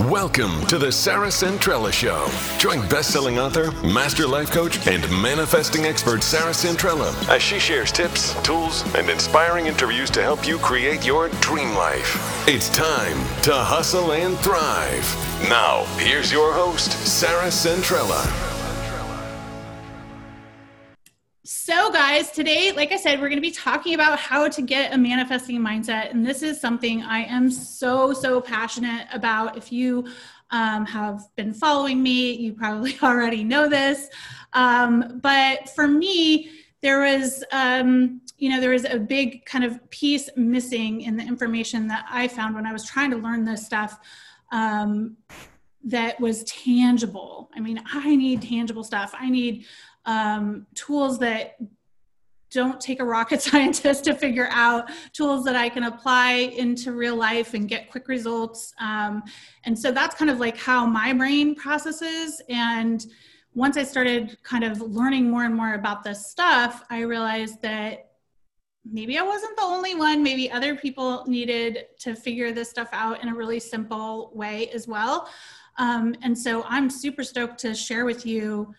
Welcome 0.00 0.66
to 0.66 0.76
the 0.76 0.92
Sarah 0.92 1.28
Centrella 1.28 1.90
Show. 1.90 2.28
Join 2.58 2.86
best-selling 2.86 3.38
author, 3.38 3.70
master 3.80 4.26
life 4.26 4.50
coach, 4.50 4.86
and 4.86 5.02
manifesting 5.22 5.86
expert 5.86 6.22
Sarah 6.22 6.52
Centrella 6.52 7.14
as 7.30 7.40
she 7.40 7.58
shares 7.58 7.90
tips, 7.90 8.34
tools, 8.42 8.84
and 8.94 9.08
inspiring 9.08 9.68
interviews 9.68 10.10
to 10.10 10.20
help 10.22 10.46
you 10.46 10.58
create 10.58 11.06
your 11.06 11.30
dream 11.40 11.74
life. 11.74 12.46
It's 12.46 12.68
time 12.68 13.16
to 13.40 13.54
hustle 13.54 14.12
and 14.12 14.36
thrive. 14.40 15.48
Now, 15.48 15.84
here's 15.96 16.30
your 16.30 16.52
host, 16.52 16.92
Sarah 17.06 17.48
Centrella. 17.48 18.45
Guys, 22.16 22.30
today, 22.30 22.72
like 22.72 22.92
I 22.92 22.96
said, 22.96 23.20
we're 23.20 23.28
going 23.28 23.36
to 23.36 23.42
be 23.42 23.50
talking 23.50 23.92
about 23.92 24.18
how 24.18 24.48
to 24.48 24.62
get 24.62 24.94
a 24.94 24.96
manifesting 24.96 25.60
mindset. 25.60 26.10
And 26.10 26.24
this 26.24 26.42
is 26.42 26.58
something 26.58 27.02
I 27.02 27.24
am 27.24 27.50
so, 27.50 28.14
so 28.14 28.40
passionate 28.40 29.06
about. 29.12 29.58
If 29.58 29.70
you 29.70 30.06
um, 30.50 30.86
have 30.86 31.20
been 31.36 31.52
following 31.52 32.02
me, 32.02 32.32
you 32.32 32.54
probably 32.54 32.96
already 33.02 33.44
know 33.44 33.68
this. 33.68 34.08
Um, 34.54 35.20
but 35.22 35.68
for 35.68 35.86
me, 35.86 36.48
there 36.80 37.00
was, 37.02 37.44
um, 37.52 38.22
you 38.38 38.48
know, 38.48 38.62
there 38.62 38.70
was 38.70 38.86
a 38.86 38.98
big 38.98 39.44
kind 39.44 39.64
of 39.64 39.90
piece 39.90 40.30
missing 40.36 41.02
in 41.02 41.18
the 41.18 41.22
information 41.22 41.86
that 41.88 42.06
I 42.08 42.28
found 42.28 42.54
when 42.54 42.64
I 42.64 42.72
was 42.72 42.86
trying 42.86 43.10
to 43.10 43.18
learn 43.18 43.44
this 43.44 43.66
stuff 43.66 43.98
um, 44.52 45.18
that 45.84 46.18
was 46.18 46.44
tangible. 46.44 47.50
I 47.54 47.60
mean, 47.60 47.82
I 47.92 48.16
need 48.16 48.40
tangible 48.40 48.84
stuff. 48.84 49.14
I 49.18 49.28
need 49.28 49.66
um, 50.06 50.66
tools 50.74 51.18
that 51.18 51.56
don't 52.56 52.80
take 52.80 53.00
a 53.00 53.04
rocket 53.04 53.42
scientist 53.48 54.04
to 54.04 54.14
figure 54.14 54.48
out 54.50 54.90
tools 55.12 55.44
that 55.44 55.54
I 55.54 55.68
can 55.68 55.84
apply 55.84 56.30
into 56.56 56.92
real 56.92 57.14
life 57.14 57.52
and 57.52 57.68
get 57.68 57.90
quick 57.90 58.08
results. 58.08 58.72
Um, 58.80 59.22
and 59.64 59.78
so 59.78 59.92
that's 59.92 60.14
kind 60.14 60.30
of 60.30 60.40
like 60.40 60.56
how 60.56 60.86
my 60.86 61.12
brain 61.12 61.54
processes. 61.54 62.40
And 62.48 63.04
once 63.54 63.76
I 63.76 63.84
started 63.84 64.38
kind 64.42 64.64
of 64.64 64.80
learning 64.80 65.30
more 65.30 65.44
and 65.44 65.54
more 65.54 65.74
about 65.74 66.02
this 66.02 66.26
stuff, 66.26 66.82
I 66.88 67.00
realized 67.00 67.60
that 67.60 68.12
maybe 68.90 69.18
I 69.18 69.22
wasn't 69.22 69.54
the 69.56 69.64
only 69.64 69.94
one. 69.94 70.22
Maybe 70.22 70.50
other 70.50 70.74
people 70.74 71.24
needed 71.26 71.86
to 72.00 72.14
figure 72.14 72.52
this 72.52 72.70
stuff 72.70 72.88
out 72.92 73.22
in 73.22 73.28
a 73.28 73.34
really 73.34 73.60
simple 73.60 74.30
way 74.34 74.70
as 74.70 74.88
well. 74.88 75.28
Um, 75.76 76.14
and 76.22 76.36
so 76.36 76.64
I'm 76.66 76.88
super 76.88 77.22
stoked 77.22 77.58
to 77.60 77.74
share 77.74 78.06
with 78.06 78.24
you 78.24 78.74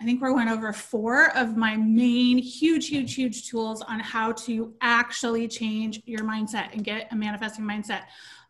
I 0.00 0.04
think 0.04 0.20
we 0.20 0.30
went 0.30 0.50
over 0.50 0.72
four 0.72 1.34
of 1.36 1.56
my 1.56 1.76
main 1.76 2.36
huge, 2.38 2.88
huge, 2.88 3.14
huge 3.14 3.48
tools 3.48 3.80
on 3.82 3.98
how 3.98 4.32
to 4.32 4.74
actually 4.82 5.48
change 5.48 6.02
your 6.04 6.20
mindset 6.20 6.72
and 6.72 6.84
get 6.84 7.08
a 7.12 7.16
manifesting 7.16 7.64
mindset. 7.64 8.02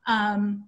Um, 0.06 0.64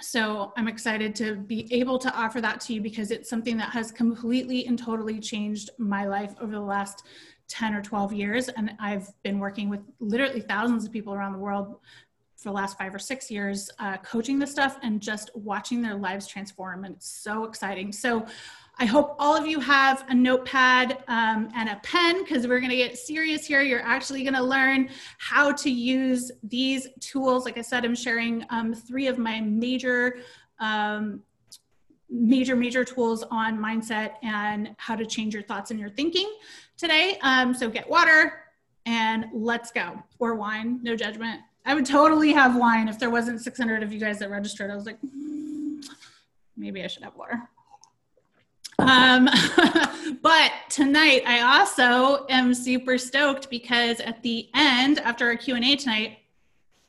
so 0.00 0.52
I'm 0.56 0.68
excited 0.68 1.14
to 1.16 1.36
be 1.36 1.72
able 1.72 1.98
to 1.98 2.14
offer 2.14 2.40
that 2.40 2.60
to 2.62 2.74
you 2.74 2.80
because 2.80 3.10
it's 3.10 3.28
something 3.28 3.56
that 3.56 3.70
has 3.70 3.90
completely 3.90 4.66
and 4.66 4.78
totally 4.78 5.18
changed 5.18 5.70
my 5.78 6.06
life 6.06 6.34
over 6.40 6.52
the 6.52 6.60
last 6.60 7.04
10 7.48 7.74
or 7.74 7.82
12 7.82 8.12
years. 8.12 8.48
And 8.48 8.72
I've 8.78 9.08
been 9.22 9.38
working 9.38 9.68
with 9.68 9.80
literally 10.00 10.40
thousands 10.40 10.84
of 10.84 10.92
people 10.92 11.14
around 11.14 11.32
the 11.32 11.38
world 11.38 11.76
for 12.36 12.50
the 12.50 12.52
last 12.52 12.76
five 12.76 12.94
or 12.94 12.98
six 12.98 13.30
years, 13.30 13.70
uh, 13.78 13.96
coaching 13.98 14.38
this 14.38 14.50
stuff 14.50 14.78
and 14.82 15.00
just 15.00 15.30
watching 15.34 15.80
their 15.80 15.94
lives 15.94 16.26
transform. 16.26 16.84
And 16.84 16.96
it's 16.96 17.08
so 17.08 17.44
exciting. 17.44 17.92
So 17.92 18.26
I 18.78 18.86
hope 18.86 19.14
all 19.20 19.36
of 19.36 19.46
you 19.46 19.60
have 19.60 20.04
a 20.08 20.14
notepad 20.14 21.04
um, 21.06 21.48
and 21.54 21.68
a 21.68 21.76
pen 21.84 22.24
because 22.24 22.48
we're 22.48 22.58
going 22.58 22.70
to 22.70 22.76
get 22.76 22.98
serious 22.98 23.46
here. 23.46 23.62
You're 23.62 23.82
actually 23.82 24.24
going 24.24 24.34
to 24.34 24.42
learn 24.42 24.88
how 25.18 25.52
to 25.52 25.70
use 25.70 26.32
these 26.42 26.88
tools. 27.00 27.44
Like 27.44 27.56
I 27.56 27.62
said, 27.62 27.84
I'm 27.84 27.94
sharing 27.94 28.44
um, 28.50 28.74
three 28.74 29.06
of 29.06 29.16
my 29.16 29.40
major, 29.40 30.18
um, 30.58 31.22
major, 32.10 32.56
major 32.56 32.84
tools 32.84 33.22
on 33.30 33.58
mindset 33.58 34.14
and 34.24 34.74
how 34.78 34.96
to 34.96 35.06
change 35.06 35.34
your 35.34 35.44
thoughts 35.44 35.70
and 35.70 35.78
your 35.78 35.90
thinking 35.90 36.28
today. 36.76 37.16
Um, 37.22 37.54
so 37.54 37.70
get 37.70 37.88
water 37.88 38.40
and 38.86 39.26
let's 39.32 39.70
go. 39.70 40.02
Or 40.18 40.34
wine, 40.34 40.80
no 40.82 40.96
judgment. 40.96 41.40
I 41.64 41.74
would 41.74 41.86
totally 41.86 42.32
have 42.32 42.56
wine 42.56 42.88
if 42.88 42.98
there 42.98 43.10
wasn't 43.10 43.40
600 43.40 43.84
of 43.84 43.92
you 43.92 44.00
guys 44.00 44.18
that 44.18 44.30
registered. 44.30 44.72
I 44.72 44.74
was 44.74 44.84
like, 44.84 44.98
mm, 45.00 45.82
maybe 46.56 46.82
I 46.82 46.88
should 46.88 47.04
have 47.04 47.14
water. 47.14 47.48
Um, 48.78 49.28
but 50.22 50.52
tonight 50.68 51.22
I 51.26 51.58
also 51.58 52.26
am 52.28 52.54
super 52.54 52.98
stoked 52.98 53.50
because 53.50 54.00
at 54.00 54.22
the 54.22 54.48
end, 54.54 54.98
after 55.00 55.26
our 55.26 55.36
Q&A 55.36 55.76
tonight, 55.76 56.18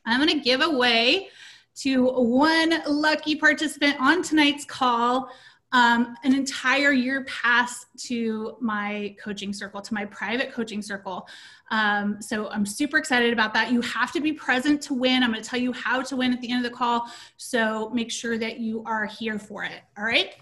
I'm 0.04 0.20
going 0.20 0.38
to 0.38 0.44
give 0.44 0.60
away 0.60 1.28
to 1.76 2.08
one 2.08 2.82
lucky 2.88 3.36
participant 3.36 3.96
on 4.00 4.22
tonight's 4.22 4.64
call 4.64 5.30
um, 5.72 6.16
an 6.24 6.34
entire 6.34 6.92
year 6.92 7.24
pass 7.24 7.86
to 8.04 8.56
my 8.60 9.14
coaching 9.22 9.52
circle, 9.52 9.80
to 9.82 9.92
my 9.92 10.06
private 10.06 10.52
coaching 10.52 10.80
circle. 10.80 11.28
Um, 11.70 12.22
so 12.22 12.48
I'm 12.48 12.64
super 12.64 12.98
excited 12.98 13.32
about 13.32 13.52
that. 13.54 13.72
You 13.72 13.80
have 13.82 14.12
to 14.12 14.20
be 14.20 14.32
present 14.32 14.80
to 14.82 14.94
win. 14.94 15.22
I'm 15.22 15.32
going 15.32 15.42
to 15.42 15.48
tell 15.48 15.58
you 15.58 15.72
how 15.72 16.02
to 16.02 16.16
win 16.16 16.32
at 16.32 16.40
the 16.40 16.50
end 16.50 16.64
of 16.64 16.70
the 16.70 16.76
call. 16.76 17.10
So 17.36 17.90
make 17.90 18.10
sure 18.10 18.38
that 18.38 18.60
you 18.60 18.84
are 18.86 19.06
here 19.06 19.38
for 19.38 19.64
it. 19.64 19.82
All 19.98 20.04
right. 20.04 20.34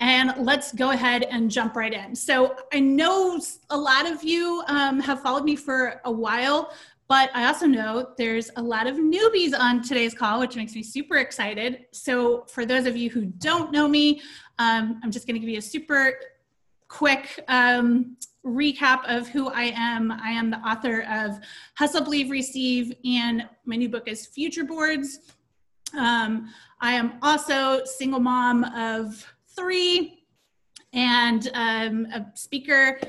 And 0.00 0.34
let's 0.38 0.72
go 0.72 0.90
ahead 0.90 1.22
and 1.24 1.50
jump 1.50 1.74
right 1.74 1.92
in. 1.92 2.14
So 2.14 2.56
I 2.72 2.80
know 2.80 3.40
a 3.70 3.76
lot 3.76 4.10
of 4.10 4.22
you 4.22 4.62
um, 4.68 5.00
have 5.00 5.22
followed 5.22 5.44
me 5.44 5.56
for 5.56 6.00
a 6.04 6.12
while, 6.12 6.72
but 7.08 7.30
I 7.34 7.46
also 7.46 7.66
know 7.66 8.08
there's 8.18 8.50
a 8.56 8.62
lot 8.62 8.86
of 8.86 8.96
newbies 8.96 9.58
on 9.58 9.82
today's 9.82 10.12
call, 10.12 10.40
which 10.40 10.56
makes 10.56 10.74
me 10.74 10.82
super 10.82 11.16
excited. 11.16 11.86
So 11.92 12.44
for 12.48 12.66
those 12.66 12.84
of 12.84 12.96
you 12.96 13.10
who 13.10 13.26
don't 13.26 13.72
know 13.72 13.88
me, 13.88 14.20
um, 14.58 15.00
I'm 15.02 15.10
just 15.10 15.26
going 15.26 15.34
to 15.34 15.40
give 15.40 15.48
you 15.48 15.58
a 15.58 15.62
super 15.62 16.14
quick 16.88 17.42
um, 17.48 18.16
recap 18.44 19.04
of 19.06 19.28
who 19.28 19.48
I 19.48 19.72
am. 19.76 20.12
I 20.12 20.30
am 20.30 20.50
the 20.50 20.58
author 20.58 21.02
of 21.10 21.38
Hustle, 21.76 22.02
Believe, 22.02 22.30
Receive, 22.30 22.94
and 23.04 23.48
my 23.64 23.76
new 23.76 23.88
book 23.88 24.08
is 24.08 24.26
Future 24.26 24.64
Boards. 24.64 25.20
Um, 25.96 26.52
I 26.80 26.92
am 26.92 27.14
also 27.22 27.84
single 27.84 28.20
mom 28.20 28.64
of 28.64 29.24
three 29.56 30.24
and 30.92 31.50
um, 31.54 32.06
a 32.12 32.26
speaker. 32.34 33.00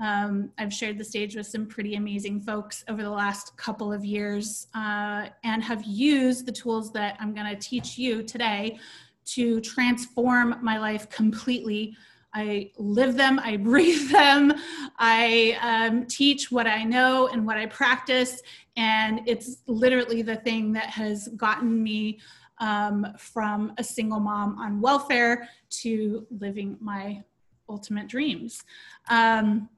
Um, 0.00 0.50
I've 0.58 0.72
shared 0.72 0.96
the 0.96 1.04
stage 1.04 1.36
with 1.36 1.46
some 1.46 1.66
pretty 1.66 1.94
amazing 1.94 2.40
folks 2.40 2.84
over 2.88 3.02
the 3.02 3.10
last 3.10 3.56
couple 3.58 3.92
of 3.92 4.04
years 4.04 4.68
uh, 4.74 5.26
and 5.44 5.62
have 5.62 5.84
used 5.84 6.46
the 6.46 6.52
tools 6.52 6.90
that 6.92 7.16
I'm 7.20 7.34
going 7.34 7.46
to 7.46 7.56
teach 7.56 7.98
you 7.98 8.22
today 8.22 8.78
to 9.26 9.60
transform 9.60 10.56
my 10.62 10.78
life 10.78 11.08
completely. 11.10 11.94
I 12.32 12.70
live 12.78 13.16
them, 13.16 13.38
I 13.40 13.56
breathe 13.58 14.10
them, 14.10 14.54
I 14.98 15.58
um, 15.60 16.06
teach 16.06 16.50
what 16.50 16.66
I 16.66 16.82
know 16.84 17.28
and 17.28 17.44
what 17.46 17.58
I 17.58 17.66
practice, 17.66 18.42
and 18.76 19.20
it's 19.26 19.58
literally 19.66 20.22
the 20.22 20.36
thing 20.36 20.72
that 20.72 20.86
has 20.86 21.28
gotten 21.36 21.82
me 21.82 22.20
um, 22.60 23.06
from 23.18 23.72
a 23.78 23.84
single 23.84 24.20
mom 24.20 24.58
on 24.58 24.80
welfare 24.80 25.48
to 25.70 26.26
living 26.30 26.76
my 26.80 27.22
ultimate 27.68 28.06
dreams. 28.06 28.62
Um, 29.08 29.68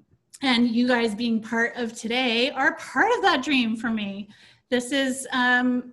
and 0.43 0.69
you 0.69 0.89
guys 0.89 1.15
being 1.15 1.41
part 1.41 1.77
of 1.77 1.95
today 1.95 2.51
are 2.51 2.75
part 2.77 3.11
of 3.17 3.23
that 3.23 3.43
dream 3.43 3.77
for 3.77 3.91
me. 3.91 4.29
This 4.71 4.91
is 4.91 5.29
um, 5.33 5.93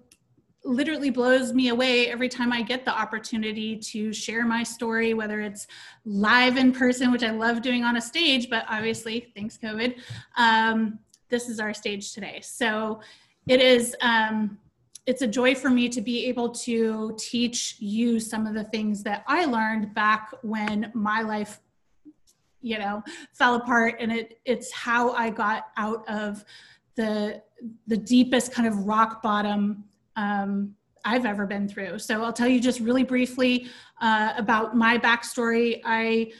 literally 0.63 1.09
blows 1.09 1.53
me 1.53 1.69
away 1.69 2.09
every 2.09 2.29
time 2.29 2.51
I 2.51 2.61
get 2.61 2.83
the 2.83 2.97
opportunity 2.97 3.77
to 3.77 4.11
share 4.11 4.45
my 4.45 4.63
story, 4.63 5.13
whether 5.13 5.41
it's 5.41 5.67
live 6.05 6.57
in 6.57 6.71
person, 6.71 7.11
which 7.11 7.23
I 7.23 7.31
love 7.31 7.61
doing 7.61 7.83
on 7.83 7.97
a 7.97 8.01
stage, 8.01 8.49
but 8.49 8.65
obviously, 8.67 9.31
thanks 9.35 9.57
COVID, 9.61 9.99
um, 10.37 10.99
this 11.29 11.47
is 11.47 11.59
our 11.59 11.73
stage 11.73 12.13
today. 12.13 12.39
So 12.41 13.01
it 13.47 13.61
is 13.61 13.95
um, 14.01 14.57
it's 15.09 15.23
a 15.23 15.27
joy 15.27 15.55
for 15.55 15.71
me 15.71 15.89
to 15.89 16.01
be 16.01 16.27
able 16.27 16.49
to 16.49 17.15
teach 17.17 17.77
you 17.79 18.19
some 18.19 18.45
of 18.45 18.53
the 18.53 18.65
things 18.65 19.01
that 19.01 19.23
I 19.25 19.45
learned 19.45 19.95
back 19.95 20.31
when 20.43 20.91
my 20.93 21.21
life 21.21 21.59
you 22.61 22.77
know 22.77 23.01
fell 23.33 23.55
apart 23.55 23.95
and 23.99 24.11
it 24.11 24.39
it's 24.45 24.71
how 24.71 25.13
I 25.13 25.31
got 25.31 25.69
out 25.77 26.07
of 26.07 26.45
the 26.95 27.41
the 27.87 27.97
deepest 27.97 28.53
kind 28.53 28.67
of 28.67 28.85
rock 28.85 29.23
bottom 29.23 29.83
um, 30.15 30.75
I've 31.03 31.25
ever 31.25 31.47
been 31.47 31.67
through. 31.67 31.97
So 31.99 32.23
I'll 32.23 32.33
tell 32.33 32.47
you 32.47 32.59
just 32.59 32.79
really 32.79 33.03
briefly 33.03 33.67
uh, 34.01 34.33
about 34.37 34.75
my 34.75 34.99
backstory. 34.99 35.81
I 35.85 36.33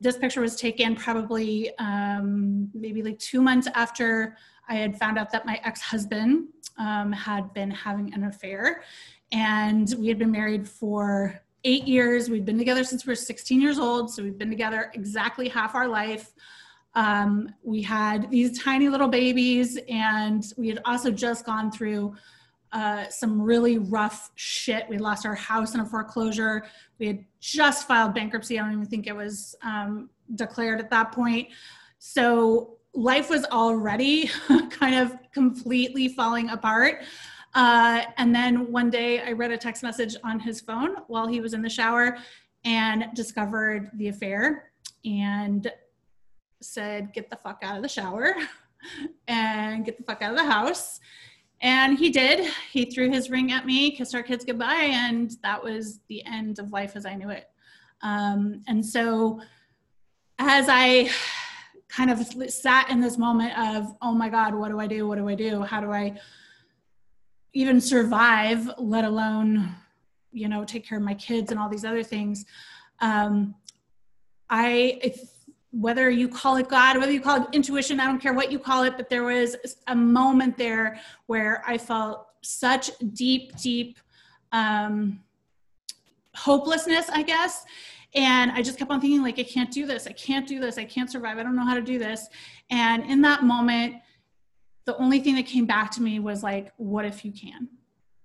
this 0.00 0.18
picture 0.18 0.42
was 0.42 0.56
taken 0.56 0.96
probably 0.96 1.76
um, 1.78 2.68
maybe 2.74 3.02
like 3.02 3.18
two 3.18 3.40
months 3.40 3.68
after 3.74 4.36
I 4.68 4.76
had 4.76 4.98
found 4.98 5.18
out 5.18 5.30
that 5.32 5.44
my 5.46 5.60
ex-husband 5.64 6.48
um, 6.78 7.12
had 7.12 7.52
been 7.52 7.70
having 7.70 8.12
an 8.14 8.24
affair, 8.24 8.82
and 9.32 9.94
we 9.98 10.08
had 10.08 10.18
been 10.18 10.30
married 10.30 10.68
for 10.68 11.40
eight 11.64 11.84
years. 11.84 12.28
We'd 12.28 12.44
been 12.44 12.58
together 12.58 12.84
since 12.84 13.06
we 13.06 13.10
were 13.10 13.16
16 13.16 13.60
years 13.60 13.78
old, 13.78 14.10
so 14.10 14.22
we've 14.22 14.38
been 14.38 14.50
together 14.50 14.90
exactly 14.94 15.48
half 15.48 15.74
our 15.74 15.88
life. 15.88 16.32
Um, 16.94 17.54
we 17.62 17.82
had 17.82 18.30
these 18.30 18.62
tiny 18.62 18.88
little 18.88 19.08
babies, 19.08 19.78
and 19.88 20.44
we 20.56 20.68
had 20.68 20.80
also 20.84 21.10
just 21.10 21.46
gone 21.46 21.70
through 21.70 22.14
uh, 22.72 23.08
some 23.08 23.40
really 23.40 23.78
rough 23.78 24.30
shit. 24.34 24.88
We 24.88 24.98
lost 24.98 25.26
our 25.26 25.34
house 25.34 25.74
in 25.74 25.80
a 25.80 25.84
foreclosure. 25.84 26.64
We 26.98 27.06
had 27.06 27.24
just 27.40 27.86
filed 27.86 28.14
bankruptcy. 28.14 28.58
I 28.58 28.62
don't 28.62 28.72
even 28.72 28.86
think 28.86 29.06
it 29.06 29.14
was 29.14 29.54
um, 29.62 30.10
declared 30.34 30.80
at 30.80 30.90
that 30.90 31.12
point. 31.12 31.48
So 31.98 32.78
life 32.94 33.30
was 33.30 33.44
already 33.46 34.26
kind 34.70 34.94
of 34.94 35.16
completely 35.32 36.08
falling 36.08 36.50
apart. 36.50 37.02
Uh, 37.54 38.02
and 38.16 38.34
then 38.34 38.70
one 38.72 38.90
day 38.90 39.20
I 39.20 39.32
read 39.32 39.50
a 39.50 39.58
text 39.58 39.82
message 39.82 40.16
on 40.24 40.40
his 40.40 40.60
phone 40.60 40.96
while 41.06 41.26
he 41.26 41.40
was 41.40 41.54
in 41.54 41.62
the 41.62 41.68
shower 41.68 42.16
and 42.64 43.06
discovered 43.14 43.90
the 43.94 44.08
affair 44.08 44.72
and 45.04 45.70
said, 46.60 47.12
Get 47.12 47.28
the 47.28 47.36
fuck 47.36 47.58
out 47.62 47.76
of 47.76 47.82
the 47.82 47.88
shower 47.88 48.34
and 49.28 49.84
get 49.84 49.96
the 49.98 50.04
fuck 50.04 50.22
out 50.22 50.32
of 50.32 50.38
the 50.38 50.50
house. 50.50 51.00
And 51.60 51.98
he 51.98 52.10
did. 52.10 52.52
He 52.72 52.86
threw 52.86 53.10
his 53.10 53.30
ring 53.30 53.52
at 53.52 53.66
me, 53.66 53.92
kissed 53.92 54.14
our 54.14 54.22
kids 54.22 54.44
goodbye, 54.44 54.90
and 54.90 55.30
that 55.42 55.62
was 55.62 56.00
the 56.08 56.24
end 56.26 56.58
of 56.58 56.72
life 56.72 56.96
as 56.96 57.06
I 57.06 57.14
knew 57.14 57.30
it. 57.30 57.48
Um, 58.02 58.62
and 58.66 58.84
so, 58.84 59.40
as 60.40 60.66
I 60.68 61.08
kind 61.94 62.10
of 62.10 62.26
sat 62.50 62.88
in 62.88 63.00
this 63.00 63.18
moment 63.18 63.56
of, 63.58 63.94
oh 64.00 64.12
my 64.12 64.30
God, 64.30 64.54
what 64.54 64.70
do 64.70 64.80
I 64.80 64.86
do? 64.86 65.06
What 65.06 65.18
do 65.18 65.28
I 65.28 65.34
do? 65.34 65.60
How 65.60 65.80
do 65.80 65.92
I 65.92 66.18
even 67.52 67.80
survive, 67.80 68.70
let 68.78 69.04
alone, 69.04 69.74
you 70.32 70.48
know, 70.48 70.64
take 70.64 70.86
care 70.86 70.96
of 70.96 71.04
my 71.04 71.14
kids 71.14 71.50
and 71.50 71.60
all 71.60 71.68
these 71.68 71.84
other 71.84 72.02
things? 72.02 72.46
Um, 73.00 73.54
I, 74.48 75.00
if, 75.02 75.20
whether 75.70 76.08
you 76.08 76.28
call 76.28 76.56
it 76.56 76.68
God, 76.68 76.96
whether 76.96 77.12
you 77.12 77.20
call 77.20 77.42
it 77.42 77.48
intuition, 77.52 78.00
I 78.00 78.06
don't 78.06 78.20
care 78.20 78.32
what 78.32 78.50
you 78.50 78.58
call 78.58 78.84
it, 78.84 78.96
but 78.96 79.10
there 79.10 79.24
was 79.24 79.56
a 79.86 79.94
moment 79.94 80.56
there 80.56 80.98
where 81.26 81.62
I 81.66 81.76
felt 81.76 82.26
such 82.40 82.90
deep, 83.12 83.54
deep 83.58 83.98
um, 84.52 85.20
hopelessness, 86.34 87.10
I 87.10 87.22
guess. 87.22 87.64
And 88.14 88.50
I 88.50 88.62
just 88.62 88.78
kept 88.78 88.90
on 88.90 89.00
thinking, 89.00 89.22
like, 89.22 89.38
I 89.38 89.44
can't 89.44 89.70
do 89.70 89.86
this. 89.86 90.06
I 90.06 90.12
can't 90.12 90.46
do 90.46 90.60
this. 90.60 90.76
I 90.76 90.84
can't 90.84 91.10
survive. 91.10 91.38
I 91.38 91.42
don't 91.42 91.56
know 91.56 91.64
how 91.64 91.74
to 91.74 91.82
do 91.82 91.98
this. 91.98 92.28
And 92.70 93.04
in 93.04 93.22
that 93.22 93.42
moment, 93.42 93.96
the 94.84 94.96
only 94.96 95.20
thing 95.20 95.34
that 95.36 95.46
came 95.46 95.64
back 95.64 95.90
to 95.92 96.02
me 96.02 96.18
was 96.18 96.42
like, 96.42 96.72
what 96.76 97.04
if 97.04 97.24
you 97.24 97.32
can? 97.32 97.68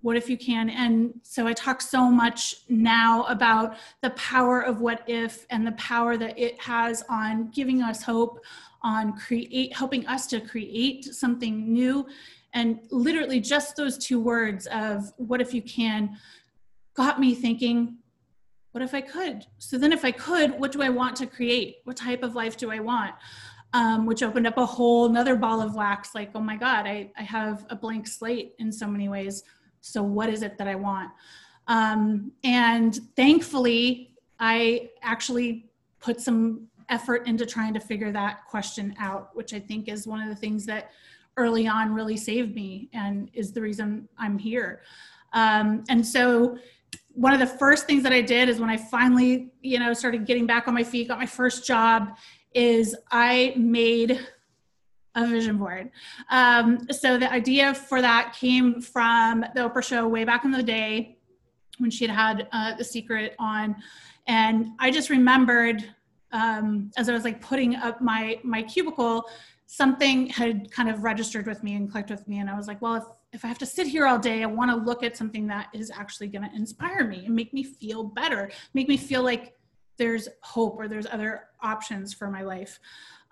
what 0.01 0.15
if 0.15 0.29
you 0.29 0.37
can 0.37 0.69
and 0.69 1.13
so 1.23 1.47
i 1.47 1.53
talk 1.53 1.81
so 1.81 2.09
much 2.09 2.57
now 2.69 3.23
about 3.23 3.75
the 4.01 4.09
power 4.11 4.61
of 4.61 4.79
what 4.79 5.01
if 5.07 5.45
and 5.49 5.65
the 5.65 5.71
power 5.73 6.17
that 6.17 6.37
it 6.37 6.59
has 6.61 7.03
on 7.09 7.49
giving 7.49 7.81
us 7.81 8.03
hope 8.03 8.39
on 8.83 9.17
create 9.17 9.75
helping 9.75 10.05
us 10.07 10.27
to 10.27 10.39
create 10.39 11.03
something 11.03 11.73
new 11.73 12.07
and 12.53 12.79
literally 12.91 13.39
just 13.39 13.75
those 13.75 13.97
two 13.97 14.19
words 14.19 14.67
of 14.67 15.11
what 15.17 15.41
if 15.41 15.53
you 15.53 15.61
can 15.61 16.15
got 16.93 17.19
me 17.19 17.33
thinking 17.33 17.97
what 18.77 18.83
if 18.83 18.93
i 18.93 19.01
could 19.01 19.45
so 19.57 19.77
then 19.77 19.91
if 19.91 20.05
i 20.05 20.11
could 20.11 20.51
what 20.59 20.71
do 20.71 20.81
i 20.81 20.89
want 20.89 21.15
to 21.15 21.25
create 21.25 21.77
what 21.85 21.97
type 21.97 22.21
of 22.21 22.35
life 22.35 22.55
do 22.57 22.71
i 22.71 22.79
want 22.79 23.13
um, 23.73 24.05
which 24.05 24.23
opened 24.23 24.47
up 24.47 24.57
a 24.57 24.65
whole 24.65 25.07
another 25.07 25.35
ball 25.35 25.61
of 25.61 25.75
wax 25.75 26.15
like 26.15 26.29
oh 26.35 26.39
my 26.39 26.55
god 26.55 26.85
I, 26.85 27.11
I 27.17 27.23
have 27.23 27.65
a 27.69 27.75
blank 27.75 28.07
slate 28.07 28.53
in 28.59 28.71
so 28.71 28.87
many 28.87 29.09
ways 29.09 29.43
so, 29.87 30.03
what 30.03 30.29
is 30.29 30.41
it 30.41 30.57
that 30.57 30.67
I 30.67 30.75
want? 30.75 31.11
Um, 31.67 32.31
and 32.43 32.99
thankfully, 33.15 34.11
I 34.39 34.89
actually 35.01 35.69
put 35.99 36.21
some 36.21 36.67
effort 36.89 37.27
into 37.27 37.45
trying 37.45 37.73
to 37.73 37.79
figure 37.79 38.11
that 38.11 38.45
question 38.47 38.95
out, 38.99 39.35
which 39.35 39.53
I 39.53 39.59
think 39.59 39.87
is 39.87 40.07
one 40.07 40.21
of 40.21 40.29
the 40.29 40.35
things 40.35 40.65
that 40.67 40.91
early 41.35 41.67
on 41.67 41.93
really 41.93 42.17
saved 42.17 42.55
me 42.55 42.89
and 42.93 43.29
is 43.33 43.51
the 43.51 43.61
reason 43.61 44.07
I'm 44.17 44.37
here. 44.37 44.81
Um, 45.33 45.83
and 45.89 46.05
so, 46.05 46.57
one 47.17 47.33
of 47.33 47.39
the 47.39 47.47
first 47.47 47.87
things 47.87 48.03
that 48.03 48.13
I 48.13 48.21
did 48.21 48.47
is 48.47 48.59
when 48.59 48.69
I 48.69 48.77
finally, 48.77 49.49
you 49.61 49.79
know, 49.79 49.91
started 49.91 50.27
getting 50.27 50.45
back 50.45 50.67
on 50.67 50.75
my 50.75 50.83
feet, 50.83 51.07
got 51.07 51.17
my 51.17 51.25
first 51.25 51.65
job, 51.65 52.15
is 52.53 52.95
I 53.11 53.55
made 53.57 54.23
a 55.15 55.25
vision 55.25 55.57
board. 55.57 55.89
Um, 56.29 56.87
so 56.91 57.17
the 57.17 57.31
idea 57.31 57.73
for 57.73 58.03
that 58.03 58.35
came 58.39 58.79
from 58.81 59.41
the 59.55 59.61
Oprah 59.61 59.83
show 59.83 60.07
way 60.07 60.25
back 60.25 60.45
in 60.45 60.51
the 60.51 60.61
day 60.61 61.17
when 61.79 61.89
she 61.89 62.05
had 62.05 62.15
had 62.15 62.47
uh, 62.51 62.75
The 62.75 62.83
Secret 62.83 63.35
on. 63.39 63.75
And 64.27 64.67
I 64.77 64.91
just 64.91 65.09
remembered 65.09 65.83
um, 66.31 66.91
as 66.97 67.09
I 67.09 67.13
was 67.13 67.23
like 67.23 67.41
putting 67.41 67.75
up 67.77 67.99
my, 67.99 68.39
my 68.43 68.61
cubicle, 68.61 69.25
something 69.67 70.27
had 70.27 70.71
kind 70.71 70.89
of 70.89 71.03
registered 71.03 71.45
with 71.45 71.61
me 71.61 71.75
and 71.75 71.91
clicked 71.91 72.09
with 72.09 72.27
me. 72.27 72.39
And 72.39 72.49
I 72.49 72.55
was 72.55 72.67
like, 72.67 72.81
well, 72.81 72.95
if, 72.95 73.03
if 73.33 73.45
I 73.45 73.49
have 73.49 73.57
to 73.59 73.65
sit 73.65 73.85
here 73.85 74.07
all 74.07 74.17
day, 74.17 74.41
I 74.41 74.45
want 74.45 74.71
to 74.71 74.77
look 74.77 75.03
at 75.03 75.17
something 75.17 75.45
that 75.47 75.67
is 75.73 75.91
actually 75.91 76.27
going 76.27 76.49
to 76.49 76.55
inspire 76.55 77.05
me 77.05 77.25
and 77.25 77.35
make 77.35 77.53
me 77.53 77.63
feel 77.63 78.03
better, 78.03 78.49
make 78.73 78.87
me 78.87 78.95
feel 78.95 79.23
like 79.23 79.55
there's 79.97 80.29
hope 80.41 80.75
or 80.77 80.87
there's 80.87 81.05
other 81.05 81.45
options 81.61 82.13
for 82.13 82.31
my 82.31 82.43
life. 82.43 82.79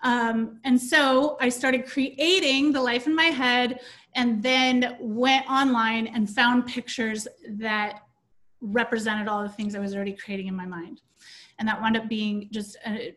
Um, 0.02 0.60
and 0.64 0.80
so 0.80 1.38
I 1.40 1.48
started 1.48 1.86
creating 1.86 2.70
the 2.70 2.82
life 2.82 3.06
in 3.06 3.14
my 3.14 3.24
head 3.24 3.80
and 4.14 4.42
then 4.42 4.96
went 5.00 5.48
online 5.50 6.06
and 6.06 6.28
found 6.28 6.66
pictures 6.66 7.26
that 7.48 8.00
represented 8.60 9.26
all 9.26 9.42
the 9.42 9.48
things 9.48 9.74
I 9.74 9.78
was 9.78 9.94
already 9.94 10.12
creating 10.12 10.48
in 10.48 10.54
my 10.54 10.66
mind. 10.66 11.00
And 11.58 11.66
that 11.66 11.80
wound 11.80 11.96
up 11.96 12.08
being 12.08 12.48
just 12.50 12.76
a 12.86 13.16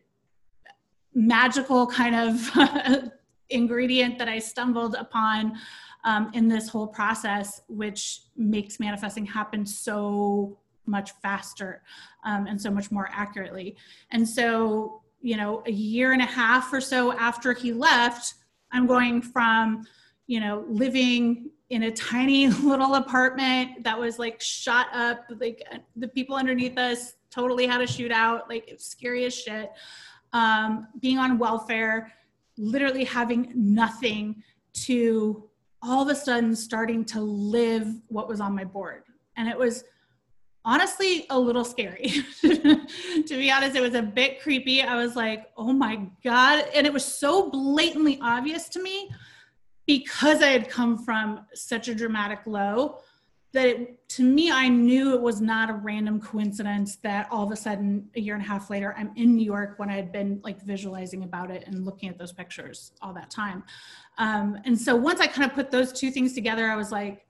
magical 1.14 1.88
kind 1.88 2.16
of 2.16 3.12
ingredient 3.50 4.18
that 4.20 4.28
I 4.28 4.40
stumbled 4.40 4.96
upon 4.96 5.58
um, 6.04 6.32
in 6.34 6.48
this 6.48 6.70
whole 6.70 6.88
process, 6.88 7.62
which 7.68 8.22
makes 8.38 8.80
manifesting 8.80 9.26
happen 9.26 9.66
so 9.66 10.58
much 10.86 11.12
faster 11.22 11.84
um, 12.24 12.48
and 12.48 12.60
so 12.60 12.72
much 12.72 12.92
more 12.92 13.10
accurately. 13.12 13.76
And 14.12 14.28
so 14.28 15.02
you 15.22 15.38
know, 15.38 15.62
a 15.66 15.72
year 15.72 16.14
and 16.14 16.22
a 16.22 16.26
half 16.26 16.72
or 16.72 16.82
so 16.82 17.14
after 17.14 17.54
he 17.54 17.74
left, 17.74 18.36
I'm 18.72 18.88
going 18.88 19.22
from, 19.22 19.86
you 20.28 20.40
know, 20.40 20.66
living 20.68 21.50
in 21.70 21.84
a 21.84 21.92
tiny 21.92 22.48
little 22.48 22.96
apartment 22.96 23.84
that 23.84 24.00
was 24.00 24.20
like 24.20 24.42
shot 24.42 24.88
up, 24.94 25.26
like 25.40 25.64
the 25.96 26.08
people 26.08 26.36
underneath 26.36 26.78
us 26.78 27.16
totally 27.30 27.68
had 27.68 27.82
a 27.82 27.86
shootout, 27.86 28.50
like 28.50 28.68
it 28.68 28.74
was 28.74 28.86
scary 28.86 29.26
as 29.26 29.36
shit. 29.36 29.72
Um, 30.34 30.88
being 31.00 31.18
on 31.18 31.38
welfare, 31.40 32.12
literally 32.58 33.04
having 33.04 33.52
nothing 33.56 34.44
to 34.74 35.50
all 35.82 36.04
of 36.04 36.10
a 36.10 36.16
sudden 36.16 36.56
starting 36.56 37.06
to 37.06 37.22
live 37.22 37.88
what 38.08 38.28
was 38.28 38.42
on 38.42 38.54
my 38.54 38.64
board. 38.64 39.04
And 39.38 39.48
it 39.48 39.58
was 39.58 39.84
honestly 40.66 41.26
a 41.30 41.40
little 41.40 41.64
scary. 41.64 42.12
to 42.42 42.86
be 43.30 43.52
honest, 43.52 43.76
it 43.76 43.82
was 43.82 43.96
a 43.96 44.02
bit 44.02 44.42
creepy. 44.42 44.82
I 44.82 44.96
was 44.98 45.16
like, 45.16 45.48
oh 45.58 45.74
my 45.74 46.08
God. 46.24 46.66
And 46.76 46.86
it 46.86 46.94
was 46.94 47.06
so 47.06 47.50
blatantly 47.50 48.20
obvious 48.22 48.68
to 48.70 48.84
me 48.84 49.10
because 49.88 50.44
I 50.44 50.48
had 50.48 50.70
come 50.70 50.98
from 50.98 51.46
such 51.54 51.88
a 51.88 51.96
dramatic 51.96 52.40
low 52.46 53.00
that 53.52 53.68
it, 53.68 54.08
to 54.10 54.24
me, 54.24 54.52
I 54.52 54.68
knew 54.68 55.14
it 55.14 55.22
was 55.22 55.42
not 55.42 55.70
a 55.70 55.74
random 55.74 56.20
coincidence 56.22 56.98
that 56.98 57.28
all 57.32 57.44
of 57.44 57.52
a 57.52 57.56
sudden, 57.56 58.10
a 58.16 58.20
year 58.20 58.36
and 58.36 58.44
a 58.44 58.48
half 58.48 58.70
later, 58.70 58.94
I'm 58.98 59.12
in 59.16 59.36
New 59.36 59.46
York 59.46 59.78
when 59.78 59.90
I 59.90 59.96
had 59.96 60.12
been 60.12 60.40
like 60.44 60.62
visualizing 60.62 61.24
about 61.24 61.50
it 61.50 61.64
and 61.66 61.86
looking 61.86 62.10
at 62.10 62.18
those 62.18 62.32
pictures 62.32 62.92
all 63.02 63.14
that 63.14 63.30
time. 63.32 63.64
Um, 64.18 64.58
and 64.66 64.80
so 64.80 64.96
once 64.96 65.20
I 65.20 65.28
kind 65.28 65.50
of 65.50 65.56
put 65.56 65.72
those 65.72 65.92
two 65.92 66.12
things 66.12 66.34
together, 66.34 66.70
I 66.70 66.76
was 66.76 66.92
like, 66.92 67.26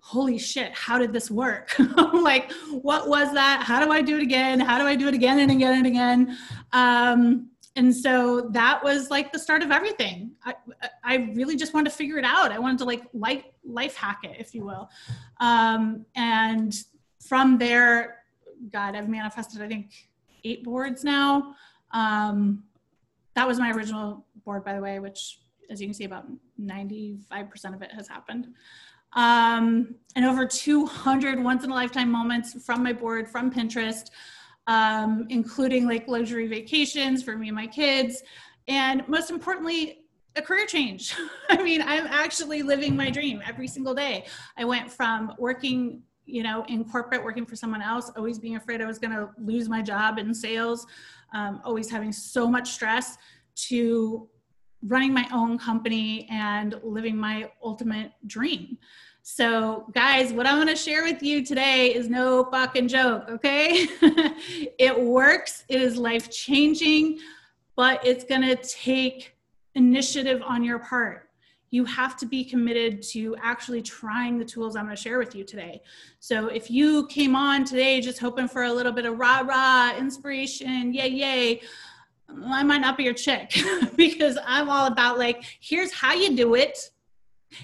holy 0.00 0.38
shit, 0.38 0.72
how 0.74 0.98
did 0.98 1.12
this 1.12 1.30
work? 1.30 1.74
like, 2.12 2.52
what 2.70 3.08
was 3.08 3.32
that? 3.34 3.62
How 3.62 3.84
do 3.84 3.90
I 3.90 4.02
do 4.02 4.16
it 4.16 4.22
again? 4.22 4.60
How 4.60 4.78
do 4.78 4.84
I 4.84 4.96
do 4.96 5.08
it 5.08 5.14
again 5.14 5.38
and 5.40 5.50
again 5.50 5.74
and 5.78 5.86
again? 5.86 6.38
Um, 6.72 7.50
and 7.76 7.94
so 7.94 8.48
that 8.50 8.82
was 8.82 9.08
like 9.10 9.32
the 9.32 9.38
start 9.38 9.62
of 9.62 9.70
everything. 9.70 10.32
I, 10.44 10.54
I 11.04 11.16
really 11.34 11.56
just 11.56 11.74
wanted 11.74 11.90
to 11.90 11.96
figure 11.96 12.18
it 12.18 12.24
out. 12.24 12.50
I 12.50 12.58
wanted 12.58 12.78
to 12.78 12.84
like 12.84 13.02
life, 13.14 13.44
life 13.68 13.94
hack 13.94 14.20
it, 14.24 14.36
if 14.38 14.54
you 14.54 14.64
will. 14.64 14.90
Um, 15.40 16.06
and 16.14 16.74
from 17.20 17.58
there, 17.58 18.22
God, 18.72 18.96
I've 18.96 19.08
manifested, 19.08 19.62
I 19.62 19.68
think, 19.68 19.92
eight 20.44 20.64
boards 20.64 21.04
now. 21.04 21.54
Um, 21.92 22.64
that 23.34 23.46
was 23.46 23.58
my 23.58 23.70
original 23.70 24.26
board, 24.44 24.64
by 24.64 24.74
the 24.74 24.80
way, 24.80 24.98
which, 24.98 25.40
as 25.70 25.80
you 25.80 25.86
can 25.86 25.94
see, 25.94 26.04
about 26.04 26.26
95% 26.60 27.74
of 27.74 27.82
it 27.82 27.92
has 27.92 28.08
happened 28.08 28.48
um, 29.14 29.94
and 30.16 30.24
over 30.24 30.46
200 30.46 31.42
once 31.42 31.64
in 31.64 31.70
a 31.70 31.74
lifetime 31.74 32.10
moments 32.10 32.62
from 32.64 32.82
my 32.82 32.92
board, 32.92 33.28
from 33.28 33.50
Pinterest, 33.50 34.10
um, 34.66 35.26
including 35.30 35.86
like 35.86 36.06
luxury 36.08 36.46
vacations 36.46 37.22
for 37.22 37.36
me 37.36 37.48
and 37.48 37.56
my 37.56 37.66
kids. 37.66 38.22
And 38.66 39.06
most 39.08 39.30
importantly, 39.30 40.00
a 40.36 40.42
career 40.42 40.66
change. 40.66 41.14
I 41.50 41.62
mean, 41.62 41.82
I'm 41.82 42.06
actually 42.06 42.62
living 42.62 42.96
my 42.96 43.10
dream 43.10 43.42
every 43.46 43.68
single 43.68 43.94
day. 43.94 44.26
I 44.56 44.64
went 44.64 44.90
from 44.90 45.32
working, 45.38 46.02
you 46.26 46.42
know, 46.42 46.64
in 46.68 46.84
corporate, 46.84 47.22
working 47.24 47.46
for 47.46 47.56
someone 47.56 47.82
else, 47.82 48.10
always 48.16 48.38
being 48.38 48.56
afraid 48.56 48.80
I 48.80 48.86
was 48.86 48.98
going 48.98 49.12
to 49.12 49.30
lose 49.38 49.68
my 49.68 49.82
job 49.82 50.18
in 50.18 50.32
sales, 50.34 50.86
um, 51.34 51.60
always 51.64 51.90
having 51.90 52.12
so 52.12 52.48
much 52.48 52.70
stress, 52.70 53.18
to 53.54 54.28
running 54.82 55.12
my 55.12 55.28
own 55.32 55.58
company 55.58 56.28
and 56.30 56.78
living 56.84 57.16
my 57.16 57.50
ultimate 57.62 58.12
dream. 58.26 58.78
So, 59.22 59.90
guys, 59.92 60.32
what 60.32 60.46
I'm 60.46 60.56
going 60.56 60.68
to 60.68 60.76
share 60.76 61.02
with 61.02 61.22
you 61.22 61.44
today 61.44 61.94
is 61.94 62.08
no 62.08 62.44
fucking 62.50 62.88
joke, 62.88 63.24
okay? 63.28 63.86
it 64.78 64.98
works, 64.98 65.64
it 65.68 65.82
is 65.82 65.98
life 65.98 66.30
changing, 66.30 67.18
but 67.76 68.04
it's 68.06 68.24
going 68.24 68.40
to 68.40 68.56
take 68.56 69.36
initiative 69.78 70.42
on 70.44 70.62
your 70.62 70.80
part. 70.80 71.30
You 71.70 71.84
have 71.84 72.16
to 72.18 72.26
be 72.26 72.44
committed 72.44 73.02
to 73.12 73.36
actually 73.42 73.82
trying 73.82 74.38
the 74.38 74.44
tools 74.44 74.74
I'm 74.74 74.84
going 74.84 74.96
to 74.96 75.02
share 75.02 75.18
with 75.18 75.34
you 75.34 75.44
today. 75.44 75.82
So, 76.18 76.48
if 76.48 76.70
you 76.70 77.06
came 77.06 77.36
on 77.36 77.64
today 77.64 78.00
just 78.00 78.18
hoping 78.18 78.48
for 78.48 78.64
a 78.64 78.72
little 78.72 78.92
bit 78.92 79.04
of 79.06 79.18
rah 79.18 79.40
rah 79.40 79.96
inspiration, 79.96 80.92
yay, 80.92 81.08
yay, 81.08 81.60
I 82.28 82.62
might 82.62 82.80
not 82.80 82.96
be 82.96 83.04
your 83.04 83.14
chick 83.14 83.54
because 83.96 84.38
I'm 84.44 84.68
all 84.68 84.86
about 84.86 85.18
like, 85.18 85.44
here's 85.60 85.92
how 85.92 86.14
you 86.14 86.36
do 86.36 86.54
it. 86.54 86.78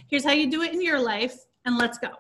Here's 0.09 0.25
how 0.25 0.33
you 0.33 0.51
do 0.51 0.63
it 0.63 0.73
in 0.73 0.83
your 0.83 1.01
life 1.01 1.37
and 1.65 1.77
let's 1.77 1.99
go. 1.99 2.11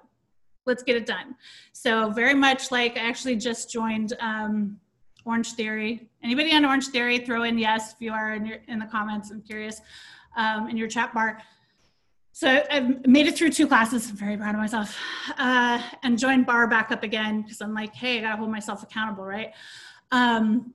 Let's 0.67 0.83
get 0.83 0.97
it 0.97 1.07
done. 1.07 1.37
So 1.73 2.11
very 2.11 2.35
much 2.35 2.71
like 2.71 2.97
I 2.97 3.01
actually 3.01 3.37
just 3.37 3.71
joined 3.71 4.15
um, 4.21 4.79
Orange 5.25 5.52
Theory. 5.52 6.09
Anybody 6.23 6.52
on 6.52 6.64
Orange 6.64 6.88
Theory, 6.88 7.19
throw 7.19 7.45
in 7.45 7.59
yes 7.59 7.93
if 7.93 8.00
you 8.00 8.12
are 8.12 8.35
in, 8.35 8.47
your, 8.47 8.59
in 8.69 8.78
the 8.78 8.87
comments. 8.87 9.31
I'm 9.31 9.43
curious 9.43 9.81
um, 10.37 10.69
in 10.69 10.76
your 10.76 10.88
chat 10.88 11.14
barre. 11.14 11.40
So 12.33 12.64
I've 12.71 13.07
made 13.07 13.26
it 13.26 13.37
through 13.37 13.50
two 13.50 13.66
classes. 13.66 14.11
I'm 14.11 14.16
very 14.16 14.37
proud 14.37 14.54
of 14.54 14.61
myself. 14.61 14.97
Uh, 15.38 15.81
and 16.02 16.19
joined 16.19 16.47
bar 16.47 16.66
back 16.66 16.90
up 16.90 17.02
again 17.02 17.43
because 17.43 17.61
I'm 17.61 17.75
like, 17.75 17.95
hey, 17.95 18.19
I 18.19 18.23
gotta 18.23 18.37
hold 18.37 18.50
myself 18.50 18.83
accountable, 18.83 19.25
right? 19.25 19.52
Um, 20.11 20.75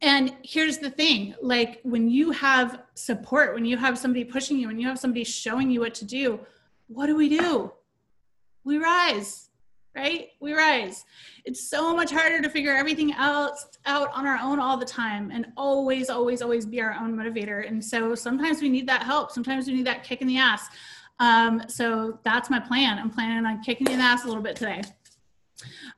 and 0.00 0.34
here's 0.42 0.78
the 0.78 0.90
thing 0.90 1.34
like 1.40 1.80
when 1.82 2.08
you 2.08 2.30
have 2.30 2.82
support, 2.94 3.54
when 3.54 3.64
you 3.64 3.76
have 3.76 3.98
somebody 3.98 4.24
pushing 4.24 4.58
you, 4.58 4.68
when 4.68 4.78
you 4.78 4.88
have 4.88 4.98
somebody 4.98 5.24
showing 5.24 5.70
you 5.70 5.80
what 5.80 5.94
to 5.96 6.04
do, 6.04 6.40
what 6.88 7.06
do 7.06 7.16
we 7.16 7.28
do? 7.28 7.72
we 8.64 8.78
rise, 8.78 9.50
right? 9.94 10.28
We 10.40 10.54
rise. 10.54 11.04
It's 11.44 11.68
so 11.68 11.94
much 11.94 12.10
harder 12.10 12.42
to 12.42 12.50
figure 12.50 12.74
everything 12.74 13.12
else 13.14 13.66
out 13.86 14.10
on 14.12 14.26
our 14.26 14.38
own 14.42 14.58
all 14.58 14.76
the 14.76 14.84
time 14.84 15.30
and 15.30 15.46
always, 15.56 16.10
always, 16.10 16.42
always 16.42 16.66
be 16.66 16.80
our 16.80 16.94
own 16.94 17.16
motivator. 17.16 17.66
And 17.66 17.84
so 17.84 18.14
sometimes 18.14 18.60
we 18.60 18.68
need 18.68 18.88
that 18.88 19.02
help. 19.02 19.30
Sometimes 19.30 19.66
we 19.66 19.74
need 19.74 19.86
that 19.86 20.02
kick 20.02 20.20
in 20.20 20.26
the 20.26 20.38
ass. 20.38 20.68
Um, 21.20 21.62
so 21.68 22.18
that's 22.24 22.50
my 22.50 22.58
plan. 22.58 22.98
I'm 22.98 23.10
planning 23.10 23.46
on 23.46 23.62
kicking 23.62 23.86
in 23.88 23.98
the 23.98 24.04
ass 24.04 24.24
a 24.24 24.26
little 24.26 24.42
bit 24.42 24.56
today. 24.56 24.82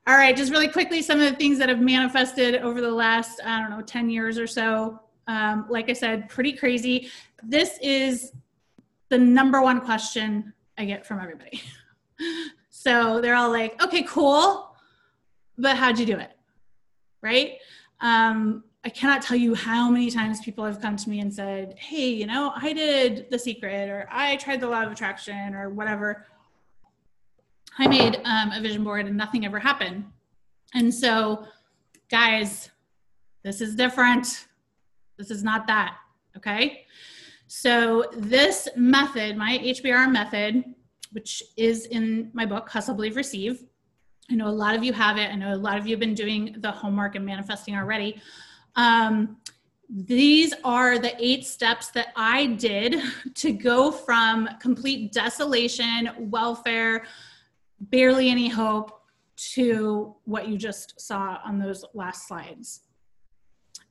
All 0.07 0.17
right, 0.17 0.37
just 0.37 0.53
really 0.53 0.69
quickly, 0.69 1.03
some 1.03 1.19
of 1.19 1.31
the 1.31 1.37
things 1.37 1.59
that 1.59 1.69
have 1.69 1.81
manifested 1.81 2.57
over 2.57 2.81
the 2.81 2.91
last, 2.91 3.41
I 3.45 3.61
don't 3.61 3.71
know, 3.71 3.81
10 3.81 4.11
years 4.11 4.39
or 4.39 4.47
so. 4.47 5.01
Um, 5.27 5.67
like 5.69 5.91
I 5.91 5.95
said, 5.95 6.29
pretty 6.29 6.53
crazy. 6.53 7.11
This 7.43 7.79
is 7.83 8.33
the 9.09 9.19
number 9.19 9.61
one 9.63 9.81
question 9.81 10.53
I 10.79 10.85
get 10.85 11.07
from 11.07 11.19
everybody. 11.19 11.63
So 12.79 13.23
they're 13.23 13.35
all 13.35 13.51
like, 13.51 13.83
okay, 13.83 14.03
cool, 14.03 14.77
but 15.57 15.79
how'd 15.79 15.99
you 15.99 16.05
do 16.05 16.19
it? 16.19 16.37
Right? 17.23 17.55
Um, 18.03 18.65
I 18.85 18.91
cannot 18.91 19.23
tell 19.23 19.37
you 19.37 19.55
how 19.55 19.89
many 19.89 20.11
times 20.11 20.41
people 20.43 20.63
have 20.63 20.79
come 20.83 20.95
to 20.95 21.09
me 21.09 21.21
and 21.21 21.33
said, 21.33 21.75
hey, 21.79 22.11
you 22.11 22.27
know, 22.27 22.53
I 22.55 22.75
did 22.75 23.31
The 23.31 23.39
Secret 23.39 23.89
or 23.89 24.07
I 24.13 24.37
tried 24.37 24.61
the 24.61 24.69
law 24.69 24.83
of 24.83 24.93
attraction 24.93 25.55
or 25.55 25.71
whatever. 25.71 26.27
I 27.79 27.89
made 27.89 28.21
um, 28.25 28.53
a 28.53 28.61
vision 28.61 28.85
board 28.85 29.07
and 29.07 29.17
nothing 29.17 29.47
ever 29.47 29.59
happened. 29.59 30.05
And 30.75 30.93
so, 30.95 31.47
guys, 32.11 32.71
this 33.43 33.63
is 33.63 33.75
different. 33.75 34.49
This 35.17 35.31
is 35.31 35.43
not 35.43 35.67
that. 35.67 35.97
Okay. 36.37 36.85
So, 37.47 38.05
this 38.15 38.69
method, 38.77 39.39
my 39.39 39.59
HBR 39.65 40.13
method, 40.13 40.76
which 41.13 41.43
is 41.57 41.87
in 41.87 42.31
my 42.33 42.47
book, 42.47 42.69
Hustle, 42.69 42.95
Believe, 42.95 43.17
Receive. 43.17 43.65
I 44.31 44.35
know 44.35 44.49
a 44.49 44.51
lot 44.51 44.75
of 44.75 44.83
you 44.83 44.93
have 44.93 45.19
it. 45.19 45.31
I 45.31 45.37
know 45.37 45.55
a 45.55 45.57
lot 45.57 45.79
of 45.79 45.87
you 45.87 45.93
have 45.93 46.01
been 46.01 46.15
doing 46.15 46.57
the 46.59 46.71
homework 46.71 47.15
and 47.15 47.25
manifesting 47.25 47.77
already. 47.77 48.21
Um, 48.75 49.37
these 49.89 50.53
are 50.65 50.99
the 50.99 51.15
eight 51.25 51.47
steps 51.47 51.89
that 51.91 52.09
I 52.17 52.47
did 52.47 53.01
to 53.35 53.53
go 53.53 53.93
from 53.93 54.49
complete 54.61 55.13
desolation, 55.13 56.11
welfare, 56.19 57.05
barely 57.81 58.31
any 58.31 58.49
hope 58.49 59.01
to 59.37 60.17
what 60.25 60.49
you 60.49 60.57
just 60.57 61.01
saw 61.01 61.39
on 61.45 61.59
those 61.59 61.85
last 61.95 62.27
slides. 62.27 62.81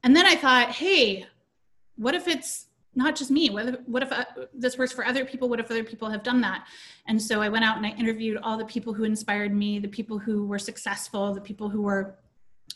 And 0.03 0.15
then 0.15 0.25
I 0.25 0.36
thought, 0.36 0.72
hey, 0.72 1.27
what 1.95 2.15
if 2.15 2.27
it's 2.27 2.67
not 2.95 3.15
just 3.15 3.29
me. 3.29 3.49
What 3.49 3.67
if, 3.67 3.75
what 3.85 4.03
if 4.03 4.11
uh, 4.11 4.25
this 4.53 4.77
works 4.77 4.93
for 4.93 5.05
other 5.05 5.25
people? 5.25 5.49
What 5.49 5.59
if 5.59 5.69
other 5.69 5.83
people 5.83 6.09
have 6.09 6.23
done 6.23 6.41
that? 6.41 6.65
And 7.07 7.21
so 7.21 7.41
i 7.41 7.49
went 7.49 7.63
out 7.63 7.77
and 7.77 7.85
i 7.85 7.89
interviewed 7.89 8.37
all 8.37 8.57
the 8.57 8.65
people 8.65 8.93
who 8.93 9.03
inspired 9.03 9.53
me 9.53 9.79
the 9.79 9.87
people 9.87 10.17
who 10.17 10.47
were 10.47 10.59
successful 10.59 11.33
the 11.33 11.41
people 11.41 11.69
who 11.69 11.81
were 11.81 12.15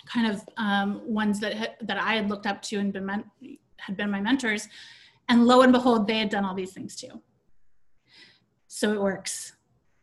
kind 0.05 0.31
of 0.31 0.43
um, 0.57 1.01
ones 1.05 1.39
that 1.39 1.57
ha- 1.57 1.75
that 1.81 1.97
i 1.97 2.13
had 2.13 2.29
looked 2.29 2.45
up 2.45 2.61
to 2.61 2.77
and 2.77 2.93
been 2.93 3.05
men- 3.05 3.31
had 3.77 3.97
been 3.97 4.11
my 4.11 4.21
mentors. 4.21 4.67
And 5.29 5.45
lo 5.45 5.61
and 5.61 5.71
behold 5.71 6.07
they 6.07 6.19
had 6.19 6.29
done 6.29 6.45
all 6.45 6.55
these 6.55 6.73
things 6.73 6.95
too. 6.95 7.21
So 8.67 8.93
it 8.93 9.01
works. 9.01 9.53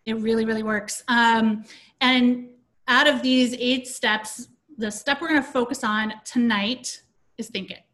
It 0.05 0.17
really 0.19 0.45
really 0.45 0.63
works. 0.63 1.05
Um, 1.09 1.65
and 2.01 2.51
out 2.89 3.07
of 3.07 3.23
these 3.23 3.55
eight 3.55 3.87
steps 3.87 4.49
the 4.79 4.91
step 4.91 5.21
we're 5.21 5.29
going 5.29 5.43
to 5.43 5.51
focus 5.51 5.83
on 5.85 6.13
tonight 6.25 7.03
is 7.39 7.49
think 7.49 7.71
it 7.71 7.86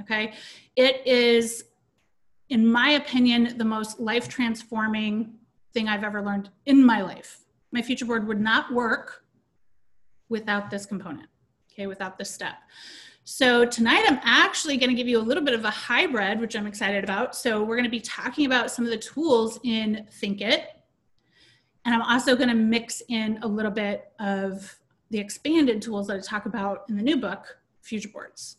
okay? 0.00 0.34
It 0.76 1.06
is 1.06 1.64
in 2.50 2.66
my 2.66 2.90
opinion 2.90 3.56
the 3.56 3.64
most 3.64 3.98
life 3.98 4.28
transforming 4.28 5.34
thing 5.72 5.88
i've 5.88 6.04
ever 6.04 6.22
learned 6.22 6.50
in 6.66 6.84
my 6.84 7.02
life. 7.02 7.40
My 7.72 7.82
future 7.82 8.04
board 8.04 8.26
would 8.28 8.40
not 8.40 8.72
work 8.72 9.24
without 10.28 10.70
this 10.70 10.86
component 10.86 11.28
okay? 11.72 11.86
Without 11.86 12.18
this 12.18 12.30
step. 12.30 12.54
So 13.24 13.64
tonight 13.64 14.04
i'm 14.06 14.20
actually 14.22 14.76
going 14.76 14.90
to 14.90 14.96
give 14.96 15.08
you 15.08 15.18
a 15.18 15.22
little 15.22 15.42
bit 15.42 15.54
of 15.54 15.64
a 15.64 15.70
hybrid 15.70 16.40
which 16.40 16.56
i'm 16.56 16.66
excited 16.66 17.02
about. 17.04 17.34
So 17.34 17.62
we're 17.62 17.76
going 17.76 17.84
to 17.84 17.90
be 17.90 18.00
talking 18.00 18.46
about 18.46 18.70
some 18.70 18.84
of 18.84 18.90
the 18.90 18.98
tools 18.98 19.58
in 19.64 20.06
think 20.12 20.40
it. 20.40 20.68
And 21.84 21.94
i'm 21.94 22.02
also 22.02 22.36
going 22.36 22.50
to 22.50 22.54
mix 22.54 23.02
in 23.08 23.38
a 23.42 23.48
little 23.48 23.70
bit 23.70 24.12
of 24.18 24.76
the 25.10 25.18
expanded 25.18 25.80
tools 25.80 26.06
that 26.08 26.16
i 26.16 26.20
talk 26.20 26.46
about 26.46 26.84
in 26.88 26.96
the 26.96 27.02
new 27.02 27.16
book 27.16 27.58
future 27.80 28.08
boards 28.08 28.56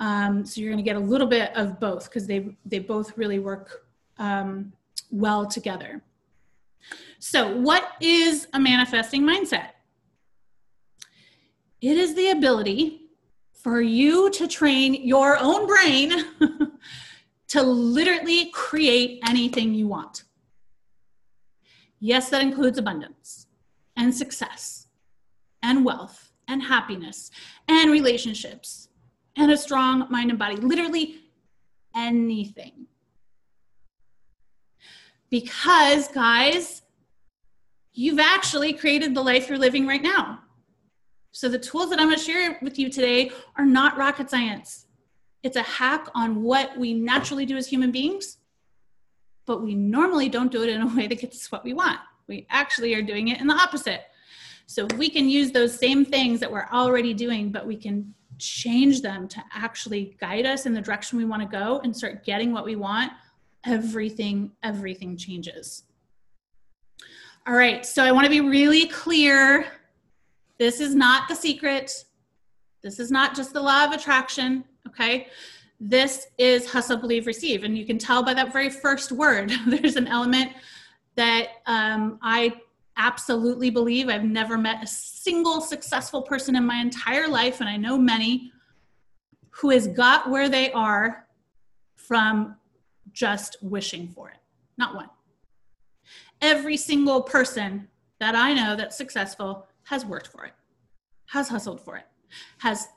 um, 0.00 0.46
so 0.46 0.60
you're 0.60 0.70
going 0.70 0.82
to 0.82 0.88
get 0.88 0.96
a 0.96 1.00
little 1.00 1.26
bit 1.26 1.54
of 1.54 1.78
both 1.78 2.04
because 2.04 2.26
they 2.26 2.56
they 2.64 2.78
both 2.78 3.16
really 3.16 3.38
work 3.38 3.86
um, 4.18 4.72
well 5.10 5.46
together. 5.46 6.02
So 7.18 7.54
what 7.56 7.92
is 8.00 8.48
a 8.54 8.58
manifesting 8.58 9.22
mindset? 9.22 9.72
It 11.82 11.96
is 11.98 12.14
the 12.14 12.30
ability 12.30 13.02
for 13.52 13.82
you 13.82 14.30
to 14.30 14.48
train 14.48 14.94
your 14.94 15.36
own 15.38 15.66
brain 15.66 16.24
to 17.48 17.62
literally 17.62 18.50
create 18.52 19.20
anything 19.28 19.74
you 19.74 19.86
want. 19.86 20.24
Yes, 21.98 22.30
that 22.30 22.40
includes 22.40 22.78
abundance 22.78 23.46
and 23.96 24.14
success 24.14 24.86
and 25.62 25.84
wealth 25.84 26.32
and 26.48 26.62
happiness 26.62 27.30
and 27.68 27.90
relationships 27.90 28.88
and 29.36 29.50
a 29.50 29.56
strong 29.56 30.06
mind 30.10 30.30
and 30.30 30.38
body, 30.38 30.56
literally 30.56 31.20
anything. 31.94 32.86
Because, 35.30 36.08
guys, 36.08 36.82
you've 37.92 38.18
actually 38.18 38.72
created 38.72 39.14
the 39.14 39.22
life 39.22 39.48
you're 39.48 39.58
living 39.58 39.86
right 39.86 40.02
now. 40.02 40.40
So, 41.32 41.48
the 41.48 41.58
tools 41.58 41.90
that 41.90 42.00
I'm 42.00 42.08
going 42.08 42.18
to 42.18 42.24
share 42.24 42.58
with 42.60 42.78
you 42.78 42.90
today 42.90 43.30
are 43.56 43.64
not 43.64 43.96
rocket 43.96 44.28
science. 44.28 44.86
It's 45.42 45.56
a 45.56 45.62
hack 45.62 46.08
on 46.14 46.42
what 46.42 46.76
we 46.76 46.92
naturally 46.92 47.46
do 47.46 47.56
as 47.56 47.68
human 47.68 47.92
beings, 47.92 48.38
but 49.46 49.62
we 49.62 49.74
normally 49.74 50.28
don't 50.28 50.50
do 50.50 50.62
it 50.64 50.68
in 50.68 50.82
a 50.82 50.94
way 50.96 51.06
that 51.06 51.20
gets 51.20 51.36
us 51.36 51.52
what 51.52 51.64
we 51.64 51.72
want. 51.72 52.00
We 52.26 52.46
actually 52.50 52.94
are 52.94 53.02
doing 53.02 53.28
it 53.28 53.40
in 53.40 53.46
the 53.46 53.54
opposite. 53.54 54.02
So, 54.66 54.86
we 54.98 55.08
can 55.08 55.28
use 55.28 55.52
those 55.52 55.78
same 55.78 56.04
things 56.04 56.40
that 56.40 56.50
we're 56.50 56.68
already 56.72 57.14
doing, 57.14 57.52
but 57.52 57.64
we 57.64 57.76
can 57.76 58.14
change 58.40 59.02
them 59.02 59.28
to 59.28 59.42
actually 59.52 60.16
guide 60.20 60.46
us 60.46 60.66
in 60.66 60.74
the 60.74 60.80
direction 60.80 61.18
we 61.18 61.24
want 61.24 61.42
to 61.42 61.48
go 61.48 61.80
and 61.84 61.96
start 61.96 62.24
getting 62.24 62.52
what 62.52 62.64
we 62.64 62.76
want, 62.76 63.12
everything, 63.64 64.50
everything 64.62 65.16
changes. 65.16 65.84
All 67.46 67.54
right, 67.54 67.84
so 67.86 68.04
I 68.04 68.12
want 68.12 68.24
to 68.24 68.30
be 68.30 68.40
really 68.40 68.86
clear. 68.86 69.66
This 70.58 70.80
is 70.80 70.94
not 70.94 71.28
the 71.28 71.34
secret. 71.34 72.04
This 72.82 72.98
is 72.98 73.10
not 73.10 73.34
just 73.34 73.52
the 73.52 73.60
law 73.60 73.84
of 73.84 73.92
attraction, 73.92 74.64
okay? 74.86 75.28
This 75.80 76.28
is 76.36 76.70
hustle, 76.70 76.98
believe, 76.98 77.26
receive. 77.26 77.64
And 77.64 77.76
you 77.76 77.86
can 77.86 77.98
tell 77.98 78.22
by 78.22 78.34
that 78.34 78.52
very 78.52 78.68
first 78.68 79.12
word, 79.12 79.50
there's 79.66 79.96
an 79.96 80.06
element 80.06 80.52
that 81.16 81.48
um, 81.66 82.18
I 82.22 82.60
absolutely 82.96 83.70
believe 83.70 84.08
I've 84.08 84.24
never 84.24 84.58
met 84.58 84.82
a 84.82 84.86
single 84.86 85.60
successful 85.60 86.22
person 86.22 86.56
in 86.56 86.66
my 86.66 86.76
entire 86.76 87.28
life, 87.28 87.60
and 87.60 87.68
I 87.68 87.76
know 87.76 87.96
many, 87.98 88.52
who 89.50 89.70
has 89.70 89.86
got 89.86 90.30
where 90.30 90.48
they 90.48 90.70
are 90.72 91.26
from 91.96 92.56
just 93.12 93.56
wishing 93.62 94.08
for 94.08 94.30
it. 94.30 94.38
Not 94.76 94.94
one. 94.94 95.08
every 96.40 96.76
single 96.76 97.22
person 97.22 97.88
that 98.18 98.34
I 98.34 98.52
know 98.52 98.76
that's 98.76 98.96
successful 98.96 99.66
has 99.84 100.04
worked 100.04 100.28
for 100.28 100.44
it, 100.44 100.52
has 101.26 101.48
hustled 101.48 101.80
for 101.80 101.96
it, 101.96 102.06
has 102.58 102.88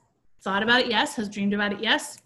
thought 0.42 0.64
about 0.64 0.82
it, 0.82 0.88
yes, 0.88 1.16
has 1.16 1.30
dreamed 1.30 1.54
about 1.54 1.74
it, 1.74 1.80
yes, 1.82 2.18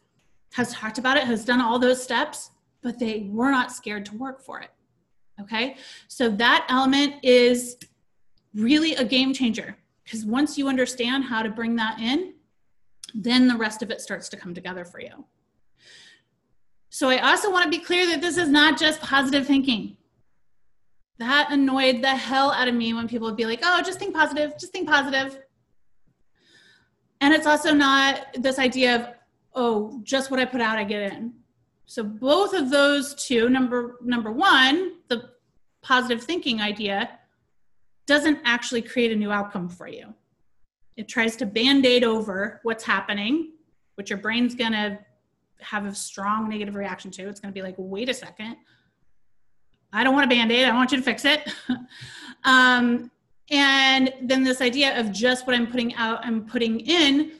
has 0.53 0.73
talked 0.73 0.97
about 0.97 1.17
it, 1.17 1.23
has 1.23 1.45
done 1.45 1.61
all 1.61 1.79
those 1.79 2.01
steps, 2.01 2.51
but 2.81 2.99
they 2.99 3.29
were 3.31 3.51
not 3.51 3.71
scared 3.71 4.05
to 4.05 4.17
work 4.17 4.41
for 4.41 4.59
it. 4.59 4.69
Okay, 5.39 5.77
so 6.07 6.29
that 6.29 6.65
element 6.69 7.15
is 7.23 7.77
really 8.55 8.95
a 8.95 9.05
game 9.05 9.33
changer 9.33 9.77
because 10.03 10.25
once 10.25 10.57
you 10.57 10.67
understand 10.67 11.25
how 11.25 11.43
to 11.43 11.49
bring 11.49 11.75
that 11.75 11.99
in, 11.99 12.33
then 13.13 13.47
the 13.47 13.55
rest 13.55 13.83
of 13.83 13.91
it 13.91 14.01
starts 14.01 14.29
to 14.29 14.37
come 14.37 14.53
together 14.53 14.83
for 14.83 14.99
you. 14.99 15.25
So 16.89 17.09
I 17.09 17.19
also 17.19 17.51
want 17.51 17.65
to 17.65 17.69
be 17.69 17.83
clear 17.83 18.07
that 18.07 18.21
this 18.21 18.37
is 18.37 18.49
not 18.49 18.79
just 18.79 19.01
positive 19.01 19.45
thinking. 19.45 19.97
That 21.19 21.49
annoyed 21.51 22.01
the 22.01 22.15
hell 22.15 22.51
out 22.51 22.67
of 22.67 22.75
me 22.75 22.93
when 22.93 23.07
people 23.07 23.27
would 23.27 23.37
be 23.37 23.45
like, 23.45 23.59
oh, 23.63 23.81
just 23.83 23.99
think 23.99 24.15
positive, 24.15 24.53
just 24.59 24.71
think 24.71 24.87
positive. 24.87 25.39
And 27.21 27.33
it's 27.33 27.47
also 27.47 27.73
not 27.73 28.27
this 28.35 28.59
idea 28.59 28.95
of, 28.95 29.07
oh, 29.53 29.99
just 30.03 30.31
what 30.31 30.39
I 30.39 30.45
put 30.45 30.61
out, 30.61 30.77
I 30.77 30.83
get 30.83 31.11
in. 31.11 31.33
So 31.87 32.03
both 32.03 32.53
of 32.53 32.69
those 32.69 33.15
two, 33.15 33.49
number 33.49 33.95
number 34.03 34.31
one, 34.31 34.97
the 35.07 35.29
positive 35.81 36.21
thinking 36.21 36.61
idea, 36.61 37.09
doesn't 38.05 38.39
actually 38.43 38.81
create 38.81 39.11
a 39.13 39.15
new 39.15 39.31
outcome 39.31 39.69
for 39.69 39.87
you. 39.87 40.13
It 40.97 41.07
tries 41.07 41.37
to 41.37 41.45
band-aid 41.45 42.03
over 42.03 42.59
what's 42.63 42.83
happening, 42.83 43.53
which 43.95 44.09
your 44.09 44.19
brain's 44.19 44.53
gonna 44.53 44.99
have 45.61 45.85
a 45.85 45.95
strong 45.95 46.49
negative 46.49 46.75
reaction 46.75 47.09
to. 47.11 47.29
It's 47.29 47.39
gonna 47.39 47.53
be 47.53 47.61
like, 47.61 47.75
wait 47.77 48.09
a 48.09 48.13
second. 48.13 48.57
I 49.93 50.03
don't 50.03 50.13
want 50.13 50.25
a 50.25 50.35
band-aid, 50.35 50.67
I 50.67 50.75
want 50.75 50.91
you 50.91 50.97
to 50.97 51.03
fix 51.03 51.23
it. 51.23 51.49
um, 52.43 53.09
and 53.49 54.13
then 54.21 54.43
this 54.43 54.59
idea 54.59 54.99
of 54.99 55.13
just 55.13 55.47
what 55.47 55.55
I'm 55.55 55.67
putting 55.67 55.95
out, 55.95 56.19
I'm 56.25 56.45
putting 56.45 56.81
in 56.81 57.39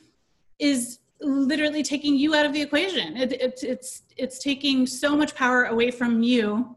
is 0.58 1.00
literally 1.22 1.84
taking 1.84 2.16
you 2.16 2.36
out 2.36 2.46
of 2.46 2.54
the 2.54 2.62
equation. 2.62 3.18
It, 3.18 3.34
it, 3.34 3.60
it's 3.64 4.04
it's 4.18 4.40
taking 4.40 4.86
so 4.86 5.16
much 5.16 5.36
power 5.36 5.66
away 5.66 5.92
from 5.92 6.22
you 6.22 6.76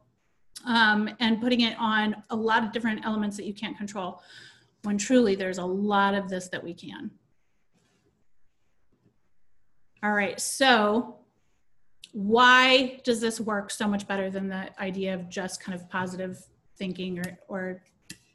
um, 0.66 1.10
and 1.20 1.40
putting 1.40 1.62
it 1.62 1.76
on 1.78 2.22
a 2.30 2.36
lot 2.36 2.64
of 2.64 2.72
different 2.72 3.04
elements 3.04 3.36
that 3.36 3.44
you 3.44 3.54
can't 3.54 3.76
control. 3.76 4.22
When 4.82 4.96
truly 4.96 5.34
there's 5.34 5.58
a 5.58 5.64
lot 5.64 6.14
of 6.14 6.28
this 6.28 6.48
that 6.48 6.62
we 6.62 6.74
can. 6.74 7.10
All 10.02 10.12
right, 10.12 10.40
so 10.40 11.16
why 12.12 13.00
does 13.04 13.20
this 13.20 13.38
work 13.38 13.70
so 13.70 13.86
much 13.86 14.08
better 14.08 14.30
than 14.30 14.48
the 14.48 14.70
idea 14.80 15.14
of 15.14 15.28
just 15.28 15.62
kind 15.62 15.78
of 15.78 15.88
positive 15.90 16.42
thinking 16.76 17.18
or, 17.18 17.38
or 17.48 17.82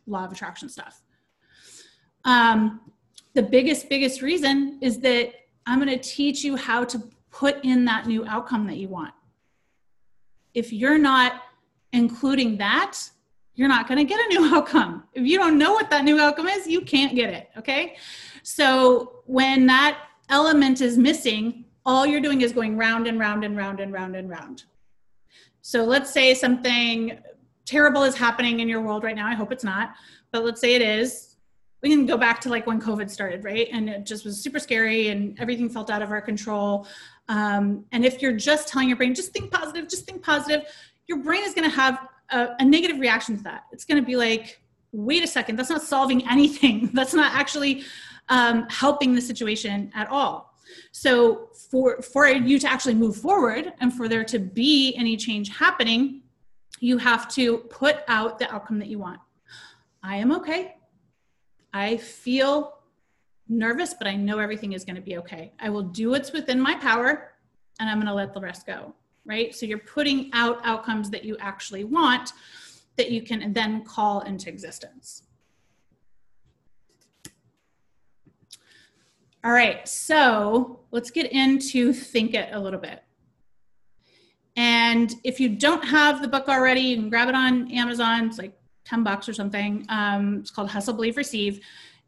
law 0.06 0.26
of 0.26 0.32
attraction 0.32 0.70
stuff? 0.70 1.02
Um, 2.24 2.82
the 3.34 3.42
biggest, 3.42 3.90
biggest 3.90 4.22
reason 4.22 4.78
is 4.82 5.00
that 5.00 5.34
I'm 5.66 5.80
going 5.80 5.90
to 5.90 5.98
teach 5.98 6.44
you 6.44 6.56
how 6.56 6.84
to 6.86 7.02
put 7.32 7.64
in 7.64 7.86
that 7.86 8.08
new 8.08 8.26
outcome 8.26 8.68
that 8.68 8.78
you 8.78 8.88
want. 8.88 9.14
If 10.54 10.72
you're 10.72 10.98
not 10.98 11.42
including 11.92 12.58
that, 12.58 12.98
you're 13.56 13.68
not 13.68 13.88
going 13.88 13.98
to 13.98 14.04
get 14.04 14.20
a 14.20 14.30
new 14.30 14.46
outcome. 14.56 15.04
If 15.14 15.26
you 15.26 15.38
don't 15.38 15.58
know 15.58 15.74
what 15.74 15.90
that 15.90 16.04
new 16.04 16.20
outcome 16.20 16.48
is, 16.48 16.68
you 16.68 16.82
can't 16.82 17.16
get 17.16 17.34
it. 17.34 17.50
Okay. 17.58 17.96
So 18.44 19.22
when 19.26 19.66
that 19.68 20.00
element 20.30 20.82
is 20.82 20.98
missing, 20.98 21.66
all 21.86 22.06
you're 22.06 22.22
doing 22.22 22.42
is 22.42 22.52
going 22.52 22.78
round 22.78 23.08
and 23.08 23.20
round 23.20 23.44
and 23.44 23.56
round 23.56 23.80
and 23.80 23.92
round 23.94 24.16
and 24.16 24.30
round. 24.30 24.64
So 25.62 25.84
let's 25.84 26.12
say 26.12 26.34
something 26.34 27.20
terrible 27.66 28.04
is 28.04 28.16
happening 28.16 28.60
in 28.60 28.70
your 28.70 28.82
world 28.82 29.04
right 29.04 29.16
now. 29.16 29.28
I 29.28 29.34
hope 29.34 29.52
it's 29.52 29.64
not, 29.64 29.96
but 30.32 30.44
let's 30.44 30.62
say 30.62 30.76
it 30.76 30.82
is 30.82 31.35
we 31.86 31.92
can 31.92 32.08
go 32.08 32.18
back 32.18 32.42
to 32.42 32.50
like 32.50 32.65
when 32.65 32.82
COVID 32.82 33.12
started, 33.12 33.44
right? 33.44 33.70
And 33.72 33.88
it 33.88 34.08
just 34.08 34.25
was 34.25 34.42
super 34.42 34.58
scary 34.58 35.10
and 35.10 35.39
everything 35.39 35.70
felt 35.70 35.92
out 35.92 36.01
of 36.01 36.10
our 36.10 36.20
control. 36.20 36.88
Um, 37.27 37.86
and 37.92 38.03
if 38.03 38.24
you're 38.24 38.31
just 38.31 38.68
telling 38.68 38.88
your 38.88 38.98
brain, 38.98 39.14
just 39.14 39.31
think 39.33 39.51
positive, 39.51 39.88
just 39.88 40.03
think 40.03 40.24
positive, 40.24 40.64
your 41.05 41.20
brain 41.20 41.44
is 41.44 41.53
going 41.53 41.70
to 41.70 41.75
have 41.75 42.07
a, 42.31 42.55
a 42.57 42.66
negative 42.66 43.00
reaction 43.00 43.38
to 43.38 43.44
that. 43.44 43.66
It's 43.72 43.86
going 43.86 44.01
to 44.01 44.05
be 44.05 44.16
like, 44.16 44.60
wait 44.94 45.24
a 45.24 45.27
second, 45.27 45.57
that's 45.57 45.70
not 45.70 45.83
solving 45.83 46.27
anything. 46.31 46.90
That's 46.92 47.14
not 47.14 47.36
actually 47.36 47.83
um, 48.29 48.68
helping 48.68 49.14
the 49.14 49.22
situation 49.22 49.92
at 49.94 50.10
all. 50.10 50.55
So 50.92 51.50
for 51.70 52.01
for 52.01 52.27
you 52.27 52.57
to 52.57 52.68
actually 52.68 52.96
move 52.96 53.16
forward 53.16 53.74
and 53.79 53.94
for 53.94 54.07
there 54.10 54.24
to 54.24 54.40
be 54.40 54.96
any 54.96 55.18
change 55.18 55.55
happening, 55.55 56.24
you 56.79 56.98
have 56.98 57.31
to 57.36 57.60
put 57.70 57.98
out 58.07 58.40
the 58.40 58.51
outcome 58.51 58.79
that 58.79 58.88
you 58.88 58.98
want. 58.98 59.20
I 60.01 60.16
am 60.16 60.31
okay. 60.31 60.75
I 61.75 61.98
feel 61.98 62.77
nervous, 63.50 63.94
but 63.94 64.07
I 64.07 64.16
know 64.16 64.40
everything 64.40 64.72
is 64.72 64.85
going 64.85 64.96
to 64.96 65.01
be 65.01 65.18
okay. 65.18 65.51
I 65.59 65.70
will 65.70 65.83
do 65.83 66.11
what's 66.11 66.31
within 66.31 66.57
my 66.57 66.75
power 66.75 67.33
and 67.81 67.90
I'm 67.90 67.98
going 67.98 68.07
to 68.07 68.14
let 68.14 68.33
the 68.33 68.40
rest 68.40 68.66
go, 68.66 68.96
right? 69.25 69.53
So 69.53 69.66
you're 69.66 69.79
putting 69.79 70.29
out 70.31 70.61
outcomes 70.64 71.09
that 71.09 71.25
you 71.25 71.35
actually 71.42 71.83
want 71.83 72.31
that 72.96 73.11
you 73.11 73.22
can 73.22 73.51
then 73.51 73.83
call 73.83 74.22
into 74.22 74.48
existence. 74.48 75.24
All 79.44 79.51
right, 79.51 79.85
so 79.85 80.79
let's 80.92 81.11
get 81.11 81.29
into 81.33 81.92
Think 81.92 82.35
It 82.35 82.53
a 82.53 82.59
little 82.59 82.79
bit. 82.79 83.03
And 84.55 85.14
if 85.25 85.42
you 85.42 85.50
don't 85.50 85.83
have 85.83 86.22
the 86.22 86.29
book 86.29 86.48
already, 86.48 86.79
you 86.79 86.96
can 86.96 87.09
grab 87.09 87.27
it 87.27 87.35
on 87.35 87.70
Amazon. 87.70 88.27
It's 88.27 88.38
like 88.38 88.57
10 88.86 89.04
bucks 89.04 89.28
or 89.28 89.34
something. 89.34 89.86
Um, 89.90 90.40
it's 90.40 90.52
called 90.52 90.70
Hustle, 90.70 90.94
Believe, 90.94 91.18
Receive. 91.18 91.62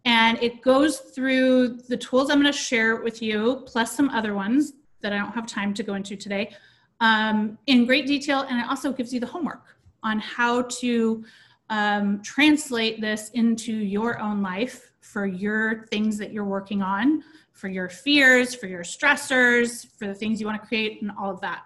And 0.06 0.42
it 0.42 0.62
goes 0.62 1.00
through 1.00 1.80
the 1.90 1.98
tools 1.98 2.30
I'm 2.30 2.42
going 2.42 2.52
to 2.52 2.58
share 2.58 2.98
with 2.98 3.22
you, 3.22 3.64
plus 3.66 3.96
some 3.96 4.10
other 4.10 4.34
ones 4.34 4.74
that 5.02 5.12
I 5.12 5.18
don't 5.18 5.34
have 5.34 5.46
time 5.46 5.74
to 5.74 5.84
go 5.84 5.96
into 5.96 6.16
today, 6.16 6.56
um, 7.02 7.58
in 7.68 7.86
great 7.86 8.08
detail. 8.08 8.46
And 8.50 8.60
it 8.60 8.70
also 8.70 8.94
gives 8.94 9.14
you 9.14 9.20
the 9.20 9.28
homework 9.28 9.64
on 10.04 10.20
how 10.20 10.62
to 10.62 11.26
um, 11.70 12.22
translate 12.22 13.02
this 13.02 13.30
into 13.32 13.74
your 13.74 14.20
own 14.20 14.42
life 14.42 14.92
for 15.02 15.26
your 15.26 15.86
things 15.88 16.18
that 16.18 16.32
you're 16.32 16.46
working 16.46 16.82
on, 16.82 17.24
for 17.52 17.68
your 17.68 17.90
fears, 17.90 18.54
for 18.54 18.68
your 18.68 18.84
stressors, 18.84 19.88
for 19.98 20.08
the 20.08 20.14
things 20.14 20.40
you 20.40 20.46
want 20.46 20.62
to 20.62 20.68
create, 20.68 21.02
and 21.02 21.12
all 21.20 21.32
of 21.32 21.42
that. 21.42 21.64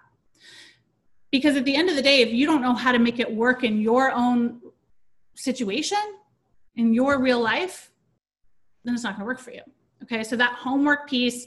Because 1.30 1.56
at 1.56 1.64
the 1.64 1.74
end 1.74 1.88
of 1.88 1.96
the 1.96 2.02
day, 2.02 2.22
if 2.22 2.32
you 2.32 2.46
don't 2.46 2.62
know 2.62 2.74
how 2.74 2.92
to 2.92 2.98
make 2.98 3.18
it 3.20 3.32
work 3.32 3.62
in 3.62 3.80
your 3.80 4.10
own 4.12 4.60
situation 5.42 5.98
in 6.76 6.94
your 6.94 7.20
real 7.20 7.40
life, 7.40 7.90
then 8.84 8.94
it's 8.94 9.02
not 9.02 9.16
going 9.16 9.20
to 9.20 9.26
work 9.26 9.40
for 9.40 9.50
you. 9.50 9.62
Okay, 10.04 10.22
so 10.22 10.36
that 10.36 10.54
homework 10.54 11.08
piece 11.08 11.46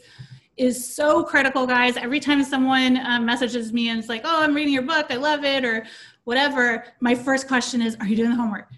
is 0.58 0.96
so 0.96 1.24
critical, 1.24 1.66
guys. 1.66 1.98
Every 1.98 2.20
time 2.20 2.44
someone 2.44 2.98
uh, 2.98 3.20
messages 3.20 3.74
me 3.74 3.90
and 3.90 4.00
it's 4.00 4.10
like, 4.10 4.22
"Oh, 4.24 4.44
I'm 4.44 4.54
reading 4.54 4.74
your 4.74 4.84
book, 4.84 5.08
I 5.10 5.16
love 5.16 5.44
it," 5.44 5.66
or 5.66 5.86
whatever, 6.24 6.86
my 7.00 7.16
first 7.16 7.48
question 7.48 7.82
is, 7.82 7.98
"Are 8.00 8.08
you 8.08 8.16
doing 8.16 8.30
the 8.30 8.36
homework? 8.36 8.70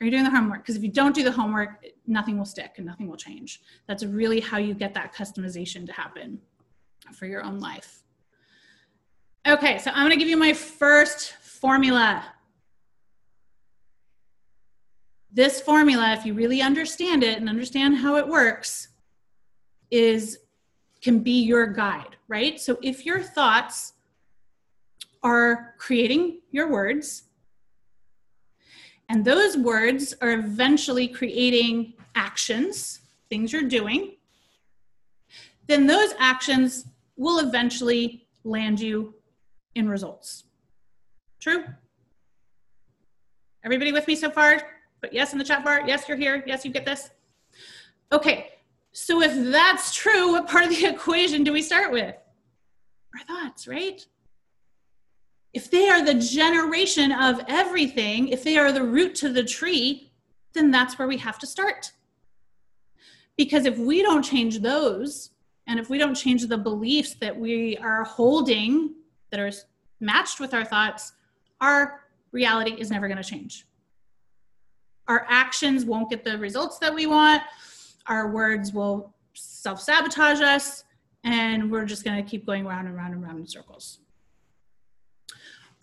Are 0.00 0.04
you 0.04 0.10
doing 0.10 0.24
the 0.24 0.30
homework?" 0.30 0.62
Because 0.62 0.76
if 0.76 0.82
you 0.82 0.90
don't 0.90 1.14
do 1.14 1.22
the 1.22 1.30
homework, 1.30 1.84
nothing 2.06 2.38
will 2.38 2.44
stick 2.44 2.72
and 2.76 2.86
nothing 2.86 3.08
will 3.08 3.16
change. 3.16 3.60
That's 3.86 4.04
really 4.04 4.40
how 4.40 4.58
you 4.58 4.74
get 4.74 4.94
that 4.94 5.14
customization 5.14 5.86
to 5.86 5.92
happen 5.92 6.40
for 7.12 7.26
your 7.26 7.44
own 7.44 7.60
life. 7.60 8.02
Okay, 9.46 9.78
so 9.78 9.90
I'm 9.90 10.06
going 10.06 10.10
to 10.10 10.16
give 10.16 10.28
you 10.28 10.36
my 10.36 10.52
first 10.52 11.32
formula 11.32 12.24
this 15.32 15.60
formula, 15.60 16.12
if 16.12 16.26
you 16.26 16.34
really 16.34 16.60
understand 16.60 17.22
it 17.22 17.38
and 17.38 17.48
understand 17.48 17.96
how 17.96 18.16
it 18.16 18.28
works, 18.28 18.88
is 19.90 20.38
can 21.02 21.18
be 21.20 21.42
your 21.42 21.66
guide, 21.66 22.16
right? 22.28 22.60
So 22.60 22.78
if 22.82 23.04
your 23.04 23.20
thoughts 23.20 23.94
are 25.22 25.74
creating 25.78 26.40
your 26.50 26.70
words, 26.70 27.24
and 29.08 29.24
those 29.24 29.56
words 29.56 30.14
are 30.20 30.32
eventually 30.32 31.08
creating 31.08 31.94
actions, 32.14 33.00
things 33.28 33.52
you're 33.52 33.62
doing, 33.62 34.16
then 35.66 35.86
those 35.86 36.14
actions 36.18 36.86
will 37.16 37.38
eventually 37.38 38.26
land 38.44 38.80
you 38.80 39.14
in 39.74 39.88
results. 39.88 40.44
True? 41.40 41.64
Everybody 43.64 43.92
with 43.92 44.06
me 44.06 44.16
so 44.16 44.30
far? 44.30 44.62
But 45.02 45.12
yes 45.12 45.32
in 45.32 45.38
the 45.38 45.44
chat 45.44 45.64
bar. 45.64 45.82
Yes, 45.86 46.08
you're 46.08 46.16
here. 46.16 46.42
Yes, 46.46 46.64
you 46.64 46.70
get 46.70 46.86
this. 46.86 47.10
Okay, 48.12 48.52
so 48.92 49.20
if 49.20 49.50
that's 49.50 49.92
true, 49.92 50.32
what 50.32 50.48
part 50.48 50.64
of 50.64 50.70
the 50.70 50.86
equation 50.94 51.44
do 51.44 51.52
we 51.52 51.60
start 51.60 51.92
with? 51.92 52.14
Our 53.14 53.24
thoughts, 53.26 53.66
right? 53.66 54.06
If 55.52 55.70
they 55.70 55.90
are 55.90 56.02
the 56.02 56.14
generation 56.14 57.12
of 57.12 57.42
everything, 57.48 58.28
if 58.28 58.42
they 58.42 58.56
are 58.56 58.72
the 58.72 58.84
root 58.84 59.14
to 59.16 59.28
the 59.28 59.42
tree, 59.42 60.12
then 60.54 60.70
that's 60.70 60.98
where 60.98 61.08
we 61.08 61.18
have 61.18 61.38
to 61.40 61.46
start. 61.46 61.92
Because 63.36 63.66
if 63.66 63.76
we 63.76 64.02
don't 64.02 64.22
change 64.22 64.60
those, 64.60 65.30
and 65.66 65.78
if 65.78 65.90
we 65.90 65.98
don't 65.98 66.14
change 66.14 66.46
the 66.46 66.58
beliefs 66.58 67.14
that 67.14 67.38
we 67.38 67.76
are 67.78 68.04
holding 68.04 68.94
that 69.30 69.40
are 69.40 69.52
matched 70.00 70.40
with 70.40 70.54
our 70.54 70.64
thoughts, 70.64 71.12
our 71.60 72.04
reality 72.30 72.72
is 72.72 72.90
never 72.90 73.08
going 73.08 73.22
to 73.22 73.28
change 73.28 73.66
our 75.08 75.26
actions 75.28 75.84
won't 75.84 76.10
get 76.10 76.24
the 76.24 76.38
results 76.38 76.78
that 76.78 76.94
we 76.94 77.06
want. 77.06 77.42
Our 78.06 78.30
words 78.30 78.72
will 78.72 79.14
self 79.34 79.80
sabotage 79.80 80.40
us, 80.40 80.84
and 81.24 81.70
we're 81.70 81.84
just 81.84 82.04
going 82.04 82.22
to 82.22 82.28
keep 82.28 82.46
going 82.46 82.66
round 82.66 82.86
and 82.86 82.96
round 82.96 83.14
and 83.14 83.22
round 83.22 83.38
in 83.38 83.46
circles. 83.46 83.98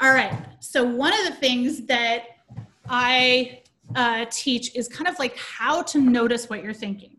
All 0.01 0.13
right. 0.13 0.33
So, 0.59 0.83
one 0.83 1.13
of 1.13 1.25
the 1.25 1.35
things 1.35 1.85
that 1.87 2.23
I 2.87 3.61
uh, 3.95 4.25
teach 4.31 4.75
is 4.75 4.87
kind 4.87 5.07
of 5.07 5.19
like 5.19 5.37
how 5.37 5.83
to 5.83 5.99
notice 5.99 6.49
what 6.49 6.63
you're 6.63 6.73
thinking. 6.73 7.17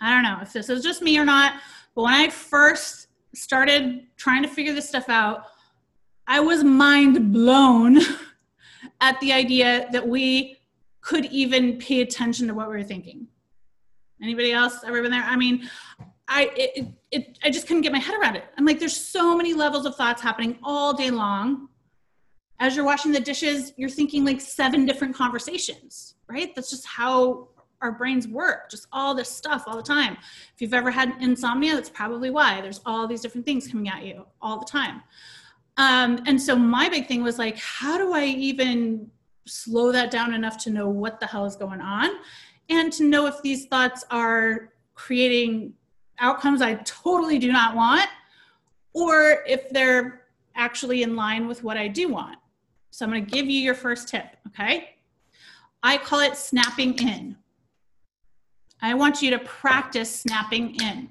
I 0.00 0.10
don't 0.10 0.22
know 0.22 0.38
if 0.42 0.52
this 0.52 0.68
is 0.68 0.82
just 0.82 1.02
me 1.02 1.18
or 1.18 1.24
not, 1.24 1.54
but 1.94 2.02
when 2.02 2.14
I 2.14 2.28
first 2.28 3.08
started 3.34 4.06
trying 4.16 4.42
to 4.42 4.48
figure 4.48 4.72
this 4.72 4.88
stuff 4.88 5.08
out, 5.08 5.44
I 6.26 6.40
was 6.40 6.64
mind 6.64 7.32
blown 7.32 7.98
at 9.00 9.20
the 9.20 9.32
idea 9.32 9.88
that 9.92 10.06
we 10.06 10.59
could 11.00 11.26
even 11.26 11.78
pay 11.78 12.00
attention 12.00 12.46
to 12.48 12.54
what 12.54 12.68
we 12.68 12.76
were 12.76 12.84
thinking. 12.84 13.26
Anybody 14.22 14.52
else 14.52 14.84
ever 14.84 15.00
been 15.02 15.10
there? 15.10 15.24
I 15.24 15.36
mean, 15.36 15.68
I 16.28 16.50
it, 16.54 16.88
it 17.10 17.38
I 17.42 17.50
just 17.50 17.66
couldn't 17.66 17.82
get 17.82 17.92
my 17.92 17.98
head 17.98 18.18
around 18.20 18.36
it. 18.36 18.44
I'm 18.58 18.64
like, 18.64 18.78
there's 18.78 18.96
so 18.96 19.36
many 19.36 19.54
levels 19.54 19.86
of 19.86 19.96
thoughts 19.96 20.20
happening 20.20 20.58
all 20.62 20.92
day 20.92 21.10
long. 21.10 21.68
As 22.58 22.76
you're 22.76 22.84
washing 22.84 23.12
the 23.12 23.20
dishes, 23.20 23.72
you're 23.78 23.88
thinking 23.88 24.24
like 24.24 24.40
seven 24.40 24.84
different 24.84 25.14
conversations, 25.14 26.16
right? 26.28 26.54
That's 26.54 26.68
just 26.68 26.86
how 26.86 27.48
our 27.80 27.92
brains 27.92 28.28
work, 28.28 28.70
just 28.70 28.86
all 28.92 29.14
this 29.14 29.30
stuff 29.30 29.64
all 29.66 29.76
the 29.76 29.82
time. 29.82 30.18
If 30.54 30.60
you've 30.60 30.74
ever 30.74 30.90
had 30.90 31.14
insomnia, 31.20 31.74
that's 31.74 31.88
probably 31.88 32.28
why. 32.28 32.60
There's 32.60 32.80
all 32.84 33.06
these 33.06 33.22
different 33.22 33.46
things 33.46 33.66
coming 33.66 33.88
at 33.88 34.04
you 34.04 34.26
all 34.42 34.58
the 34.58 34.66
time. 34.66 35.02
Um, 35.78 36.22
and 36.26 36.40
so 36.40 36.54
my 36.54 36.90
big 36.90 37.08
thing 37.08 37.22
was 37.22 37.38
like, 37.38 37.56
how 37.56 37.96
do 37.96 38.12
I 38.12 38.24
even 38.24 39.10
slow 39.46 39.92
that 39.92 40.10
down 40.10 40.34
enough 40.34 40.56
to 40.64 40.70
know 40.70 40.88
what 40.88 41.20
the 41.20 41.26
hell 41.26 41.44
is 41.44 41.56
going 41.56 41.80
on 41.80 42.10
and 42.68 42.92
to 42.92 43.04
know 43.04 43.26
if 43.26 43.40
these 43.42 43.66
thoughts 43.66 44.04
are 44.10 44.72
creating 44.94 45.72
outcomes 46.18 46.60
I 46.62 46.74
totally 46.84 47.38
do 47.38 47.52
not 47.52 47.74
want 47.74 48.08
or 48.92 49.42
if 49.46 49.68
they're 49.70 50.26
actually 50.54 51.02
in 51.02 51.16
line 51.16 51.48
with 51.48 51.64
what 51.64 51.76
I 51.76 51.88
do 51.88 52.08
want. 52.08 52.36
So 52.90 53.04
I'm 53.04 53.10
going 53.10 53.24
to 53.24 53.30
give 53.30 53.46
you 53.46 53.60
your 53.60 53.74
first 53.74 54.08
tip, 54.08 54.24
okay? 54.48 54.90
I 55.82 55.96
call 55.96 56.20
it 56.20 56.36
snapping 56.36 56.98
in. 56.98 57.36
I 58.82 58.94
want 58.94 59.22
you 59.22 59.30
to 59.30 59.38
practice 59.40 60.14
snapping 60.14 60.76
in. 60.82 61.10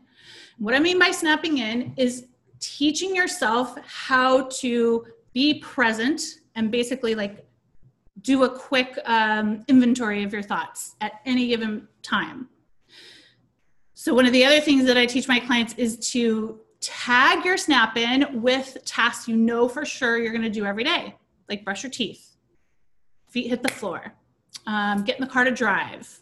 What 0.58 0.76
I 0.76 0.80
mean 0.80 1.00
by 1.00 1.12
snapping 1.12 1.60
in 1.60 1.94
is 1.98 2.28
teaching 2.60 3.16
yourself 3.16 3.78
how 3.86 4.50
to 4.60 5.06
be 5.34 5.60
present 5.60 6.22
and 6.56 6.70
basically 6.70 7.16
like 7.16 7.46
do 8.22 8.44
a 8.44 8.50
quick 8.50 8.98
um, 9.06 9.64
inventory 9.68 10.24
of 10.24 10.34
your 10.34 10.42
thoughts 10.42 10.96
at 11.02 11.14
any 11.26 11.48
given 11.48 11.88
time. 12.02 12.50
So, 13.94 14.14
one 14.14 14.26
of 14.26 14.34
the 14.34 14.46
other 14.46 14.62
things 14.62 14.86
that 14.86 14.98
I 14.98 15.06
teach 15.06 15.28
my 15.28 15.40
clients 15.40 15.74
is 15.78 15.98
to 16.12 16.60
tag 16.80 17.44
your 17.44 17.58
snap 17.58 17.98
in 17.98 18.42
with 18.42 18.78
tasks 18.86 19.28
you 19.28 19.36
know 19.36 19.68
for 19.68 19.86
sure 19.86 20.18
you're 20.18 20.32
going 20.32 20.42
to 20.44 20.50
do 20.50 20.66
every 20.66 20.84
day, 20.84 21.16
like 21.50 21.66
brush 21.66 21.84
your 21.84 21.90
teeth, 21.90 22.36
feet 23.28 23.50
hit 23.50 23.62
the 23.62 23.70
floor, 23.70 24.14
um, 24.68 25.04
get 25.04 25.18
in 25.18 25.22
the 25.22 25.32
car 25.32 25.44
to 25.44 25.52
drive, 25.52 26.22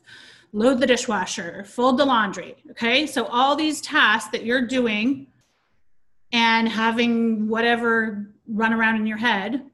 load 0.54 0.80
the 0.80 0.88
dishwasher, 0.88 1.64
fold 1.66 1.98
the 1.98 2.06
laundry. 2.06 2.56
Okay, 2.72 3.06
so 3.06 3.26
all 3.26 3.56
these 3.56 3.80
tasks 3.82 4.32
that 4.32 4.44
you're 4.44 4.66
doing 4.66 5.28
and 6.32 6.68
having 6.68 7.48
whatever 7.48 8.34
run 8.48 8.74
around 8.74 8.96
in 8.96 9.06
your 9.06 9.18
head 9.18 9.70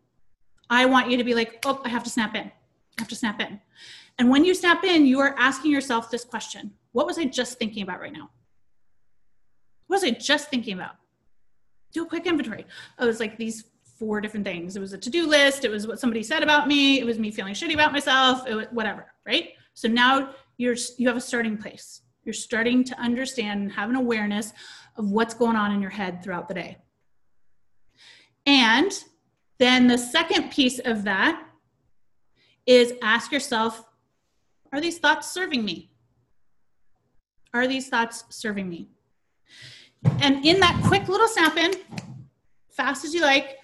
I 0.69 0.85
want 0.85 1.09
you 1.09 1.17
to 1.17 1.23
be 1.23 1.35
like, 1.35 1.59
oh, 1.65 1.81
I 1.83 1.89
have 1.89 2.03
to 2.03 2.09
snap 2.09 2.35
in. 2.35 2.45
I 2.45 3.01
have 3.01 3.07
to 3.09 3.15
snap 3.15 3.41
in. 3.41 3.59
And 4.19 4.29
when 4.29 4.45
you 4.45 4.53
snap 4.53 4.83
in, 4.83 5.05
you 5.05 5.19
are 5.19 5.35
asking 5.37 5.71
yourself 5.71 6.11
this 6.11 6.23
question 6.23 6.71
What 6.91 7.05
was 7.05 7.17
I 7.17 7.25
just 7.25 7.57
thinking 7.57 7.83
about 7.83 7.99
right 7.99 8.13
now? 8.13 8.29
What 9.87 10.01
was 10.01 10.03
I 10.03 10.11
just 10.11 10.49
thinking 10.49 10.73
about? 10.73 10.95
Do 11.91 12.03
a 12.03 12.07
quick 12.07 12.25
inventory. 12.25 12.65
Oh, 12.97 13.05
it 13.05 13.07
was 13.07 13.19
like 13.19 13.37
these 13.37 13.65
four 13.99 14.21
different 14.21 14.45
things. 14.45 14.75
It 14.75 14.79
was 14.79 14.93
a 14.93 14.97
to 14.97 15.09
do 15.09 15.27
list. 15.27 15.65
It 15.65 15.71
was 15.71 15.87
what 15.87 15.99
somebody 15.99 16.23
said 16.23 16.43
about 16.43 16.67
me. 16.67 16.99
It 16.99 17.05
was 17.05 17.19
me 17.19 17.31
feeling 17.31 17.53
shitty 17.53 17.73
about 17.73 17.91
myself. 17.91 18.47
It 18.47 18.55
was 18.55 18.67
whatever, 18.71 19.13
right? 19.25 19.49
So 19.73 19.87
now 19.87 20.33
you're 20.57 20.75
you 20.97 21.07
have 21.07 21.17
a 21.17 21.21
starting 21.21 21.57
place. 21.57 22.01
You're 22.23 22.33
starting 22.33 22.83
to 22.85 22.99
understand 22.99 23.61
and 23.61 23.71
have 23.71 23.89
an 23.89 23.95
awareness 23.95 24.53
of 24.95 25.11
what's 25.11 25.33
going 25.33 25.55
on 25.55 25.71
in 25.71 25.81
your 25.81 25.91
head 25.91 26.23
throughout 26.23 26.47
the 26.47 26.53
day. 26.53 26.77
And 28.45 28.91
then 29.59 29.87
the 29.87 29.97
second 29.97 30.51
piece 30.51 30.79
of 30.79 31.03
that 31.03 31.43
is 32.65 32.93
ask 33.01 33.31
yourself 33.31 33.85
are 34.71 34.81
these 34.81 34.97
thoughts 34.97 35.31
serving 35.31 35.63
me? 35.63 35.91
Are 37.53 37.67
these 37.67 37.89
thoughts 37.89 38.23
serving 38.29 38.67
me? 38.67 38.89
And 40.19 40.43
in 40.43 40.59
that 40.59 40.81
quick 40.85 41.07
little 41.07 41.27
snap 41.27 41.57
in, 41.57 41.73
fast 42.71 43.05
as 43.05 43.13
you 43.13 43.21
like, 43.21 43.59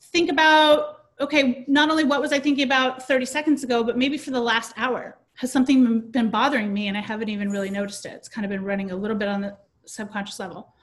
think 0.00 0.30
about 0.30 0.94
okay, 1.20 1.64
not 1.68 1.90
only 1.90 2.04
what 2.04 2.20
was 2.20 2.32
I 2.32 2.40
thinking 2.40 2.64
about 2.64 3.06
30 3.06 3.26
seconds 3.26 3.62
ago, 3.62 3.84
but 3.84 3.96
maybe 3.96 4.18
for 4.18 4.30
the 4.30 4.40
last 4.40 4.72
hour. 4.76 5.16
Has 5.34 5.50
something 5.52 6.00
been 6.10 6.30
bothering 6.30 6.72
me 6.72 6.88
and 6.88 6.96
I 6.96 7.00
haven't 7.00 7.28
even 7.28 7.50
really 7.50 7.70
noticed 7.70 8.06
it? 8.06 8.12
It's 8.12 8.28
kind 8.28 8.44
of 8.44 8.50
been 8.50 8.64
running 8.64 8.90
a 8.90 8.96
little 8.96 9.16
bit 9.16 9.28
on 9.28 9.40
the 9.40 9.56
subconscious 9.84 10.38
level. 10.38 10.74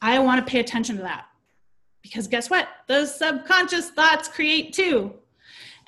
I 0.00 0.18
want 0.18 0.44
to 0.44 0.50
pay 0.50 0.60
attention 0.60 0.96
to 0.96 1.02
that. 1.02 1.26
Because 2.04 2.28
guess 2.28 2.50
what? 2.50 2.68
Those 2.86 3.12
subconscious 3.16 3.88
thoughts 3.90 4.28
create 4.28 4.74
too. 4.74 5.14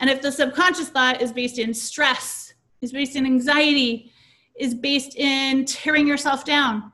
And 0.00 0.08
if 0.10 0.22
the 0.22 0.32
subconscious 0.32 0.88
thought 0.88 1.20
is 1.20 1.30
based 1.30 1.58
in 1.58 1.74
stress, 1.74 2.54
is 2.80 2.90
based 2.90 3.16
in 3.16 3.26
anxiety, 3.26 4.10
is 4.58 4.74
based 4.74 5.14
in 5.16 5.66
tearing 5.66 6.08
yourself 6.08 6.44
down, 6.44 6.90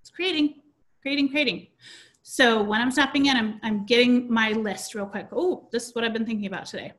it's 0.00 0.10
creating, 0.10 0.62
creating, 1.02 1.28
creating. 1.28 1.66
So 2.22 2.62
when 2.62 2.80
I'm 2.80 2.92
snapping 2.92 3.26
in, 3.26 3.36
I'm, 3.36 3.60
I'm 3.64 3.86
getting 3.86 4.32
my 4.32 4.52
list 4.52 4.94
real 4.94 5.06
quick. 5.06 5.26
Oh, 5.32 5.68
this 5.72 5.88
is 5.88 5.94
what 5.94 6.04
I've 6.04 6.12
been 6.12 6.24
thinking 6.24 6.46
about 6.46 6.66
today. 6.66 6.92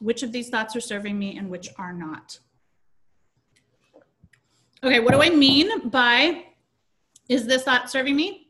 Which 0.00 0.22
of 0.22 0.32
these 0.32 0.48
thoughts 0.48 0.74
are 0.74 0.80
serving 0.80 1.18
me 1.18 1.36
and 1.36 1.50
which 1.50 1.68
are 1.78 1.92
not? 1.92 2.38
Okay, 4.82 5.00
what 5.00 5.12
do 5.12 5.22
I 5.22 5.28
mean 5.28 5.90
by 5.90 6.46
is 7.28 7.46
this 7.46 7.64
thought 7.64 7.90
serving 7.90 8.16
me? 8.16 8.41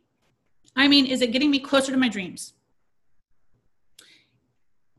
I 0.77 0.89
mean, 0.89 1.07
is 1.07 1.23
it 1.23 1.33
getting 1.33 1.51
me 1.51 1.59
closer 1.59 1.93
to 1.93 1.99
my 1.99 2.09
dreams? 2.09 2.55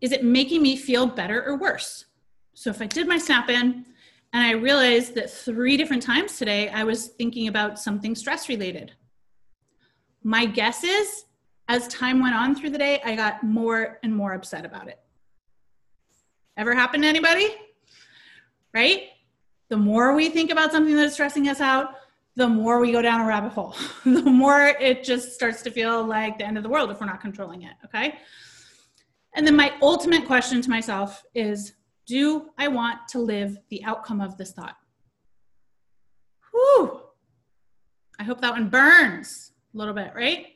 Is 0.02 0.12
it 0.12 0.24
making 0.24 0.62
me 0.62 0.76
feel 0.76 1.08
better 1.08 1.44
or 1.44 1.58
worse? 1.58 2.06
So 2.54 2.70
if 2.70 2.82
I 2.82 2.86
did 2.86 3.08
my 3.08 3.18
snap 3.18 3.50
in 3.50 3.86
and 4.34 4.44
I 4.44 4.52
realized 4.52 5.16
that 5.16 5.32
three 5.32 5.78
different 5.78 6.04
times 6.04 6.38
today 6.38 6.70
I 6.70 6.84
was 6.84 7.08
thinking 7.08 7.48
about 7.48 7.80
something 7.80 8.16
stress 8.16 8.50
related. 8.50 8.92
My 10.24 10.46
guess 10.46 10.84
is 10.84 11.26
as 11.70 11.88
time 11.88 12.22
went 12.22 12.36
on 12.36 12.56
through 12.56 12.72
the 12.72 12.78
day, 12.78 13.02
I 13.04 13.16
got 13.16 13.44
more 13.44 14.00
and 14.04 14.16
more 14.16 14.34
upset 14.34 14.66
about 14.66 14.88
it. 14.88 15.00
Ever 16.58 16.76
happened 16.76 17.04
to 17.04 17.10
anybody? 17.10 17.48
Right? 18.74 19.10
The 19.70 19.78
more 19.78 20.14
we 20.14 20.30
think 20.30 20.52
about 20.52 20.72
something 20.72 20.96
that's 20.96 21.14
stressing 21.14 21.48
us 21.48 21.62
out, 21.62 21.96
the 22.36 22.48
more 22.48 22.80
we 22.80 22.92
go 22.92 23.02
down 23.02 23.22
a 23.22 23.26
rabbit 23.26 23.52
hole, 23.52 23.76
the 24.06 24.24
more 24.24 24.66
it 24.80 25.04
just 25.04 25.34
starts 25.34 25.62
to 25.64 25.72
feel 25.72 26.04
like 26.04 26.38
the 26.38 26.46
end 26.46 26.58
of 26.58 26.64
the 26.64 26.70
world 26.70 26.90
if 26.92 27.00
we're 27.00 27.06
not 27.06 27.22
controlling 27.22 27.64
it. 27.64 27.74
Okay. 27.86 28.16
And 29.36 29.46
then 29.46 29.56
my 29.56 29.74
ultimate 29.82 30.26
question 30.26 30.62
to 30.62 30.70
myself 30.70 31.24
is 31.34 31.74
Do 32.06 32.50
I 32.58 32.68
want 32.68 33.08
to 33.10 33.20
live 33.20 33.58
the 33.70 33.84
outcome 33.84 34.22
of 34.22 34.38
this 34.38 34.52
thought? 34.52 34.78
Whew. 36.52 37.02
I 38.20 38.24
hope 38.24 38.42
that 38.42 38.52
one 38.52 38.70
burns 38.70 39.52
a 39.74 39.78
little 39.78 39.94
bit, 39.94 40.14
right? 40.16 40.48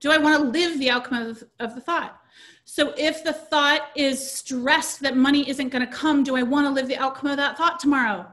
Do 0.00 0.12
I 0.12 0.18
want 0.18 0.36
to 0.36 0.50
live 0.50 0.78
the 0.78 0.90
outcome 0.90 1.26
of, 1.26 1.44
of 1.58 1.74
the 1.74 1.80
thought? 1.80 2.20
So 2.64 2.92
if 2.96 3.24
the 3.24 3.32
thought 3.32 3.88
is 3.96 4.30
stressed 4.30 5.00
that 5.00 5.16
money 5.16 5.48
isn't 5.48 5.70
going 5.70 5.84
to 5.84 5.92
come, 5.92 6.22
do 6.22 6.36
I 6.36 6.42
want 6.42 6.66
to 6.66 6.70
live 6.70 6.86
the 6.86 6.98
outcome 6.98 7.30
of 7.30 7.36
that 7.38 7.56
thought 7.56 7.80
tomorrow? 7.80 8.26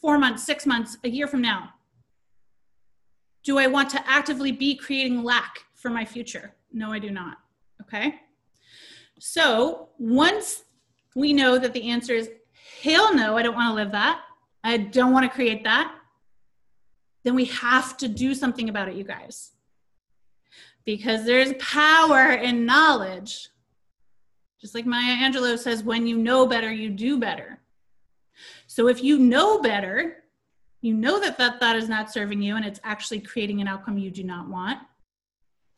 Four 0.00 0.18
months, 0.18 0.44
six 0.44 0.66
months, 0.66 0.96
a 1.04 1.08
year 1.08 1.26
from 1.26 1.42
now? 1.42 1.70
Do 3.46 3.58
I 3.58 3.68
want 3.68 3.88
to 3.90 4.02
actively 4.10 4.50
be 4.50 4.74
creating 4.74 5.22
lack 5.22 5.60
for 5.74 5.88
my 5.88 6.04
future? 6.04 6.56
No, 6.72 6.92
I 6.92 6.98
do 6.98 7.10
not. 7.10 7.38
Okay. 7.80 8.16
So 9.20 9.90
once 9.98 10.64
we 11.14 11.32
know 11.32 11.56
that 11.56 11.72
the 11.72 11.88
answer 11.88 12.12
is 12.12 12.28
hell 12.82 13.14
no, 13.14 13.36
I 13.36 13.42
don't 13.42 13.54
want 13.54 13.70
to 13.70 13.74
live 13.74 13.92
that, 13.92 14.20
I 14.64 14.78
don't 14.78 15.12
want 15.12 15.30
to 15.30 15.34
create 15.34 15.62
that, 15.62 15.94
then 17.22 17.36
we 17.36 17.44
have 17.44 17.96
to 17.98 18.08
do 18.08 18.34
something 18.34 18.68
about 18.68 18.88
it, 18.88 18.96
you 18.96 19.04
guys. 19.04 19.52
Because 20.84 21.24
there's 21.24 21.52
power 21.60 22.32
in 22.32 22.66
knowledge. 22.66 23.48
Just 24.60 24.74
like 24.74 24.86
Maya 24.86 25.16
Angelou 25.16 25.56
says, 25.56 25.84
when 25.84 26.04
you 26.08 26.18
know 26.18 26.48
better, 26.48 26.72
you 26.72 26.90
do 26.90 27.16
better. 27.16 27.60
So 28.66 28.88
if 28.88 29.04
you 29.04 29.18
know 29.20 29.60
better, 29.60 30.24
you 30.80 30.94
know 30.94 31.20
that 31.20 31.38
that 31.38 31.60
thought 31.60 31.76
is 31.76 31.88
not 31.88 32.12
serving 32.12 32.42
you 32.42 32.56
and 32.56 32.64
it's 32.64 32.80
actually 32.84 33.20
creating 33.20 33.60
an 33.60 33.68
outcome 33.68 33.98
you 33.98 34.10
do 34.10 34.22
not 34.22 34.48
want, 34.48 34.78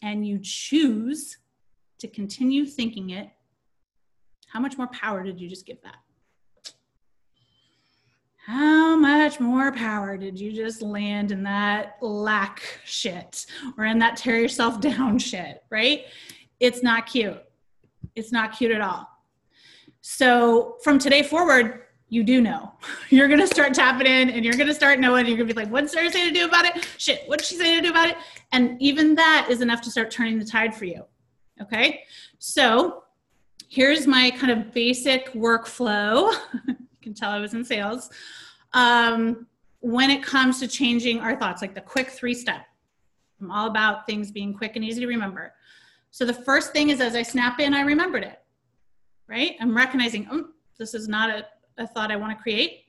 and 0.03 0.27
you 0.27 0.39
choose 0.43 1.39
to 1.99 2.09
continue 2.09 2.65
thinking 2.65 3.11
it, 3.11 3.29
how 4.49 4.61
much 4.61 4.79
more 4.79 4.87
power 4.89 5.23
did 5.23 5.41
you 5.41 5.49
just 5.49 5.67
give 5.67 5.81
that? 5.83 5.97
how 8.49 8.97
much 8.97 9.41
more 9.41 9.71
power 9.71 10.17
did 10.17 10.41
you 10.41 10.51
just 10.51 10.81
land 10.81 11.33
in 11.33 11.43
that 11.43 11.99
lack 12.01 12.63
shit 12.87 13.45
or 13.77 13.85
in 13.85 13.99
that 13.99 14.17
tear 14.17 14.41
yourself 14.41 14.81
down 14.91 15.19
shit, 15.19 15.63
right? 15.69 16.07
It's 16.59 16.83
not 16.83 17.05
cute. 17.05 17.45
It's 18.17 18.33
not 18.33 18.57
cute 18.57 18.73
at 18.73 18.81
all. 18.81 19.07
So 20.01 20.79
from 20.83 20.99
today 20.99 21.23
forward, 21.23 21.83
you 22.09 22.25
do 22.25 22.41
know. 22.41 22.73
You're 23.11 23.29
gonna 23.29 23.47
start 23.47 23.75
tapping 23.75 24.07
in 24.07 24.31
and 24.31 24.45
you're 24.45 24.55
gonna 24.55 24.75
start 24.75 24.99
knowing. 24.99 25.27
You're 25.27 25.37
gonna 25.37 25.47
be 25.47 25.55
like, 25.55 25.71
what's 25.71 25.93
Sarah 25.93 26.11
saying 26.11 26.33
to 26.33 26.41
do 26.41 26.47
about 26.47 26.65
it? 26.65 26.89
Shit, 26.97 27.23
what's 27.27 27.47
she 27.47 27.57
saying 27.57 27.83
to 27.83 27.83
do 27.83 27.91
about 27.91 28.09
it? 28.09 28.17
And 28.53 28.81
even 28.81 29.15
that 29.17 29.49
is 29.51 29.61
enough 29.61 29.83
to 29.83 29.91
start 29.91 30.11
turning 30.11 30.39
the 30.39 30.45
tide 30.45 30.75
for 30.75 30.85
you. 30.85 31.05
Okay. 31.61 32.03
So 32.39 33.05
here's 33.69 34.07
my 34.07 34.31
kind 34.31 34.51
of 34.51 34.73
basic 34.73 35.33
workflow. 35.33 36.33
you 36.67 36.77
can 37.03 37.15
tell 37.15 37.31
I 37.31 37.41
was 37.41 37.55
in 37.55 37.65
sales. 37.65 38.11
Um, 38.73 39.47
when 39.81 40.11
it 40.11 40.23
comes 40.23 40.61
to 40.61 40.69
changing 40.69 41.21
our 41.21 41.37
thoughts, 41.37 41.63
like 41.63 41.75
the 41.75 41.81
quick 41.81 42.11
three 42.11 42.35
step, 42.35 42.63
I'm 43.41 43.51
all 43.51 43.69
about 43.69 44.07
things 44.07 44.31
being 44.31 44.55
quick 44.55 44.77
and 44.77 44.85
easy 44.85 45.01
to 45.01 45.07
remember. 45.07 45.55
So 46.11 46.25
the 46.25 46.35
first 46.35 46.73
thing 46.73 46.91
is 46.91 47.01
as 47.01 47.15
I 47.15 47.23
snap 47.23 47.61
in, 47.61 47.75
I 47.75 47.83
remembered 47.83 48.25
it, 48.25 48.41
right? 49.29 49.55
I'm 49.61 49.77
recognizing, 49.77 50.27
oh, 50.31 50.49
this 50.79 50.95
is 50.95 51.07
not 51.07 51.31
a, 51.31 51.47
a 51.79 51.87
thought 51.87 52.11
I 52.11 52.17
want 52.17 52.37
to 52.37 52.43
create. 52.43 52.85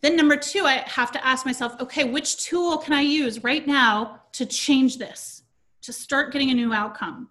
Then 0.00 0.16
number 0.16 0.36
two, 0.36 0.64
I 0.64 0.84
have 0.86 1.12
to 1.12 1.26
ask 1.26 1.44
myself, 1.44 1.80
okay, 1.80 2.04
which 2.04 2.44
tool 2.44 2.78
can 2.78 2.92
I 2.92 3.00
use 3.00 3.42
right 3.42 3.66
now 3.66 4.20
to 4.32 4.46
change 4.46 4.98
this, 4.98 5.42
to 5.82 5.92
start 5.92 6.32
getting 6.32 6.50
a 6.50 6.54
new 6.54 6.72
outcome? 6.72 7.28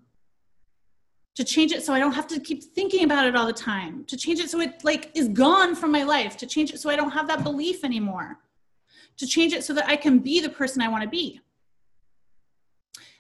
to 1.36 1.43
change 1.43 1.72
it 1.72 1.84
so 1.84 1.93
I 1.93 2.00
don't 2.00 2.12
have 2.12 2.28
to 2.28 2.39
keep 2.39 2.63
thinking 2.63 3.04
about 3.04 3.26
it 3.26 3.36
all 3.36 3.48
the 3.48 3.54
time, 3.54 4.06
to 4.06 4.17
change 4.17 4.39
it 4.39 4.50
so 4.50 4.60
it 4.62 4.84
like 4.84 5.12
is 5.15 5.28
gone 5.30 5.76
from 5.76 5.91
my 5.91 6.04
life, 6.04 6.38
to 6.38 6.46
change 6.46 6.72
it 6.72 6.80
so 6.80 6.89
I 6.89 6.96
don't 6.96 7.12
have 7.12 7.28
that 7.28 7.43
belief 7.43 7.84
anymore, 7.84 8.39
to 9.17 9.26
change 9.26 9.54
it 9.54 9.63
so 9.63 9.74
that 9.74 9.88
I 9.88 9.96
can 9.96 10.19
be 10.19 10.39
the 10.39 10.50
person 10.50 10.82
I 10.82 10.89
want 10.89 11.04
to 11.04 11.10
be. 11.10 11.41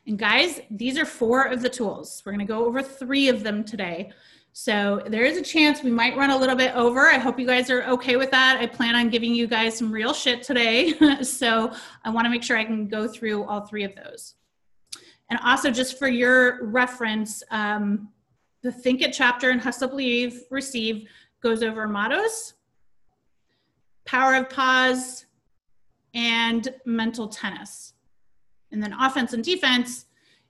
And 0.05 0.19
guys, 0.19 0.59
these 0.69 0.97
are 0.97 1.05
four 1.05 1.43
of 1.45 1.61
the 1.61 1.69
tools. 1.69 2.21
We're 2.25 2.33
going 2.33 2.45
to 2.45 2.53
go 2.53 2.65
over 2.65 2.81
three 2.83 3.29
of 3.29 3.41
them 3.41 3.63
today. 3.63 4.11
So 4.55 5.01
there 5.07 5.23
is 5.23 5.35
a 5.35 5.41
chance 5.41 5.81
we 5.81 5.89
might 5.89 6.15
run 6.15 6.29
a 6.29 6.37
little 6.37 6.55
bit 6.55 6.75
over. 6.75 7.07
I 7.07 7.17
hope 7.17 7.39
you 7.39 7.47
guys 7.47 7.71
are 7.71 7.83
okay 7.85 8.17
with 8.17 8.29
that. 8.31 8.59
I 8.59 8.67
plan 8.67 8.95
on 8.95 9.09
giving 9.09 9.33
you 9.33 9.47
guys 9.47 9.75
some 9.75 9.91
real 9.91 10.13
shit 10.13 10.43
today. 10.43 10.93
so 11.23 11.73
I 12.05 12.11
want 12.11 12.25
to 12.25 12.29
make 12.29 12.43
sure 12.43 12.55
I 12.55 12.63
can 12.63 12.87
go 12.87 13.07
through 13.07 13.45
all 13.45 13.61
three 13.61 13.83
of 13.83 13.95
those. 13.95 14.35
And 15.31 15.39
also, 15.43 15.71
just 15.71 15.97
for 15.97 16.07
your 16.07 16.63
reference, 16.65 17.41
um, 17.49 18.09
the 18.61 18.71
Think 18.71 19.01
It 19.01 19.11
chapter 19.11 19.49
in 19.49 19.57
Hustle 19.57 19.87
Believe 19.87 20.43
Receive 20.51 21.09
goes 21.41 21.63
over 21.63 21.87
mottos, 21.87 22.53
power 24.05 24.35
of 24.35 24.51
pause, 24.51 25.25
and 26.13 26.69
mental 26.85 27.27
tennis. 27.27 27.93
And 28.71 28.83
then 28.83 28.93
offense 28.93 29.33
and 29.33 29.43
defense 29.43 30.05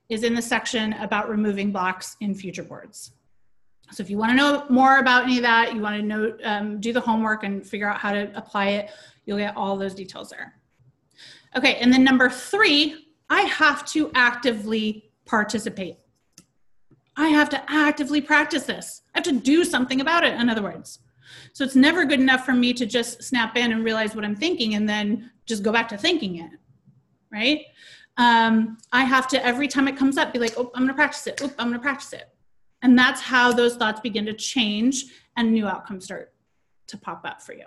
is 0.09 0.23
in 0.23 0.33
the 0.33 0.41
section 0.41 0.91
about 0.93 1.29
removing 1.29 1.71
blocks 1.71 2.17
in 2.19 2.35
future 2.35 2.63
boards. 2.63 3.13
So 3.93 4.01
if 4.01 4.09
you 4.09 4.17
want 4.17 4.31
to 4.31 4.35
know 4.35 4.65
more 4.69 4.97
about 4.97 5.23
any 5.23 5.37
of 5.37 5.43
that, 5.43 5.73
you 5.73 5.81
want 5.81 5.95
to 5.95 6.01
know, 6.01 6.37
um, 6.43 6.79
do 6.79 6.91
the 6.91 7.01
homework 7.01 7.43
and 7.43 7.65
figure 7.65 7.87
out 7.87 7.99
how 7.99 8.11
to 8.11 8.31
apply 8.35 8.69
it, 8.69 8.91
you'll 9.25 9.37
get 9.37 9.55
all 9.55 9.77
those 9.77 9.93
details 9.93 10.29
there. 10.29 10.55
Okay, 11.55 11.75
and 11.75 11.93
then 11.93 12.03
number 12.03 12.29
three 12.29 13.07
I 13.29 13.41
have 13.41 13.85
to 13.85 14.11
actively 14.15 15.11
participate. 15.25 15.97
I 17.15 17.29
have 17.29 17.49
to 17.49 17.63
actively 17.71 18.21
practice 18.21 18.63
this. 18.63 19.03
I 19.13 19.19
have 19.19 19.25
to 19.25 19.31
do 19.31 19.63
something 19.63 20.01
about 20.01 20.23
it, 20.23 20.39
in 20.39 20.49
other 20.49 20.63
words. 20.63 20.99
So 21.53 21.63
it's 21.63 21.75
never 21.75 22.05
good 22.05 22.19
enough 22.19 22.45
for 22.45 22.53
me 22.53 22.73
to 22.73 22.85
just 22.85 23.23
snap 23.23 23.55
in 23.55 23.71
and 23.71 23.83
realize 23.83 24.15
what 24.15 24.25
I'm 24.25 24.35
thinking 24.35 24.75
and 24.75 24.89
then 24.89 25.31
just 25.45 25.63
go 25.63 25.71
back 25.71 25.87
to 25.89 25.97
thinking 25.97 26.37
it, 26.37 26.51
right? 27.31 27.61
Um, 28.17 28.77
I 28.91 29.03
have 29.03 29.27
to, 29.29 29.45
every 29.45 29.67
time 29.67 29.87
it 29.87 29.97
comes 29.97 30.17
up, 30.17 30.33
be 30.33 30.39
like, 30.39 30.53
oh, 30.57 30.71
I'm 30.73 30.83
gonna 30.83 30.93
practice 30.93 31.25
it. 31.27 31.41
Oh, 31.43 31.51
I'm 31.59 31.69
gonna 31.69 31.79
practice 31.79 32.13
it. 32.13 32.32
And 32.83 32.99
that's 32.99 33.21
how 33.21 33.53
those 33.53 33.77
thoughts 33.77 34.01
begin 34.01 34.25
to 34.25 34.33
change 34.33 35.05
and 35.37 35.51
new 35.51 35.65
outcomes 35.65 36.05
start 36.05 36.33
to 36.87 36.97
pop 36.97 37.21
up 37.25 37.41
for 37.41 37.53
you. 37.53 37.65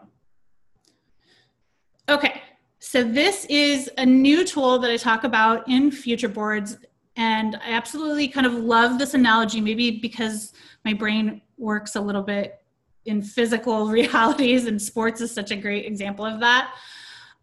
Okay, 2.09 2.42
so 2.79 3.02
this 3.02 3.46
is 3.46 3.90
a 3.98 4.07
new 4.07 4.44
tool 4.44 4.79
that 4.79 4.90
I 4.90 4.96
talk 4.98 5.24
about 5.24 5.68
in 5.68 5.90
future 5.90 6.29
boards. 6.29 6.76
And 7.16 7.57
I 7.57 7.72
absolutely 7.72 8.29
kind 8.29 8.46
of 8.46 8.52
love 8.52 8.98
this 8.98 9.14
analogy, 9.14 9.61
maybe 9.61 9.90
because 9.90 10.52
my 10.85 10.92
brain 10.92 11.40
works 11.57 11.96
a 11.96 12.00
little 12.00 12.22
bit 12.22 12.62
in 13.07 13.22
physical 13.22 13.88
realities, 13.88 14.66
and 14.66 14.81
sports 14.81 15.22
is 15.22 15.33
such 15.33 15.50
a 15.50 15.57
great 15.57 15.87
example 15.87 16.26
of 16.26 16.40
that. 16.40 16.74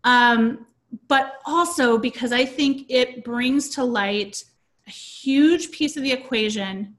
Um, 0.03 0.67
but 1.07 1.39
also 1.45 1.97
because 1.97 2.31
I 2.31 2.45
think 2.45 2.85
it 2.89 3.23
brings 3.23 3.69
to 3.69 3.83
light 3.83 4.43
a 4.85 4.91
huge 4.91 5.71
piece 5.71 5.97
of 5.97 6.03
the 6.03 6.11
equation 6.11 6.95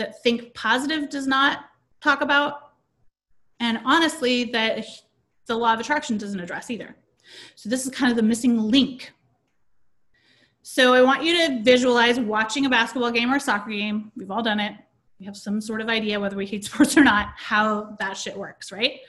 that 0.00 0.22
Think 0.22 0.54
Positive 0.54 1.08
does 1.08 1.26
not 1.26 1.66
talk 2.00 2.22
about, 2.22 2.72
and 3.60 3.78
honestly, 3.84 4.44
that 4.44 4.84
the 5.46 5.54
law 5.54 5.74
of 5.74 5.80
attraction 5.80 6.16
doesn't 6.16 6.40
address 6.40 6.70
either. 6.70 6.96
So 7.54 7.68
this 7.68 7.84
is 7.84 7.92
kind 7.92 8.10
of 8.10 8.16
the 8.16 8.22
missing 8.22 8.58
link. 8.58 9.12
So 10.62 10.94
I 10.94 11.02
want 11.02 11.22
you 11.22 11.36
to 11.46 11.62
visualize 11.62 12.18
watching 12.18 12.66
a 12.66 12.70
basketball 12.70 13.10
game 13.10 13.32
or 13.32 13.36
a 13.36 13.40
soccer 13.40 13.70
game. 13.70 14.10
We've 14.16 14.30
all 14.30 14.42
done 14.42 14.58
it. 14.58 14.74
We 15.18 15.26
have 15.26 15.36
some 15.36 15.60
sort 15.60 15.80
of 15.80 15.88
idea 15.88 16.18
whether 16.18 16.36
we 16.36 16.46
hate 16.46 16.64
sports 16.70 16.96
or 16.96 17.04
not, 17.04 17.28
how 17.36 17.96
that 17.98 18.16
shit 18.16 18.36
works, 18.36 18.72
right? 18.72 19.00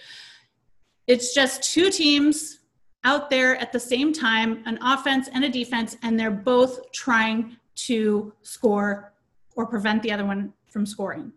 It's 1.07 1.33
just 1.33 1.63
two 1.63 1.89
teams 1.89 2.59
out 3.03 3.29
there 3.29 3.55
at 3.57 3.71
the 3.71 3.79
same 3.79 4.13
time, 4.13 4.61
an 4.65 4.77
offense 4.81 5.29
and 5.33 5.43
a 5.43 5.49
defense, 5.49 5.97
and 6.03 6.19
they're 6.19 6.31
both 6.31 6.91
trying 6.91 7.57
to 7.75 8.33
score 8.41 9.13
or 9.55 9.65
prevent 9.65 10.03
the 10.03 10.11
other 10.11 10.25
one 10.25 10.53
from 10.71 10.85
scoring 10.85 11.31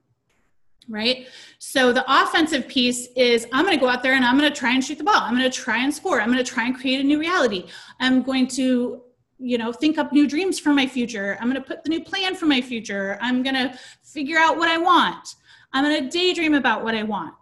right? 0.89 1.29
So 1.59 1.95
the 1.95 2.05
offensive 2.07 2.69
piece 2.69 3.09
is 3.17 3.47
I'm 3.55 3.65
going 3.65 3.75
to 3.75 3.81
go 3.81 3.89
out 3.89 4.03
there 4.03 4.13
and 4.13 4.23
I'm 4.23 4.39
going 4.39 4.53
to 4.53 4.55
try 4.55 4.73
and 4.73 4.85
shoot 4.85 4.99
the 4.99 5.05
ball. 5.05 5.17
I'm 5.17 5.35
going 5.35 5.51
to 5.51 5.59
try 5.59 5.79
and 5.79 5.95
score. 5.95 6.21
I'm 6.21 6.31
going 6.31 6.45
to 6.45 6.51
try 6.51 6.67
and 6.67 6.77
create 6.77 7.01
a 7.01 7.03
new 7.03 7.19
reality. 7.19 7.69
I'm 8.01 8.23
going 8.23 8.47
to 8.49 9.03
you 9.39 9.59
know 9.59 9.73
think 9.73 9.99
up 9.99 10.13
new 10.13 10.29
dreams 10.29 10.59
for 10.61 10.73
my 10.73 10.87
future 10.87 11.37
i'm 11.41 11.51
going 11.51 11.61
to 11.61 11.67
put 11.67 11.83
the 11.83 11.91
new 11.91 12.03
plan 12.03 12.35
for 12.35 12.47
my 12.47 12.61
future 12.61 13.19
i'm 13.21 13.43
going 13.43 13.55
to 13.55 13.77
figure 14.03 14.39
out 14.39 14.57
what 14.57 14.69
i 14.69 14.79
want 14.79 15.35
i'm 15.73 15.85
going 15.85 16.05
to 16.05 16.09
daydream 16.09 16.55
about 16.55 16.85
what 16.85 16.95
i 16.95 17.03
want 17.03 17.35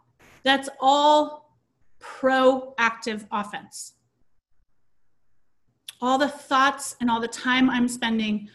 that's 0.42 0.68
all 0.80 1.58
proactive 2.00 3.26
offense 3.30 3.92
all 6.00 6.16
the 6.16 6.28
thoughts 6.28 6.96
and 7.00 7.10
all 7.10 7.20
the 7.20 7.28
time 7.28 7.68
i'm 7.68 7.86
spending 7.86 8.48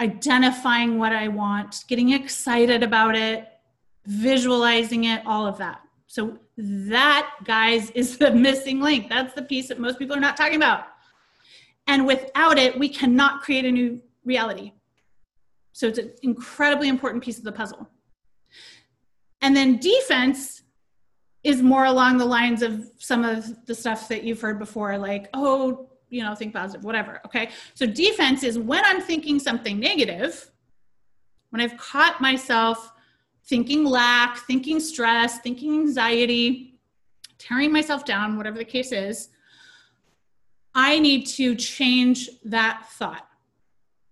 identifying 0.00 0.98
what 0.98 1.12
i 1.12 1.28
want 1.28 1.84
getting 1.88 2.10
excited 2.10 2.82
about 2.82 3.14
it 3.14 3.48
visualizing 4.06 5.04
it, 5.04 5.22
all 5.26 5.46
of 5.46 5.58
that. 5.58 5.80
So 6.06 6.38
that, 6.56 7.30
guys, 7.44 7.90
is 7.90 8.18
the 8.18 8.30
missing 8.34 8.80
link. 8.80 9.08
That's 9.08 9.34
the 9.34 9.42
piece 9.42 9.68
that 9.68 9.78
most 9.78 9.98
people 9.98 10.16
are 10.16 10.20
not 10.20 10.36
talking 10.36 10.56
about. 10.56 10.84
And 11.86 12.06
without 12.06 12.58
it, 12.58 12.78
we 12.78 12.88
cannot 12.88 13.42
create 13.42 13.64
a 13.64 13.70
new 13.70 14.00
reality. 14.24 14.72
So 15.72 15.88
it's 15.88 15.98
an 15.98 16.12
incredibly 16.22 16.88
important 16.88 17.22
piece 17.22 17.38
of 17.38 17.44
the 17.44 17.52
puzzle. 17.52 17.88
And 19.42 19.56
then 19.56 19.78
defense 19.78 20.62
is 21.42 21.60
more 21.60 21.84
along 21.84 22.16
the 22.16 22.24
lines 22.24 22.62
of 22.62 22.90
some 22.98 23.24
of 23.24 23.66
the 23.66 23.74
stuff 23.74 24.08
that 24.08 24.24
you've 24.24 24.40
heard 24.40 24.58
before, 24.58 24.96
like, 24.96 25.28
oh, 25.34 25.90
you 26.08 26.22
know, 26.22 26.34
think 26.34 26.54
positive, 26.54 26.84
whatever. 26.84 27.20
Okay. 27.26 27.50
So 27.74 27.86
defense 27.86 28.42
is 28.42 28.58
when 28.58 28.84
I'm 28.84 29.00
thinking 29.00 29.38
something 29.38 29.78
negative, 29.78 30.50
when 31.50 31.60
I've 31.60 31.76
caught 31.76 32.20
myself 32.20 32.92
thinking 33.44 33.84
lack, 33.84 34.38
thinking 34.38 34.80
stress, 34.80 35.38
thinking 35.40 35.74
anxiety, 35.74 36.78
tearing 37.38 37.72
myself 37.72 38.04
down, 38.04 38.36
whatever 38.36 38.58
the 38.58 38.64
case 38.64 38.92
is, 38.92 39.28
I 40.74 40.98
need 40.98 41.26
to 41.26 41.54
change 41.54 42.28
that 42.44 42.86
thought. 42.92 43.28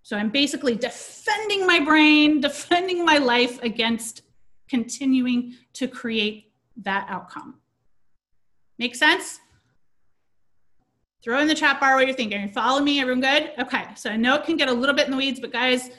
So 0.02 0.16
I'm 0.16 0.30
basically 0.30 0.74
defending 0.74 1.66
my 1.66 1.80
brain, 1.80 2.40
defending 2.48 3.04
my 3.04 3.18
life 3.18 3.62
against 3.62 4.22
continuing 4.68 5.54
to 5.74 5.88
create 5.88 6.52
that 6.76 7.06
outcome. 7.08 7.60
Make 8.78 8.94
sense? 8.94 9.40
Throw 11.22 11.38
in 11.38 11.46
the 11.46 11.54
chat 11.54 11.78
bar 11.78 11.94
what 11.94 12.06
you're 12.06 12.16
thinking. 12.16 12.48
Follow 12.48 12.80
me, 12.80 13.00
everyone 13.00 13.20
good? 13.20 13.52
Okay, 13.58 13.84
so 13.94 14.10
I 14.10 14.16
know 14.16 14.34
it 14.34 14.44
can 14.44 14.56
get 14.56 14.68
a 14.68 14.72
little 14.72 14.94
bit 14.94 15.04
in 15.04 15.12
the 15.12 15.16
weeds, 15.16 15.38
but 15.38 15.52
guys, 15.52 15.90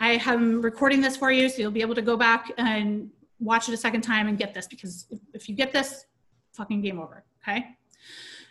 I 0.00 0.12
am 0.24 0.62
recording 0.62 1.02
this 1.02 1.16
for 1.16 1.30
you, 1.30 1.50
so 1.50 1.60
you'll 1.60 1.70
be 1.70 1.82
able 1.82 1.94
to 1.94 2.02
go 2.02 2.16
back 2.16 2.50
and 2.56 3.10
watch 3.38 3.68
it 3.68 3.74
a 3.74 3.76
second 3.76 4.00
time 4.00 4.26
and 4.26 4.38
get 4.38 4.54
this 4.54 4.66
because 4.66 5.06
if, 5.34 5.48
you 5.48 5.54
get 5.54 5.70
this, 5.72 6.06
fucking 6.52 6.80
game 6.80 6.98
over. 6.98 7.24
Okay. 7.42 7.76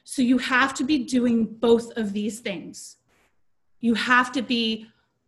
So 0.03 0.21
you 0.21 0.37
have 0.37 0.75
to 0.75 0.83
be 0.83 0.99
doing 0.99 1.45
both 1.45 1.91
of 1.97 2.13
these 2.13 2.41
things. 2.41 2.97
You 3.79 3.95
have 3.95 4.31
to 4.33 4.43
be 4.43 4.87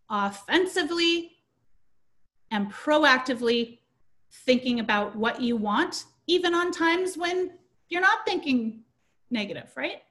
offensively 0.10 1.32
and 2.52 2.71
proactively 2.71 3.80
thinking 4.32 4.80
about 4.80 5.15
what 5.15 5.41
you 5.41 5.58
want, 5.58 6.06
even 6.28 6.54
on 6.54 6.71
times 6.71 7.17
when 7.17 7.52
you're 7.89 8.02
not 8.02 8.19
thinking 8.26 8.84
negative, 9.32 9.71
right? 9.76 10.04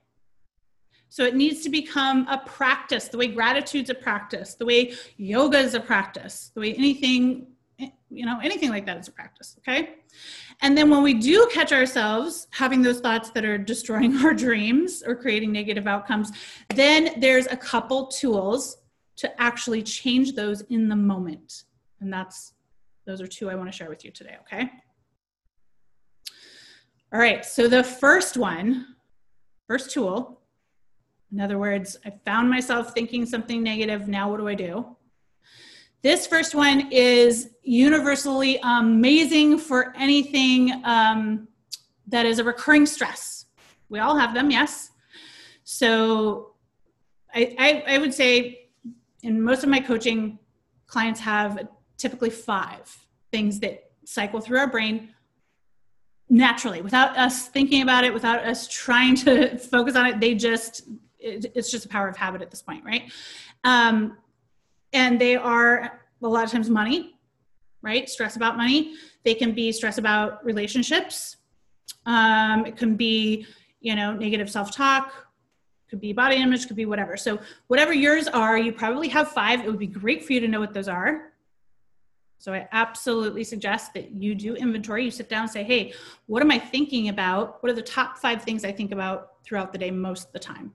So 1.15 1.23
it 1.23 1.37
needs 1.37 1.63
to 1.63 1.69
become 1.69 2.27
a 2.27 2.39
practice, 2.39 3.07
the 3.07 3.17
way 3.17 3.29
gratitude's 3.29 3.89
a 3.89 3.95
practice, 3.95 4.55
the 4.55 4.67
way 4.67 4.95
yoga 5.17 5.61
is 5.61 5.75
a 5.75 5.79
practice, 5.79 6.51
the 6.55 6.61
way 6.61 6.75
anything, 6.75 7.47
eh, 7.79 7.91
you 8.11 8.27
know, 8.27 8.41
anything 8.43 8.71
like 8.71 8.85
that 8.87 8.99
is 8.99 9.07
a 9.07 9.13
practice, 9.13 9.55
okay? 9.61 9.91
And 10.61 10.77
then 10.77 10.91
when 10.91 11.05
we 11.05 11.15
do 11.15 11.49
catch 11.53 11.73
ourselves 11.73 12.49
having 12.51 12.83
those 12.83 12.99
thoughts 12.99 13.31
that 13.31 13.45
are 13.45 13.57
destroying 13.57 14.17
our 14.25 14.35
dreams 14.35 15.05
or 15.07 15.15
creating 15.15 15.53
negative 15.53 15.87
outcomes, 15.87 16.33
then 16.75 17.21
there's 17.21 17.47
a 17.47 17.57
couple 17.57 18.09
tools 18.09 18.79
to 19.19 19.41
actually 19.41 19.85
change 19.85 20.35
those 20.35 20.63
in 20.63 20.89
the 20.89 20.97
moment. 20.97 21.63
And 22.01 22.13
that's 22.13 22.55
those 23.07 23.21
are 23.21 23.29
two 23.29 23.49
I 23.51 23.55
want 23.55 23.71
to 23.71 23.77
share 23.77 23.89
with 23.89 24.05
you 24.05 24.11
today, 24.11 24.35
okay? 24.41 24.69
All 27.13 27.21
right, 27.21 27.45
so 27.45 27.69
the 27.69 27.85
first 27.85 28.37
one, 28.37 28.97
first 29.69 29.93
tool, 29.93 30.41
in 31.35 31.41
other 31.41 31.59
words, 31.59 31.97
I 32.07 32.13
found 32.25 32.49
myself 32.49 32.95
thinking 32.95 33.27
something 33.27 33.61
negative, 33.61 34.07
now 34.07 34.31
what 34.31 34.39
do 34.39 34.47
I 34.47 34.55
do? 34.55 34.97
This 36.01 36.29
first 36.29 36.55
one 36.55 36.93
is 36.93 37.51
universally 37.65 38.61
amazing 38.63 39.59
for 39.59 39.93
anything 39.97 40.81
um, 40.85 41.49
that 42.07 42.25
is 42.25 42.39
a 42.39 42.45
recurring 42.45 42.87
stress. 42.87 43.47
We 43.89 43.99
all 43.99 44.17
have 44.17 44.33
them, 44.33 44.53
yes. 44.53 44.93
So 45.65 46.53
I, 47.35 47.57
I, 47.59 47.95
I 47.95 47.99
would 47.99 48.15
say 48.15 48.69
in 49.25 49.43
most 49.43 49.65
of 49.65 49.69
my 49.69 49.81
coaching, 49.81 50.39
clients 50.87 51.19
have 51.19 51.67
typically 51.97 52.31
five 52.31 52.97
things 53.33 53.59
that 53.59 53.91
cycle 54.05 54.41
through 54.41 54.59
our 54.59 54.71
brain 54.71 55.09
naturally 56.31 56.81
without 56.81 57.17
us 57.17 57.49
thinking 57.49 57.83
about 57.83 58.05
it, 58.05 58.15
without 58.15 58.45
us 58.45 58.69
trying 58.69 59.17
to 59.17 59.59
focus 59.73 59.97
on 59.97 60.07
it. 60.07 60.21
They 60.21 60.37
just, 60.37 60.83
it, 61.25 61.53
it's 61.55 61.71
just 61.71 61.87
a 61.87 61.89
power 61.89 62.09
of 62.09 62.17
habit 62.17 62.43
at 62.43 62.51
this 62.51 62.63
point, 62.63 62.85
right? 62.85 63.13
Um, 63.65 64.19
and 64.93 65.21
they 65.21 65.37
are 65.37 66.01
a 66.23 66.29
lot 66.29 66.45
of 66.45 66.51
times 66.51 66.71
money, 66.71 67.17
right? 67.83 68.09
Stress 68.09 68.37
about 68.37 68.57
money. 68.57 68.95
They 69.25 69.35
can 69.35 69.53
be 69.53 69.73
stress 69.73 69.99
about 69.99 70.45
relationships. 70.45 71.37
Um, 72.07 72.67
it 72.67 72.77
can 72.77 72.97
be, 72.97 73.47
you 73.81 73.95
know, 73.95 74.13
negative 74.13 74.51
self-talk. 74.51 75.13
Could 75.91 76.01
be 76.01 76.13
body 76.13 76.37
image. 76.37 76.67
Could 76.67 76.77
be 76.77 76.87
whatever. 76.87 77.17
So 77.17 77.39
whatever 77.67 77.93
yours 77.93 78.29
are, 78.29 78.57
you 78.59 78.73
probably 78.73 79.09
have 79.09 79.33
five. 79.33 79.61
It 79.61 79.67
would 79.67 79.79
be 79.79 79.87
great 79.87 80.25
for 80.25 80.33
you 80.33 80.41
to 80.41 80.49
know 80.49 80.61
what 80.61 80.73
those 80.73 80.89
are. 80.89 81.33
So 82.39 82.53
I 82.53 82.69
absolutely 82.73 83.45
suggest 83.45 83.95
that 83.95 84.11
you 84.11 84.35
do 84.35 84.55
inventory. 84.55 85.05
You 85.05 85.11
sit 85.11 85.29
down 85.29 85.43
and 85.43 85.51
say, 85.51 85.63
hey, 85.63 85.95
what 86.27 86.43
am 86.43 86.51
I 86.51 86.59
thinking 86.59 87.09
about? 87.09 87.63
What 87.63 87.71
are 87.71 87.75
the 87.75 87.83
top 87.83 88.19
five 88.19 88.43
things 88.43 88.65
I 88.65 88.73
think 88.73 88.93
about 88.93 89.43
throughout 89.45 89.73
the 89.73 89.79
day 89.79 89.91
most 89.91 90.27
of 90.27 90.33
the 90.33 90.39
time? 90.39 90.73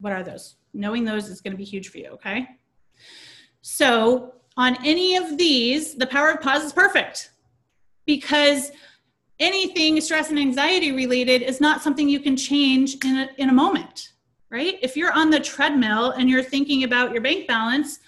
What 0.00 0.12
are 0.12 0.22
those? 0.22 0.56
Knowing 0.72 1.04
those 1.04 1.28
is 1.28 1.40
going 1.40 1.52
to 1.52 1.58
be 1.58 1.64
huge 1.64 1.88
for 1.88 1.98
you, 1.98 2.08
okay? 2.08 2.48
So 3.62 4.34
on 4.56 4.76
any 4.84 5.16
of 5.16 5.38
these, 5.38 5.94
the 5.94 6.06
power 6.06 6.30
of 6.30 6.40
pause 6.40 6.64
is 6.64 6.72
perfect 6.72 7.30
because 8.06 8.70
anything 9.40 10.00
stress 10.00 10.30
and 10.30 10.38
anxiety 10.38 10.92
related 10.92 11.42
is 11.42 11.60
not 11.60 11.82
something 11.82 12.08
you 12.08 12.20
can 12.20 12.36
change 12.36 12.96
in 13.04 13.16
a, 13.16 13.28
in 13.38 13.48
a 13.48 13.52
moment, 13.52 14.12
right? 14.50 14.78
If 14.82 14.96
you're 14.96 15.12
on 15.12 15.30
the 15.30 15.40
treadmill 15.40 16.10
and 16.10 16.28
you're 16.28 16.42
thinking 16.42 16.84
about 16.84 17.12
your 17.12 17.22
bank 17.22 17.48
balance, 17.48 18.00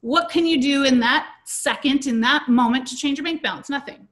what 0.00 0.28
can 0.28 0.46
you 0.46 0.60
do 0.60 0.84
in 0.84 0.98
that 1.00 1.28
second, 1.44 2.06
in 2.06 2.20
that 2.22 2.48
moment 2.48 2.88
to 2.88 2.96
change 2.96 3.18
your 3.18 3.24
bank 3.24 3.42
balance? 3.42 3.68
Nothing. 3.68 4.08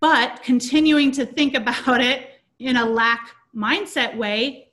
But 0.00 0.42
continuing 0.42 1.12
to 1.12 1.24
think 1.24 1.54
about 1.62 2.00
it 2.00 2.28
in 2.58 2.76
a 2.76 2.84
lack 2.84 3.34
mindset 3.56 4.16
way 4.16 4.71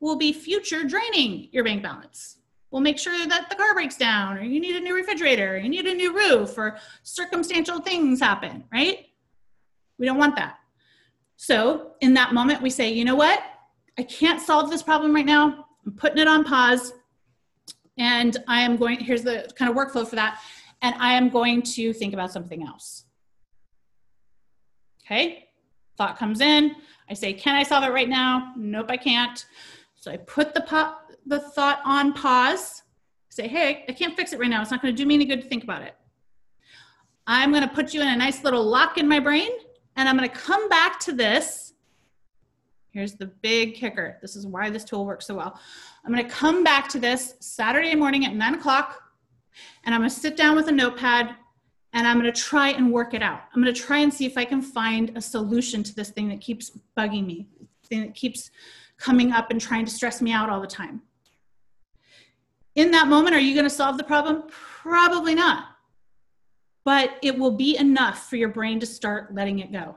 will 0.00 0.16
be 0.16 0.32
future 0.32 0.84
draining 0.84 1.48
your 1.52 1.64
bank 1.64 1.82
balance. 1.82 2.38
We'll 2.70 2.82
make 2.82 2.98
sure 2.98 3.26
that 3.26 3.48
the 3.48 3.56
car 3.56 3.74
breaks 3.74 3.96
down 3.96 4.36
or 4.36 4.42
you 4.42 4.60
need 4.60 4.76
a 4.76 4.80
new 4.80 4.94
refrigerator 4.94 5.54
or 5.54 5.58
you 5.58 5.68
need 5.68 5.86
a 5.86 5.94
new 5.94 6.14
roof 6.14 6.56
or 6.58 6.78
circumstantial 7.02 7.80
things 7.80 8.20
happen 8.20 8.64
right? 8.72 9.06
We 9.98 10.06
don't 10.06 10.18
want 10.18 10.36
that. 10.36 10.58
So 11.36 11.92
in 12.00 12.14
that 12.14 12.34
moment 12.34 12.62
we 12.62 12.70
say 12.70 12.92
you 12.92 13.04
know 13.04 13.16
what? 13.16 13.42
I 13.96 14.02
can't 14.02 14.40
solve 14.40 14.70
this 14.70 14.82
problem 14.82 15.14
right 15.14 15.26
now. 15.26 15.66
I'm 15.84 15.92
putting 15.92 16.18
it 16.18 16.28
on 16.28 16.44
pause 16.44 16.92
and 17.96 18.36
i 18.46 18.60
am 18.60 18.76
going 18.76 19.00
here's 19.00 19.22
the 19.22 19.50
kind 19.56 19.68
of 19.70 19.76
workflow 19.76 20.06
for 20.06 20.14
that 20.14 20.40
and 20.82 20.94
i 21.00 21.12
am 21.12 21.28
going 21.28 21.60
to 21.62 21.92
think 21.92 22.12
about 22.12 22.32
something 22.32 22.62
else. 22.62 23.04
Okay? 25.04 25.48
Thought 25.96 26.18
comes 26.18 26.40
in. 26.40 26.76
I 27.08 27.14
say 27.14 27.32
can 27.32 27.56
i 27.56 27.62
solve 27.62 27.84
it 27.84 27.92
right 27.92 28.08
now? 28.08 28.52
Nope 28.56 28.90
i 28.90 28.96
can't 28.96 29.46
so 30.00 30.10
i 30.10 30.16
put 30.16 30.54
the 30.54 30.60
the 31.28 31.38
thought 31.38 31.80
on 31.84 32.12
pause. 32.14 32.82
Say, 33.28 33.46
hey, 33.46 33.84
I 33.88 33.92
can't 33.92 34.16
fix 34.16 34.32
it 34.32 34.40
right 34.40 34.48
now. 34.48 34.62
It's 34.62 34.70
not 34.70 34.82
going 34.82 34.94
to 34.94 35.00
do 35.00 35.06
me 35.06 35.14
any 35.14 35.26
good 35.26 35.42
to 35.42 35.48
think 35.48 35.62
about 35.62 35.82
it. 35.82 35.94
I'm 37.26 37.50
going 37.50 37.62
to 37.62 37.72
put 37.72 37.92
you 37.92 38.00
in 38.00 38.08
a 38.08 38.16
nice 38.16 38.42
little 38.42 38.64
lock 38.64 38.96
in 38.98 39.06
my 39.06 39.20
brain, 39.20 39.50
and 39.96 40.08
I'm 40.08 40.16
going 40.16 40.28
to 40.28 40.34
come 40.34 40.68
back 40.68 40.98
to 41.00 41.12
this. 41.12 41.74
Here's 42.90 43.14
the 43.14 43.26
big 43.26 43.74
kicker. 43.74 44.18
This 44.22 44.34
is 44.34 44.46
why 44.46 44.70
this 44.70 44.82
tool 44.82 45.04
works 45.04 45.26
so 45.26 45.34
well. 45.34 45.60
I'm 46.04 46.12
going 46.12 46.24
to 46.24 46.30
come 46.30 46.64
back 46.64 46.88
to 46.88 46.98
this 46.98 47.34
Saturday 47.40 47.94
morning 47.94 48.24
at 48.24 48.34
nine 48.34 48.54
o'clock, 48.54 49.02
and 49.84 49.94
I'm 49.94 50.00
going 50.00 50.10
to 50.10 50.16
sit 50.16 50.36
down 50.36 50.56
with 50.56 50.68
a 50.68 50.72
notepad 50.72 51.36
and 51.94 52.06
I'm 52.06 52.20
going 52.20 52.32
to 52.32 52.40
try 52.40 52.70
and 52.70 52.92
work 52.92 53.14
it 53.14 53.22
out. 53.22 53.40
I'm 53.54 53.62
going 53.62 53.74
to 53.74 53.80
try 53.80 53.98
and 53.98 54.12
see 54.12 54.26
if 54.26 54.36
I 54.36 54.44
can 54.44 54.60
find 54.60 55.16
a 55.16 55.22
solution 55.22 55.82
to 55.84 55.94
this 55.94 56.10
thing 56.10 56.28
that 56.28 56.40
keeps 56.40 56.70
bugging 56.96 57.26
me, 57.26 57.46
thing 57.88 58.02
that 58.02 58.14
keeps 58.14 58.50
coming 58.98 59.32
up 59.32 59.50
and 59.50 59.60
trying 59.60 59.84
to 59.84 59.90
stress 59.90 60.20
me 60.20 60.32
out 60.32 60.50
all 60.50 60.60
the 60.60 60.66
time 60.66 61.02
in 62.78 62.92
that 62.92 63.08
moment, 63.08 63.34
are 63.34 63.40
you 63.40 63.54
going 63.54 63.64
to 63.64 63.70
solve 63.70 63.98
the 63.98 64.04
problem? 64.04 64.44
Probably 64.48 65.34
not. 65.34 65.64
But 66.84 67.18
it 67.22 67.36
will 67.36 67.50
be 67.50 67.76
enough 67.76 68.30
for 68.30 68.36
your 68.36 68.50
brain 68.50 68.78
to 68.78 68.86
start 68.86 69.34
letting 69.34 69.58
it 69.58 69.72
go. 69.72 69.96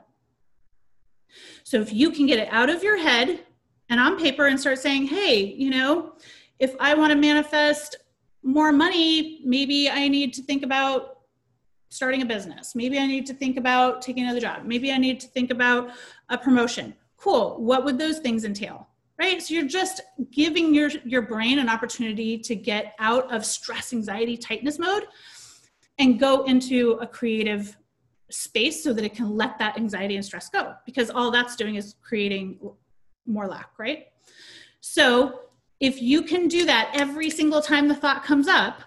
So 1.63 1.79
if 1.79 1.93
you 1.93 2.09
can 2.09 2.25
get 2.25 2.39
it 2.39 2.49
out 2.51 2.71
of 2.71 2.81
your 2.81 2.97
head 2.97 3.45
and 3.89 3.99
on 3.99 4.17
paper 4.17 4.47
and 4.47 4.59
start 4.59 4.79
saying, 4.79 5.07
hey, 5.07 5.43
you 5.43 5.69
know, 5.69 6.13
if 6.57 6.75
I 6.79 6.95
want 6.95 7.11
to 7.11 7.17
manifest 7.17 7.97
more 8.41 8.71
money, 8.71 9.41
maybe 9.45 9.87
I 9.87 10.07
need 10.07 10.33
to 10.33 10.41
think 10.41 10.63
about 10.63 11.19
starting 11.89 12.23
a 12.23 12.25
business. 12.25 12.73
Maybe 12.73 12.97
I 12.97 13.05
need 13.05 13.27
to 13.27 13.33
think 13.35 13.57
about 13.57 14.01
taking 14.01 14.23
another 14.23 14.39
job. 14.39 14.63
Maybe 14.65 14.91
I 14.91 14.97
need 14.97 15.19
to 15.19 15.27
think 15.27 15.51
about 15.51 15.91
a 16.29 16.37
promotion. 16.37 16.95
Cool. 17.15 17.61
What 17.61 17.85
would 17.85 17.99
those 17.99 18.19
things 18.19 18.43
entail? 18.43 18.87
Right? 19.21 19.39
So 19.39 19.53
you're 19.53 19.67
just 19.67 20.01
giving 20.31 20.73
your 20.73 20.89
your 21.05 21.21
brain 21.21 21.59
an 21.59 21.69
opportunity 21.69 22.39
to 22.39 22.55
get 22.55 22.93
out 22.97 23.31
of 23.31 23.45
stress 23.45 23.93
anxiety 23.93 24.35
tightness 24.35 24.79
mode 24.79 25.05
and 25.99 26.19
go 26.19 26.43
into 26.45 26.93
a 27.01 27.05
creative 27.05 27.77
space 28.31 28.83
so 28.83 28.93
that 28.93 29.05
it 29.05 29.13
can 29.13 29.37
let 29.37 29.59
that 29.59 29.77
anxiety 29.77 30.15
and 30.15 30.25
stress 30.25 30.49
go 30.49 30.73
because 30.87 31.11
all 31.11 31.29
that's 31.29 31.55
doing 31.55 31.75
is 31.75 31.95
creating 32.01 32.57
more 33.27 33.47
lack 33.47 33.69
right? 33.77 34.07
So 34.79 35.41
if 35.79 36.01
you 36.01 36.23
can 36.23 36.47
do 36.47 36.65
that 36.65 36.91
every 36.95 37.29
single 37.29 37.61
time 37.61 37.87
the 37.87 37.95
thought 37.95 38.23
comes 38.23 38.47
up 38.47 38.81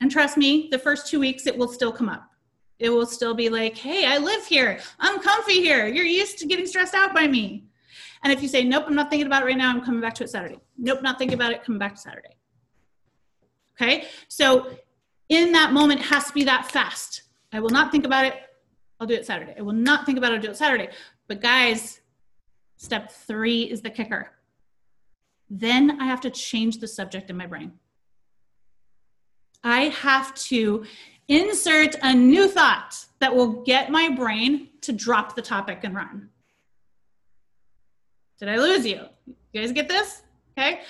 and 0.00 0.10
trust 0.10 0.38
me 0.38 0.68
the 0.70 0.78
first 0.78 1.06
two 1.06 1.20
weeks 1.20 1.46
it 1.46 1.56
will 1.58 1.68
still 1.68 1.92
come 1.92 2.08
up. 2.08 2.30
It 2.78 2.88
will 2.88 3.06
still 3.06 3.34
be 3.34 3.50
like 3.50 3.76
hey 3.76 4.06
i 4.06 4.16
live 4.16 4.46
here. 4.46 4.80
I'm 4.98 5.20
comfy 5.20 5.60
here. 5.68 5.86
You're 5.86 6.12
used 6.22 6.38
to 6.38 6.46
getting 6.46 6.66
stressed 6.66 6.94
out 6.94 7.12
by 7.12 7.26
me 7.26 7.68
and 8.24 8.32
if 8.32 8.42
you 8.42 8.48
say, 8.48 8.64
nope, 8.64 8.84
I'm 8.86 8.94
not 8.94 9.10
thinking 9.10 9.26
about 9.26 9.42
it 9.42 9.44
right 9.44 9.56
now, 9.56 9.70
I'm 9.70 9.84
coming 9.84 10.00
back 10.00 10.14
to 10.14 10.24
it 10.24 10.30
Saturday. 10.30 10.58
Nope, 10.78 11.02
not 11.02 11.18
thinking 11.18 11.34
about 11.34 11.52
it, 11.52 11.62
coming 11.62 11.78
back 11.78 11.94
to 11.94 12.00
Saturday. 12.00 12.36
Okay, 13.80 14.06
so 14.28 14.70
in 15.28 15.52
that 15.52 15.72
moment, 15.72 16.00
it 16.00 16.06
has 16.06 16.26
to 16.28 16.32
be 16.32 16.44
that 16.44 16.70
fast. 16.70 17.24
I 17.52 17.60
will 17.60 17.70
not 17.70 17.92
think 17.92 18.06
about 18.06 18.24
it, 18.24 18.34
I'll 18.98 19.06
do 19.06 19.14
it 19.14 19.26
Saturday. 19.26 19.54
I 19.58 19.62
will 19.62 19.74
not 19.74 20.06
think 20.06 20.16
about 20.16 20.32
it, 20.32 20.36
I'll 20.36 20.42
do 20.42 20.50
it 20.50 20.56
Saturday. 20.56 20.88
But 21.28 21.42
guys, 21.42 22.00
step 22.76 23.12
three 23.12 23.64
is 23.64 23.82
the 23.82 23.90
kicker. 23.90 24.30
Then 25.50 26.00
I 26.00 26.06
have 26.06 26.22
to 26.22 26.30
change 26.30 26.78
the 26.78 26.88
subject 26.88 27.28
in 27.28 27.36
my 27.36 27.46
brain. 27.46 27.72
I 29.62 29.84
have 29.84 30.34
to 30.34 30.84
insert 31.28 31.96
a 32.02 32.14
new 32.14 32.48
thought 32.48 33.04
that 33.18 33.34
will 33.34 33.62
get 33.64 33.90
my 33.90 34.08
brain 34.08 34.68
to 34.82 34.92
drop 34.92 35.34
the 35.34 35.42
topic 35.42 35.80
and 35.82 35.94
run. 35.94 36.30
Did 38.44 38.52
I 38.52 38.56
lose 38.56 38.84
you? 38.84 39.00
You 39.26 39.60
guys 39.62 39.72
get 39.72 39.88
this? 39.88 40.20
Okay. 40.52 40.82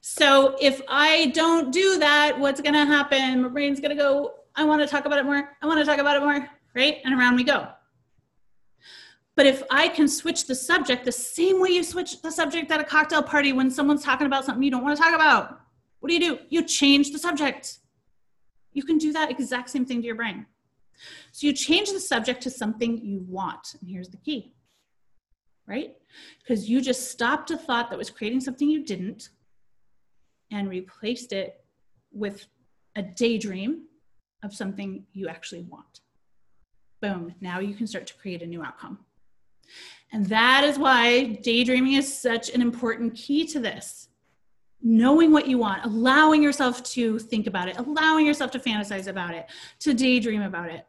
So 0.00 0.56
if 0.60 0.82
I 0.88 1.26
don't 1.26 1.72
do 1.72 2.00
that, 2.00 2.36
what's 2.36 2.60
going 2.60 2.74
to 2.74 2.84
happen? 2.84 3.42
My 3.42 3.48
brain's 3.48 3.78
going 3.78 3.96
to 3.96 4.02
go, 4.02 4.34
I 4.56 4.64
want 4.64 4.82
to 4.82 4.88
talk 4.88 5.04
about 5.04 5.20
it 5.20 5.24
more. 5.24 5.50
I 5.62 5.66
want 5.68 5.78
to 5.78 5.86
talk 5.86 6.00
about 6.00 6.16
it 6.16 6.20
more. 6.20 6.48
Right. 6.74 6.96
And 7.04 7.14
around 7.14 7.36
we 7.36 7.44
go. 7.44 7.68
But 9.36 9.46
if 9.46 9.62
I 9.70 9.86
can 9.86 10.08
switch 10.08 10.48
the 10.48 10.56
subject 10.56 11.04
the 11.04 11.12
same 11.12 11.60
way 11.60 11.68
you 11.68 11.84
switch 11.84 12.20
the 12.20 12.32
subject 12.32 12.72
at 12.72 12.80
a 12.80 12.84
cocktail 12.84 13.22
party 13.22 13.52
when 13.52 13.70
someone's 13.70 14.02
talking 14.02 14.26
about 14.26 14.44
something 14.44 14.64
you 14.64 14.70
don't 14.72 14.82
want 14.82 14.96
to 14.96 15.02
talk 15.02 15.14
about, 15.14 15.60
what 16.00 16.08
do 16.08 16.14
you 16.14 16.20
do? 16.20 16.38
You 16.48 16.64
change 16.64 17.12
the 17.12 17.20
subject. 17.20 17.78
You 18.72 18.82
can 18.82 18.98
do 18.98 19.12
that 19.12 19.30
exact 19.30 19.70
same 19.70 19.86
thing 19.86 20.00
to 20.00 20.06
your 20.06 20.16
brain. 20.16 20.46
So 21.30 21.46
you 21.46 21.52
change 21.52 21.92
the 21.92 22.00
subject 22.00 22.42
to 22.42 22.50
something 22.50 22.98
you 22.98 23.24
want. 23.28 23.76
And 23.80 23.88
here's 23.88 24.08
the 24.08 24.16
key 24.16 24.54
right? 25.66 25.94
Because 26.40 26.68
you 26.68 26.80
just 26.80 27.10
stopped 27.10 27.50
a 27.50 27.56
thought 27.56 27.90
that 27.90 27.98
was 27.98 28.10
creating 28.10 28.40
something 28.40 28.68
you 28.68 28.84
didn't 28.84 29.30
and 30.50 30.68
replaced 30.68 31.32
it 31.32 31.64
with 32.12 32.46
a 32.96 33.02
daydream 33.02 33.84
of 34.42 34.54
something 34.54 35.04
you 35.12 35.28
actually 35.28 35.62
want. 35.62 36.00
Boom, 37.00 37.34
now 37.40 37.58
you 37.58 37.74
can 37.74 37.86
start 37.86 38.06
to 38.06 38.14
create 38.14 38.42
a 38.42 38.46
new 38.46 38.62
outcome. 38.62 38.98
And 40.12 40.26
that 40.26 40.64
is 40.64 40.78
why 40.78 41.24
daydreaming 41.42 41.94
is 41.94 42.20
such 42.20 42.50
an 42.50 42.60
important 42.60 43.14
key 43.14 43.46
to 43.46 43.60
this. 43.60 44.08
Knowing 44.82 45.32
what 45.32 45.46
you 45.46 45.58
want, 45.58 45.84
allowing 45.84 46.42
yourself 46.42 46.82
to 46.82 47.18
think 47.18 47.46
about 47.46 47.68
it, 47.68 47.78
allowing 47.78 48.26
yourself 48.26 48.50
to 48.50 48.58
fantasize 48.58 49.06
about 49.06 49.32
it, 49.32 49.46
to 49.78 49.94
daydream 49.94 50.42
about 50.42 50.70
it. 50.70 50.86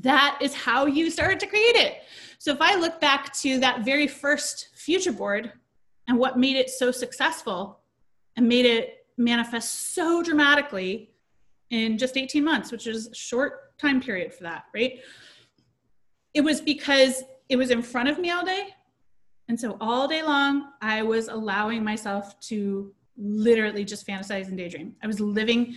That 0.00 0.38
is 0.40 0.54
how 0.54 0.86
you 0.86 1.10
start 1.10 1.38
to 1.40 1.46
create 1.46 1.76
it. 1.76 2.02
So 2.38 2.50
if 2.50 2.60
I 2.60 2.76
look 2.76 3.00
back 3.00 3.32
to 3.40 3.58
that 3.60 3.84
very 3.84 4.06
first 4.06 4.68
future 4.74 5.12
board 5.12 5.52
and 6.08 6.18
what 6.18 6.38
made 6.38 6.56
it 6.56 6.70
so 6.70 6.90
successful 6.90 7.80
and 8.36 8.48
made 8.48 8.64
it 8.64 9.06
manifest 9.18 9.94
so 9.94 10.22
dramatically 10.22 11.10
in 11.70 11.98
just 11.98 12.16
18 12.16 12.42
months, 12.42 12.72
which 12.72 12.86
is 12.86 13.08
a 13.08 13.14
short 13.14 13.78
time 13.78 14.00
period 14.00 14.32
for 14.32 14.44
that, 14.44 14.64
right? 14.74 15.00
It 16.34 16.40
was 16.40 16.60
because 16.60 17.22
it 17.48 17.56
was 17.56 17.70
in 17.70 17.82
front 17.82 18.08
of 18.08 18.18
me 18.18 18.30
all 18.30 18.44
day. 18.44 18.68
And 19.48 19.60
so 19.60 19.76
all 19.80 20.08
day 20.08 20.22
long, 20.22 20.70
I 20.80 21.02
was 21.02 21.28
allowing 21.28 21.84
myself 21.84 22.40
to 22.48 22.94
literally 23.18 23.84
just 23.84 24.06
fantasize 24.06 24.48
and 24.48 24.56
daydream. 24.56 24.96
I 25.02 25.06
was 25.06 25.20
living 25.20 25.76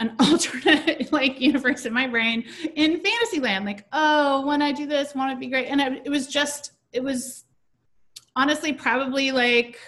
an 0.00 0.14
alternate 0.20 1.12
like 1.12 1.40
universe 1.40 1.86
in 1.86 1.92
my 1.92 2.06
brain 2.06 2.44
in 2.76 3.00
fantasy 3.00 3.40
land. 3.40 3.64
Like, 3.64 3.86
oh, 3.92 4.46
when 4.46 4.62
I 4.62 4.72
do 4.72 4.86
this, 4.86 5.14
want 5.14 5.32
to 5.32 5.38
be 5.38 5.48
great. 5.48 5.66
And 5.66 5.80
it 5.80 6.10
was 6.10 6.26
just, 6.26 6.72
it 6.92 7.02
was 7.02 7.44
honestly 8.36 8.72
probably 8.72 9.32
like 9.32 9.78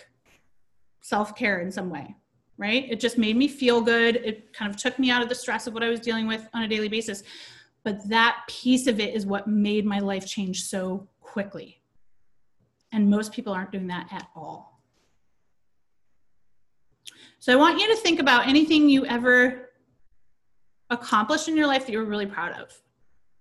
self 1.01 1.35
care 1.37 1.61
in 1.61 1.71
some 1.71 1.91
way, 1.91 2.15
right? 2.59 2.87
It 2.91 3.01
just 3.01 3.19
made 3.19 3.37
me 3.37 3.49
feel 3.49 3.81
good. 3.81 4.17
It 4.17 4.53
kind 4.53 4.71
of 4.71 4.77
took 4.77 4.99
me 4.99 5.11
out 5.11 5.23
of 5.23 5.29
the 5.29 5.35
stress 5.35 5.67
of 5.67 5.75
what 5.75 5.83
I 5.83 5.89
was 5.89 6.01
dealing 6.01 6.27
with 6.27 6.49
on 6.53 6.63
a 6.63 6.69
daily 6.69 6.89
basis. 6.89 7.23
But 7.83 8.07
that 8.11 8.43
piece 8.49 8.87
of 8.87 9.01
it 9.01 9.15
is 9.15 9.25
what 9.25 9.47
made 9.47 9.87
my 9.87 10.01
life 10.01 10.27
change 10.27 10.65
so 10.65 11.09
quickly. 11.21 11.81
And 12.93 13.09
most 13.09 13.33
people 13.33 13.53
aren't 13.53 13.73
doing 13.73 13.87
that 13.87 14.09
at 14.13 14.29
all. 14.35 14.83
So 17.39 17.53
I 17.55 17.57
want 17.57 17.81
you 17.81 17.89
to 17.89 17.97
think 17.97 18.21
about 18.21 18.47
anything 18.47 18.89
you 18.91 19.07
ever 19.07 19.70
accomplished 20.91 21.49
in 21.49 21.57
your 21.57 21.66
life 21.66 21.86
that 21.86 21.93
you 21.93 21.99
were 21.99 22.05
really 22.05 22.26
proud 22.26 22.53
of, 22.61 22.72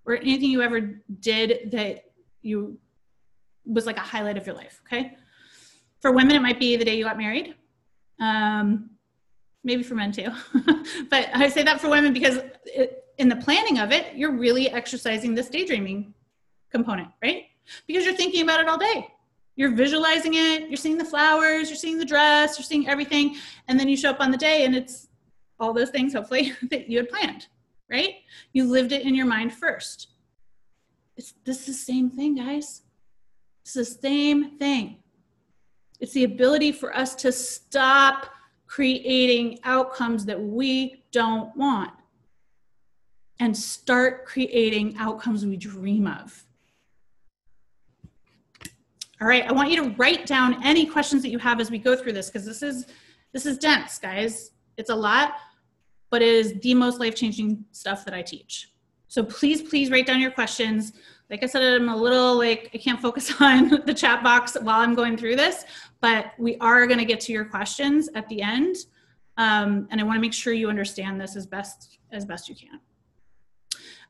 or 0.06 0.16
anything 0.16 0.50
you 0.50 0.62
ever 0.62 1.02
did 1.20 1.72
that 1.72 2.06
you 2.42 2.78
was 3.66 3.86
like 3.86 3.98
a 3.98 4.02
highlight 4.02 4.38
of 4.38 4.46
your 4.46 4.56
life. 4.56 4.82
Okay. 4.86 5.16
For 6.00 6.12
women, 6.12 6.36
it 6.36 6.42
might 6.42 6.60
be 6.60 6.76
the 6.78 6.86
day 6.86 6.98
you 6.98 7.04
got 7.04 7.18
married. 7.18 7.56
Um, 8.20 8.92
maybe 9.64 9.84
for 9.84 9.96
men 9.96 10.12
too. 10.12 10.30
but 11.10 11.30
I 11.34 11.50
say 11.50 11.64
that 11.64 11.82
for 11.82 11.90
women 11.90 12.14
because 12.14 12.40
it, 12.66 13.04
in 13.18 13.28
the 13.28 13.36
planning 13.36 13.80
of 13.80 13.92
it, 13.92 14.16
you're 14.16 14.32
really 14.32 14.70
exercising 14.70 15.36
this 15.36 15.50
daydreaming 15.50 16.14
component, 16.72 17.10
right? 17.22 17.46
Because 17.86 18.06
you're 18.06 18.16
thinking 18.16 18.42
about 18.42 18.62
it 18.62 18.68
all 18.68 18.78
day. 18.78 19.08
You're 19.56 19.76
visualizing 19.76 20.36
it, 20.36 20.70
you're 20.70 20.78
seeing 20.78 20.98
the 20.98 21.04
flowers, 21.04 21.70
you're 21.70 21.76
seeing 21.76 21.98
the 21.98 22.06
dress, 22.06 22.58
you're 22.58 22.64
seeing 22.64 22.88
everything. 22.88 23.36
And 23.68 23.78
then 23.78 23.90
you 23.90 23.98
show 23.98 24.10
up 24.10 24.22
on 24.22 24.32
the 24.32 24.38
day 24.38 24.64
and 24.64 24.74
it's 24.74 25.09
all 25.60 25.74
those 25.74 25.90
things, 25.90 26.14
hopefully, 26.14 26.54
that 26.70 26.90
you 26.90 26.98
had 26.98 27.10
planned, 27.10 27.48
right? 27.90 28.16
You 28.54 28.66
lived 28.66 28.92
it 28.92 29.04
in 29.04 29.16
your 29.16 29.26
mind 29.26 29.54
first. 29.54 30.10
It's, 31.18 31.34
this 31.44 31.60
is 31.62 31.66
the 31.66 31.74
same 31.74 32.10
thing, 32.10 32.36
guys. 32.36 32.84
It's 33.64 33.74
the 33.74 33.86
same 33.86 34.58
thing. 34.58 34.98
It's 36.00 36.14
the 36.14 36.24
ability 36.24 36.72
for 36.72 36.96
us 36.96 37.14
to 37.16 37.32
stop 37.32 38.28
creating 38.68 39.60
outcomes 39.64 40.26
that 40.26 40.40
we 40.42 41.04
don't 41.12 41.56
want 41.58 41.92
and 43.40 43.56
start 43.56 44.26
creating 44.26 44.96
outcomes 44.98 45.46
we 45.46 45.58
dream 45.58 46.08
of. 46.08 46.46
All 49.22 49.28
right, 49.28 49.46
I 49.46 49.52
want 49.52 49.70
you 49.70 49.84
to 49.84 49.96
write 49.98 50.26
down 50.26 50.64
any 50.64 50.86
questions 50.86 51.22
that 51.24 51.30
you 51.30 51.40
have 51.40 51.60
as 51.60 51.70
we 51.70 51.78
go 51.78 51.96
through 51.96 52.14
this 52.14 52.28
because 52.30 52.46
this 52.46 52.64
is 52.64 52.86
this 53.34 53.46
is 53.46 53.58
dense, 53.58 54.00
guys. 54.00 54.52
It's 54.78 54.90
a 54.90 54.96
lot, 54.96 55.34
but 56.10 56.22
it 56.22 56.28
is 56.28 56.54
the 56.62 56.74
most 56.74 57.00
life-changing 57.00 57.64
stuff 57.72 58.06
that 58.06 58.14
I 58.14 58.22
teach. 58.22 58.72
So 59.08 59.24
please, 59.24 59.62
please 59.62 59.90
write 59.90 60.06
down 60.06 60.22
your 60.22 60.32
questions. 60.32 60.94
Like 61.30 61.44
I 61.44 61.48
said, 61.48 61.62
I'm 61.62 61.90
a 61.90 61.96
little 61.96 62.38
like 62.38 62.70
I 62.74 62.78
can't 62.78 63.02
focus 63.02 63.34
on 63.42 63.82
the 63.86 63.94
chat 63.94 64.24
box 64.24 64.56
while 64.62 64.82
I'm 64.82 64.96
going 64.96 65.18
through 65.18 65.36
this, 65.36 65.66
but 66.02 66.34
we 66.38 66.58
are 66.58 66.88
going 66.88 67.00
to 67.00 67.06
get 67.06 67.20
to 67.22 67.32
your 67.32 67.46
questions 67.46 68.10
at 68.16 68.28
the 68.30 68.42
end, 68.42 68.76
um, 69.38 69.88
and 69.92 70.00
I 70.00 70.04
want 70.04 70.18
to 70.18 70.22
make 70.22 70.34
sure 70.34 70.54
you 70.54 70.70
understand 70.70 71.20
this 71.20 71.36
as 71.36 71.46
best 71.46 72.00
as 72.12 72.26
best 72.26 72.50
you 72.50 72.56
can. 72.56 72.80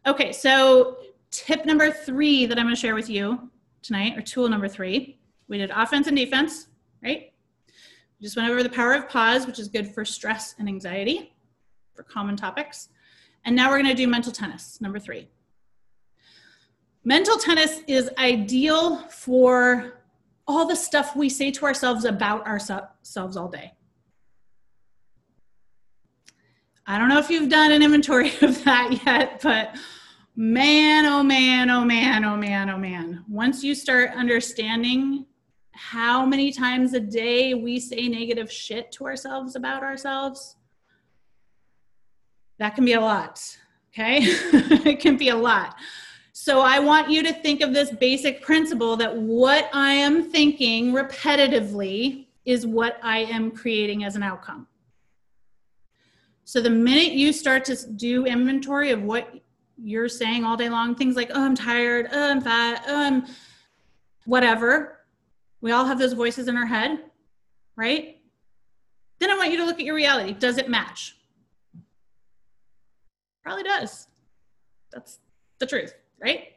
Okay, 0.06 0.32
so 0.32 0.98
tip 1.32 1.66
number 1.66 1.92
three 1.92 2.46
that 2.46 2.58
I'm 2.58 2.66
going 2.66 2.76
to 2.76 2.80
share 2.80 2.96
with 2.96 3.10
you 3.10 3.50
tonight, 3.82 4.18
or 4.18 4.22
tool 4.22 4.48
number 4.50 4.68
three, 4.68 5.20
we 5.48 5.58
did 5.58 5.72
offense 5.72 6.08
and 6.08 6.16
defense, 6.16 6.68
right? 7.04 7.34
We 8.20 8.24
just 8.24 8.36
went 8.36 8.50
over 8.50 8.64
the 8.64 8.70
power 8.70 8.94
of 8.94 9.10
pause, 9.10 9.46
which 9.46 9.60
is 9.60 9.68
good 9.68 9.94
for 9.94 10.04
stress 10.04 10.56
and 10.60 10.68
anxiety, 10.68 11.34
for 12.00 12.04
common 12.04 12.38
topics. 12.38 12.88
And 13.44 13.54
now 13.58 13.70
we're 13.70 13.82
going 13.82 13.90
to 13.90 13.94
do 13.94 14.08
mental 14.08 14.32
tennis, 14.32 14.80
number 14.80 15.00
three. 15.00 15.28
Mental 17.04 17.38
tennis 17.38 17.82
is 17.88 18.10
ideal 18.18 19.00
for 19.10 20.00
all 20.48 20.66
the 20.66 20.78
stuff 20.78 21.14
we 21.14 21.28
say 21.28 21.52
to 21.52 21.66
ourselves 21.66 22.06
about 22.06 22.48
ourselves 22.48 23.36
all 23.36 23.50
day. 23.50 23.74
I 26.88 26.98
don't 26.98 27.10
know 27.10 27.20
if 27.20 27.30
you've 27.30 27.50
done 27.50 27.74
an 27.74 27.84
inventory 27.84 28.32
of 28.42 28.64
that 28.64 29.02
yet, 29.06 29.42
but 29.44 29.76
man, 30.38 31.06
oh 31.06 31.22
man, 31.22 31.70
oh 31.70 31.84
man, 31.84 32.24
oh 32.24 32.38
man, 32.38 32.70
oh 32.70 32.78
man. 32.78 33.26
Once 33.28 33.62
you 33.62 33.76
start 33.76 34.12
understanding 34.16 35.26
how 35.72 36.26
many 36.26 36.54
times 36.54 36.94
a 36.94 37.00
day 37.02 37.56
we 37.56 37.78
say 37.78 38.08
negative 38.08 38.50
shit 38.50 38.90
to 38.94 39.04
ourselves 39.04 39.58
about 39.58 39.84
ourselves, 39.84 40.56
that 42.60 42.76
can 42.76 42.86
be 42.86 42.94
a 42.94 43.02
lot. 43.02 43.58
Okay. 43.92 44.20
it 44.22 45.00
can 45.00 45.18
be 45.18 45.30
a 45.30 45.36
lot. 45.36 45.76
So 46.34 46.62
I 46.62 46.80
want 46.80 47.10
you 47.10 47.24
to 47.24 47.34
think 47.34 47.62
of 47.62 47.74
this 47.74 47.92
basic 47.92 48.42
principle 48.42 48.96
that 48.98 49.16
what 49.16 49.70
I 49.74 49.94
am 49.94 50.30
thinking 50.32 50.94
repetitively 50.94 52.28
is 52.46 52.66
what 52.66 52.98
I 53.04 53.20
am 53.20 53.52
creating 53.52 54.04
as 54.04 54.16
an 54.16 54.24
outcome. 54.24 54.68
So 56.46 56.62
the 56.62 56.70
minute 56.70 57.12
you 57.12 57.34
start 57.34 57.66
to 57.66 57.76
do 57.92 58.26
inventory 58.26 58.92
of 58.92 59.04
what 59.04 59.34
you're 59.78 60.10
saying 60.10 60.44
all 60.44 60.58
day 60.58 60.70
long, 60.70 60.96
things 60.96 61.16
like, 61.16 61.30
oh, 61.34 61.44
I'm 61.44 61.56
tired, 61.56 62.08
oh, 62.12 62.32
I'm 62.32 62.42
fat, 62.42 62.84
oh, 62.88 63.04
I'm 63.04 63.26
whatever. 64.26 65.00
We 65.62 65.72
all 65.72 65.86
have 65.86 66.00
those 66.00 66.14
voices 66.14 66.48
in 66.48 66.58
our 66.58 66.66
head, 66.66 67.00
right? 67.76 68.18
Then 69.20 69.30
I 69.30 69.38
want 69.38 69.52
you 69.52 69.58
to 69.58 69.66
look 69.66 69.80
at 69.80 69.86
your 69.86 69.96
reality. 69.96 70.34
Does 70.34 70.58
it 70.58 70.70
match? 70.70 71.19
Probably 73.50 73.64
does. 73.64 74.08
That's 74.92 75.18
the 75.58 75.66
truth, 75.66 75.96
right? 76.22 76.50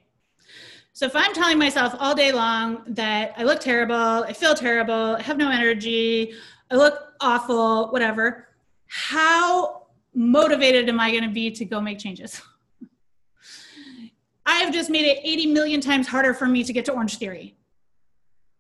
So 0.93 1.07
if 1.07 1.17
I'm 1.17 1.33
telling 1.33 1.57
myself 1.57 1.95
all 1.99 2.15
day 2.15 2.33
long 2.33 2.83
that 2.87 3.33
I 3.39 3.45
look 3.45 3.61
terrible, 3.61 3.95
I 3.97 4.35
feel 4.35 4.55
terrible, 4.55 5.17
I 5.17 5.23
have 5.23 5.39
no 5.39 5.51
energy, 5.51 6.35
I 6.71 6.75
look 6.75 7.15
awful, 7.19 7.89
whatever, 7.93 8.49
how 8.89 9.87
motivated 10.15 10.91
am 10.91 11.01
I 11.01 11.11
going 11.11 11.23
to 11.23 11.31
be 11.31 11.51
to 11.53 11.65
go 11.65 11.81
make 11.81 11.99
changes? 11.99 12.43
I 14.45 14.57
have 14.57 14.71
just 14.71 14.91
made 14.91 15.07
it 15.07 15.21
80 15.25 15.47
million 15.47 15.81
times 15.81 16.07
harder 16.07 16.35
for 16.35 16.45
me 16.45 16.63
to 16.63 16.75
get 16.75 16.85
to 16.85 16.93
Orange 16.93 17.17
Theory, 17.17 17.57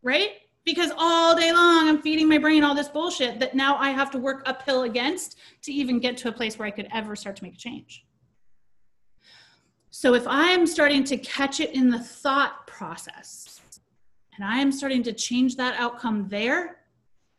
right? 0.02 0.30
Because 0.64 0.90
all 0.96 1.36
day 1.36 1.52
long 1.52 1.86
I'm 1.86 2.00
feeding 2.00 2.30
my 2.30 2.38
brain 2.38 2.64
all 2.64 2.74
this 2.74 2.88
bullshit 2.88 3.40
that 3.40 3.54
now 3.54 3.76
I 3.76 3.90
have 3.90 4.10
to 4.12 4.18
work 4.18 4.42
uphill 4.46 4.84
against 4.84 5.36
to 5.64 5.72
even 5.74 5.98
get 5.98 6.16
to 6.16 6.28
a 6.28 6.32
place 6.32 6.58
where 6.58 6.66
I 6.66 6.70
could 6.70 6.88
ever 6.94 7.14
start 7.14 7.36
to 7.36 7.44
make 7.44 7.52
a 7.52 7.58
change. 7.58 8.06
So 10.03 10.14
if 10.14 10.26
I'm 10.26 10.66
starting 10.66 11.05
to 11.05 11.16
catch 11.16 11.61
it 11.61 11.76
in 11.76 11.88
the 11.88 12.00
thought 12.00 12.66
process 12.66 13.61
and 14.34 14.44
I 14.44 14.59
am 14.59 14.72
starting 14.72 15.05
to 15.05 15.12
change 15.12 15.55
that 15.59 15.78
outcome 15.78 16.26
there, 16.28 16.78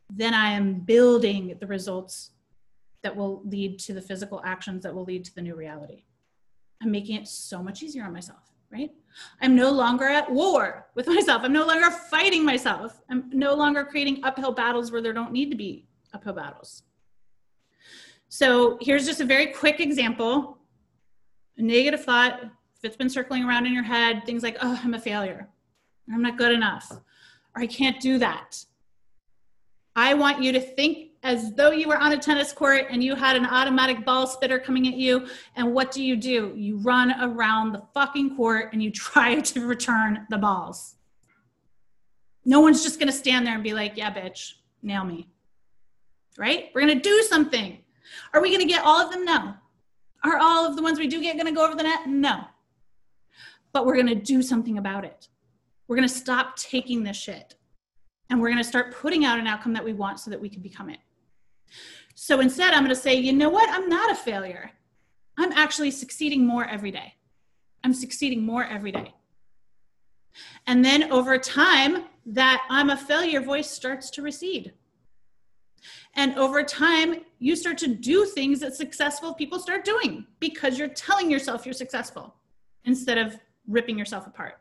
then 0.10 0.34
I 0.34 0.52
am 0.52 0.76
building 0.76 1.58
the 1.60 1.68
results 1.68 2.32
that 3.02 3.14
will 3.14 3.42
lead 3.44 3.80
to 3.80 3.94
the 3.94 4.02
physical 4.02 4.42
actions 4.46 4.84
that 4.84 4.96
will 4.96 5.04
lead 5.04 5.26
to 5.26 5.36
the 5.36 5.42
new 5.42 5.56
reality. 5.56 6.06
I'm 6.82 6.90
making 6.90 7.18
it 7.18 7.28
so 7.28 7.62
much 7.62 7.84
easier 7.84 8.06
on 8.06 8.14
myself, 8.14 8.54
right? 8.72 8.92
I'm 9.42 9.58
no 9.58 9.70
longer 9.70 10.06
at 10.08 10.32
war 10.32 10.88
with 10.96 11.08
myself. 11.16 11.42
I'm 11.44 11.52
no 11.52 11.66
longer 11.66 11.92
fighting 11.92 12.46
myself. 12.46 13.02
I'm 13.10 13.30
no 13.34 13.56
longer 13.56 13.84
creating 13.84 14.22
uphill 14.24 14.54
battles 14.54 14.90
where 14.90 15.02
there 15.02 15.12
don't 15.12 15.34
need 15.34 15.52
to 15.52 15.58
be 15.58 15.86
uphill 16.14 16.32
battles. 16.32 16.84
So 18.30 18.78
here's 18.80 19.06
just 19.06 19.20
a 19.20 19.26
very 19.26 19.48
quick 19.48 19.82
example. 19.82 20.60
Negative 21.58 22.04
thought, 22.04 22.44
if 22.44 22.84
it's 22.84 22.98
been 22.98 23.10
circling 23.10 23.44
around 23.44 23.66
in 23.66 23.74
your 23.74 23.84
head, 23.84 24.24
things 24.26 24.44
like, 24.44 24.58
oh, 24.62 24.80
I'm 24.84 24.94
a 24.94 25.00
failure. 25.00 25.48
I'm 26.12 26.22
not 26.22 26.38
good 26.38 26.52
enough, 26.52 26.92
or 26.92 27.62
I 27.62 27.68
can't 27.68 28.00
do 28.02 28.18
that. 28.18 28.66
I 29.96 30.14
want 30.16 30.42
you 30.42 30.52
to 30.52 30.60
think 30.60 31.12
as 31.24 31.54
though 31.54 31.72
you 31.72 31.88
were 31.88 31.98
on 31.98 32.12
a 32.12 32.18
tennis 32.18 32.52
court 32.52 32.88
and 32.90 33.02
you 33.04 33.16
had 33.16 33.36
an 33.36 33.46
automatic 33.46 34.06
ball 34.06 34.28
spitter 34.28 34.60
coming 34.60 34.88
at 34.88 34.96
you. 34.96 35.28
And 35.56 35.74
what 35.74 35.92
do 35.92 36.04
you 36.04 36.18
do? 36.18 36.54
You 36.56 36.78
run 36.78 37.14
around 37.22 37.72
the 37.72 37.84
fucking 37.94 38.36
court 38.36 38.74
and 38.74 38.84
you 38.84 38.92
try 38.92 39.40
to 39.40 39.66
return 39.66 40.28
the 40.30 40.38
balls. 40.38 40.96
No 42.46 42.60
one's 42.60 42.84
just 42.84 43.00
gonna 43.00 43.14
stand 43.14 43.48
there 43.48 43.54
and 43.54 43.64
be 43.64 43.74
like, 43.74 43.94
yeah, 43.96 44.14
bitch, 44.14 44.54
nail 44.82 45.06
me. 45.06 45.30
Right? 46.38 46.72
We're 46.74 46.82
gonna 46.82 46.96
do 46.96 47.22
something. 47.30 47.78
Are 48.34 48.42
we 48.42 48.52
gonna 48.52 48.68
get 48.68 48.84
all 48.84 49.00
of 49.00 49.12
them? 49.12 49.24
No. 49.24 49.54
Are 50.24 50.38
all 50.38 50.66
of 50.66 50.76
the 50.76 50.82
ones 50.82 51.00
we 51.00 51.08
do 51.08 51.22
get 51.22 51.38
gonna 51.38 51.52
go 51.52 51.66
over 51.66 51.76
the 51.76 51.84
net? 51.84 52.08
No. 52.08 52.46
But 53.72 53.86
we're 53.86 53.98
gonna 53.98 54.16
do 54.16 54.42
something 54.42 54.78
about 54.78 55.06
it. 55.06 55.28
We're 55.88 55.96
gonna 55.96 56.10
stop 56.10 56.56
taking 56.56 57.04
this 57.04 57.18
shit 57.18 57.56
and 58.30 58.40
we're 58.40 58.50
gonna 58.50 58.64
start 58.64 58.96
putting 58.96 59.26
out 59.26 59.40
an 59.40 59.48
outcome 59.48 59.74
that 59.74 59.84
we 59.84 59.94
want 59.94 60.20
so 60.20 60.32
that 60.32 60.40
we 60.40 60.50
can 60.50 60.62
become 60.62 60.90
it. 60.90 61.00
So 62.16 62.40
instead, 62.40 62.74
I'm 62.74 62.84
going 62.84 62.96
to 62.96 63.02
say, 63.02 63.16
you 63.16 63.34
know 63.34 63.50
what? 63.50 63.70
I'm 63.70 63.90
not 63.90 64.12
a 64.12 64.16
failure. 64.16 64.72
I'm 65.38 65.52
actually 65.54 65.92
succeeding 65.92 66.46
more 66.46 66.66
every 66.66 66.92
day. 66.92 67.16
I'm 67.84 67.94
succeeding 67.94 68.46
more 68.46 68.64
every 68.64 68.92
day. 68.92 69.14
And 70.68 70.84
then 70.86 71.12
over 71.12 71.38
time, 71.38 72.06
that 72.26 72.64
I'm 72.70 72.90
a 72.90 72.98
failure 72.98 73.42
voice 73.42 73.70
starts 73.70 74.10
to 74.12 74.22
recede. 74.22 74.74
And 76.16 76.38
over 76.38 76.64
time, 76.64 77.22
you 77.44 77.56
start 77.56 77.78
to 77.80 77.88
do 77.88 78.26
things 78.26 78.60
that 78.62 78.74
successful 78.76 79.34
people 79.34 79.60
start 79.60 79.84
doing 79.84 80.26
because 80.40 80.78
you're 80.78 80.88
telling 80.88 81.30
yourself 81.30 81.66
you're 81.66 81.74
successful 81.74 82.36
instead 82.86 83.18
of 83.18 83.38
ripping 83.68 83.98
yourself 83.98 84.26
apart. 84.28 84.60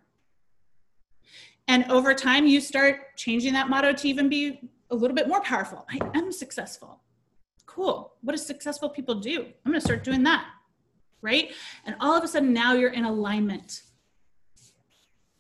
And 1.69 1.85
over 1.91 2.13
time, 2.13 2.47
you 2.47 2.61
start 2.61 3.17
changing 3.17 3.53
that 3.53 3.69
motto 3.71 3.93
to 3.93 4.09
even 4.09 4.29
be 4.29 4.69
a 4.91 4.97
little 4.97 5.15
bit 5.15 5.29
more 5.29 5.41
powerful. 5.43 5.87
I 5.89 5.99
am 6.15 6.33
successful 6.33 7.01
cool. 7.73 8.13
What 8.21 8.33
do 8.33 8.39
successful 8.39 8.89
people 8.91 9.15
do? 9.15 9.41
I'm 9.65 9.73
going 9.73 9.75
to 9.75 9.81
start 9.81 10.05
doing 10.05 10.23
that. 10.25 10.47
Right. 11.23 11.53
And 11.87 11.97
all 12.01 12.17
of 12.17 12.25
a 12.25 12.29
sudden 12.29 12.53
now 12.53 12.75
you're 12.75 12.93
in 12.93 13.05
alignment. 13.05 13.83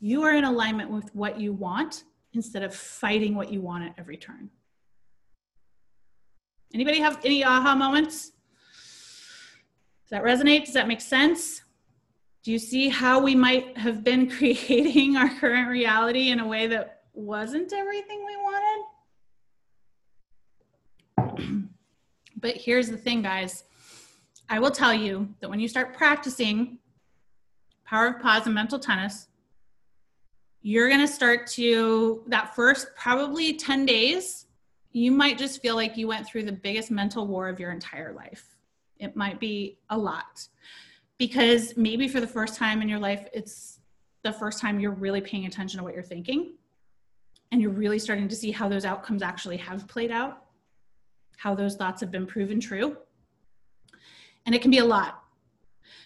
You 0.00 0.22
are 0.22 0.34
in 0.34 0.44
alignment 0.44 0.90
with 0.90 1.14
what 1.14 1.38
you 1.38 1.52
want 1.52 2.04
instead 2.32 2.62
of 2.62 2.74
fighting 2.74 3.34
what 3.34 3.52
you 3.52 3.60
want 3.60 3.84
at 3.84 3.94
every 3.98 4.16
turn. 4.16 4.48
Anybody 6.74 7.00
have 7.00 7.20
any 7.24 7.44
aha 7.44 7.74
moments? 7.74 8.32
Does 10.02 10.10
that 10.10 10.22
resonate? 10.22 10.64
Does 10.64 10.74
that 10.74 10.88
make 10.88 11.00
sense? 11.00 11.62
Do 12.42 12.50
you 12.50 12.58
see 12.58 12.88
how 12.88 13.20
we 13.20 13.34
might 13.34 13.76
have 13.78 14.02
been 14.02 14.28
creating 14.36 15.16
our 15.16 15.28
current 15.38 15.68
reality 15.68 16.30
in 16.30 16.40
a 16.40 16.46
way 16.46 16.66
that 16.68 17.02
wasn't 17.12 17.72
everything 17.72 18.24
we 18.24 18.36
wanted? 18.36 18.84
But 22.42 22.56
here's 22.56 22.88
the 22.88 22.96
thing, 22.96 23.22
guys. 23.22 23.62
I 24.48 24.58
will 24.58 24.72
tell 24.72 24.92
you 24.92 25.32
that 25.40 25.48
when 25.48 25.60
you 25.60 25.68
start 25.68 25.96
practicing 25.96 26.78
power 27.84 28.08
of 28.08 28.20
pause 28.20 28.46
and 28.46 28.54
mental 28.54 28.80
tennis, 28.80 29.28
you're 30.60 30.88
going 30.88 31.00
to 31.00 31.06
start 31.06 31.46
to, 31.48 32.24
that 32.26 32.54
first 32.56 32.88
probably 32.96 33.54
10 33.54 33.86
days, 33.86 34.46
you 34.92 35.10
might 35.10 35.38
just 35.38 35.62
feel 35.62 35.74
like 35.74 35.96
you 35.96 36.08
went 36.08 36.26
through 36.26 36.44
the 36.44 36.52
biggest 36.52 36.90
mental 36.90 37.26
war 37.26 37.48
of 37.48 37.58
your 37.58 37.70
entire 37.70 38.12
life. 38.12 38.56
It 38.98 39.16
might 39.16 39.40
be 39.40 39.78
a 39.90 39.98
lot 39.98 40.46
because 41.18 41.76
maybe 41.76 42.08
for 42.08 42.20
the 42.20 42.26
first 42.26 42.56
time 42.56 42.82
in 42.82 42.88
your 42.88 42.98
life, 42.98 43.26
it's 43.32 43.80
the 44.22 44.32
first 44.32 44.60
time 44.60 44.78
you're 44.78 44.92
really 44.92 45.20
paying 45.20 45.46
attention 45.46 45.78
to 45.78 45.84
what 45.84 45.94
you're 45.94 46.02
thinking 46.02 46.54
and 47.50 47.60
you're 47.60 47.70
really 47.70 47.98
starting 47.98 48.28
to 48.28 48.36
see 48.36 48.50
how 48.50 48.68
those 48.68 48.84
outcomes 48.84 49.22
actually 49.22 49.56
have 49.56 49.88
played 49.88 50.10
out 50.10 50.42
how 51.42 51.56
those 51.56 51.74
thoughts 51.74 52.00
have 52.00 52.12
been 52.12 52.24
proven 52.24 52.60
true. 52.60 52.96
And 54.46 54.54
it 54.54 54.62
can 54.62 54.70
be 54.70 54.78
a 54.78 54.84
lot. 54.84 55.24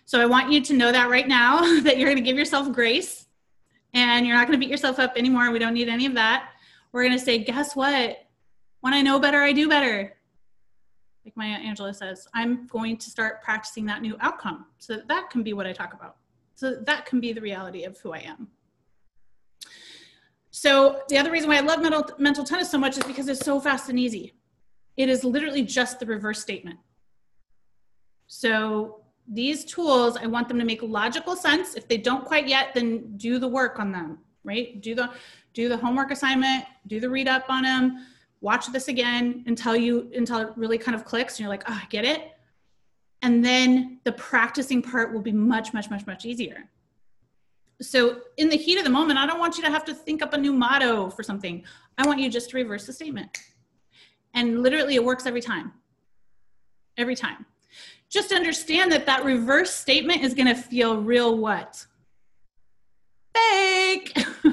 So 0.07 0.18
I 0.18 0.24
want 0.24 0.51
you 0.51 0.62
to 0.62 0.72
know 0.72 0.91
that 0.91 1.11
right 1.11 1.28
now 1.28 1.61
that 1.82 1.99
you're 1.99 2.09
going 2.09 2.16
to 2.16 2.22
give 2.22 2.39
yourself 2.39 2.72
grace 2.72 3.26
and 3.93 4.26
you're 4.26 4.34
not 4.34 4.47
going 4.47 4.59
to 4.59 4.64
beat 4.64 4.70
yourself 4.70 4.99
up 4.99 5.12
anymore. 5.16 5.51
We 5.51 5.59
don't 5.59 5.74
need 5.74 5.91
any 5.91 6.07
of 6.07 6.14
that. 6.14 6.51
We're 6.93 7.03
going 7.03 7.18
to 7.18 7.22
say, 7.22 7.39
guess 7.39 7.76
what? 7.76 8.26
When 8.87 8.95
I 8.95 9.03
know 9.03 9.18
better, 9.18 9.43
I 9.43 9.51
do 9.51 9.68
better. 9.68 10.14
Like 11.24 11.37
my 11.37 11.47
Aunt 11.47 11.64
Angela 11.64 11.93
says, 11.93 12.28
I'm 12.34 12.68
going 12.68 12.99
to 12.99 13.11
start 13.11 13.43
practicing 13.43 13.84
that 13.87 14.01
new 14.01 14.16
outcome 14.20 14.66
so 14.78 14.95
that, 14.95 15.09
that 15.09 15.28
can 15.28 15.43
be 15.43 15.55
what 15.55 15.66
I 15.66 15.72
talk 15.72 15.93
about. 15.93 16.18
So 16.55 16.70
that, 16.70 16.87
that 16.87 17.05
can 17.05 17.18
be 17.18 17.32
the 17.32 17.41
reality 17.41 17.82
of 17.82 17.99
who 17.99 18.12
I 18.12 18.18
am. 18.18 18.47
So 20.53 21.03
the 21.09 21.18
other 21.18 21.32
reason 21.32 21.49
why 21.49 21.57
I 21.57 21.62
love 21.62 21.82
mental, 21.82 22.09
mental 22.18 22.45
tennis 22.45 22.70
so 22.70 22.78
much 22.78 22.97
is 22.97 23.03
because 23.03 23.26
it's 23.26 23.45
so 23.45 23.59
fast 23.59 23.89
and 23.89 23.99
easy. 23.99 24.34
It 24.97 25.09
is 25.09 25.24
literally 25.24 25.64
just 25.64 25.99
the 25.99 26.07
reverse 26.07 26.41
statement. 26.41 26.78
So 28.28 29.01
these 29.26 29.64
tools, 29.64 30.16
I 30.16 30.26
want 30.26 30.47
them 30.47 30.61
to 30.61 30.64
make 30.64 30.80
logical 30.84 31.34
sense. 31.34 31.74
If 31.74 31.89
they 31.89 31.99
don't 31.99 32.24
quite 32.24 32.47
yet, 32.47 32.72
then 32.72 33.16
do 33.16 33.41
the 33.41 33.49
work 33.49 33.80
on 33.80 33.91
them, 33.91 34.20
right? 34.45 34.80
Do 34.80 34.95
the 34.95 35.11
do 35.55 35.68
the 35.68 35.76
homework 35.76 36.12
assignment, 36.12 36.66
do 36.87 37.01
the 37.01 37.11
read 37.11 37.26
up 37.26 37.47
on 37.49 37.64
them, 37.64 38.07
watch 38.47 38.71
this 38.71 38.87
again 38.87 39.43
until 39.49 39.75
you 39.75 40.09
until 40.15 40.39
it 40.39 40.51
really 40.55 40.79
kind 40.79 40.95
of 40.95 41.05
clicks 41.05 41.35
and 41.35 41.41
you're 41.41 41.49
like, 41.49 41.65
oh, 41.69 41.81
I 41.83 41.87
get 41.91 42.05
it. 42.05 42.31
And 43.23 43.45
then 43.45 43.99
the 44.05 44.13
practicing 44.13 44.81
part 44.81 45.13
will 45.13 45.21
be 45.21 45.33
much, 45.33 45.75
much, 45.75 45.91
much, 45.91 46.07
much 46.07 46.25
easier. 46.25 46.71
So 47.83 48.21
in 48.37 48.49
the 48.49 48.57
heat 48.57 48.79
of 48.79 48.85
the 48.85 48.91
moment, 48.99 49.19
I 49.19 49.27
don't 49.27 49.41
want 49.41 49.57
you 49.57 49.65
to 49.65 49.71
have 49.71 49.85
to 49.87 49.95
think 49.95 50.23
up 50.23 50.33
a 50.33 50.39
new 50.39 50.53
motto 50.53 51.11
for 51.11 51.25
something. 51.25 51.65
I 51.99 52.07
want 52.07 52.21
you 52.21 52.31
just 52.31 52.51
to 52.51 52.57
reverse 52.57 52.87
the 52.87 52.93
statement. 52.93 53.37
And 54.33 54.63
literally, 54.63 54.95
it 54.95 55.05
works 55.05 55.27
every 55.27 55.41
time. 55.41 55.73
Every 56.97 57.17
time. 57.17 57.45
Just 58.09 58.31
understand 58.33 58.93
that 58.93 59.07
that 59.07 59.25
reverse 59.25 59.75
statement 59.75 60.23
is 60.23 60.35
going 60.35 60.47
to 60.47 60.55
feel 60.55 61.01
real 61.01 61.37
what? 61.37 61.85
Fake. 63.37 64.12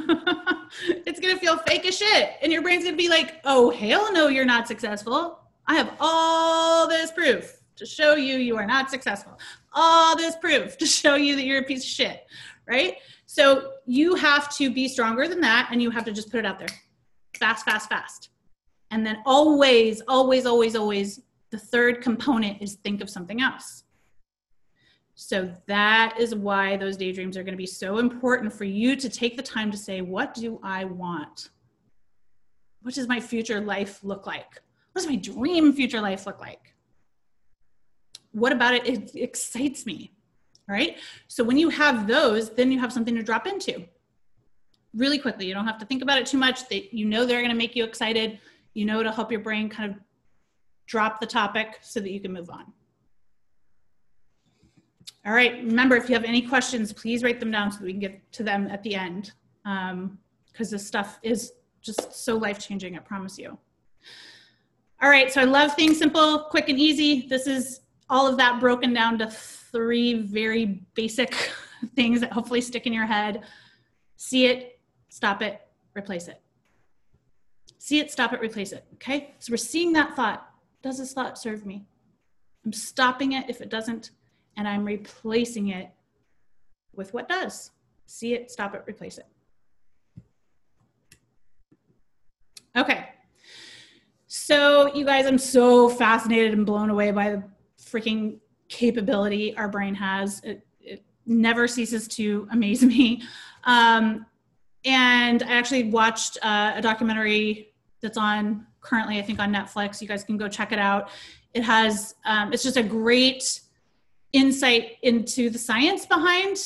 it's 1.05 1.19
going 1.19 1.33
to 1.33 1.39
feel 1.39 1.57
fake 1.59 1.85
as 1.85 1.97
shit. 1.97 2.31
And 2.41 2.51
your 2.51 2.61
brain's 2.61 2.83
going 2.83 2.95
to 2.95 3.01
be 3.01 3.09
like, 3.09 3.41
oh, 3.45 3.69
hell 3.69 4.11
no, 4.11 4.27
you're 4.27 4.45
not 4.45 4.67
successful. 4.67 5.39
I 5.67 5.75
have 5.75 5.93
all 5.99 6.87
this 6.87 7.11
proof 7.11 7.59
to 7.75 7.85
show 7.85 8.15
you 8.15 8.37
you 8.37 8.57
are 8.57 8.65
not 8.65 8.89
successful. 8.89 9.39
All 9.73 10.15
this 10.15 10.35
proof 10.35 10.77
to 10.77 10.85
show 10.85 11.15
you 11.15 11.35
that 11.35 11.45
you're 11.45 11.59
a 11.59 11.63
piece 11.63 11.83
of 11.83 11.89
shit, 11.89 12.25
right? 12.67 12.97
So 13.25 13.71
you 13.85 14.15
have 14.15 14.55
to 14.57 14.71
be 14.71 14.87
stronger 14.87 15.27
than 15.27 15.41
that 15.41 15.69
and 15.71 15.81
you 15.81 15.89
have 15.89 16.05
to 16.05 16.11
just 16.11 16.29
put 16.29 16.39
it 16.39 16.45
out 16.45 16.59
there 16.59 16.67
fast, 17.39 17.65
fast, 17.65 17.89
fast. 17.89 18.29
And 18.91 19.05
then 19.05 19.17
always, 19.25 20.01
always, 20.07 20.45
always, 20.45 20.75
always, 20.75 21.19
the 21.49 21.57
third 21.57 22.01
component 22.01 22.61
is 22.61 22.75
think 22.75 23.01
of 23.01 23.09
something 23.09 23.41
else. 23.41 23.82
So 25.25 25.49
that 25.67 26.15
is 26.19 26.35
why 26.35 26.75
those 26.75 26.97
daydreams 26.97 27.37
are 27.37 27.43
going 27.43 27.53
to 27.53 27.57
be 27.57 27.65
so 27.65 27.99
important 27.99 28.51
for 28.51 28.65
you 28.65 28.97
to 28.97 29.09
take 29.09 29.37
the 29.37 29.43
time 29.43 29.71
to 29.71 29.77
say, 29.77 30.01
what 30.01 30.33
do 30.33 30.59
I 30.61 30.83
want? 30.83 31.49
What 32.81 32.93
does 32.93 33.07
my 33.07 33.21
future 33.21 33.61
life 33.61 34.03
look 34.03 34.27
like? 34.27 34.61
What 34.91 35.01
does 35.01 35.07
my 35.07 35.15
dream 35.15 35.71
future 35.71 36.01
life 36.01 36.25
look 36.25 36.41
like? 36.41 36.73
What 38.33 38.51
about 38.51 38.73
it, 38.73 38.85
it 38.85 39.11
excites 39.15 39.85
me? 39.85 40.11
Right? 40.67 40.97
So 41.29 41.41
when 41.41 41.57
you 41.57 41.69
have 41.69 42.05
those, 42.05 42.49
then 42.49 42.69
you 42.69 42.79
have 42.81 42.91
something 42.91 43.15
to 43.15 43.23
drop 43.23 43.47
into 43.47 43.85
really 44.93 45.17
quickly. 45.17 45.45
You 45.45 45.53
don't 45.53 45.67
have 45.67 45.79
to 45.79 45.85
think 45.85 46.01
about 46.03 46.19
it 46.19 46.25
too 46.25 46.37
much. 46.37 46.67
That 46.67 46.93
you 46.93 47.05
know 47.05 47.25
they're 47.25 47.39
going 47.39 47.49
to 47.49 47.57
make 47.57 47.75
you 47.75 47.85
excited 47.85 48.39
you 48.73 48.85
know 48.85 49.03
to 49.03 49.11
help 49.11 49.31
your 49.31 49.41
brain 49.41 49.69
kind 49.69 49.91
of 49.91 49.97
drop 50.85 51.19
the 51.19 51.27
topic 51.27 51.79
so 51.81 51.99
that 52.01 52.11
you 52.11 52.19
can 52.19 52.33
move 52.33 52.49
on. 52.49 52.73
All 55.25 55.33
right, 55.33 55.53
remember 55.63 55.95
if 55.95 56.09
you 56.09 56.15
have 56.15 56.25
any 56.25 56.41
questions, 56.41 56.91
please 56.91 57.23
write 57.23 57.39
them 57.39 57.51
down 57.51 57.71
so 57.71 57.79
that 57.79 57.85
we 57.85 57.93
can 57.93 58.01
get 58.01 58.31
to 58.33 58.43
them 58.43 58.67
at 58.67 58.83
the 58.83 58.95
end 58.95 59.31
because 59.63 59.91
um, 59.91 60.19
this 60.53 60.85
stuff 60.85 61.19
is 61.23 61.53
just 61.81 62.13
so 62.13 62.35
life-changing, 62.35 62.95
I 62.95 62.99
promise 62.99 63.37
you. 63.37 63.57
All 65.01 65.09
right, 65.09 65.31
so 65.31 65.41
I 65.41 65.45
love 65.45 65.75
things 65.75 65.97
simple, 65.97 66.39
quick 66.49 66.67
and 66.69 66.79
easy. 66.79 67.27
This 67.27 67.47
is 67.47 67.81
all 68.09 68.27
of 68.27 68.37
that 68.37 68.59
broken 68.59 68.93
down 68.93 69.17
to 69.19 69.29
three 69.29 70.13
very 70.13 70.81
basic 70.93 71.33
things 71.95 72.21
that 72.21 72.31
hopefully 72.31 72.61
stick 72.61 72.85
in 72.85 72.93
your 72.93 73.05
head. 73.05 73.43
See 74.17 74.45
it, 74.45 74.79
stop 75.09 75.41
it, 75.41 75.61
replace 75.95 76.27
it. 76.27 76.41
See 77.79 77.99
it, 77.99 78.11
stop 78.11 78.33
it, 78.33 78.39
replace 78.39 78.71
it. 78.71 78.85
Okay? 78.95 79.33
So 79.39 79.51
we're 79.51 79.57
seeing 79.57 79.93
that 79.93 80.15
thought. 80.15 80.49
Does 80.81 80.99
this 80.99 81.13
thought 81.13 81.37
serve 81.37 81.65
me? 81.65 81.85
I'm 82.65 82.73
stopping 82.73 83.33
it 83.33 83.49
if 83.49 83.61
it 83.61 83.69
doesn't, 83.69 84.11
and 84.57 84.67
I'm 84.67 84.85
replacing 84.85 85.69
it 85.69 85.89
with 86.95 87.13
what 87.13 87.27
does. 87.27 87.71
See 88.05 88.33
it, 88.33 88.51
stop 88.51 88.75
it, 88.75 88.83
replace 88.87 89.17
it. 89.17 89.27
Okay. 92.75 93.09
So, 94.27 94.93
you 94.95 95.05
guys, 95.05 95.25
I'm 95.25 95.37
so 95.37 95.89
fascinated 95.89 96.53
and 96.53 96.65
blown 96.65 96.89
away 96.89 97.11
by 97.11 97.31
the 97.31 97.43
freaking 97.79 98.39
capability 98.67 99.55
our 99.57 99.67
brain 99.67 99.93
has. 99.95 100.41
It, 100.43 100.65
it 100.81 101.03
never 101.25 101.67
ceases 101.67 102.07
to 102.09 102.47
amaze 102.51 102.83
me. 102.83 103.21
Um, 103.63 104.25
and 104.85 105.43
I 105.43 105.51
actually 105.51 105.83
watched 105.85 106.37
uh, 106.41 106.73
a 106.75 106.81
documentary 106.81 107.73
that's 108.01 108.17
on 108.17 108.65
currently, 108.81 109.17
I 109.17 109.21
think, 109.21 109.39
on 109.39 109.53
Netflix. 109.53 110.01
You 110.01 110.07
guys 110.07 110.23
can 110.23 110.35
go 110.35 110.47
check 110.49 110.71
it 110.71 110.79
out. 110.79 111.09
It 111.53 111.63
has, 111.63 112.15
um, 112.25 112.51
it's 112.51 112.63
just 112.63 112.77
a 112.77 112.83
great 112.83 113.61
insight 114.33 114.97
into 115.03 115.49
the 115.49 115.57
science 115.57 116.05
behind 116.05 116.57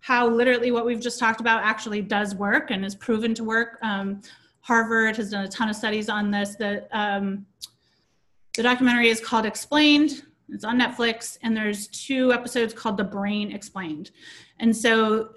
how 0.00 0.28
literally 0.28 0.70
what 0.70 0.86
we've 0.86 1.00
just 1.00 1.18
talked 1.18 1.40
about 1.40 1.62
actually 1.62 2.00
does 2.00 2.34
work 2.34 2.70
and 2.70 2.84
is 2.84 2.94
proven 2.94 3.34
to 3.34 3.44
work. 3.44 3.78
Um, 3.82 4.22
Harvard 4.60 5.16
has 5.16 5.30
done 5.30 5.44
a 5.44 5.48
ton 5.48 5.68
of 5.68 5.76
studies 5.76 6.08
on 6.08 6.30
this. 6.30 6.56
The, 6.56 6.86
um, 6.96 7.46
the 8.56 8.62
documentary 8.62 9.08
is 9.08 9.20
called 9.20 9.44
Explained. 9.44 10.22
It's 10.50 10.64
on 10.64 10.80
Netflix, 10.80 11.36
and 11.42 11.54
there's 11.56 11.88
two 11.88 12.32
episodes 12.32 12.72
called 12.72 12.96
The 12.96 13.04
Brain 13.04 13.52
Explained. 13.52 14.10
And 14.60 14.74
so 14.74 15.34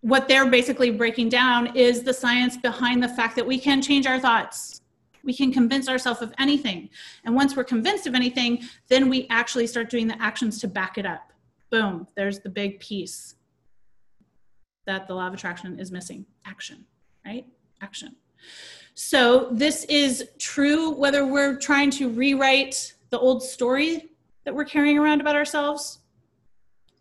what 0.00 0.28
they're 0.28 0.48
basically 0.48 0.90
breaking 0.90 1.28
down 1.28 1.76
is 1.76 2.02
the 2.02 2.14
science 2.14 2.56
behind 2.56 3.02
the 3.02 3.08
fact 3.08 3.34
that 3.36 3.46
we 3.46 3.58
can 3.58 3.82
change 3.82 4.06
our 4.06 4.20
thoughts. 4.20 4.80
We 5.24 5.34
can 5.34 5.52
convince 5.52 5.88
ourselves 5.88 6.22
of 6.22 6.32
anything. 6.38 6.90
And 7.24 7.34
once 7.34 7.56
we're 7.56 7.64
convinced 7.64 8.06
of 8.06 8.14
anything, 8.14 8.62
then 8.88 9.08
we 9.08 9.26
actually 9.30 9.66
start 9.66 9.90
doing 9.90 10.08
the 10.08 10.20
actions 10.22 10.60
to 10.60 10.68
back 10.68 10.98
it 10.98 11.06
up. 11.06 11.32
Boom, 11.70 12.06
there's 12.16 12.40
the 12.40 12.48
big 12.48 12.80
piece 12.80 13.34
that 14.86 15.06
the 15.06 15.14
law 15.14 15.26
of 15.26 15.34
attraction 15.34 15.78
is 15.78 15.92
missing 15.92 16.24
action, 16.46 16.84
right? 17.24 17.46
Action. 17.82 18.16
So, 18.94 19.48
this 19.52 19.84
is 19.84 20.28
true 20.38 20.90
whether 20.90 21.24
we're 21.24 21.56
trying 21.56 21.90
to 21.92 22.08
rewrite 22.08 22.94
the 23.10 23.18
old 23.18 23.42
story 23.42 24.08
that 24.44 24.54
we're 24.54 24.64
carrying 24.64 24.98
around 24.98 25.20
about 25.20 25.36
ourselves, 25.36 26.00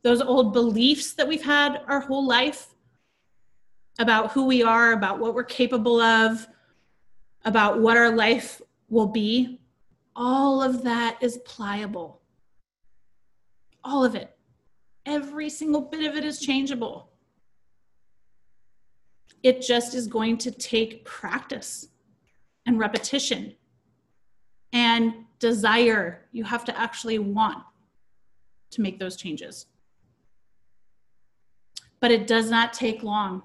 those 0.04 0.22
old 0.22 0.54
beliefs 0.54 1.14
that 1.14 1.28
we've 1.28 1.44
had 1.44 1.82
our 1.88 2.02
whole 2.02 2.28
life 2.28 2.76
about 4.00 4.32
who 4.32 4.46
we 4.46 4.62
are, 4.64 4.92
about 4.92 5.20
what 5.20 5.34
we're 5.34 5.44
capable 5.44 6.00
of, 6.00 6.48
about 7.48 7.80
what 7.80 7.96
our 7.96 8.14
life 8.14 8.62
will 8.90 9.08
be, 9.08 9.62
all 10.18 10.62
of 10.62 10.84
that 10.84 11.18
is 11.22 11.38
pliable. 11.46 12.22
All 13.86 14.04
of 14.04 14.16
it. 14.16 14.36
Every 15.06 15.50
single 15.50 15.80
bit 15.80 16.06
of 16.06 16.18
it 16.18 16.26
is 16.26 16.42
changeable. 16.42 17.10
It 19.44 19.62
just 19.62 19.96
is 19.96 20.08
going 20.08 20.40
to 20.40 20.52
take 20.52 21.06
practice 21.06 21.88
and 22.66 22.78
repetition 22.78 23.56
and 24.74 25.14
desire. 25.40 26.26
You 26.34 26.44
have 26.44 26.66
to 26.66 26.78
actually 26.78 27.18
want 27.18 27.64
to 28.72 28.82
make 28.82 29.00
those 29.00 29.16
changes. 29.16 29.68
But 32.02 32.12
it 32.12 32.28
does 32.28 32.50
not 32.50 32.74
take 32.74 33.04
long 33.04 33.44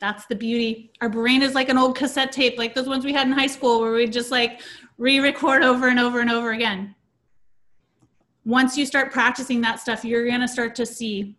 that's 0.00 0.26
the 0.26 0.34
beauty. 0.34 0.92
Our 1.00 1.08
brain 1.08 1.42
is 1.42 1.54
like 1.54 1.68
an 1.68 1.78
old 1.78 1.96
cassette 1.96 2.32
tape, 2.32 2.56
like 2.58 2.74
those 2.74 2.88
ones 2.88 3.04
we 3.04 3.12
had 3.12 3.26
in 3.26 3.32
high 3.32 3.46
school 3.46 3.80
where 3.80 3.92
we 3.92 4.06
just 4.06 4.30
like 4.30 4.62
re-record 4.98 5.62
over 5.62 5.88
and 5.88 6.00
over 6.00 6.20
and 6.20 6.30
over 6.30 6.52
again. 6.52 6.94
Once 8.46 8.76
you 8.78 8.86
start 8.86 9.12
practicing 9.12 9.60
that 9.60 9.78
stuff, 9.78 10.04
you're 10.04 10.26
going 10.26 10.40
to 10.40 10.48
start 10.48 10.74
to 10.74 10.86
see 10.86 11.36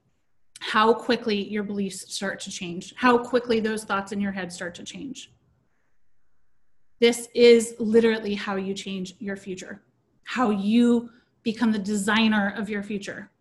how 0.59 0.93
quickly 0.93 1.49
your 1.49 1.63
beliefs 1.63 2.13
start 2.13 2.39
to 2.39 2.51
change, 2.51 2.93
how 2.95 3.17
quickly 3.17 3.59
those 3.59 3.83
thoughts 3.83 4.11
in 4.11 4.21
your 4.21 4.31
head 4.31 4.53
start 4.53 4.75
to 4.75 4.83
change. 4.83 5.31
This 6.99 7.29
is 7.33 7.73
literally 7.79 8.35
how 8.35 8.57
you 8.57 8.75
change 8.75 9.15
your 9.17 9.35
future, 9.35 9.81
how 10.23 10.51
you 10.51 11.09
become 11.41 11.71
the 11.71 11.79
designer 11.79 12.53
of 12.55 12.69
your 12.69 12.83
future. 12.83 13.31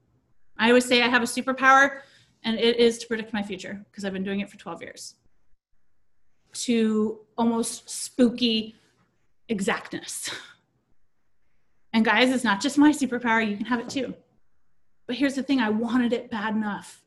I 0.57 0.68
always 0.68 0.87
say 0.87 1.03
I 1.03 1.09
have 1.09 1.23
a 1.23 1.27
superpower 1.27 2.01
and 2.45 2.59
it 2.59 2.78
is 2.78 2.99
to 2.99 3.07
predict 3.07 3.32
my 3.32 3.43
future 3.43 3.84
because 3.91 4.05
I've 4.05 4.12
been 4.12 4.24
doing 4.24 4.41
it 4.41 4.51
for 4.51 4.57
12 4.57 4.82
years 4.82 5.14
to 6.53 7.20
almost 7.38 7.88
spooky 7.88 8.76
exactness. 9.49 10.30
And 11.93 12.05
guys, 12.05 12.30
it's 12.30 12.45
not 12.45 12.61
just 12.61 12.78
my 12.78 12.93
superpower, 12.93 13.45
you 13.45 13.57
can 13.57 13.66
have 13.66 13.80
it 13.80 13.88
too. 13.88 14.14
But 15.09 15.16
here's 15.16 15.34
the 15.34 15.43
thing 15.43 15.59
I 15.59 15.70
wanted 15.70 16.12
it 16.12 16.30
bad 16.30 16.55
enough. 16.55 17.03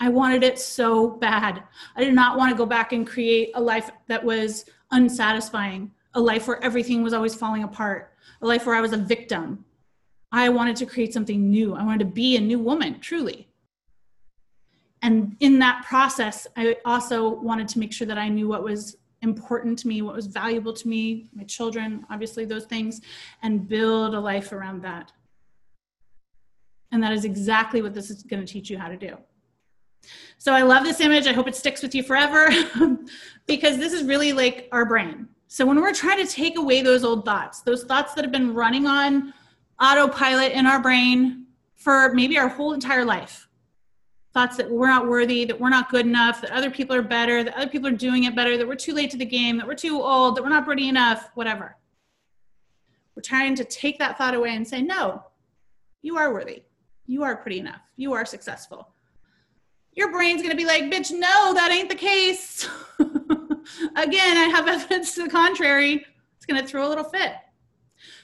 I 0.00 0.08
wanted 0.08 0.42
it 0.42 0.58
so 0.58 1.10
bad. 1.10 1.62
I 1.94 2.02
did 2.02 2.12
not 2.12 2.36
want 2.36 2.50
to 2.50 2.56
go 2.56 2.66
back 2.66 2.92
and 2.92 3.06
create 3.06 3.52
a 3.54 3.60
life 3.60 3.88
that 4.08 4.24
was 4.24 4.64
unsatisfying, 4.90 5.92
a 6.14 6.20
life 6.20 6.48
where 6.48 6.62
everything 6.62 7.04
was 7.04 7.12
always 7.12 7.36
falling 7.36 7.62
apart, 7.62 8.14
a 8.42 8.46
life 8.46 8.66
where 8.66 8.74
I 8.74 8.80
was 8.80 8.92
a 8.92 8.98
victim. 8.98 9.64
I 10.32 10.48
wanted 10.48 10.74
to 10.76 10.86
create 10.86 11.14
something 11.14 11.48
new. 11.48 11.74
I 11.74 11.84
wanted 11.84 12.00
to 12.00 12.12
be 12.12 12.36
a 12.36 12.40
new 12.40 12.58
woman, 12.58 12.98
truly 12.98 13.48
and 15.06 15.36
in 15.40 15.58
that 15.58 15.84
process 15.84 16.46
i 16.56 16.76
also 16.84 17.16
wanted 17.48 17.68
to 17.68 17.78
make 17.78 17.92
sure 17.92 18.06
that 18.06 18.18
i 18.18 18.28
knew 18.28 18.48
what 18.48 18.62
was 18.62 18.96
important 19.22 19.78
to 19.78 19.88
me 19.88 20.02
what 20.02 20.14
was 20.14 20.26
valuable 20.26 20.72
to 20.72 20.88
me 20.88 21.28
my 21.34 21.44
children 21.44 22.04
obviously 22.10 22.44
those 22.44 22.66
things 22.66 23.00
and 23.42 23.68
build 23.68 24.14
a 24.14 24.20
life 24.20 24.52
around 24.52 24.82
that. 24.82 25.12
And 26.92 27.02
that 27.02 27.12
is 27.12 27.24
exactly 27.24 27.82
what 27.82 27.94
this 27.94 28.10
is 28.10 28.22
going 28.22 28.44
to 28.44 28.50
teach 28.50 28.70
you 28.70 28.78
how 28.78 28.88
to 28.88 28.96
do. 28.96 29.16
So 30.38 30.52
i 30.52 30.62
love 30.62 30.84
this 30.84 31.00
image. 31.00 31.26
I 31.26 31.32
hope 31.32 31.48
it 31.48 31.56
sticks 31.56 31.82
with 31.82 31.94
you 31.94 32.02
forever 32.02 32.48
because 33.46 33.76
this 33.78 33.92
is 33.92 34.04
really 34.04 34.32
like 34.32 34.68
our 34.72 34.84
brain. 34.84 35.28
So 35.48 35.64
when 35.66 35.80
we're 35.80 35.94
trying 35.94 36.24
to 36.24 36.30
take 36.30 36.58
away 36.58 36.82
those 36.82 37.04
old 37.04 37.24
thoughts 37.24 37.62
those 37.62 37.84
thoughts 37.84 38.14
that 38.14 38.24
have 38.24 38.32
been 38.32 38.54
running 38.54 38.86
on 38.86 39.32
autopilot 39.80 40.52
in 40.52 40.66
our 40.66 40.80
brain 40.80 41.46
for 41.74 42.12
maybe 42.14 42.38
our 42.38 42.48
whole 42.48 42.72
entire 42.72 43.04
life 43.04 43.45
thoughts 44.36 44.58
that 44.58 44.70
we're 44.70 44.86
not 44.86 45.08
worthy, 45.08 45.46
that 45.46 45.58
we're 45.58 45.70
not 45.70 45.88
good 45.88 46.04
enough, 46.04 46.42
that 46.42 46.50
other 46.50 46.70
people 46.70 46.94
are 46.94 47.00
better, 47.00 47.42
that 47.42 47.56
other 47.56 47.70
people 47.70 47.88
are 47.88 47.96
doing 47.96 48.24
it 48.24 48.36
better, 48.36 48.58
that 48.58 48.68
we're 48.68 48.74
too 48.74 48.92
late 48.92 49.10
to 49.10 49.16
the 49.16 49.24
game, 49.24 49.56
that 49.56 49.66
we're 49.66 49.74
too 49.74 50.02
old, 50.02 50.36
that 50.36 50.42
we're 50.42 50.50
not 50.50 50.66
pretty 50.66 50.90
enough, 50.90 51.30
whatever. 51.36 51.74
We're 53.14 53.22
trying 53.22 53.54
to 53.54 53.64
take 53.64 53.98
that 53.98 54.18
thought 54.18 54.34
away 54.34 54.54
and 54.54 54.68
say, 54.68 54.82
no, 54.82 55.24
you 56.02 56.18
are 56.18 56.34
worthy. 56.34 56.64
You 57.06 57.22
are 57.22 57.34
pretty 57.34 57.60
enough. 57.60 57.80
You 57.96 58.12
are 58.12 58.26
successful. 58.26 58.88
Your 59.94 60.12
brain's 60.12 60.42
going 60.42 60.50
to 60.50 60.56
be 60.56 60.66
like, 60.66 60.84
bitch, 60.84 61.10
no, 61.12 61.54
that 61.54 61.70
ain't 61.72 61.88
the 61.88 61.94
case. 61.94 62.68
Again, 62.98 64.36
I 64.36 64.50
have 64.52 64.68
evidence 64.68 65.14
to 65.14 65.22
the 65.22 65.30
contrary. 65.30 66.04
It's 66.36 66.44
going 66.44 66.60
to 66.60 66.68
throw 66.68 66.86
a 66.86 66.90
little 66.90 67.04
fit. 67.04 67.32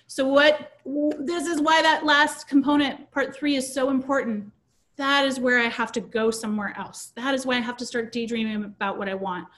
So, 0.09 0.29
what 0.29 0.73
this 0.85 1.47
is 1.47 1.59
why 1.63 1.81
that 1.81 2.05
last 2.05 2.49
component, 2.49 3.11
part 3.13 3.35
three, 3.35 3.57
is 3.57 3.73
so 3.73 3.89
important 3.89 4.53
that 4.97 5.26
is 5.26 5.40
where 5.40 5.59
I 5.59 5.68
have 5.68 5.93
to 5.93 6.01
go 6.01 6.30
somewhere 6.30 6.74
else. 6.76 7.12
That 7.16 7.34
is 7.34 7.47
why 7.47 7.57
I 7.57 7.61
have 7.61 7.76
to 7.78 7.86
start 7.86 8.12
daydreaming 8.12 8.64
about 8.64 8.99
what 8.99 9.09
I 9.09 9.14
want. 9.14 9.49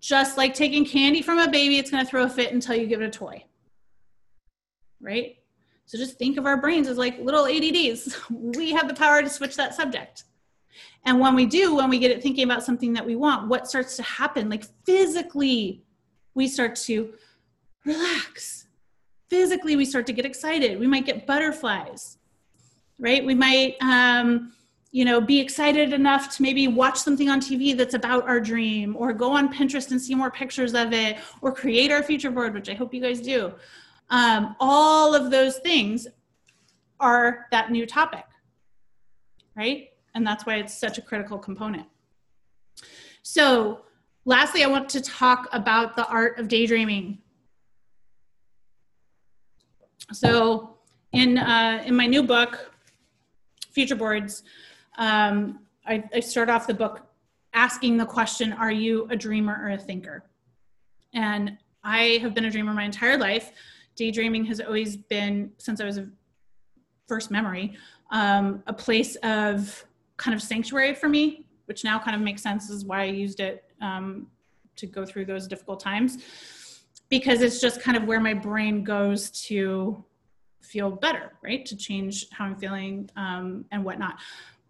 Just 0.00 0.36
like 0.36 0.54
taking 0.54 0.84
candy 0.84 1.22
from 1.22 1.38
a 1.38 1.50
baby, 1.50 1.78
it's 1.78 1.90
going 1.90 2.04
to 2.04 2.08
throw 2.08 2.24
a 2.24 2.28
fit 2.28 2.52
until 2.52 2.76
you 2.76 2.86
give 2.86 3.02
it 3.02 3.06
a 3.06 3.10
toy. 3.10 3.44
Right? 5.00 5.36
So 5.86 5.98
just 5.98 6.18
think 6.18 6.38
of 6.38 6.46
our 6.46 6.60
brains 6.60 6.88
as 6.88 6.98
like 6.98 7.18
little 7.18 7.46
ADDs. 7.46 8.16
We 8.30 8.72
have 8.72 8.88
the 8.88 8.94
power 8.94 9.22
to 9.22 9.28
switch 9.28 9.56
that 9.56 9.74
subject. 9.74 10.24
And 11.04 11.20
when 11.20 11.34
we 11.34 11.46
do, 11.46 11.74
when 11.74 11.88
we 11.88 11.98
get 11.98 12.10
it 12.10 12.22
thinking 12.22 12.44
about 12.44 12.62
something 12.62 12.92
that 12.94 13.06
we 13.06 13.16
want, 13.16 13.48
what 13.48 13.68
starts 13.68 13.96
to 13.96 14.02
happen? 14.02 14.48
Like 14.48 14.64
physically, 14.84 15.82
we 16.34 16.48
start 16.48 16.76
to 16.76 17.14
relax. 17.84 18.66
Physically, 19.30 19.76
we 19.76 19.84
start 19.84 20.06
to 20.06 20.12
get 20.12 20.26
excited. 20.26 20.78
We 20.78 20.86
might 20.86 21.06
get 21.06 21.26
butterflies 21.26 22.17
right? 22.98 23.24
We 23.24 23.34
might, 23.34 23.76
um, 23.80 24.52
you 24.90 25.04
know, 25.04 25.20
be 25.20 25.38
excited 25.38 25.92
enough 25.92 26.34
to 26.36 26.42
maybe 26.42 26.66
watch 26.66 26.98
something 26.98 27.28
on 27.28 27.40
TV 27.40 27.76
that's 27.76 27.94
about 27.94 28.26
our 28.28 28.40
dream, 28.40 28.96
or 28.96 29.12
go 29.12 29.32
on 29.32 29.52
Pinterest 29.52 29.90
and 29.90 30.00
see 30.00 30.14
more 30.14 30.30
pictures 30.30 30.74
of 30.74 30.92
it, 30.92 31.18
or 31.42 31.52
create 31.52 31.90
our 31.90 32.02
future 32.02 32.30
board, 32.30 32.54
which 32.54 32.68
I 32.68 32.74
hope 32.74 32.94
you 32.94 33.00
guys 33.00 33.20
do. 33.20 33.52
Um, 34.10 34.56
all 34.58 35.14
of 35.14 35.30
those 35.30 35.58
things 35.58 36.08
are 37.00 37.46
that 37.50 37.70
new 37.70 37.86
topic, 37.86 38.24
right? 39.54 39.90
And 40.14 40.26
that's 40.26 40.46
why 40.46 40.56
it's 40.56 40.76
such 40.76 40.98
a 40.98 41.02
critical 41.02 41.38
component. 41.38 41.86
So, 43.22 43.82
lastly, 44.24 44.64
I 44.64 44.68
want 44.68 44.88
to 44.90 45.00
talk 45.00 45.48
about 45.52 45.96
the 45.96 46.06
art 46.06 46.38
of 46.38 46.48
daydreaming. 46.48 47.18
So, 50.12 50.76
in 51.12 51.38
uh, 51.38 51.82
in 51.84 51.94
my 51.94 52.06
new 52.06 52.22
book, 52.22 52.67
future 53.78 53.94
boards, 53.94 54.42
um, 54.96 55.60
I, 55.86 56.02
I 56.12 56.18
start 56.18 56.50
off 56.50 56.66
the 56.66 56.74
book 56.74 57.06
asking 57.54 57.96
the 57.96 58.04
question 58.04 58.52
Are 58.52 58.72
you 58.72 59.06
a 59.08 59.14
dreamer 59.14 59.56
or 59.62 59.70
a 59.70 59.78
thinker? 59.78 60.24
And 61.14 61.56
I 61.84 62.18
have 62.20 62.34
been 62.34 62.46
a 62.46 62.50
dreamer 62.50 62.72
my 62.74 62.82
entire 62.82 63.16
life. 63.16 63.52
Daydreaming 63.94 64.44
has 64.46 64.60
always 64.60 64.96
been, 64.96 65.52
since 65.58 65.80
I 65.80 65.84
was 65.84 65.96
a 65.96 66.08
first 67.06 67.30
memory, 67.30 67.76
um, 68.10 68.64
a 68.66 68.72
place 68.72 69.14
of 69.22 69.86
kind 70.16 70.34
of 70.34 70.42
sanctuary 70.42 70.92
for 70.92 71.08
me, 71.08 71.44
which 71.66 71.84
now 71.84 72.00
kind 72.00 72.16
of 72.16 72.20
makes 72.20 72.42
sense 72.42 72.70
is 72.70 72.84
why 72.84 73.02
I 73.02 73.04
used 73.04 73.38
it 73.38 73.62
um, 73.80 74.26
to 74.74 74.86
go 74.86 75.06
through 75.06 75.26
those 75.26 75.46
difficult 75.46 75.78
times 75.78 76.18
because 77.10 77.42
it's 77.42 77.60
just 77.60 77.80
kind 77.80 77.96
of 77.96 78.04
where 78.08 78.18
my 78.18 78.34
brain 78.34 78.82
goes 78.82 79.30
to 79.46 80.04
feel 80.60 80.90
better, 80.90 81.32
right? 81.42 81.64
To 81.66 81.76
change 81.76 82.26
how 82.30 82.44
I'm 82.44 82.56
feeling 82.56 83.10
um, 83.16 83.64
and 83.70 83.84
whatnot. 83.84 84.18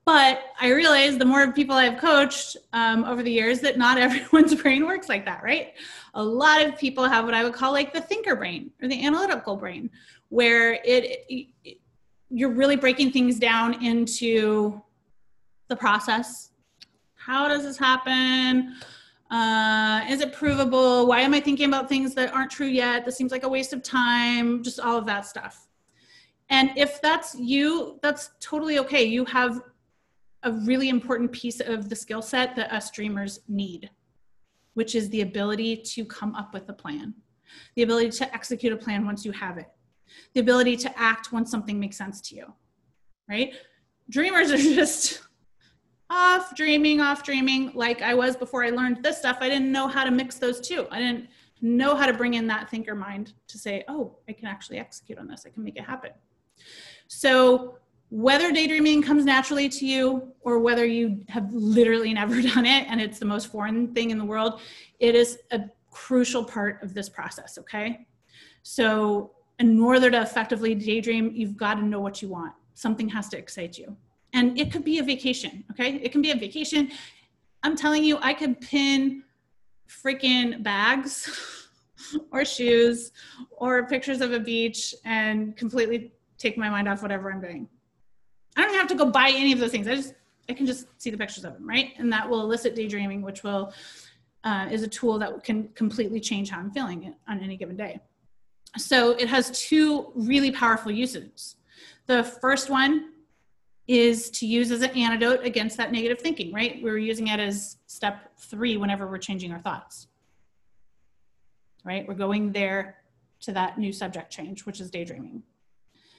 But 0.04 0.40
I 0.58 0.72
realize 0.72 1.18
the 1.18 1.26
more 1.26 1.52
people 1.52 1.76
I've 1.76 2.00
coached 2.00 2.56
um, 2.72 3.04
over 3.04 3.22
the 3.22 3.30
years 3.30 3.60
that 3.60 3.76
not 3.76 3.98
everyone's 4.06 4.54
brain 4.54 4.86
works 4.86 5.08
like 5.08 5.26
that, 5.26 5.42
right? 5.42 5.74
A 6.14 6.22
lot 6.22 6.64
of 6.64 6.78
people 6.78 7.04
have 7.04 7.26
what 7.26 7.34
I 7.34 7.44
would 7.44 7.52
call 7.52 7.72
like 7.72 7.92
the 7.92 8.00
thinker 8.00 8.34
brain 8.34 8.70
or 8.80 8.88
the 8.88 9.04
analytical 9.04 9.56
brain, 9.56 9.90
where 10.30 10.74
it, 10.84 11.26
it 11.28 11.78
you're 12.30 12.50
really 12.50 12.76
breaking 12.76 13.10
things 13.10 13.38
down 13.38 13.82
into 13.84 14.80
the 15.68 15.76
process. 15.76 16.52
How 17.14 17.46
does 17.46 17.62
this 17.62 17.76
happen? 17.76 18.76
Uh, 19.30 20.06
is 20.08 20.22
it 20.22 20.32
provable? 20.32 21.06
Why 21.06 21.20
am 21.20 21.34
I 21.34 21.40
thinking 21.40 21.68
about 21.68 21.88
things 21.88 22.14
that 22.14 22.32
aren't 22.34 22.50
true 22.50 22.66
yet? 22.66 23.04
This 23.04 23.16
seems 23.16 23.30
like 23.30 23.42
a 23.42 23.48
waste 23.48 23.74
of 23.74 23.82
time, 23.82 24.62
just 24.62 24.80
all 24.80 24.96
of 24.96 25.04
that 25.04 25.26
stuff. 25.26 25.67
And 26.50 26.70
if 26.76 27.00
that's 27.00 27.34
you, 27.34 27.98
that's 28.02 28.30
totally 28.40 28.78
okay. 28.78 29.04
You 29.04 29.24
have 29.26 29.60
a 30.42 30.52
really 30.52 30.88
important 30.88 31.32
piece 31.32 31.60
of 31.60 31.88
the 31.88 31.96
skill 31.96 32.22
set 32.22 32.56
that 32.56 32.72
us 32.72 32.90
dreamers 32.90 33.40
need, 33.48 33.90
which 34.74 34.94
is 34.94 35.10
the 35.10 35.20
ability 35.20 35.76
to 35.76 36.04
come 36.04 36.34
up 36.34 36.54
with 36.54 36.68
a 36.68 36.72
plan, 36.72 37.14
the 37.76 37.82
ability 37.82 38.10
to 38.10 38.34
execute 38.34 38.72
a 38.72 38.76
plan 38.76 39.04
once 39.04 39.24
you 39.24 39.32
have 39.32 39.58
it, 39.58 39.66
the 40.34 40.40
ability 40.40 40.76
to 40.76 40.98
act 40.98 41.32
when 41.32 41.44
something 41.44 41.78
makes 41.78 41.96
sense 41.96 42.20
to 42.20 42.36
you, 42.36 42.52
right? 43.28 43.54
Dreamers 44.08 44.50
are 44.50 44.56
just 44.74 45.20
off 46.10 46.54
dreaming, 46.54 47.00
off 47.00 47.22
dreaming, 47.22 47.72
like 47.74 48.00
I 48.00 48.14
was 48.14 48.36
before 48.36 48.64
I 48.64 48.70
learned 48.70 49.02
this 49.02 49.18
stuff. 49.18 49.38
I 49.40 49.48
didn't 49.48 49.70
know 49.70 49.88
how 49.88 50.04
to 50.04 50.10
mix 50.10 50.36
those 50.36 50.60
two. 50.60 50.86
I 50.90 50.98
didn't 50.98 51.28
know 51.60 51.94
how 51.94 52.06
to 52.06 52.12
bring 52.12 52.34
in 52.34 52.46
that 52.46 52.70
thinker 52.70 52.94
mind 52.94 53.34
to 53.48 53.58
say, 53.58 53.84
oh, 53.88 54.16
I 54.28 54.32
can 54.32 54.46
actually 54.46 54.78
execute 54.78 55.18
on 55.18 55.26
this, 55.26 55.44
I 55.46 55.50
can 55.50 55.64
make 55.64 55.76
it 55.76 55.84
happen. 55.84 56.12
So, 57.08 57.74
whether 58.10 58.50
daydreaming 58.52 59.02
comes 59.02 59.26
naturally 59.26 59.68
to 59.68 59.86
you 59.86 60.32
or 60.40 60.60
whether 60.60 60.86
you 60.86 61.22
have 61.28 61.52
literally 61.52 62.14
never 62.14 62.40
done 62.54 62.64
it 62.64 62.86
and 62.88 63.00
it's 63.00 63.18
the 63.18 63.26
most 63.26 63.48
foreign 63.48 63.92
thing 63.94 64.10
in 64.10 64.18
the 64.18 64.24
world, 64.24 64.60
it 64.98 65.14
is 65.14 65.38
a 65.50 65.60
crucial 65.90 66.44
part 66.44 66.82
of 66.82 66.94
this 66.94 67.08
process, 67.08 67.58
okay? 67.58 68.06
So, 68.62 69.32
in 69.58 69.80
order 69.80 70.10
to 70.10 70.22
effectively 70.22 70.74
daydream, 70.74 71.32
you've 71.34 71.56
got 71.56 71.74
to 71.74 71.82
know 71.82 72.00
what 72.00 72.22
you 72.22 72.28
want. 72.28 72.52
Something 72.74 73.08
has 73.08 73.28
to 73.30 73.38
excite 73.38 73.76
you. 73.76 73.96
And 74.32 74.58
it 74.58 74.70
could 74.70 74.84
be 74.84 74.98
a 74.98 75.02
vacation, 75.02 75.64
okay? 75.70 75.94
It 75.94 76.12
can 76.12 76.22
be 76.22 76.30
a 76.30 76.36
vacation. 76.36 76.90
I'm 77.62 77.74
telling 77.74 78.04
you, 78.04 78.18
I 78.22 78.34
could 78.34 78.60
pin 78.60 79.24
freaking 79.88 80.62
bags 80.62 81.68
or 82.30 82.44
shoes 82.44 83.12
or 83.50 83.86
pictures 83.88 84.20
of 84.20 84.32
a 84.32 84.38
beach 84.38 84.94
and 85.04 85.56
completely 85.56 86.12
take 86.38 86.56
my 86.56 86.70
mind 86.70 86.88
off 86.88 87.02
whatever 87.02 87.30
I'm 87.30 87.40
doing. 87.40 87.68
I 88.56 88.64
don't 88.64 88.74
have 88.74 88.88
to 88.88 88.94
go 88.94 89.06
buy 89.10 89.30
any 89.34 89.52
of 89.52 89.58
those 89.58 89.70
things. 89.70 89.86
I 89.86 89.94
just 89.94 90.14
I 90.48 90.54
can 90.54 90.66
just 90.66 90.86
see 90.96 91.10
the 91.10 91.18
pictures 91.18 91.44
of 91.44 91.52
them, 91.52 91.68
right? 91.68 91.92
And 91.98 92.10
that 92.12 92.28
will 92.28 92.40
elicit 92.40 92.74
daydreaming, 92.74 93.20
which 93.22 93.42
will 93.42 93.72
uh, 94.44 94.68
is 94.70 94.82
a 94.82 94.88
tool 94.88 95.18
that 95.18 95.44
can 95.44 95.68
completely 95.74 96.20
change 96.20 96.50
how 96.50 96.58
I'm 96.58 96.70
feeling 96.70 97.14
on 97.28 97.40
any 97.40 97.56
given 97.56 97.76
day. 97.76 98.00
So 98.76 99.10
it 99.10 99.28
has 99.28 99.50
two 99.50 100.12
really 100.14 100.50
powerful 100.50 100.90
uses. 100.90 101.56
The 102.06 102.24
first 102.24 102.70
one 102.70 103.12
is 103.86 104.30
to 104.30 104.46
use 104.46 104.70
as 104.70 104.82
an 104.82 104.90
antidote 104.90 105.44
against 105.44 105.76
that 105.78 105.92
negative 105.92 106.20
thinking, 106.20 106.52
right? 106.52 106.82
We're 106.82 106.98
using 106.98 107.28
it 107.28 107.40
as 107.40 107.78
step 107.86 108.30
three 108.38 108.76
whenever 108.76 109.06
we're 109.06 109.18
changing 109.18 109.52
our 109.52 109.60
thoughts, 109.60 110.08
right? 111.84 112.06
We're 112.06 112.14
going 112.14 112.52
there 112.52 112.96
to 113.40 113.52
that 113.52 113.78
new 113.78 113.92
subject 113.92 114.30
change, 114.30 114.66
which 114.66 114.80
is 114.80 114.90
daydreaming. 114.90 115.42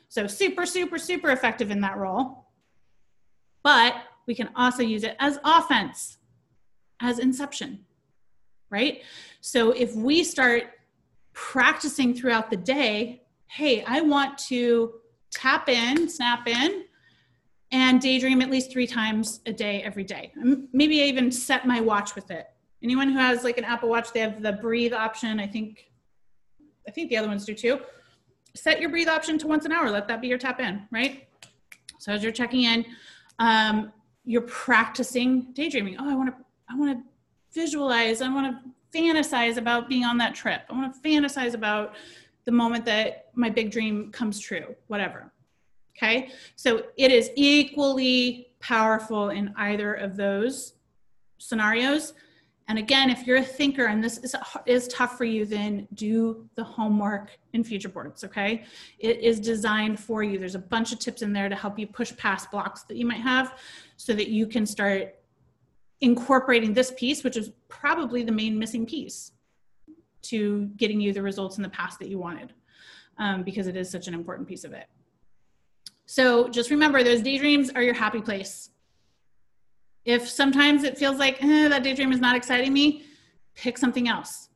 So, 0.10 0.28
super, 0.28 0.66
super, 0.66 0.97
super 0.97 1.30
effective 1.30 1.72
in 1.72 1.82
that 1.82 1.97
role. 1.97 2.47
But 3.64 3.95
we 4.28 4.36
can 4.36 4.49
also 4.55 4.84
use 4.84 5.03
it 5.03 5.16
as 5.20 5.39
offense, 5.43 6.18
as 7.01 7.20
inception, 7.20 7.86
right? 8.70 9.03
So, 9.41 9.72
if 9.72 9.95
we 9.95 10.24
start 10.24 10.64
practicing 11.34 12.14
throughout 12.14 12.49
the 12.49 12.57
day, 12.57 13.24
hey, 13.47 13.84
I 13.88 14.01
want 14.01 14.38
to 14.49 14.93
tap 15.32 15.70
in, 15.70 16.10
snap 16.10 16.47
in, 16.47 16.86
and 17.72 18.01
daydream 18.01 18.41
at 18.41 18.49
least 18.49 18.72
three 18.72 18.88
times 18.88 19.41
a 19.45 19.53
day 19.53 19.84
every 19.84 20.03
day. 20.03 20.32
Maybe 20.74 21.03
I 21.03 21.05
even 21.05 21.32
set 21.32 21.68
my 21.68 21.82
watch 21.82 22.16
with 22.16 22.32
it. 22.32 22.47
Anyone 22.82 23.10
who 23.10 23.20
has 23.20 23.43
like 23.43 23.57
an 23.57 23.64
Apple 23.64 23.89
Watch, 23.89 24.12
they 24.12 24.22
have 24.22 24.41
the 24.41 24.53
breathe 24.53 24.93
option. 24.93 25.39
I 25.39 25.47
think, 25.47 25.86
I 26.88 26.91
think 26.91 27.10
the 27.10 27.18
other 27.18 27.28
ones 27.28 27.45
do 27.45 27.53
too. 27.53 27.80
Set 28.60 28.82
your 28.82 28.89
breathe 28.89 29.07
option 29.07 29.38
to 29.39 29.47
once 29.47 29.66
an 29.66 29.72
hour. 29.72 29.89
Let 29.89 30.07
that 30.07 30.22
be 30.22 30.28
your 30.28 30.38
tap 30.38 30.60
in, 30.60 30.86
right? 30.91 31.28
So 31.97 32.12
as 32.12 32.24
you're 32.24 32.32
checking 32.32 32.64
in, 32.64 32.86
um, 33.39 33.91
you're 34.26 34.41
practicing 34.41 35.53
daydreaming. 35.53 35.97
Oh, 35.99 36.10
I 36.10 36.16
want 36.16 36.30
to, 36.30 36.45
I 36.70 36.76
want 36.76 36.97
to 36.97 37.03
visualize. 37.53 38.22
I 38.22 38.30
want 38.30 38.55
to 38.55 38.97
fantasize 38.97 39.57
about 39.57 39.88
being 39.88 40.03
on 40.03 40.18
that 40.18 40.36
trip. 40.36 40.62
I 40.70 40.74
want 40.74 40.93
to 40.93 40.99
fantasize 40.99 41.53
about 41.53 41.95
the 42.45 42.51
moment 42.51 42.86
that 42.86 43.30
my 43.34 43.49
big 43.49 43.72
dream 43.72 44.12
comes 44.12 44.39
true. 44.39 44.76
Whatever 44.88 45.32
Okay, 45.99 46.30
so 46.55 46.84
it 46.95 47.12
is 47.12 47.30
equally 47.36 48.47
powerful 48.62 49.32
in 49.32 49.53
either 49.57 49.93
of 49.93 50.16
those 50.16 50.76
scenarios. 51.39 52.14
And 52.70 52.78
again, 52.78 53.09
if 53.09 53.26
you're 53.26 53.38
a 53.38 53.43
thinker 53.43 53.86
and 53.86 54.01
this 54.01 54.20
is, 54.20 54.36
is 54.67 54.88
tough 54.89 55.17
for 55.17 55.26
you, 55.26 55.43
then 55.43 55.88
do 55.95 56.47
the 56.53 56.63
homework 56.63 57.32
in 57.53 57.63
future 57.63 57.89
boards, 57.89 58.24
okay? 58.24 58.63
It 58.99 59.20
is 59.22 59.39
designed 59.39 59.99
for 59.99 60.22
you. 60.22 60.38
There's 60.38 60.53
a 60.53 60.59
bunch 60.59 60.93
of 60.93 60.99
tips 60.99 61.24
in 61.24 61.34
there 61.34 61.49
to 61.49 61.55
help 61.55 61.80
you 61.80 61.88
push 61.88 62.15
past 62.15 62.51
blocks 62.51 62.84
that 62.84 62.95
you 62.95 63.07
might 63.07 63.22
have 63.22 63.57
so 63.97 64.13
that 64.13 64.28
you 64.30 64.45
can 64.45 64.67
start 64.67 65.15
incorporating 66.01 66.76
this 66.76 66.93
piece, 66.95 67.24
which 67.24 67.38
is 67.38 67.51
probably 67.70 68.24
the 68.24 68.32
main 68.32 68.57
missing 68.59 68.86
piece 68.86 69.32
to 70.22 70.67
getting 70.78 71.01
you 71.01 71.11
the 71.11 71.24
results 71.24 71.57
in 71.57 71.63
the 71.63 71.70
past 71.70 71.97
that 71.97 72.07
you 72.07 72.20
wanted, 72.20 72.53
um, 73.17 73.41
because 73.41 73.65
it 73.65 73.76
is 73.76 73.89
such 73.89 74.07
an 74.07 74.13
important 74.13 74.47
piece 74.47 74.63
of 74.63 74.74
it. 74.74 74.86
So 76.05 76.47
just 76.47 76.70
remember, 76.70 77.03
those 77.03 77.22
daydreams 77.24 77.72
are 77.72 77.82
your 77.82 77.95
happy 77.95 78.22
place. 78.22 78.70
If 80.06 80.28
sometimes 80.28 80.84
it 80.84 80.97
feels 80.97 81.18
like 81.18 81.43
eh, 81.43 81.68
that 81.68 81.84
daydream 81.84 82.12
is 82.12 82.20
not 82.20 82.36
exciting 82.36 82.74
me, 82.74 83.04
pick 83.56 83.78
something 83.78 84.08
else. 84.08 84.50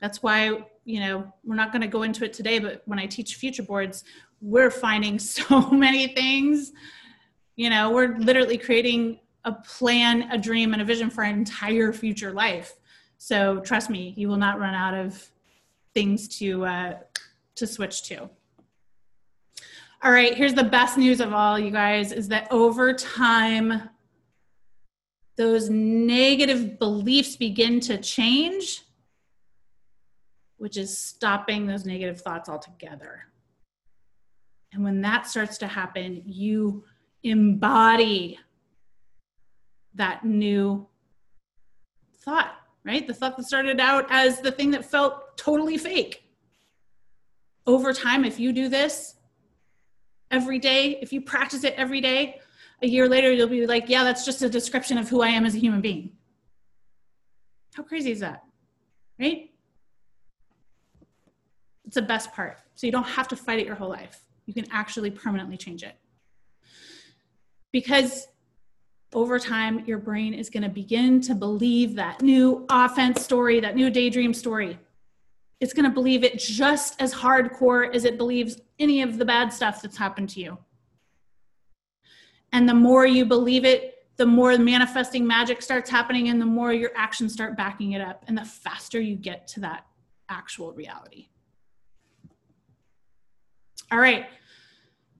That's 0.00 0.22
why, 0.22 0.64
you 0.84 1.00
know, 1.00 1.32
we're 1.44 1.54
not 1.54 1.72
going 1.72 1.82
to 1.82 1.88
go 1.88 2.02
into 2.02 2.24
it 2.24 2.32
today, 2.32 2.58
but 2.58 2.82
when 2.86 2.98
I 2.98 3.06
teach 3.06 3.34
future 3.36 3.62
boards, 3.62 4.04
we're 4.40 4.70
finding 4.70 5.18
so 5.36 5.70
many 5.70 6.08
things. 6.08 6.72
You 7.56 7.70
know, 7.70 7.90
we're 7.90 8.16
literally 8.18 8.58
creating 8.58 9.20
a 9.44 9.52
plan, 9.52 10.30
a 10.30 10.38
dream, 10.38 10.72
and 10.72 10.82
a 10.82 10.84
vision 10.84 11.10
for 11.10 11.24
our 11.24 11.30
entire 11.30 11.92
future 11.92 12.32
life. 12.32 12.74
So 13.18 13.60
trust 13.60 13.90
me, 13.90 14.14
you 14.16 14.28
will 14.28 14.36
not 14.36 14.60
run 14.60 14.74
out 14.74 14.94
of 14.94 15.28
things 15.94 16.28
to 16.38 16.64
uh, 16.64 16.94
to 17.56 17.66
switch 17.66 18.02
to. 18.04 18.30
All 20.00 20.12
right, 20.12 20.34
here's 20.34 20.54
the 20.54 20.62
best 20.62 20.96
news 20.96 21.20
of 21.20 21.32
all, 21.32 21.58
you 21.58 21.72
guys, 21.72 22.12
is 22.12 22.28
that 22.28 22.46
over 22.52 22.92
time, 22.92 23.90
those 25.38 25.70
negative 25.70 26.78
beliefs 26.78 27.36
begin 27.36 27.78
to 27.80 27.96
change, 27.96 28.82
which 30.56 30.76
is 30.76 30.98
stopping 30.98 31.66
those 31.66 31.86
negative 31.86 32.20
thoughts 32.20 32.48
altogether. 32.48 33.22
And 34.72 34.82
when 34.82 35.00
that 35.02 35.26
starts 35.26 35.56
to 35.58 35.68
happen, 35.68 36.22
you 36.26 36.84
embody 37.22 38.38
that 39.94 40.24
new 40.24 40.86
thought, 42.18 42.52
right? 42.84 43.06
The 43.06 43.14
thought 43.14 43.36
that 43.36 43.46
started 43.46 43.80
out 43.80 44.06
as 44.10 44.40
the 44.40 44.52
thing 44.52 44.72
that 44.72 44.84
felt 44.84 45.38
totally 45.38 45.78
fake. 45.78 46.24
Over 47.64 47.92
time, 47.92 48.24
if 48.24 48.40
you 48.40 48.52
do 48.52 48.68
this, 48.68 49.14
every 50.30 50.58
day, 50.58 50.98
if 51.00 51.12
you 51.12 51.20
practice 51.20 51.64
it 51.64 51.74
every 51.76 52.00
day, 52.00 52.40
a 52.82 52.86
year 52.86 53.08
later, 53.08 53.32
you'll 53.32 53.48
be 53.48 53.66
like, 53.66 53.88
yeah, 53.88 54.04
that's 54.04 54.24
just 54.24 54.42
a 54.42 54.48
description 54.48 54.98
of 54.98 55.08
who 55.08 55.22
I 55.22 55.28
am 55.28 55.44
as 55.44 55.54
a 55.54 55.58
human 55.58 55.80
being. 55.80 56.12
How 57.74 57.82
crazy 57.82 58.12
is 58.12 58.20
that? 58.20 58.44
Right? 59.18 59.50
It's 61.84 61.94
the 61.94 62.02
best 62.02 62.32
part. 62.32 62.58
So 62.74 62.86
you 62.86 62.92
don't 62.92 63.04
have 63.04 63.28
to 63.28 63.36
fight 63.36 63.58
it 63.58 63.66
your 63.66 63.74
whole 63.74 63.88
life. 63.88 64.20
You 64.46 64.54
can 64.54 64.66
actually 64.70 65.10
permanently 65.10 65.56
change 65.56 65.82
it. 65.82 65.96
Because 67.72 68.28
over 69.12 69.38
time, 69.38 69.84
your 69.86 69.98
brain 69.98 70.34
is 70.34 70.50
going 70.50 70.62
to 70.62 70.68
begin 70.68 71.20
to 71.22 71.34
believe 71.34 71.94
that 71.96 72.22
new 72.22 72.66
offense 72.68 73.22
story, 73.24 73.60
that 73.60 73.74
new 73.74 73.90
daydream 73.90 74.32
story 74.34 74.78
it's 75.60 75.72
going 75.72 75.84
to 75.84 75.90
believe 75.90 76.22
it 76.22 76.38
just 76.38 77.00
as 77.00 77.12
hardcore 77.12 77.94
as 77.94 78.04
it 78.04 78.16
believes 78.16 78.60
any 78.78 79.02
of 79.02 79.18
the 79.18 79.24
bad 79.24 79.52
stuff 79.52 79.82
that's 79.82 79.96
happened 79.96 80.28
to 80.30 80.40
you. 80.40 80.58
And 82.52 82.68
the 82.68 82.74
more 82.74 83.06
you 83.06 83.24
believe 83.24 83.64
it, 83.64 83.94
the 84.16 84.26
more 84.26 84.56
manifesting 84.58 85.26
magic 85.26 85.62
starts 85.62 85.88
happening 85.88 86.28
and 86.28 86.40
the 86.40 86.46
more 86.46 86.72
your 86.72 86.90
actions 86.96 87.32
start 87.32 87.56
backing 87.56 87.92
it 87.92 88.00
up 88.00 88.24
and 88.26 88.36
the 88.36 88.44
faster 88.44 89.00
you 89.00 89.14
get 89.14 89.46
to 89.48 89.60
that 89.60 89.86
actual 90.28 90.72
reality. 90.72 91.28
All 93.90 93.98
right. 93.98 94.26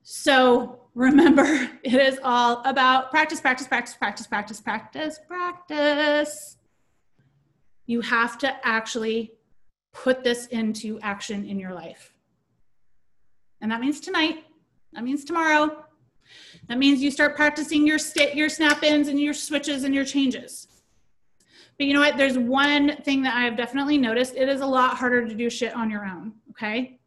So 0.02 0.80
remember, 0.94 1.44
it 1.82 1.94
is 1.94 2.18
all 2.22 2.62
about 2.64 3.10
practice, 3.10 3.40
practice, 3.40 3.66
practice, 3.66 3.94
practice, 3.96 4.26
practice, 4.26 4.60
practice, 4.60 5.20
practice. 5.26 6.56
You 7.86 8.00
have 8.02 8.36
to 8.38 8.54
actually 8.66 9.32
put 9.92 10.24
this 10.24 10.46
into 10.46 10.98
action 11.00 11.44
in 11.46 11.58
your 11.58 11.72
life. 11.72 12.14
And 13.60 13.70
that 13.70 13.80
means 13.80 14.00
tonight, 14.00 14.44
that 14.92 15.04
means 15.04 15.24
tomorrow. 15.24 15.84
That 16.68 16.78
means 16.78 17.02
you 17.02 17.10
start 17.10 17.34
practicing 17.34 17.86
your 17.86 17.98
your 18.34 18.48
snap-ins 18.48 19.08
and 19.08 19.18
your 19.20 19.34
switches 19.34 19.84
and 19.84 19.94
your 19.94 20.04
changes. 20.04 20.68
But 21.78 21.86
you 21.86 21.94
know 21.94 22.00
what? 22.00 22.16
There's 22.16 22.36
one 22.36 22.96
thing 23.02 23.22
that 23.22 23.36
I've 23.36 23.56
definitely 23.56 23.98
noticed. 23.98 24.34
It 24.34 24.48
is 24.48 24.60
a 24.60 24.66
lot 24.66 24.96
harder 24.96 25.26
to 25.26 25.34
do 25.34 25.48
shit 25.48 25.74
on 25.74 25.90
your 25.90 26.04
own. 26.04 26.32
Okay. 26.50 26.98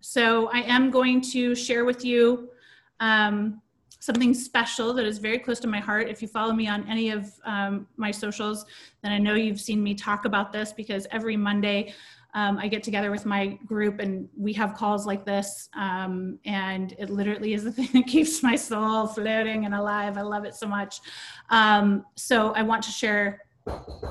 So 0.00 0.48
I 0.52 0.62
am 0.62 0.90
going 0.90 1.20
to 1.32 1.54
share 1.54 1.84
with 1.84 2.04
you 2.04 2.50
um, 3.00 3.60
something 3.98 4.32
special 4.32 4.92
that 4.94 5.04
is 5.04 5.18
very 5.18 5.38
close 5.38 5.60
to 5.60 5.68
my 5.68 5.78
heart. 5.78 6.08
If 6.08 6.22
you 6.22 6.28
follow 6.28 6.52
me 6.52 6.66
on 6.66 6.88
any 6.88 7.10
of 7.10 7.32
um, 7.44 7.86
my 7.96 8.10
socials, 8.10 8.64
then 9.02 9.12
I 9.12 9.18
know 9.18 9.34
you've 9.34 9.60
seen 9.60 9.82
me 9.82 9.94
talk 9.94 10.24
about 10.24 10.52
this 10.52 10.72
because 10.72 11.06
every 11.10 11.36
Monday 11.36 11.94
um, 12.34 12.58
I 12.58 12.68
get 12.68 12.82
together 12.82 13.10
with 13.10 13.26
my 13.26 13.58
group 13.66 13.98
and 14.00 14.28
we 14.36 14.52
have 14.54 14.74
calls 14.74 15.06
like 15.06 15.24
this. 15.24 15.68
Um, 15.74 16.38
and 16.44 16.94
it 16.98 17.10
literally 17.10 17.54
is 17.54 17.64
the 17.64 17.72
thing 17.78 17.88
that 17.92 18.06
keeps 18.06 18.42
my 18.42 18.56
soul 18.56 19.06
floating 19.06 19.66
and 19.66 19.74
alive. 19.74 20.16
I 20.16 20.22
love 20.22 20.44
it 20.44 20.54
so 20.54 20.66
much. 20.66 21.00
Um, 21.50 22.04
so 22.16 22.52
I 22.52 22.62
want 22.62 22.82
to 22.84 22.90
share 22.90 23.42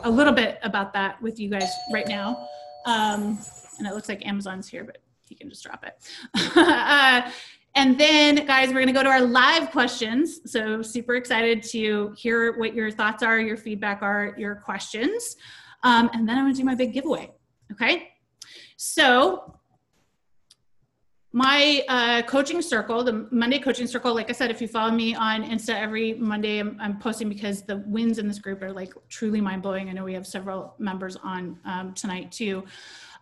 a 0.03 0.09
little 0.09 0.33
bit 0.33 0.59
about 0.63 0.93
that 0.93 1.21
with 1.21 1.39
you 1.39 1.49
guys 1.49 1.69
right 1.91 2.07
now. 2.07 2.47
Um, 2.85 3.39
and 3.77 3.87
it 3.87 3.93
looks 3.93 4.09
like 4.09 4.25
Amazon's 4.25 4.67
here, 4.67 4.83
but 4.83 4.99
you 5.27 5.35
can 5.35 5.49
just 5.49 5.63
drop 5.63 5.83
it. 5.83 5.95
uh, 6.55 7.29
and 7.73 7.97
then, 7.97 8.45
guys, 8.45 8.67
we're 8.67 8.75
going 8.75 8.87
to 8.87 8.93
go 8.93 9.03
to 9.03 9.09
our 9.09 9.21
live 9.21 9.71
questions. 9.71 10.41
So, 10.51 10.81
super 10.81 11.15
excited 11.15 11.63
to 11.63 12.13
hear 12.17 12.57
what 12.57 12.73
your 12.73 12.91
thoughts 12.91 13.23
are, 13.23 13.39
your 13.39 13.55
feedback 13.55 14.01
are, 14.01 14.35
your 14.37 14.55
questions. 14.55 15.37
Um, 15.83 16.09
and 16.13 16.27
then 16.27 16.37
I'm 16.37 16.43
going 16.43 16.53
to 16.53 16.59
do 16.59 16.65
my 16.65 16.75
big 16.75 16.91
giveaway. 16.93 17.31
Okay. 17.71 18.09
So, 18.77 19.57
my 21.33 21.83
uh, 21.87 22.21
coaching 22.23 22.61
circle, 22.61 23.03
the 23.03 23.27
Monday 23.31 23.57
coaching 23.57 23.87
circle, 23.87 24.13
like 24.13 24.29
I 24.29 24.33
said, 24.33 24.51
if 24.51 24.61
you 24.61 24.67
follow 24.67 24.91
me 24.91 25.15
on 25.15 25.43
Insta 25.43 25.73
every 25.75 26.13
Monday, 26.15 26.59
I'm, 26.59 26.77
I'm 26.81 26.99
posting 26.99 27.29
because 27.29 27.61
the 27.61 27.77
wins 27.87 28.17
in 28.17 28.27
this 28.27 28.37
group 28.37 28.61
are 28.61 28.73
like 28.73 28.93
truly 29.07 29.39
mind 29.39 29.61
blowing. 29.61 29.89
I 29.89 29.93
know 29.93 30.03
we 30.03 30.13
have 30.13 30.27
several 30.27 30.75
members 30.77 31.15
on 31.15 31.57
um, 31.63 31.93
tonight 31.93 32.33
too. 32.33 32.65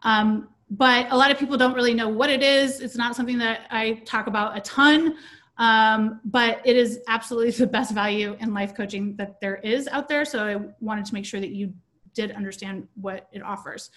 Um, 0.02 0.50
but 0.72 1.08
a 1.12 1.18
lot 1.18 1.30
of 1.30 1.38
people 1.38 1.56
don't 1.56 1.74
really 1.74 1.94
know 1.94 2.10
what 2.10 2.32
it 2.32 2.42
is. 2.42 2.80
It's 2.80 2.96
not 2.96 3.16
something 3.16 3.38
that 3.40 3.68
I 3.70 4.02
talk 4.06 4.26
about 4.26 4.58
a 4.58 4.62
ton, 4.62 5.16
um, 5.58 6.20
but 6.26 6.62
it 6.66 6.76
is 6.76 7.02
absolutely 7.08 7.52
the 7.64 7.68
best 7.68 7.94
value 7.94 8.36
in 8.40 8.56
life 8.56 8.76
coaching 8.76 9.16
that 9.18 9.40
there 9.40 9.58
is 9.58 9.88
out 9.88 10.08
there. 10.08 10.26
So 10.26 10.48
I 10.48 10.74
wanted 10.80 11.06
to 11.06 11.14
make 11.14 11.26
sure 11.26 11.40
that 11.40 11.52
you 11.52 11.74
did 12.16 12.32
understand 12.32 12.88
what 12.96 13.28
it 13.32 13.44
offers. 13.44 13.92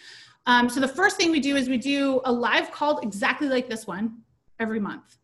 Um, 0.46 0.68
so 0.68 0.80
the 0.80 0.88
first 0.88 1.16
thing 1.16 1.30
we 1.30 1.40
do 1.40 1.56
is 1.56 1.68
we 1.68 1.78
do 1.78 2.20
a 2.24 2.32
live 2.32 2.70
call 2.70 2.98
exactly 2.98 3.48
like 3.48 3.68
this 3.68 3.86
one 3.86 4.18
every 4.58 4.80
month, 4.80 5.18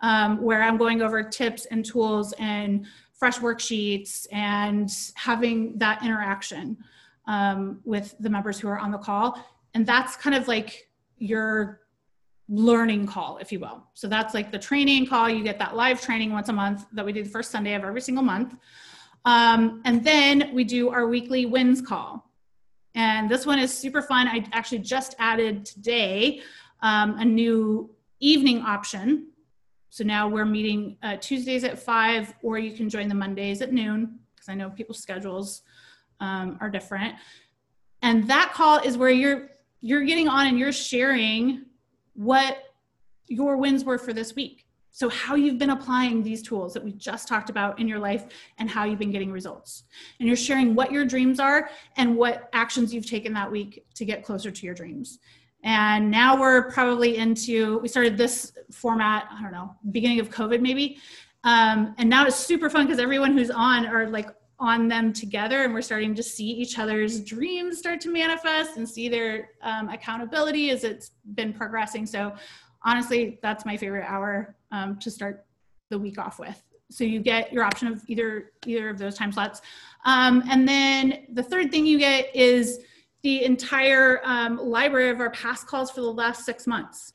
um, 0.00 0.40
where 0.40 0.62
I'm 0.62 0.76
going 0.76 1.02
over 1.02 1.22
tips 1.22 1.66
and 1.66 1.84
tools 1.84 2.32
and 2.38 2.86
fresh 3.12 3.38
worksheets 3.38 4.26
and 4.30 4.90
having 5.14 5.76
that 5.78 6.04
interaction 6.04 6.76
um, 7.26 7.80
with 7.84 8.14
the 8.20 8.30
members 8.30 8.60
who 8.60 8.68
are 8.68 8.78
on 8.78 8.90
the 8.90 8.98
call 8.98 9.42
and 9.76 9.84
that's 9.84 10.16
kind 10.16 10.34
of 10.34 10.48
like 10.48 10.88
your 11.18 11.82
learning 12.48 13.06
call, 13.06 13.36
if 13.42 13.52
you 13.52 13.60
will. 13.60 13.86
So 13.92 14.08
that's 14.08 14.32
like 14.32 14.50
the 14.50 14.58
training 14.58 15.06
call. 15.06 15.28
You 15.28 15.44
get 15.44 15.58
that 15.58 15.76
live 15.76 16.00
training 16.00 16.32
once 16.32 16.48
a 16.48 16.54
month 16.54 16.86
that 16.94 17.04
we 17.04 17.12
do 17.12 17.22
the 17.22 17.28
first 17.28 17.50
Sunday 17.50 17.74
of 17.74 17.84
every 17.84 18.00
single 18.00 18.24
month. 18.24 18.56
Um, 19.26 19.82
and 19.84 20.02
then 20.02 20.50
we 20.54 20.64
do 20.64 20.88
our 20.88 21.06
weekly 21.06 21.44
wins 21.44 21.82
call. 21.82 22.25
And 22.96 23.30
this 23.30 23.46
one 23.46 23.58
is 23.58 23.72
super 23.72 24.02
fun. 24.02 24.26
I 24.26 24.44
actually 24.52 24.78
just 24.78 25.14
added 25.18 25.64
today 25.64 26.40
um, 26.80 27.18
a 27.18 27.24
new 27.24 27.94
evening 28.20 28.62
option. 28.62 29.28
So 29.90 30.02
now 30.02 30.28
we're 30.28 30.44
meeting 30.46 30.96
uh, 31.02 31.16
Tuesdays 31.20 31.62
at 31.62 31.78
five, 31.78 32.34
or 32.42 32.58
you 32.58 32.72
can 32.72 32.88
join 32.88 33.08
the 33.08 33.14
Mondays 33.14 33.62
at 33.62 33.72
noon, 33.72 34.18
because 34.34 34.48
I 34.48 34.54
know 34.54 34.70
people's 34.70 34.98
schedules 34.98 35.62
um, 36.20 36.58
are 36.60 36.70
different. 36.70 37.14
And 38.02 38.28
that 38.28 38.52
call 38.52 38.78
is 38.78 38.96
where 38.96 39.10
you're 39.10 39.50
you're 39.80 40.04
getting 40.04 40.28
on 40.28 40.46
and 40.46 40.58
you're 40.58 40.72
sharing 40.72 41.66
what 42.14 42.58
your 43.28 43.56
wins 43.56 43.84
were 43.84 43.98
for 43.98 44.12
this 44.12 44.34
week. 44.34 44.65
So, 44.96 45.10
how 45.10 45.34
you've 45.34 45.58
been 45.58 45.68
applying 45.68 46.22
these 46.22 46.40
tools 46.40 46.72
that 46.72 46.82
we 46.82 46.90
just 46.92 47.28
talked 47.28 47.50
about 47.50 47.78
in 47.78 47.86
your 47.86 47.98
life 47.98 48.24
and 48.56 48.70
how 48.70 48.84
you've 48.84 48.98
been 48.98 49.10
getting 49.10 49.30
results. 49.30 49.82
And 50.18 50.26
you're 50.26 50.38
sharing 50.38 50.74
what 50.74 50.90
your 50.90 51.04
dreams 51.04 51.38
are 51.38 51.68
and 51.98 52.16
what 52.16 52.48
actions 52.54 52.94
you've 52.94 53.04
taken 53.04 53.34
that 53.34 53.52
week 53.52 53.84
to 53.94 54.06
get 54.06 54.24
closer 54.24 54.50
to 54.50 54.64
your 54.64 54.74
dreams. 54.74 55.18
And 55.64 56.10
now 56.10 56.40
we're 56.40 56.70
probably 56.70 57.18
into, 57.18 57.76
we 57.80 57.88
started 57.88 58.16
this 58.16 58.54
format, 58.72 59.28
I 59.30 59.42
don't 59.42 59.52
know, 59.52 59.76
beginning 59.90 60.18
of 60.18 60.30
COVID 60.30 60.62
maybe. 60.62 60.96
Um, 61.44 61.94
and 61.98 62.08
now 62.08 62.24
it's 62.24 62.36
super 62.36 62.70
fun 62.70 62.86
because 62.86 62.98
everyone 62.98 63.36
who's 63.36 63.50
on 63.50 63.84
are 63.84 64.08
like 64.08 64.30
on 64.58 64.88
them 64.88 65.12
together 65.12 65.64
and 65.64 65.74
we're 65.74 65.82
starting 65.82 66.14
to 66.14 66.22
see 66.22 66.46
each 66.46 66.78
other's 66.78 67.20
dreams 67.20 67.76
start 67.76 68.00
to 68.00 68.10
manifest 68.10 68.78
and 68.78 68.88
see 68.88 69.10
their 69.10 69.50
um, 69.60 69.90
accountability 69.90 70.70
as 70.70 70.84
it's 70.84 71.10
been 71.34 71.52
progressing 71.52 72.06
so 72.06 72.32
honestly 72.82 73.38
that's 73.42 73.66
my 73.66 73.76
favorite 73.76 74.06
hour 74.08 74.56
um, 74.72 74.98
to 74.98 75.10
start 75.10 75.44
the 75.90 75.98
week 75.98 76.18
off 76.18 76.38
with 76.38 76.62
so 76.90 77.04
you 77.04 77.20
get 77.20 77.52
your 77.52 77.64
option 77.64 77.88
of 77.88 78.02
either 78.06 78.52
either 78.66 78.88
of 78.88 78.98
those 78.98 79.14
time 79.16 79.32
slots 79.32 79.60
um, 80.04 80.42
and 80.50 80.68
then 80.68 81.26
the 81.32 81.42
third 81.42 81.70
thing 81.70 81.86
you 81.86 81.98
get 81.98 82.34
is 82.34 82.80
the 83.22 83.44
entire 83.44 84.20
um, 84.24 84.56
library 84.58 85.10
of 85.10 85.20
our 85.20 85.30
past 85.30 85.66
calls 85.66 85.90
for 85.90 86.00
the 86.00 86.12
last 86.12 86.44
six 86.44 86.66
months 86.66 87.12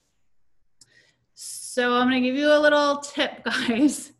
so 1.33 1.93
i'm 1.93 2.09
going 2.09 2.21
to 2.21 2.27
give 2.27 2.37
you 2.37 2.51
a 2.53 2.59
little 2.59 2.97
tip 2.97 3.43
guys 3.45 4.11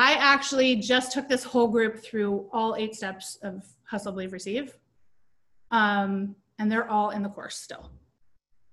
I 0.00 0.12
actually 0.12 0.76
just 0.76 1.10
took 1.10 1.28
this 1.28 1.42
whole 1.42 1.66
group 1.66 1.98
through 1.98 2.48
all 2.52 2.76
eight 2.76 2.94
steps 2.94 3.36
of 3.42 3.66
Hustle, 3.82 4.12
Believe, 4.12 4.32
Receive. 4.32 4.78
Um, 5.72 6.36
and 6.60 6.70
they're 6.70 6.88
all 6.88 7.10
in 7.10 7.24
the 7.24 7.28
course 7.28 7.56
still. 7.56 7.90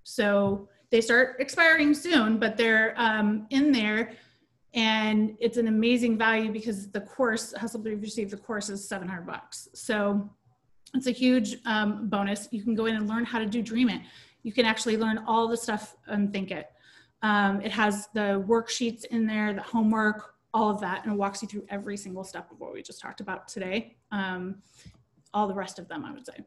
So 0.03 0.69
they 0.96 1.02
start 1.02 1.36
expiring 1.39 1.93
soon, 1.93 2.38
but 2.38 2.56
they're 2.56 2.93
um, 2.96 3.48
in 3.50 3.74
there. 3.74 4.14
And 4.74 5.36
it's 5.41 5.58
an 5.58 5.68
amazing 5.68 6.18
value 6.18 6.54
because 6.54 6.89
the 6.89 7.02
course, 7.02 7.54
Hustle, 7.54 7.82
Believe, 7.82 8.02
Receive, 8.02 8.32
the 8.32 8.38
course 8.38 8.70
is 8.70 8.88
700 8.88 9.28
bucks. 9.28 9.68
So 9.74 10.30
it's 10.93 11.08
a 11.08 11.12
huge 11.12 11.58
um, 11.66 12.08
bonus. 12.08 12.48
You 12.52 12.64
can 12.64 12.76
go 12.76 12.86
in 12.86 12.96
and 12.96 13.10
learn 13.10 13.26
how 13.26 13.39
to 13.39 13.46
do 13.46 13.62
Dream 13.62 13.89
It. 13.89 14.04
You 14.43 14.54
can 14.54 14.66
actually 14.66 14.96
learn 14.96 15.18
all 15.28 15.50
the 15.50 15.58
stuff 15.58 15.98
and 16.08 16.32
Think 16.32 16.52
It. 16.52 16.68
Um, 17.22 17.60
it 17.60 17.74
has 17.74 18.08
the 18.14 18.41
worksheets 18.48 19.04
in 19.04 19.28
there, 19.28 19.54
the 19.54 19.64
homework, 19.64 20.36
all 20.54 20.70
of 20.70 20.80
that 20.80 21.04
and 21.04 21.12
it 21.12 21.18
walks 21.18 21.41
you 21.41 21.50
through 21.50 21.66
every 21.68 21.98
single 21.98 22.24
step 22.24 22.50
of 22.50 22.62
what 22.62 22.74
we 22.74 22.82
just 22.82 23.02
talked 23.02 23.20
about 23.20 23.50
today. 23.50 23.98
Um, 24.14 24.62
all 25.34 25.50
the 25.50 25.54
rest 25.54 25.78
of 25.78 25.89
them, 25.89 26.06
I 26.06 26.14
would 26.14 26.26
say. 26.26 26.38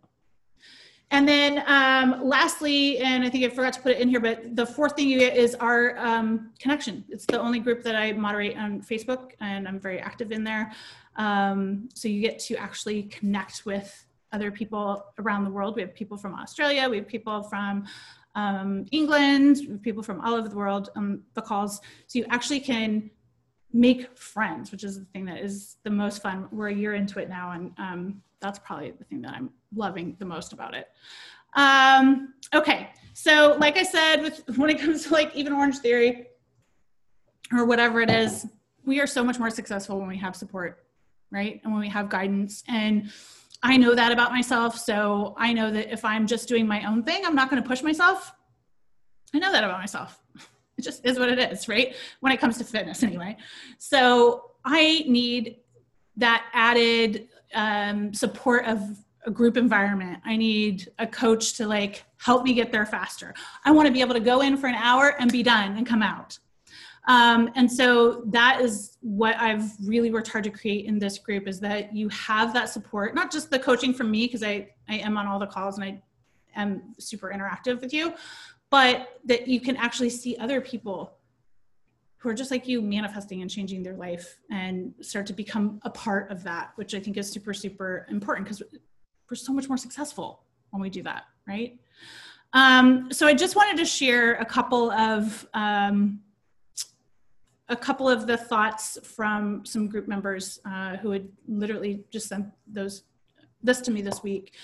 And 1.10 1.26
then 1.26 1.62
um, 1.66 2.22
lastly, 2.22 2.98
and 2.98 3.24
I 3.24 3.30
think 3.30 3.44
I 3.44 3.48
forgot 3.48 3.72
to 3.74 3.80
put 3.80 3.92
it 3.92 4.00
in 4.00 4.08
here, 4.10 4.20
but 4.20 4.54
the 4.54 4.66
fourth 4.66 4.94
thing 4.94 5.08
you 5.08 5.18
get 5.18 5.36
is 5.36 5.54
our 5.54 5.96
um, 5.98 6.50
connection. 6.58 7.02
It's 7.08 7.24
the 7.24 7.40
only 7.40 7.60
group 7.60 7.82
that 7.84 7.96
I 7.96 8.12
moderate 8.12 8.58
on 8.58 8.82
Facebook 8.82 9.30
and 9.40 9.66
I'm 9.66 9.80
very 9.80 10.00
active 10.00 10.32
in 10.32 10.44
there. 10.44 10.72
Um, 11.16 11.88
so 11.94 12.08
you 12.08 12.20
get 12.20 12.38
to 12.40 12.56
actually 12.56 13.04
connect 13.04 13.64
with 13.64 14.06
other 14.32 14.50
people 14.50 15.06
around 15.18 15.44
the 15.44 15.50
world. 15.50 15.76
We 15.76 15.82
have 15.82 15.94
people 15.94 16.18
from 16.18 16.34
Australia, 16.34 16.88
we 16.88 16.98
have 16.98 17.08
people 17.08 17.42
from 17.42 17.86
um, 18.34 18.84
England, 18.92 19.80
people 19.82 20.02
from 20.02 20.20
all 20.20 20.34
over 20.34 20.48
the 20.48 20.56
world 20.56 20.90
on 20.94 21.22
the 21.32 21.40
calls. 21.40 21.80
So 22.06 22.18
you 22.18 22.26
actually 22.28 22.60
can 22.60 23.10
make 23.72 24.16
friends, 24.16 24.70
which 24.70 24.84
is 24.84 24.98
the 24.98 25.04
thing 25.06 25.24
that 25.26 25.38
is 25.38 25.76
the 25.82 25.90
most 25.90 26.22
fun. 26.22 26.48
We're 26.50 26.68
a 26.68 26.74
year 26.74 26.94
into 26.94 27.18
it 27.18 27.28
now, 27.28 27.52
and 27.52 27.72
um, 27.78 28.22
that's 28.40 28.58
probably 28.58 28.92
the 28.92 29.04
thing 29.04 29.22
that 29.22 29.34
I'm 29.34 29.50
loving 29.74 30.16
the 30.18 30.24
most 30.24 30.52
about 30.52 30.74
it. 30.74 30.88
Um, 31.54 32.34
okay, 32.54 32.90
so 33.14 33.56
like 33.58 33.76
I 33.76 33.82
said, 33.82 34.22
with 34.22 34.42
when 34.56 34.70
it 34.70 34.80
comes 34.80 35.04
to 35.04 35.12
like 35.12 35.34
even 35.34 35.52
Orange 35.52 35.78
Theory 35.78 36.26
or 37.52 37.64
whatever 37.64 38.00
it 38.00 38.10
is, 38.10 38.46
we 38.84 39.00
are 39.00 39.06
so 39.06 39.24
much 39.24 39.38
more 39.38 39.50
successful 39.50 39.98
when 39.98 40.08
we 40.08 40.18
have 40.18 40.36
support, 40.36 40.84
right? 41.30 41.60
And 41.64 41.72
when 41.72 41.80
we 41.80 41.88
have 41.88 42.08
guidance. 42.08 42.62
And 42.68 43.10
I 43.62 43.76
know 43.76 43.94
that 43.94 44.12
about 44.12 44.32
myself. 44.32 44.78
So 44.78 45.34
I 45.36 45.52
know 45.52 45.70
that 45.70 45.92
if 45.92 46.04
I'm 46.04 46.26
just 46.26 46.48
doing 46.48 46.66
my 46.66 46.86
own 46.88 47.02
thing, 47.02 47.22
I'm 47.24 47.34
not 47.34 47.50
going 47.50 47.62
to 47.62 47.68
push 47.68 47.82
myself. 47.82 48.32
I 49.34 49.38
know 49.38 49.52
that 49.52 49.64
about 49.64 49.78
myself 49.78 50.18
it 50.78 50.82
just 50.82 51.04
is 51.04 51.18
what 51.18 51.28
it 51.28 51.38
is, 51.38 51.68
right? 51.68 51.94
When 52.20 52.32
it 52.32 52.40
comes 52.40 52.56
to 52.58 52.64
fitness, 52.64 53.02
anyway. 53.02 53.36
So 53.78 54.52
I 54.64 55.04
need 55.06 55.56
that 56.16 56.46
added 56.52 57.28
um, 57.54 58.12
support 58.12 58.66
of 58.66 58.80
a 59.26 59.30
group 59.30 59.56
environment. 59.56 60.20
I 60.24 60.36
need 60.36 60.88
a 60.98 61.06
coach 61.06 61.54
to 61.54 61.66
like 61.66 62.04
help 62.18 62.44
me 62.44 62.54
get 62.54 62.72
there 62.72 62.86
faster. 62.86 63.34
I 63.64 63.70
want 63.70 63.86
to 63.86 63.92
be 63.92 64.00
able 64.00 64.14
to 64.14 64.20
go 64.20 64.40
in 64.40 64.56
for 64.56 64.66
an 64.66 64.74
hour 64.74 65.14
and 65.18 65.30
be 65.30 65.42
done 65.42 65.76
and 65.76 65.86
come 65.86 66.02
out. 66.02 66.38
Um, 67.06 67.50
and 67.54 67.70
so 67.70 68.22
that 68.26 68.60
is 68.60 68.98
what 69.00 69.34
I've 69.36 69.70
really 69.82 70.10
worked 70.10 70.28
hard 70.28 70.44
to 70.44 70.50
create 70.50 70.84
in 70.84 70.98
this 70.98 71.18
group 71.18 71.48
is 71.48 71.58
that 71.60 71.94
you 71.94 72.08
have 72.10 72.52
that 72.52 72.68
support, 72.68 73.14
not 73.14 73.32
just 73.32 73.50
the 73.50 73.58
coaching 73.58 73.94
from 73.94 74.10
me, 74.10 74.26
because 74.26 74.42
I, 74.42 74.68
I 74.88 74.96
am 74.96 75.16
on 75.16 75.26
all 75.26 75.38
the 75.38 75.46
calls 75.46 75.78
and 75.78 75.84
I 75.84 76.02
am 76.54 76.94
super 76.98 77.32
interactive 77.34 77.80
with 77.80 77.94
you, 77.94 78.12
but 78.68 79.20
that 79.24 79.48
you 79.48 79.58
can 79.58 79.76
actually 79.76 80.10
see 80.10 80.36
other 80.36 80.60
people 80.60 81.17
who 82.18 82.28
are 82.28 82.34
just 82.34 82.50
like 82.50 82.66
you 82.66 82.82
manifesting 82.82 83.42
and 83.42 83.50
changing 83.50 83.82
their 83.82 83.94
life 83.94 84.38
and 84.50 84.92
start 85.00 85.26
to 85.26 85.32
become 85.32 85.80
a 85.82 85.90
part 85.90 86.30
of 86.30 86.42
that, 86.42 86.72
which 86.74 86.94
I 86.94 87.00
think 87.00 87.16
is 87.16 87.30
super, 87.30 87.54
super 87.54 88.06
important 88.10 88.46
because 88.46 88.62
we're 89.30 89.36
so 89.36 89.52
much 89.52 89.68
more 89.68 89.76
successful 89.76 90.42
when 90.70 90.82
we 90.82 90.90
do 90.90 91.02
that, 91.04 91.24
right? 91.46 91.78
Um, 92.52 93.12
so 93.12 93.26
I 93.26 93.34
just 93.34 93.56
wanted 93.56 93.76
to 93.76 93.84
share 93.84 94.34
a 94.34 94.44
couple 94.44 94.90
of 94.90 95.46
um, 95.54 96.20
a 97.68 97.76
couple 97.76 98.08
of 98.08 98.26
the 98.26 98.36
thoughts 98.36 98.98
from 99.04 99.64
some 99.64 99.88
group 99.88 100.08
members 100.08 100.58
uh, 100.64 100.96
who 100.96 101.10
had 101.10 101.28
literally 101.46 102.02
just 102.10 102.28
sent 102.28 102.46
those 102.66 103.02
this 103.62 103.80
to 103.82 103.90
me 103.90 104.00
this 104.00 104.22
week 104.22 104.54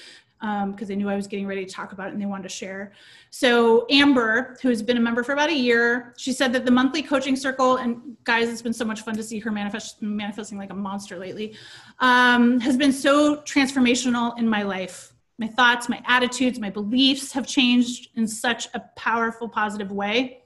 because 0.40 0.82
um, 0.82 0.86
they 0.86 0.96
knew 0.96 1.08
I 1.08 1.16
was 1.16 1.26
getting 1.26 1.46
ready 1.46 1.64
to 1.64 1.72
talk 1.72 1.92
about 1.92 2.08
it 2.08 2.12
and 2.12 2.20
they 2.20 2.26
wanted 2.26 2.42
to 2.44 2.48
share. 2.50 2.92
So 3.30 3.86
Amber, 3.90 4.56
who 4.60 4.68
has 4.68 4.82
been 4.82 4.96
a 4.96 5.00
member 5.00 5.22
for 5.22 5.32
about 5.32 5.48
a 5.48 5.54
year, 5.54 6.12
she 6.18 6.32
said 6.32 6.52
that 6.52 6.64
the 6.64 6.70
monthly 6.70 7.02
coaching 7.02 7.34
circle 7.34 7.76
and 7.76 8.16
guys, 8.24 8.48
it's 8.48 8.62
been 8.62 8.72
so 8.72 8.84
much 8.84 9.00
fun 9.02 9.16
to 9.16 9.22
see 9.22 9.38
her 9.38 9.50
manifest 9.50 10.02
manifesting 10.02 10.58
like 10.58 10.70
a 10.70 10.74
monster 10.74 11.18
lately, 11.18 11.56
um, 12.00 12.60
has 12.60 12.76
been 12.76 12.92
so 12.92 13.36
transformational 13.42 14.38
in 14.38 14.48
my 14.48 14.62
life. 14.62 15.12
My 15.38 15.48
thoughts, 15.48 15.88
my 15.88 16.00
attitudes, 16.06 16.60
my 16.60 16.70
beliefs 16.70 17.32
have 17.32 17.46
changed 17.46 18.10
in 18.14 18.28
such 18.28 18.68
a 18.74 18.80
powerful, 18.96 19.48
positive 19.48 19.90
way. 19.90 20.43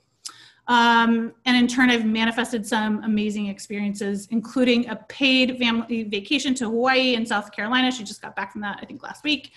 Um, 0.69 1.33
and 1.47 1.57
in 1.57 1.67
turn, 1.67 1.91
I've 1.91 2.05
manifested 2.05 2.67
some 2.67 3.03
amazing 3.03 3.47
experiences, 3.47 4.29
including 4.31 4.89
a 4.89 4.97
paid 4.97 5.59
family 5.59 6.05
vacation 6.05 6.55
to 6.57 6.67
Hawaii 6.67 7.15
and 7.15 7.27
South 7.27 7.51
Carolina. 7.53 7.91
She 7.91 8.05
just 8.05 8.21
got 8.21 8.37
back 8.37 8.53
from 8.53 8.61
that, 8.61 8.79
I 8.83 8.85
think, 8.85 9.03
last 9.03 9.25
week. 9.25 9.53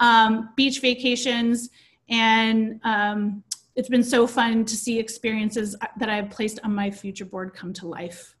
Um, 0.00 0.50
beach 0.56 0.80
vacations, 0.80 1.70
and 2.08 2.80
um, 2.84 3.44
it's 3.74 3.88
been 3.88 4.02
so 4.02 4.26
fun 4.26 4.64
to 4.64 4.76
see 4.76 4.98
experiences 4.98 5.76
that 5.98 6.08
I've 6.08 6.30
placed 6.30 6.58
on 6.64 6.74
my 6.74 6.90
future 6.90 7.26
board 7.26 7.54
come 7.54 7.72
to 7.74 7.86
life. 7.86 8.34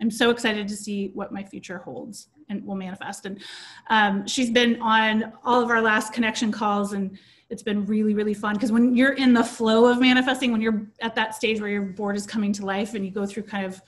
I'm 0.00 0.10
so 0.10 0.30
excited 0.30 0.66
to 0.66 0.76
see 0.76 1.10
what 1.14 1.32
my 1.32 1.44
future 1.44 1.78
holds 1.78 2.28
and 2.48 2.66
will 2.66 2.74
manifest. 2.74 3.24
And 3.24 3.40
um, 3.88 4.26
she's 4.26 4.50
been 4.50 4.82
on 4.82 5.32
all 5.44 5.62
of 5.62 5.70
our 5.70 5.80
last 5.80 6.12
connection 6.12 6.50
calls 6.50 6.92
and 6.92 7.16
it's 7.52 7.62
been 7.62 7.84
really 7.86 8.14
really 8.14 8.34
fun. 8.34 8.54
Because 8.54 8.72
when 8.72 8.96
you're 8.96 9.12
in 9.12 9.34
the 9.34 9.44
flow 9.44 9.84
of 9.86 10.00
manifesting 10.00 10.50
when 10.50 10.60
you're 10.60 10.86
at 11.00 11.14
that 11.14 11.34
stage 11.34 11.60
where 11.60 11.70
your 11.70 11.82
board 11.82 12.16
is 12.16 12.26
coming 12.26 12.52
to 12.54 12.64
life 12.64 12.94
and 12.94 13.04
you 13.04 13.10
go 13.10 13.26
through 13.26 13.44
kind 13.44 13.66
of 13.66 13.80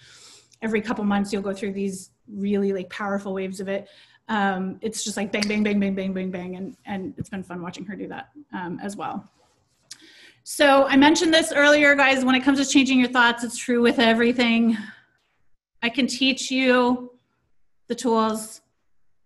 every 0.63 0.81
couple 0.81 1.03
months 1.03 1.33
you'll 1.33 1.43
go 1.43 1.53
through 1.53 1.73
these 1.73 2.11
really 2.29 2.73
like 2.73 2.89
powerful 2.91 3.35
waves 3.35 3.61
of 3.61 3.69
it 3.69 3.89
um, 4.29 4.79
it's 4.81 5.05
just 5.05 5.17
like 5.17 5.33
bang 5.33 5.47
bang 5.47 5.63
bang 5.63 5.79
bang 5.81 5.95
bang 5.95 6.13
bang 6.13 6.31
bang 6.31 6.57
and 6.57 6.77
and 6.87 7.15
it's 7.19 7.29
been 7.29 7.43
fun 7.43 7.61
watching 7.61 7.85
her 7.85 7.97
do 7.97 8.07
that 8.09 8.31
um, 8.53 8.79
as 8.83 8.97
well. 8.97 9.29
So 10.45 10.87
i 10.87 10.97
mentioned 10.97 11.33
this 11.33 11.53
earlier 11.53 11.95
guys 11.95 12.23
when 12.25 12.35
it 12.35 12.45
comes 12.45 12.59
to 12.59 12.71
changing 12.71 12.99
your 12.99 13.09
thoughts 13.09 13.45
it's 13.45 13.57
true 13.57 13.83
with 13.83 13.99
everything. 13.99 14.77
I 15.83 15.89
can 15.89 16.07
teach 16.07 16.51
you 16.51 17.13
the 17.89 17.95
tools 17.95 18.61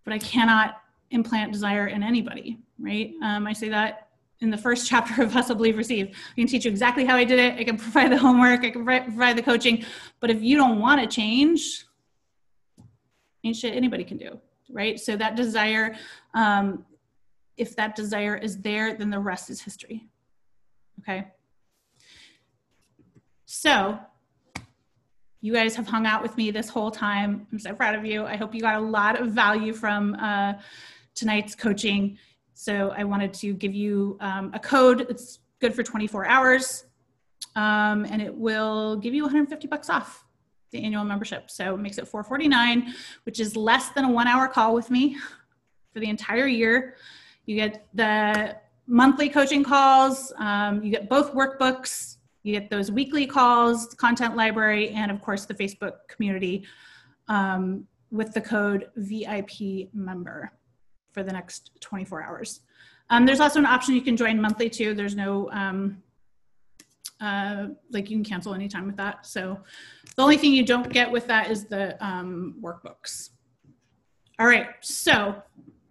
but 0.03 0.13
i 0.13 0.17
cannot 0.17 0.81
implant 1.11 1.51
desire 1.51 1.87
in 1.87 2.03
anybody 2.03 2.57
right? 2.79 3.13
Um, 3.21 3.47
i 3.47 3.53
say 3.53 3.69
that 3.69 4.08
in 4.41 4.49
the 4.49 4.57
first 4.57 4.87
chapter 4.89 5.21
of 5.21 5.31
Hustle 5.31 5.55
Believe 5.55 5.77
Receive. 5.77 6.07
I 6.07 6.35
can 6.35 6.47
teach 6.47 6.65
you 6.65 6.71
exactly 6.71 7.05
how 7.05 7.15
I 7.15 7.23
did 7.23 7.39
it. 7.39 7.59
I 7.59 7.63
can 7.63 7.77
provide 7.85 8.11
the 8.11 8.17
homework. 8.17 8.63
I 8.63 8.69
can 8.69 8.85
provide 8.85 9.37
the 9.37 9.43
coaching. 9.43 9.85
But 10.19 10.29
if 10.29 10.41
you 10.41 10.57
don't 10.57 10.79
want 10.79 11.01
to 11.01 11.07
change, 11.07 11.85
ain't 13.43 13.55
shit 13.55 13.75
anybody 13.75 14.03
can 14.03 14.17
do, 14.17 14.39
right? 14.69 14.99
So 14.99 15.15
that 15.17 15.35
desire, 15.35 15.95
um, 16.33 16.85
if 17.57 17.75
that 17.75 17.95
desire 17.95 18.35
is 18.35 18.57
there, 18.61 18.95
then 18.95 19.09
the 19.09 19.19
rest 19.19 19.49
is 19.49 19.61
history. 19.61 20.07
Okay. 20.99 21.27
So 23.45 23.97
you 25.41 25.53
guys 25.53 25.75
have 25.75 25.87
hung 25.87 26.05
out 26.05 26.21
with 26.21 26.35
me 26.35 26.51
this 26.51 26.69
whole 26.69 26.91
time. 26.91 27.47
I'm 27.51 27.59
so 27.59 27.73
proud 27.73 27.95
of 27.95 28.05
you. 28.05 28.25
I 28.25 28.35
hope 28.35 28.53
you 28.53 28.61
got 28.61 28.75
a 28.75 28.79
lot 28.79 29.19
of 29.19 29.29
value 29.29 29.73
from 29.73 30.15
uh, 30.15 30.53
tonight's 31.15 31.55
coaching. 31.55 32.17
So 32.59 32.89
I 32.89 33.05
wanted 33.05 33.33
to 33.35 33.53
give 33.53 33.73
you 33.73 34.17
um, 34.19 34.51
a 34.53 34.59
code. 34.59 35.07
It's 35.09 35.39
good 35.61 35.73
for 35.73 35.81
24 35.81 36.27
hours, 36.27 36.87
um, 37.55 38.03
and 38.03 38.21
it 38.21 38.35
will 38.35 38.97
give 38.97 39.13
you 39.13 39.23
150 39.23 39.65
bucks 39.69 39.89
off 39.89 40.25
the 40.71 40.83
annual 40.83 41.05
membership. 41.05 41.49
So 41.49 41.75
it 41.75 41.77
makes 41.77 41.97
it 41.97 42.05
449, 42.05 42.93
which 43.23 43.39
is 43.39 43.55
less 43.55 43.91
than 43.91 44.03
a 44.03 44.11
one-hour 44.11 44.49
call 44.49 44.73
with 44.75 44.91
me 44.91 45.15
for 45.93 46.01
the 46.01 46.09
entire 46.09 46.47
year. 46.47 46.97
You 47.45 47.55
get 47.55 47.87
the 47.93 48.57
monthly 48.87 49.29
coaching 49.29 49.63
calls. 49.63 50.33
Um, 50.37 50.83
you 50.83 50.91
get 50.91 51.07
both 51.07 51.33
workbooks. 51.33 52.17
You 52.43 52.51
get 52.51 52.69
those 52.69 52.91
weekly 52.91 53.25
calls, 53.25 53.93
content 53.93 54.35
library, 54.35 54.89
and 54.89 55.11
of 55.11 55.21
course 55.21 55.45
the 55.45 55.53
Facebook 55.53 56.09
community 56.09 56.65
um, 57.29 57.87
with 58.11 58.33
the 58.33 58.41
code 58.41 58.89
VIP 58.97 59.93
member 59.93 60.51
for 61.19 61.25
the 61.25 61.33
next 61.33 61.71
24 61.81 62.23
hours. 62.23 62.61
Um, 63.09 63.25
there's 63.25 63.41
also 63.41 63.59
an 63.59 63.65
option 63.65 63.93
you 63.93 64.01
can 64.01 64.15
join 64.15 64.39
monthly 64.39 64.69
too. 64.69 64.93
There's 64.93 65.15
no, 65.15 65.49
um, 65.51 66.01
uh, 67.19 67.67
like 67.91 68.09
you 68.09 68.15
can 68.15 68.23
cancel 68.23 68.53
anytime 68.53 68.85
with 68.85 68.95
that. 68.97 69.25
So 69.25 69.59
the 70.15 70.21
only 70.21 70.37
thing 70.37 70.53
you 70.53 70.65
don't 70.65 70.89
get 70.89 71.11
with 71.11 71.27
that 71.27 71.51
is 71.51 71.65
the 71.65 72.01
um, 72.05 72.55
workbooks. 72.61 73.31
All 74.39 74.47
right, 74.47 74.67
so 74.79 75.43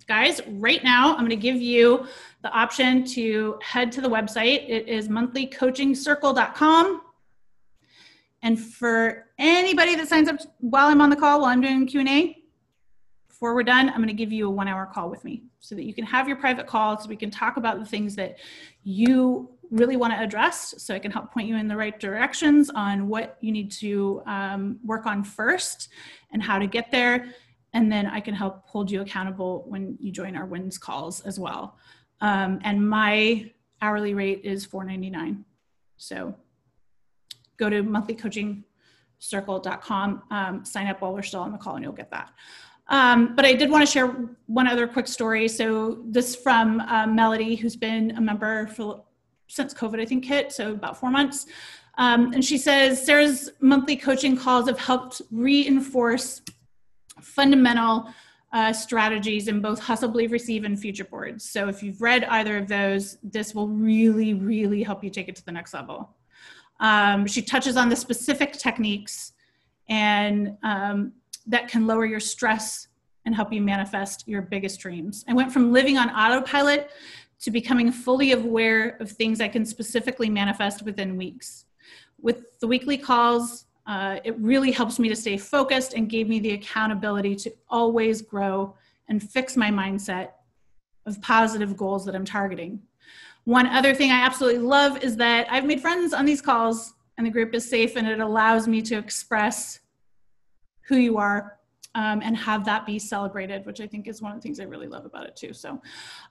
guys, 0.06 0.40
right 0.46 0.82
now 0.82 1.14
I'm 1.14 1.24
gonna 1.24 1.36
give 1.36 1.56
you 1.56 2.06
the 2.42 2.50
option 2.50 3.04
to 3.04 3.58
head 3.62 3.92
to 3.92 4.00
the 4.00 4.08
website. 4.08 4.64
It 4.66 4.88
is 4.88 5.08
monthlycoachingcircle.com. 5.08 7.02
And 8.42 8.58
for 8.58 9.26
anybody 9.38 9.96
that 9.96 10.08
signs 10.08 10.28
up 10.28 10.38
while 10.60 10.86
I'm 10.86 11.02
on 11.02 11.10
the 11.10 11.16
call, 11.16 11.40
while 11.40 11.50
I'm 11.50 11.60
doing 11.60 11.86
Q&A, 11.86 12.37
before 13.38 13.54
we're 13.54 13.62
done, 13.62 13.88
I'm 13.88 13.98
going 13.98 14.08
to 14.08 14.14
give 14.14 14.32
you 14.32 14.48
a 14.48 14.50
one 14.50 14.66
hour 14.66 14.84
call 14.84 15.08
with 15.08 15.22
me 15.22 15.44
so 15.60 15.76
that 15.76 15.84
you 15.84 15.94
can 15.94 16.04
have 16.04 16.26
your 16.26 16.38
private 16.38 16.66
call 16.66 16.98
so 16.98 17.08
we 17.08 17.14
can 17.14 17.30
talk 17.30 17.56
about 17.56 17.78
the 17.78 17.84
things 17.84 18.16
that 18.16 18.38
you 18.82 19.48
really 19.70 19.96
want 19.96 20.12
to 20.12 20.18
address 20.18 20.74
so 20.78 20.92
I 20.92 20.98
can 20.98 21.12
help 21.12 21.32
point 21.32 21.46
you 21.46 21.54
in 21.54 21.68
the 21.68 21.76
right 21.76 22.00
directions 22.00 22.68
on 22.68 23.06
what 23.06 23.38
you 23.40 23.52
need 23.52 23.70
to 23.72 24.22
um, 24.26 24.80
work 24.84 25.06
on 25.06 25.22
first 25.22 25.88
and 26.32 26.42
how 26.42 26.58
to 26.58 26.66
get 26.66 26.90
there. 26.90 27.32
And 27.74 27.92
then 27.92 28.06
I 28.06 28.18
can 28.18 28.34
help 28.34 28.64
hold 28.66 28.90
you 28.90 29.02
accountable 29.02 29.62
when 29.68 29.96
you 30.00 30.10
join 30.10 30.34
our 30.34 30.46
wins 30.46 30.76
calls 30.76 31.20
as 31.20 31.38
well. 31.38 31.78
Um, 32.20 32.58
and 32.64 32.90
my 32.90 33.52
hourly 33.80 34.14
rate 34.14 34.40
is 34.42 34.66
$4.99. 34.66 35.44
So 35.96 36.34
go 37.56 37.70
to 37.70 37.84
monthlycoachingcircle.com, 37.84 40.22
um, 40.32 40.64
sign 40.64 40.88
up 40.88 41.00
while 41.00 41.14
we're 41.14 41.22
still 41.22 41.42
on 41.42 41.52
the 41.52 41.58
call, 41.58 41.76
and 41.76 41.84
you'll 41.84 41.92
get 41.92 42.10
that. 42.10 42.32
Um, 42.88 43.34
but 43.36 43.44
I 43.44 43.52
did 43.52 43.70
want 43.70 43.86
to 43.86 43.90
share 43.90 44.06
one 44.46 44.66
other 44.66 44.86
quick 44.86 45.06
story. 45.06 45.46
So 45.48 45.98
this 46.06 46.34
from 46.34 46.80
uh, 46.80 47.06
Melody, 47.06 47.54
who's 47.54 47.76
been 47.76 48.12
a 48.12 48.20
member 48.20 48.66
for 48.68 49.04
since 49.48 49.74
COVID, 49.74 50.00
I 50.00 50.04
think 50.04 50.24
hit, 50.24 50.52
so 50.52 50.72
about 50.72 50.98
four 50.98 51.10
months. 51.10 51.46
Um, 51.96 52.32
and 52.32 52.44
she 52.44 52.58
says 52.58 53.04
Sarah's 53.04 53.50
monthly 53.60 53.96
coaching 53.96 54.36
calls 54.36 54.68
have 54.68 54.78
helped 54.78 55.20
reinforce 55.30 56.42
fundamental 57.20 58.08
uh, 58.52 58.72
strategies 58.72 59.48
in 59.48 59.60
both 59.60 59.80
Hustle, 59.80 60.08
Believe, 60.08 60.32
Receive, 60.32 60.64
and 60.64 60.78
Future 60.78 61.04
Boards. 61.04 61.44
So 61.48 61.68
if 61.68 61.82
you've 61.82 62.00
read 62.00 62.24
either 62.24 62.56
of 62.56 62.68
those, 62.68 63.18
this 63.22 63.54
will 63.54 63.68
really, 63.68 64.34
really 64.34 64.82
help 64.82 65.02
you 65.02 65.10
take 65.10 65.28
it 65.28 65.36
to 65.36 65.44
the 65.44 65.52
next 65.52 65.74
level. 65.74 66.10
Um, 66.80 67.26
she 67.26 67.42
touches 67.42 67.76
on 67.76 67.88
the 67.88 67.96
specific 67.96 68.52
techniques 68.52 69.32
and 69.88 70.56
um, 70.62 71.12
that 71.48 71.68
can 71.68 71.86
lower 71.86 72.06
your 72.06 72.20
stress 72.20 72.88
and 73.24 73.34
help 73.34 73.52
you 73.52 73.60
manifest 73.60 74.26
your 74.26 74.42
biggest 74.42 74.80
dreams. 74.80 75.24
I 75.28 75.34
went 75.34 75.52
from 75.52 75.72
living 75.72 75.98
on 75.98 76.08
autopilot 76.10 76.90
to 77.40 77.50
becoming 77.50 77.92
fully 77.92 78.32
aware 78.32 78.96
of 79.00 79.10
things 79.10 79.40
I 79.40 79.48
can 79.48 79.64
specifically 79.64 80.28
manifest 80.28 80.82
within 80.82 81.16
weeks. 81.16 81.66
With 82.20 82.58
the 82.60 82.66
weekly 82.66 82.98
calls, 82.98 83.66
uh, 83.86 84.18
it 84.24 84.36
really 84.38 84.70
helps 84.70 84.98
me 84.98 85.08
to 85.08 85.16
stay 85.16 85.36
focused 85.36 85.94
and 85.94 86.08
gave 86.08 86.28
me 86.28 86.40
the 86.40 86.52
accountability 86.52 87.34
to 87.36 87.52
always 87.68 88.22
grow 88.22 88.74
and 89.08 89.22
fix 89.22 89.56
my 89.56 89.70
mindset 89.70 90.30
of 91.06 91.20
positive 91.22 91.76
goals 91.76 92.04
that 92.04 92.14
I'm 92.14 92.24
targeting. 92.24 92.80
One 93.44 93.66
other 93.66 93.94
thing 93.94 94.10
I 94.10 94.20
absolutely 94.20 94.60
love 94.60 95.02
is 95.02 95.16
that 95.16 95.46
I've 95.50 95.64
made 95.64 95.80
friends 95.80 96.12
on 96.12 96.26
these 96.26 96.42
calls 96.42 96.92
and 97.16 97.26
the 97.26 97.30
group 97.30 97.54
is 97.54 97.68
safe 97.68 97.96
and 97.96 98.06
it 98.06 98.20
allows 98.20 98.68
me 98.68 98.82
to 98.82 98.98
express 98.98 99.80
who 100.88 100.96
you 100.96 101.18
are 101.18 101.58
um, 101.94 102.20
and 102.22 102.36
have 102.36 102.64
that 102.64 102.86
be 102.86 102.98
celebrated, 102.98 103.64
which 103.66 103.80
I 103.80 103.86
think 103.86 104.08
is 104.08 104.22
one 104.22 104.32
of 104.32 104.38
the 104.38 104.42
things 104.42 104.60
I 104.60 104.64
really 104.64 104.86
love 104.86 105.04
about 105.04 105.26
it 105.26 105.36
too. 105.36 105.52
So, 105.52 105.80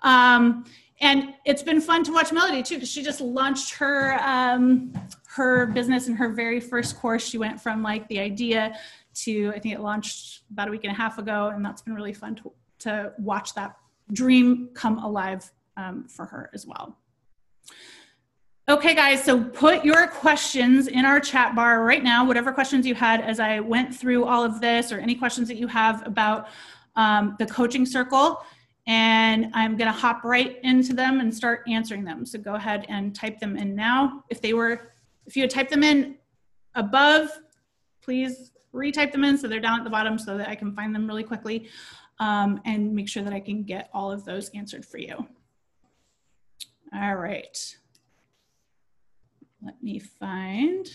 um, 0.01 0.65
and 0.99 1.35
it's 1.45 1.61
been 1.61 1.79
fun 1.79 2.03
to 2.05 2.11
watch 2.11 2.31
Melody 2.31 2.63
too 2.63 2.75
because 2.75 2.89
she 2.89 3.03
just 3.03 3.21
launched 3.21 3.73
her 3.75 4.19
um, 4.23 4.93
her 5.27 5.67
business 5.67 6.07
in 6.07 6.15
her 6.15 6.29
very 6.29 6.59
first 6.59 6.97
course. 6.97 7.27
She 7.27 7.37
went 7.37 7.61
from 7.61 7.83
like 7.83 8.07
the 8.07 8.19
idea 8.19 8.77
to 9.15 9.49
I 9.55 9.59
think 9.59 9.75
it 9.75 9.81
launched 9.81 10.43
about 10.51 10.67
a 10.67 10.71
week 10.71 10.83
and 10.83 10.91
a 10.91 10.95
half 10.95 11.17
ago, 11.17 11.51
and 11.53 11.63
that's 11.63 11.81
been 11.81 11.93
really 11.93 12.13
fun 12.13 12.35
to 12.35 12.51
to 12.79 13.13
watch 13.19 13.53
that 13.55 13.77
dream 14.13 14.69
come 14.73 14.97
alive 14.99 15.51
um, 15.75 16.07
for 16.07 16.25
her 16.25 16.49
as 16.53 16.65
well. 16.65 16.97
Okay, 18.69 18.93
guys, 18.93 19.23
so 19.23 19.41
put 19.41 19.85
your 19.85 20.07
questions 20.07 20.87
in 20.87 21.05
our 21.05 21.21
chat 21.21 21.55
bar 21.55 21.85
right 21.85 22.03
now, 22.03 22.25
whatever 22.25 22.51
questions 22.51 22.85
you 22.85 22.93
had 22.93 23.21
as 23.21 23.39
I 23.39 23.61
went 23.61 23.95
through 23.95 24.25
all 24.25 24.43
of 24.43 24.59
this, 24.59 24.91
or 24.91 24.99
any 24.99 25.15
questions 25.15 25.47
that 25.47 25.55
you 25.55 25.67
have 25.67 26.05
about 26.05 26.49
um, 26.97 27.37
the 27.39 27.45
coaching 27.45 27.85
circle. 27.85 28.43
And 28.85 29.51
I'm 29.53 29.77
going 29.77 29.89
to 29.89 29.97
hop 29.97 30.25
right 30.25 30.59
into 30.63 30.93
them 30.93 31.21
and 31.21 31.33
start 31.33 31.61
answering 31.69 32.03
them. 32.03 32.25
So 32.25 32.39
go 32.39 32.55
ahead 32.55 32.85
and 32.89 33.15
type 33.15 33.39
them 33.39 33.55
in 33.55 33.73
now. 33.73 34.25
If 34.29 34.41
they 34.41 34.53
were, 34.53 34.91
if 35.25 35.37
you 35.37 35.43
had 35.43 35.49
typed 35.49 35.71
them 35.71 35.83
in 35.83 36.17
above, 36.75 37.29
please 38.03 38.51
retype 38.73 39.13
them 39.13 39.23
in 39.23 39.37
so 39.37 39.47
they're 39.47 39.61
down 39.61 39.79
at 39.79 39.85
the 39.85 39.89
bottom 39.89 40.19
so 40.19 40.37
that 40.37 40.49
I 40.49 40.55
can 40.55 40.73
find 40.73 40.93
them 40.93 41.07
really 41.07 41.23
quickly 41.23 41.69
um, 42.19 42.59
and 42.65 42.93
make 42.93 43.07
sure 43.07 43.23
that 43.23 43.31
I 43.31 43.39
can 43.39 43.63
get 43.63 43.89
all 43.93 44.11
of 44.11 44.25
those 44.25 44.49
answered 44.49 44.85
for 44.85 44.97
you. 44.97 45.25
All 46.93 47.15
right. 47.15 47.77
Let 49.61 49.81
me 49.81 49.99
find 49.99 50.87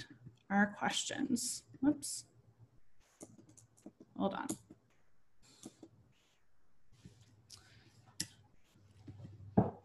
our 0.51 0.75
questions. 0.79 1.65
Whoops. 1.81 2.25
Hold 4.17 4.35
on. 4.35 4.47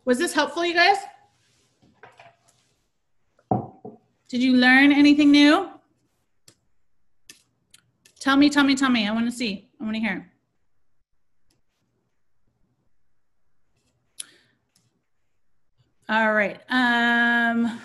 Was 0.06 0.20
this 0.20 0.34
helpful, 0.34 0.66
you 0.66 0.74
guys? 0.74 0.98
Did 4.30 4.44
you 4.44 4.54
learn 4.58 4.92
anything 4.92 5.32
new? 5.32 5.70
Tell 8.20 8.36
me, 8.36 8.50
tell 8.50 8.64
me, 8.64 8.76
tell 8.76 8.90
me. 8.90 9.08
I 9.08 9.12
want 9.12 9.26
to 9.26 9.32
see. 9.32 9.70
I 9.80 9.84
want 9.84 9.96
to 9.96 10.00
hear. 10.02 10.32
All 16.10 16.34
right. 16.34 16.60
Um, 16.70 17.80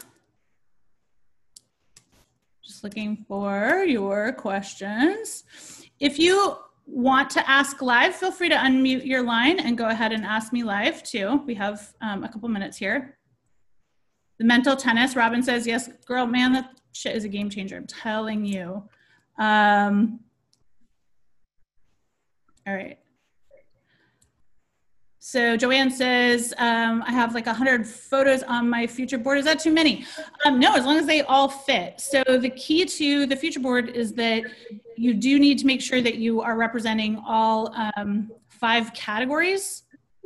looking 2.82 3.24
for 3.28 3.84
your 3.86 4.32
questions. 4.32 5.44
If 6.00 6.18
you 6.18 6.56
want 6.86 7.30
to 7.30 7.48
ask 7.48 7.80
live, 7.80 8.14
feel 8.14 8.32
free 8.32 8.48
to 8.48 8.56
unmute 8.56 9.06
your 9.06 9.22
line 9.22 9.60
and 9.60 9.78
go 9.78 9.86
ahead 9.86 10.12
and 10.12 10.24
ask 10.24 10.52
me 10.52 10.62
live 10.64 11.02
too. 11.02 11.42
We 11.46 11.54
have 11.54 11.94
um, 12.00 12.24
a 12.24 12.28
couple 12.28 12.48
minutes 12.48 12.76
here. 12.76 13.18
The 14.38 14.44
mental 14.44 14.76
tennis, 14.76 15.14
Robin 15.14 15.42
says, 15.42 15.66
yes, 15.66 15.88
girl, 16.06 16.26
man, 16.26 16.52
that 16.54 16.70
shit 16.92 17.14
is 17.14 17.24
a 17.24 17.28
game 17.28 17.48
changer. 17.48 17.76
I'm 17.76 17.86
telling 17.86 18.44
you. 18.44 18.82
Um, 19.38 20.20
all 22.66 22.74
right. 22.74 22.98
So 25.24 25.56
Joanne 25.56 25.88
says, 25.88 26.52
um, 26.58 27.04
I 27.06 27.12
have 27.12 27.32
like 27.32 27.46
100 27.46 27.86
photos 27.86 28.42
on 28.42 28.68
my 28.68 28.88
future 28.88 29.18
board. 29.18 29.38
Is 29.38 29.44
that 29.44 29.60
too 29.60 29.70
many? 29.70 30.04
Um, 30.44 30.58
no, 30.58 30.74
as 30.74 30.84
long 30.84 30.98
as 30.98 31.06
they 31.06 31.22
all 31.22 31.48
fit. 31.48 32.00
So 32.00 32.24
the 32.24 32.50
key 32.50 32.84
to 32.84 33.24
the 33.26 33.36
future 33.36 33.60
board 33.60 33.90
is 33.90 34.14
that 34.14 34.42
you 34.96 35.14
do 35.14 35.38
need 35.38 35.60
to 35.60 35.66
make 35.66 35.80
sure 35.80 36.00
that 36.02 36.16
you 36.16 36.40
are 36.40 36.56
representing 36.56 37.22
all 37.24 37.72
um, 37.96 38.32
five 38.48 38.92
categories, 38.94 39.84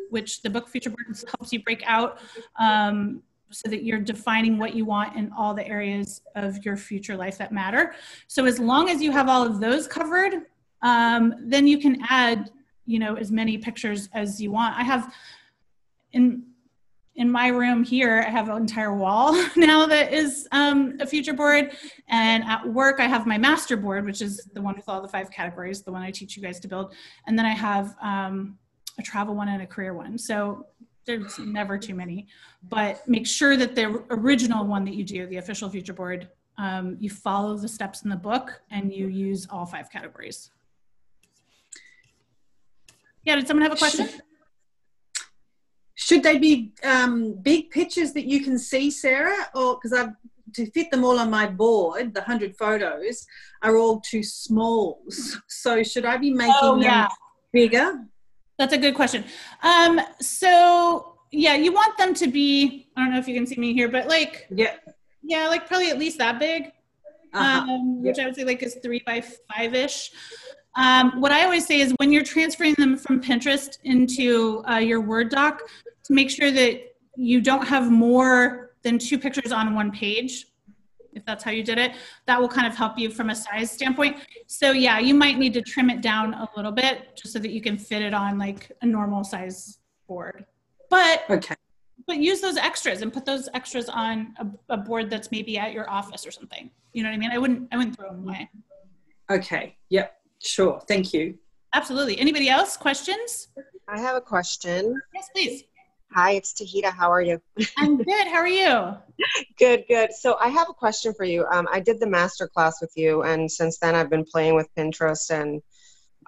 which 0.09 0.41
the 0.41 0.49
book 0.49 0.67
future 0.67 0.89
board 0.89 1.15
helps 1.39 1.53
you 1.53 1.63
break 1.63 1.83
out 1.85 2.19
um, 2.59 3.23
so 3.51 3.69
that 3.69 3.85
you're 3.85 4.01
defining 4.01 4.57
what 4.57 4.75
you 4.75 4.87
want 4.87 5.15
in 5.15 5.31
all 5.37 5.53
the 5.53 5.69
areas 5.69 6.23
of 6.37 6.65
your 6.65 6.79
future 6.79 7.19
life 7.19 7.37
that 7.37 7.53
matter. 7.53 7.95
So 8.29 8.47
as 8.47 8.59
long 8.59 8.89
as 8.89 9.03
you 9.03 9.13
have 9.13 9.29
all 9.29 9.47
of 9.47 9.61
those 9.61 9.87
covered, 9.87 10.47
um, 10.81 11.35
then 11.43 11.67
you 11.67 11.77
can 11.77 11.99
add 12.09 12.51
you 12.87 12.99
know 12.99 13.17
as 13.17 13.31
many 13.31 13.59
pictures 13.59 14.09
as 14.15 14.41
you 14.41 14.51
want. 14.51 14.77
I 14.77 14.83
have 14.83 15.13
in 16.13 16.45
in 17.17 17.31
my 17.31 17.49
room 17.49 17.83
here 17.83 18.23
i 18.27 18.31
have 18.31 18.51
an 18.51 18.57
entire 18.59 18.95
wall 18.95 19.33
now 19.57 19.87
that 19.87 20.13
is 20.13 20.47
um, 20.53 20.97
a 21.01 21.07
future 21.07 21.33
board. 21.33 21.73
And 22.09 22.45
at 22.45 22.67
work 22.69 23.01
i 23.01 23.07
have 23.07 23.27
my 23.27 23.39
master 23.39 23.77
board 23.77 24.05
which 24.05 24.23
is 24.23 24.49
the 24.53 24.63
one 24.63 24.77
with 24.77 24.89
all 24.89 25.01
the 25.01 25.09
five 25.09 25.31
categories 25.31 25.83
the 25.83 25.93
one 25.93 26.03
i 26.03 26.11
teach 26.11 26.37
you 26.37 26.43
guys 26.43 26.61
to 26.61 26.69
build. 26.69 26.95
And 27.27 27.39
then 27.39 27.47
i 27.47 27.55
have 27.55 27.95
um, 28.03 28.59
a 28.99 29.03
travel 29.03 29.35
one 29.35 29.49
and 29.49 29.63
a 29.63 29.67
career 29.67 29.95
one. 29.95 30.17
So 30.17 30.67
there's 31.05 31.39
never 31.39 31.79
too 31.79 31.95
many. 31.95 32.27
But 32.69 33.07
make 33.09 33.27
sure 33.27 33.57
that 33.57 33.75
the 33.75 34.03
original 34.11 34.67
one 34.67 34.85
that 34.87 34.95
you 34.95 35.05
do 35.05 35.27
the 35.27 35.37
official 35.37 35.69
future 35.69 35.93
board 35.93 36.29
um, 36.59 36.97
you 36.99 37.11
follow 37.11 37.57
the 37.57 37.69
steps 37.69 38.03
in 38.03 38.11
the 38.11 38.17
book 38.17 38.63
and 38.71 38.93
you 38.93 39.09
use 39.09 39.47
all 39.51 39.67
five 39.67 39.91
categories 39.91 40.51
yeah, 43.27 43.37
did 43.37 43.47
someone 43.47 43.63
have 43.63 43.73
a 43.73 43.77
question? 43.77 44.07
Should, 44.07 44.23
should 45.95 46.23
they 46.23 46.39
be 46.39 46.73
um, 46.85 47.35
big 47.43 47.71
pictures 47.71 48.13
that 48.13 48.25
you 48.25 48.43
can 48.43 48.59
see, 48.59 48.91
Sarah? 48.91 49.49
Or 49.55 49.75
because 49.75 49.93
I've 49.93 50.15
to 50.55 50.71
fit 50.71 50.91
them 50.91 51.05
all 51.05 51.19
on 51.19 51.29
my 51.29 51.47
board, 51.47 52.15
the 52.15 52.23
hundred 52.23 52.57
photos 52.57 53.27
are 53.63 53.77
all 53.77 54.01
too 54.01 54.23
small. 54.23 55.03
So 55.49 55.83
should 55.83 56.05
I 56.05 56.17
be 56.17 56.31
making 56.31 56.55
oh, 56.63 56.81
yeah. 56.81 57.03
them 57.03 57.11
bigger? 57.53 58.05
That's 58.59 58.73
a 58.73 58.79
good 58.79 58.95
question. 58.95 59.25
Um, 59.63 60.01
so 60.21 61.17
yeah, 61.33 61.55
you 61.55 61.73
want 61.73 61.99
them 61.99 62.15
to 62.15 62.29
be. 62.29 62.89
I 62.97 63.03
don't 63.03 63.13
know 63.13 63.19
if 63.19 63.27
you 63.27 63.35
can 63.35 63.47
see 63.47 63.57
me 63.57 63.73
here, 63.75 63.89
but 63.89 64.07
like 64.07 64.47
yeah, 64.51 64.75
yeah, 65.23 65.49
like 65.49 65.67
probably 65.67 65.91
at 65.91 65.99
least 65.99 66.19
that 66.19 66.39
big. 66.39 66.71
Uh-huh. 67.35 67.73
Um, 67.73 68.03
which 68.03 68.17
yep. 68.17 68.25
I 68.25 68.27
would 68.29 68.37
say 68.37 68.45
like 68.45 68.63
is 68.63 68.79
three 68.83 69.03
by 69.05 69.21
five 69.21 69.75
ish. 69.75 70.13
Um, 70.77 71.21
what 71.21 71.33
I 71.33 71.45
always 71.45 71.67
say 71.67 71.81
is 71.81 71.95
when 71.99 72.13
you're 72.13 72.23
transferring 72.23 72.75
them 72.75 72.97
from 72.97 73.21
Pinterest 73.21 73.79
into 73.85 74.63
uh, 74.69 74.77
your 74.77 75.01
Word 75.01 75.31
doc, 75.31 75.63
to 76.05 76.13
make 76.13 76.31
sure 76.31 76.51
that 76.51 76.95
you 77.17 77.41
don't 77.41 77.67
have 77.67 77.91
more 77.91 78.73
than 78.83 78.99
two 78.99 79.19
pictures 79.19 79.53
on 79.53 79.75
one 79.75 79.91
page, 79.91 80.47
if 81.15 81.25
that's 81.25 81.43
how 81.43 81.51
you 81.51 81.65
did 81.65 81.79
it, 81.79 81.93
that 82.27 82.41
will 82.41 82.49
kind 82.49 82.67
of 82.67 82.77
help 82.77 82.99
you 82.99 83.11
from 83.11 83.31
a 83.31 83.35
size 83.35 83.71
standpoint. 83.71 84.19
So 84.47 84.73
yeah, 84.73 84.99
you 84.99 85.15
might 85.15 85.39
need 85.39 85.55
to 85.55 85.63
trim 85.63 85.89
it 85.89 86.03
down 86.03 86.35
a 86.35 86.49
little 86.57 86.73
bit 86.73 87.17
just 87.17 87.33
so 87.33 87.39
that 87.39 87.51
you 87.51 87.63
can 87.63 87.79
fit 87.79 88.03
it 88.03 88.13
on 88.13 88.39
like 88.39 88.71
a 88.83 88.87
normal 88.87 89.25
size 89.25 89.79
board. 90.07 90.45
But 90.91 91.25
okay. 91.31 91.55
But 92.07 92.19
use 92.19 92.41
those 92.41 92.57
extras 92.57 93.03
and 93.03 93.13
put 93.13 93.25
those 93.25 93.49
extras 93.55 93.89
on 93.89 94.35
a, 94.39 94.75
a 94.75 94.77
board 94.77 95.11
that's 95.11 95.33
maybe 95.33 95.59
at 95.59 95.73
your 95.73 95.91
office 95.91 96.27
or 96.27 96.31
something. 96.31 96.71
You 96.93 97.03
know 97.03 97.09
what 97.09 97.15
I 97.15 97.19
mean? 97.19 97.31
I 97.33 97.39
wouldn't 97.39 97.69
I 97.73 97.79
wouldn't 97.79 97.97
throw 97.97 98.11
them 98.11 98.23
away. 98.23 98.51
Okay. 99.31 99.77
Yep. 99.89 100.16
Sure. 100.43 100.81
Thank 100.87 101.13
you. 101.13 101.39
Absolutely. 101.75 102.19
Anybody 102.19 102.49
else? 102.49 102.77
Questions? 102.77 103.49
I 103.89 103.99
have 103.99 104.17
a 104.17 104.21
question. 104.21 105.01
Yes, 105.15 105.29
please. 105.35 105.65
Hi, 106.13 106.33
it's 106.33 106.55
Tahita. 106.55 106.93
How 106.93 107.11
are 107.11 107.21
you? 107.21 107.41
I'm 107.77 107.99
good. 107.99 108.27
How 108.29 108.39
are 108.39 108.49
you? 108.49 108.97
good, 109.59 109.85
good. 109.89 110.13
So 110.13 110.37
I 110.41 110.49
have 110.49 110.69
a 110.71 110.73
question 110.73 111.13
for 111.15 111.25
you. 111.25 111.45
Um, 111.51 111.69
I 111.71 111.81
did 111.81 112.01
the 112.01 112.07
master 112.07 112.49
class 112.49 112.81
with 112.81 112.93
you, 112.97 113.23
and 113.23 113.51
since 113.51 113.79
then 113.79 113.95
I've 113.95 114.09
been 114.09 114.25
playing 114.25 114.55
with 114.55 114.69
Pinterest 114.77 115.31
and 115.31 115.61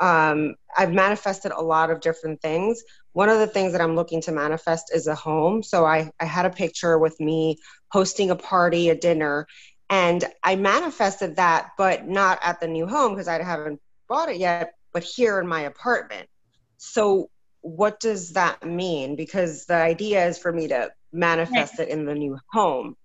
um, 0.01 0.55
I've 0.77 0.93
manifested 0.93 1.53
a 1.53 1.63
lot 1.63 1.91
of 1.91 2.01
different 2.01 2.41
things. 2.41 2.83
One 3.13 3.29
of 3.29 3.39
the 3.39 3.47
things 3.47 3.73
that 3.73 3.81
I'm 3.81 3.97
looking 3.97 4.21
to 4.23 4.33
manifest 4.33 4.95
is 4.95 5.07
a 5.07 5.15
home. 5.15 5.63
So 5.63 5.85
I, 5.85 6.11
I 6.21 6.25
had 6.25 6.47
a 6.47 6.51
picture 6.51 6.99
with 6.99 7.19
me 7.19 7.59
hosting 7.91 8.31
a 8.31 8.37
party, 8.37 8.91
a 8.91 8.95
dinner, 8.95 9.47
and 9.91 10.25
I 10.45 10.57
manifested 10.57 11.37
that, 11.37 11.71
but 11.77 12.07
not 12.07 12.39
at 12.43 12.61
the 12.61 12.69
new 12.69 12.87
home 12.87 13.15
because 13.15 13.29
I 13.29 13.43
haven't 13.43 13.81
bought 14.09 14.29
it 14.29 14.39
yet, 14.39 14.75
but 14.93 15.03
here 15.03 15.39
in 15.39 15.47
my 15.47 15.63
apartment. 15.63 16.29
So, 16.77 17.31
what 17.61 18.01
does 18.01 18.33
that 18.33 18.65
mean? 18.65 19.17
Because 19.17 19.67
the 19.67 19.75
idea 19.75 20.27
is 20.27 20.39
for 20.39 20.53
me 20.53 20.69
to 20.69 20.91
manifest 21.13 21.79
right. 21.79 21.89
it 21.89 21.93
in 21.93 22.05
the 22.05 22.15
new 22.15 22.39
home. 22.53 22.97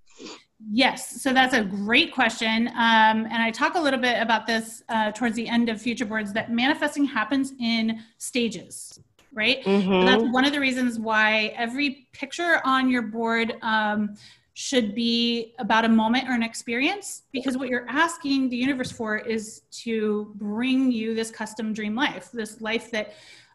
Yes, 0.71 1.21
so 1.21 1.33
that's 1.33 1.53
a 1.53 1.63
great 1.63 2.13
question. 2.13 2.67
Um, 2.69 3.25
and 3.25 3.35
I 3.35 3.51
talk 3.51 3.75
a 3.75 3.79
little 3.79 3.99
bit 3.99 4.21
about 4.21 4.47
this 4.47 4.83
uh, 4.89 5.11
towards 5.11 5.35
the 5.35 5.47
end 5.47 5.69
of 5.69 5.81
Future 5.81 6.05
Boards 6.05 6.31
that 6.33 6.51
manifesting 6.51 7.05
happens 7.05 7.53
in 7.59 7.99
stages, 8.17 8.99
right? 9.33 9.63
Mm-hmm. 9.63 10.05
that's 10.05 10.23
one 10.31 10.45
of 10.45 10.53
the 10.53 10.59
reasons 10.59 10.99
why 10.99 11.53
every 11.57 12.07
picture 12.13 12.61
on 12.63 12.89
your 12.89 13.01
board 13.01 13.55
um, 13.61 14.15
should 14.55 14.93
be 14.93 15.55
about 15.57 15.83
a 15.83 15.89
moment 15.89 16.29
or 16.29 16.33
an 16.33 16.43
experience 16.43 17.23
because 17.31 17.57
what 17.57 17.69
you're 17.69 17.87
asking 17.89 18.49
the 18.49 18.55
universe 18.55 18.91
for 18.91 19.17
is 19.17 19.63
to 19.71 20.31
bring 20.35 20.91
you 20.91 21.15
this 21.15 21.31
custom 21.31 21.73
dream 21.73 21.95
life, 21.95 22.29
this 22.31 22.61
life 22.61 22.91
that 22.91 23.13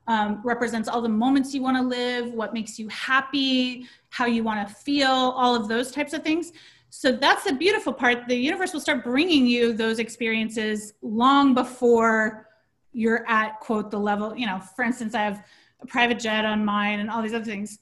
um, 0.08 0.40
represents 0.42 0.88
all 0.88 1.00
the 1.00 1.08
moments 1.08 1.54
you 1.54 1.62
want 1.62 1.76
to 1.76 1.82
live, 1.82 2.32
what 2.32 2.52
makes 2.52 2.78
you 2.78 2.88
happy, 2.88 3.86
how 4.08 4.26
you 4.26 4.42
want 4.42 4.66
to 4.66 4.74
feel, 4.74 5.08
all 5.08 5.54
of 5.54 5.68
those 5.68 5.92
types 5.92 6.14
of 6.14 6.22
things. 6.24 6.52
So 6.90 7.12
that's 7.12 7.44
the 7.44 7.52
beautiful 7.52 7.92
part. 7.92 8.26
The 8.26 8.34
universe 8.34 8.72
will 8.72 8.80
start 8.80 9.04
bringing 9.04 9.46
you 9.46 9.74
those 9.74 9.98
experiences 9.98 10.94
long 11.02 11.54
before 11.54 12.48
you're 12.92 13.28
at, 13.28 13.60
quote, 13.60 13.90
the 13.90 14.00
level. 14.00 14.36
You 14.36 14.46
know, 14.46 14.58
for 14.74 14.82
instance, 14.82 15.14
I 15.14 15.22
have 15.22 15.44
a 15.80 15.86
private 15.86 16.18
jet 16.18 16.44
on 16.44 16.64
mine 16.64 16.98
and 16.98 17.10
all 17.10 17.22
these 17.22 17.34
other 17.34 17.44
things 17.44 17.78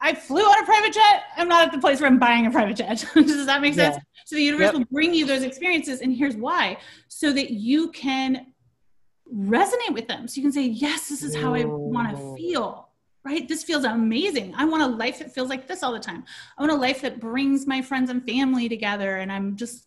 I 0.00 0.14
flew 0.14 0.42
on 0.42 0.62
a 0.62 0.64
private 0.64 0.92
jet. 0.92 1.24
I'm 1.36 1.48
not 1.48 1.66
at 1.66 1.72
the 1.72 1.78
place 1.78 2.00
where 2.00 2.08
I'm 2.08 2.18
buying 2.18 2.46
a 2.46 2.50
private 2.50 2.76
jet. 2.76 3.04
Does 3.14 3.46
that 3.46 3.60
make 3.60 3.74
sense? 3.74 3.96
Yeah. 3.96 4.02
So 4.26 4.36
the 4.36 4.42
universe 4.42 4.66
yep. 4.66 4.74
will 4.74 4.84
bring 4.92 5.14
you 5.14 5.26
those 5.26 5.42
experiences, 5.42 6.00
and 6.00 6.14
here's 6.14 6.36
why: 6.36 6.78
so 7.08 7.32
that 7.32 7.50
you 7.50 7.90
can 7.90 8.52
resonate 9.34 9.92
with 9.92 10.06
them. 10.08 10.28
So 10.28 10.36
you 10.36 10.42
can 10.42 10.52
say, 10.52 10.66
"Yes, 10.66 11.08
this 11.08 11.22
is 11.22 11.34
how 11.34 11.54
I 11.54 11.64
want 11.64 12.16
to 12.16 12.36
feel." 12.36 12.88
Right? 13.24 13.46
This 13.46 13.62
feels 13.64 13.84
amazing. 13.84 14.54
I 14.56 14.64
want 14.64 14.82
a 14.82 14.86
life 14.86 15.18
that 15.18 15.34
feels 15.34 15.50
like 15.50 15.66
this 15.66 15.82
all 15.82 15.92
the 15.92 15.98
time. 15.98 16.24
I 16.56 16.62
want 16.62 16.72
a 16.72 16.76
life 16.76 17.02
that 17.02 17.20
brings 17.20 17.66
my 17.66 17.82
friends 17.82 18.08
and 18.10 18.24
family 18.24 18.68
together, 18.68 19.16
and 19.16 19.30
I'm 19.30 19.56
just 19.56 19.86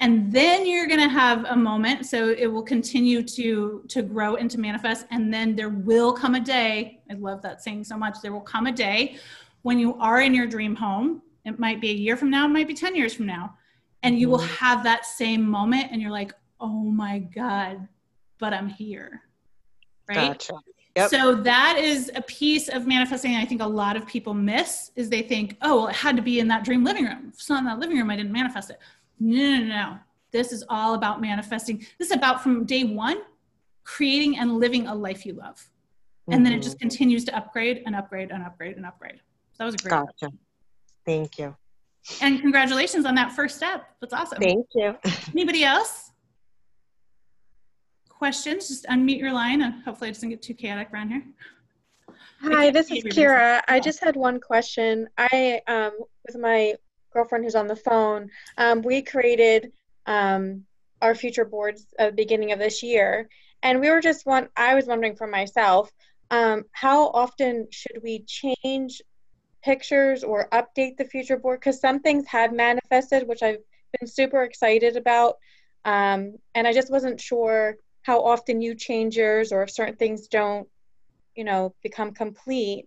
and 0.00 0.30
then 0.32 0.64
you're 0.66 0.86
going 0.86 1.00
to 1.00 1.08
have 1.08 1.44
a 1.46 1.56
moment 1.56 2.06
so 2.06 2.28
it 2.30 2.46
will 2.46 2.62
continue 2.62 3.22
to 3.22 3.82
to 3.88 4.02
grow 4.02 4.36
and 4.36 4.50
to 4.50 4.58
manifest 4.58 5.06
and 5.10 5.32
then 5.32 5.56
there 5.56 5.70
will 5.70 6.12
come 6.12 6.34
a 6.34 6.40
day 6.40 7.00
i 7.10 7.14
love 7.14 7.42
that 7.42 7.62
saying 7.62 7.84
so 7.84 7.96
much 7.96 8.18
there 8.22 8.32
will 8.32 8.40
come 8.40 8.66
a 8.66 8.72
day 8.72 9.16
when 9.62 9.78
you 9.78 9.94
are 9.98 10.20
in 10.20 10.34
your 10.34 10.46
dream 10.46 10.74
home 10.74 11.22
it 11.44 11.58
might 11.58 11.80
be 11.80 11.90
a 11.90 11.94
year 11.94 12.16
from 12.16 12.30
now 12.30 12.44
it 12.44 12.50
might 12.50 12.68
be 12.68 12.74
10 12.74 12.94
years 12.94 13.14
from 13.14 13.26
now 13.26 13.54
and 14.02 14.18
you 14.18 14.28
will 14.28 14.38
mm-hmm. 14.38 14.64
have 14.64 14.84
that 14.84 15.04
same 15.04 15.48
moment 15.48 15.88
and 15.90 16.00
you're 16.00 16.10
like 16.10 16.32
oh 16.60 16.84
my 16.84 17.18
god 17.18 17.88
but 18.38 18.52
i'm 18.52 18.68
here 18.68 19.22
right 20.08 20.16
gotcha. 20.16 20.54
Yep. 20.96 21.10
So 21.10 21.34
that 21.36 21.78
is 21.78 22.10
a 22.16 22.22
piece 22.22 22.68
of 22.68 22.88
manifesting 22.88 23.36
I 23.36 23.44
think 23.44 23.62
a 23.62 23.66
lot 23.66 23.96
of 23.96 24.04
people 24.04 24.34
miss 24.34 24.90
is 24.96 25.08
they 25.08 25.22
think, 25.22 25.56
oh, 25.62 25.76
well, 25.76 25.86
it 25.86 25.94
had 25.94 26.16
to 26.16 26.22
be 26.22 26.40
in 26.40 26.48
that 26.48 26.64
dream 26.64 26.82
living 26.82 27.04
room. 27.04 27.28
If 27.28 27.34
it's 27.34 27.48
not 27.48 27.60
in 27.60 27.66
that 27.66 27.78
living 27.78 27.98
room, 27.98 28.10
I 28.10 28.16
didn't 28.16 28.32
manifest 28.32 28.70
it. 28.70 28.80
No, 29.20 29.58
no, 29.58 29.64
no. 29.64 29.98
This 30.30 30.52
is 30.52 30.64
all 30.68 30.94
about 30.94 31.20
manifesting. 31.20 31.86
This 31.98 32.10
is 32.10 32.16
about 32.16 32.42
from 32.42 32.64
day 32.64 32.84
one, 32.84 33.18
creating 33.84 34.38
and 34.38 34.58
living 34.58 34.86
a 34.86 34.94
life 34.94 35.24
you 35.24 35.32
love. 35.32 35.56
Mm-hmm. 35.56 36.32
And 36.32 36.46
then 36.46 36.52
it 36.52 36.62
just 36.62 36.76
mm-hmm. 36.76 36.88
continues 36.88 37.24
to 37.26 37.36
upgrade 37.36 37.82
and 37.86 37.96
upgrade 37.96 38.30
and 38.30 38.42
upgrade 38.42 38.76
and 38.76 38.84
upgrade. 38.84 39.20
So 39.52 39.58
that 39.58 39.64
was 39.64 39.74
a 39.74 39.78
great. 39.78 39.90
Gotcha. 39.90 40.32
Thank 41.06 41.38
you. 41.38 41.56
And 42.20 42.40
congratulations 42.40 43.06
on 43.06 43.14
that 43.16 43.32
first 43.32 43.56
step. 43.56 43.88
That's 44.00 44.12
awesome. 44.12 44.38
Thank 44.38 44.66
you. 44.74 44.96
Anybody 45.32 45.64
else? 45.64 46.12
Questions? 48.08 48.68
Just 48.68 48.84
unmute 48.86 49.18
your 49.18 49.32
line 49.32 49.62
and 49.62 49.82
hopefully 49.84 50.10
it 50.10 50.14
doesn't 50.14 50.28
get 50.28 50.42
too 50.42 50.54
chaotic 50.54 50.88
around 50.92 51.10
here. 51.10 51.22
Hi, 52.42 52.70
this 52.70 52.90
is 52.90 53.04
Kira. 53.04 53.62
I 53.68 53.80
just 53.80 54.02
had 54.02 54.16
one 54.16 54.38
question. 54.40 55.08
I, 55.18 55.60
um, 55.66 55.92
with 56.26 56.38
my 56.38 56.74
girlfriend 57.12 57.44
who's 57.44 57.54
on 57.54 57.66
the 57.66 57.76
phone, 57.76 58.30
um, 58.56 58.82
we 58.82 59.02
created 59.02 59.72
um, 60.06 60.64
our 61.00 61.14
future 61.14 61.44
boards 61.44 61.86
at 61.98 62.10
the 62.10 62.16
beginning 62.16 62.52
of 62.52 62.58
this 62.58 62.82
year. 62.82 63.28
And 63.62 63.80
we 63.80 63.90
were 63.90 64.00
just 64.00 64.26
one, 64.26 64.48
I 64.56 64.74
was 64.74 64.86
wondering 64.86 65.16
for 65.16 65.26
myself, 65.26 65.90
um, 66.30 66.64
how 66.72 67.08
often 67.08 67.68
should 67.70 68.02
we 68.02 68.24
change 68.26 69.02
pictures 69.62 70.22
or 70.22 70.48
update 70.50 70.96
the 70.96 71.04
future 71.04 71.36
board? 71.36 71.60
Because 71.60 71.80
some 71.80 72.00
things 72.00 72.26
have 72.28 72.52
manifested, 72.52 73.26
which 73.26 73.42
I've 73.42 73.58
been 73.98 74.08
super 74.08 74.42
excited 74.42 74.96
about. 74.96 75.36
Um, 75.84 76.34
and 76.54 76.66
I 76.66 76.72
just 76.72 76.90
wasn't 76.90 77.20
sure 77.20 77.76
how 78.02 78.24
often 78.24 78.60
you 78.60 78.74
change 78.74 79.16
yours 79.16 79.52
or 79.52 79.62
if 79.62 79.70
certain 79.70 79.96
things 79.96 80.28
don't, 80.28 80.68
you 81.34 81.44
know, 81.44 81.74
become 81.82 82.12
complete 82.12 82.86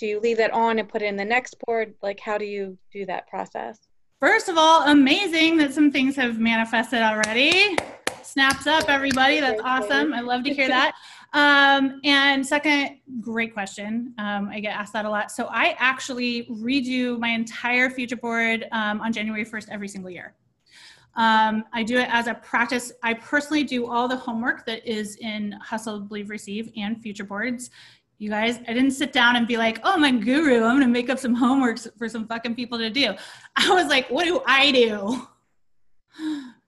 do 0.00 0.06
you 0.06 0.18
leave 0.18 0.38
that 0.38 0.50
on 0.52 0.78
and 0.78 0.88
put 0.88 1.02
it 1.02 1.06
in 1.06 1.16
the 1.16 1.24
next 1.24 1.56
board? 1.66 1.94
Like, 2.02 2.18
how 2.18 2.38
do 2.38 2.46
you 2.46 2.78
do 2.90 3.04
that 3.04 3.28
process? 3.28 3.78
First 4.18 4.48
of 4.48 4.56
all, 4.56 4.88
amazing 4.88 5.58
that 5.58 5.74
some 5.74 5.92
things 5.92 6.16
have 6.16 6.40
manifested 6.40 7.02
already. 7.02 7.76
Snaps 8.22 8.66
up, 8.66 8.88
everybody. 8.88 9.40
That's 9.40 9.60
awesome. 9.62 10.14
I 10.14 10.20
love 10.20 10.42
to 10.44 10.54
hear 10.54 10.68
that. 10.78 10.94
Um, 11.34 12.00
and 12.02 12.44
second, 12.44 12.98
great 13.20 13.52
question. 13.52 14.14
Um, 14.18 14.48
I 14.48 14.60
get 14.60 14.74
asked 14.74 14.94
that 14.94 15.04
a 15.04 15.10
lot. 15.10 15.30
So 15.30 15.48
I 15.50 15.76
actually 15.78 16.46
redo 16.46 17.18
my 17.18 17.28
entire 17.28 17.90
future 17.90 18.16
board 18.16 18.66
um, 18.72 19.02
on 19.02 19.12
January 19.12 19.44
1st 19.44 19.68
every 19.70 19.88
single 19.88 20.10
year. 20.10 20.34
Um, 21.16 21.64
I 21.72 21.82
do 21.82 21.98
it 21.98 22.08
as 22.10 22.26
a 22.26 22.34
practice. 22.34 22.92
I 23.02 23.14
personally 23.14 23.64
do 23.64 23.86
all 23.86 24.08
the 24.08 24.16
homework 24.16 24.64
that 24.66 24.86
is 24.86 25.16
in 25.16 25.52
Hustle, 25.60 26.00
Believe, 26.00 26.30
Receive 26.30 26.72
and 26.76 27.02
future 27.02 27.24
boards 27.24 27.70
you 28.20 28.28
guys, 28.28 28.58
I 28.68 28.74
didn't 28.74 28.90
sit 28.90 29.14
down 29.14 29.36
and 29.36 29.48
be 29.48 29.56
like, 29.56 29.80
oh, 29.82 29.96
my 29.96 30.10
guru, 30.10 30.56
I'm 30.56 30.76
going 30.76 30.80
to 30.80 30.86
make 30.88 31.08
up 31.08 31.18
some 31.18 31.34
homeworks 31.34 31.88
for 31.96 32.06
some 32.06 32.26
fucking 32.26 32.54
people 32.54 32.76
to 32.76 32.90
do. 32.90 33.14
I 33.56 33.70
was 33.70 33.86
like, 33.86 34.10
what 34.10 34.24
do 34.24 34.42
I 34.46 34.70
do? 34.70 35.26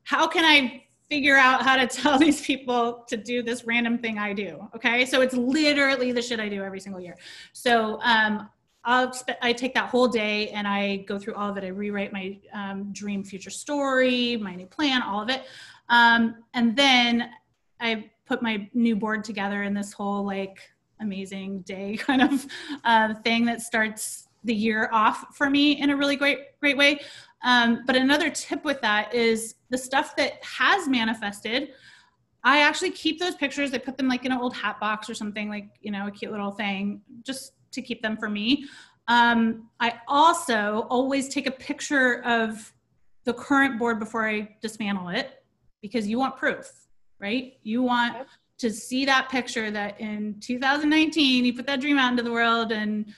How 0.05 0.27
can 0.27 0.47
I 0.47 0.85
figure 1.11 1.37
out 1.37 1.61
how 1.61 1.77
to 1.77 1.87
tell 2.03 2.19
these 2.19 2.41
people 2.41 3.05
to 3.07 3.19
do 3.19 3.43
this 3.43 3.65
random 3.65 3.99
thing 3.99 4.19
I 4.19 4.33
do? 4.33 4.67
Okay. 4.75 5.05
So 5.05 5.21
it's 5.21 5.35
literally 5.35 6.11
the 6.11 6.23
shit 6.23 6.41
I 6.41 6.49
do 6.49 6.63
every 6.63 6.81
single 6.81 7.03
year. 7.03 7.17
So, 7.53 8.01
um, 8.03 8.49
I'll 8.85 9.13
sp- 9.15 9.39
I 9.41 9.53
take 9.53 9.75
that 9.75 9.91
whole 9.91 10.09
day 10.09 10.49
and 10.49 10.67
I 10.67 10.97
go 11.07 11.17
through 11.17 11.35
all 11.35 11.49
of 11.49 11.57
it. 11.57 11.63
I 11.63 11.69
rewrite 11.69 12.13
my 12.13 12.37
um, 12.53 12.93
dream 12.93 13.23
future 13.23 13.49
story, 13.49 14.37
my 14.39 14.57
new 14.57 14.67
plan, 14.67 15.03
all 15.03 15.23
of 15.23 15.29
it. 15.29 15.43
Um, 15.89 16.43
and 16.55 16.75
then 16.75 17.31
I 17.79 18.11
put 18.27 18.43
my 18.43 18.69
new 18.75 18.97
board 18.97 19.23
together 19.23 19.63
in 19.63 19.73
this 19.73 19.93
whole 19.93 20.27
like 20.27 20.59
amazing 21.03 21.61
day 21.63 21.97
kind 21.99 22.23
of 22.23 22.47
uh, 22.85 23.15
thing 23.17 23.45
that 23.47 23.61
starts 23.61 24.29
the 24.45 24.55
year 24.55 24.89
off 24.93 25.37
for 25.37 25.49
me 25.49 25.81
in 25.81 25.91
a 25.91 25.97
really 25.97 26.17
great 26.17 26.59
great 26.61 26.77
way. 26.77 27.01
Um, 27.45 27.83
but 27.87 27.97
another 27.97 28.31
tip 28.31 28.65
with 28.65 28.81
that 28.81 29.15
is 29.15 29.57
the 29.71 29.79
stuff 29.79 30.17
that 30.17 30.43
has 30.45 30.89
manifested 30.89 31.71
i 32.45 32.61
actually 32.61 32.91
keep 32.91 33.21
those 33.21 33.37
pictures. 33.37 33.73
I 33.73 33.79
put 33.79 33.97
them 33.97 34.09
like 34.09 34.25
in 34.25 34.33
an 34.33 34.39
old 34.39 34.57
hat 34.57 34.81
box 34.81 35.09
or 35.09 35.15
something 35.15 35.49
like 35.49 35.69
you 35.81 35.93
know 35.93 36.09
a 36.09 36.11
cute 36.11 36.33
little 36.33 36.51
thing 36.51 37.01
just 37.25 37.53
to 37.71 37.81
keep 37.81 38.03
them 38.03 38.17
for 38.17 38.29
me. 38.29 38.67
Um, 39.09 39.69
i 39.81 39.95
also 40.09 40.87
always 40.91 41.29
take 41.29 41.47
a 41.47 41.53
picture 41.53 42.23
of 42.25 42.73
the 43.25 43.35
current 43.35 43.79
board 43.79 44.01
before 44.01 44.29
i 44.29 44.57
dismantle 44.61 45.09
it 45.09 45.45
because 45.81 46.09
you 46.09 46.19
want 46.19 46.37
proof 46.37 46.83
right? 47.23 47.55
You 47.63 47.83
want 47.83 48.27
to 48.59 48.71
see 48.71 49.05
that 49.05 49.29
picture 49.29 49.71
that 49.71 50.01
in 50.01 50.37
2019 50.41 51.45
you 51.45 51.55
put 51.55 51.67
that 51.67 51.81
dream 51.81 51.99
out 51.99 52.11
into 52.11 52.23
the 52.23 52.33
world 52.33 52.73
and 52.73 53.13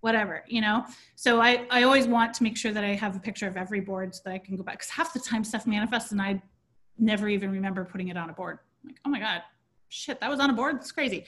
whatever 0.00 0.44
you 0.46 0.60
know? 0.60 0.84
So 1.16 1.40
i 1.40 1.66
i 1.70 1.82
always 1.82 2.06
want 2.06 2.34
to 2.34 2.42
make 2.42 2.56
sure 2.56 2.72
that 2.72 2.84
i 2.84 2.94
have 2.94 3.16
a 3.16 3.20
picture 3.20 3.48
of 3.48 3.56
every 3.56 3.80
board 3.80 4.14
so 4.14 4.22
that 4.24 4.32
i 4.32 4.38
can 4.38 4.56
go 4.56 4.62
back 4.62 4.78
because 4.78 4.90
half 4.90 5.12
the 5.12 5.20
time 5.20 5.44
stuff 5.44 5.66
manifests 5.66 6.12
and 6.12 6.22
i 6.22 6.40
never 6.98 7.28
even 7.28 7.50
remember 7.50 7.84
putting 7.84 8.08
it 8.08 8.16
on 8.16 8.30
a 8.30 8.32
board. 8.32 8.58
I'm 8.82 8.90
like 8.90 9.00
oh 9.04 9.10
my 9.10 9.20
god 9.20 9.42
shit 9.88 10.20
that 10.20 10.30
was 10.30 10.40
on 10.40 10.50
a 10.50 10.52
board? 10.52 10.76
It's 10.76 10.92
crazy. 10.92 11.24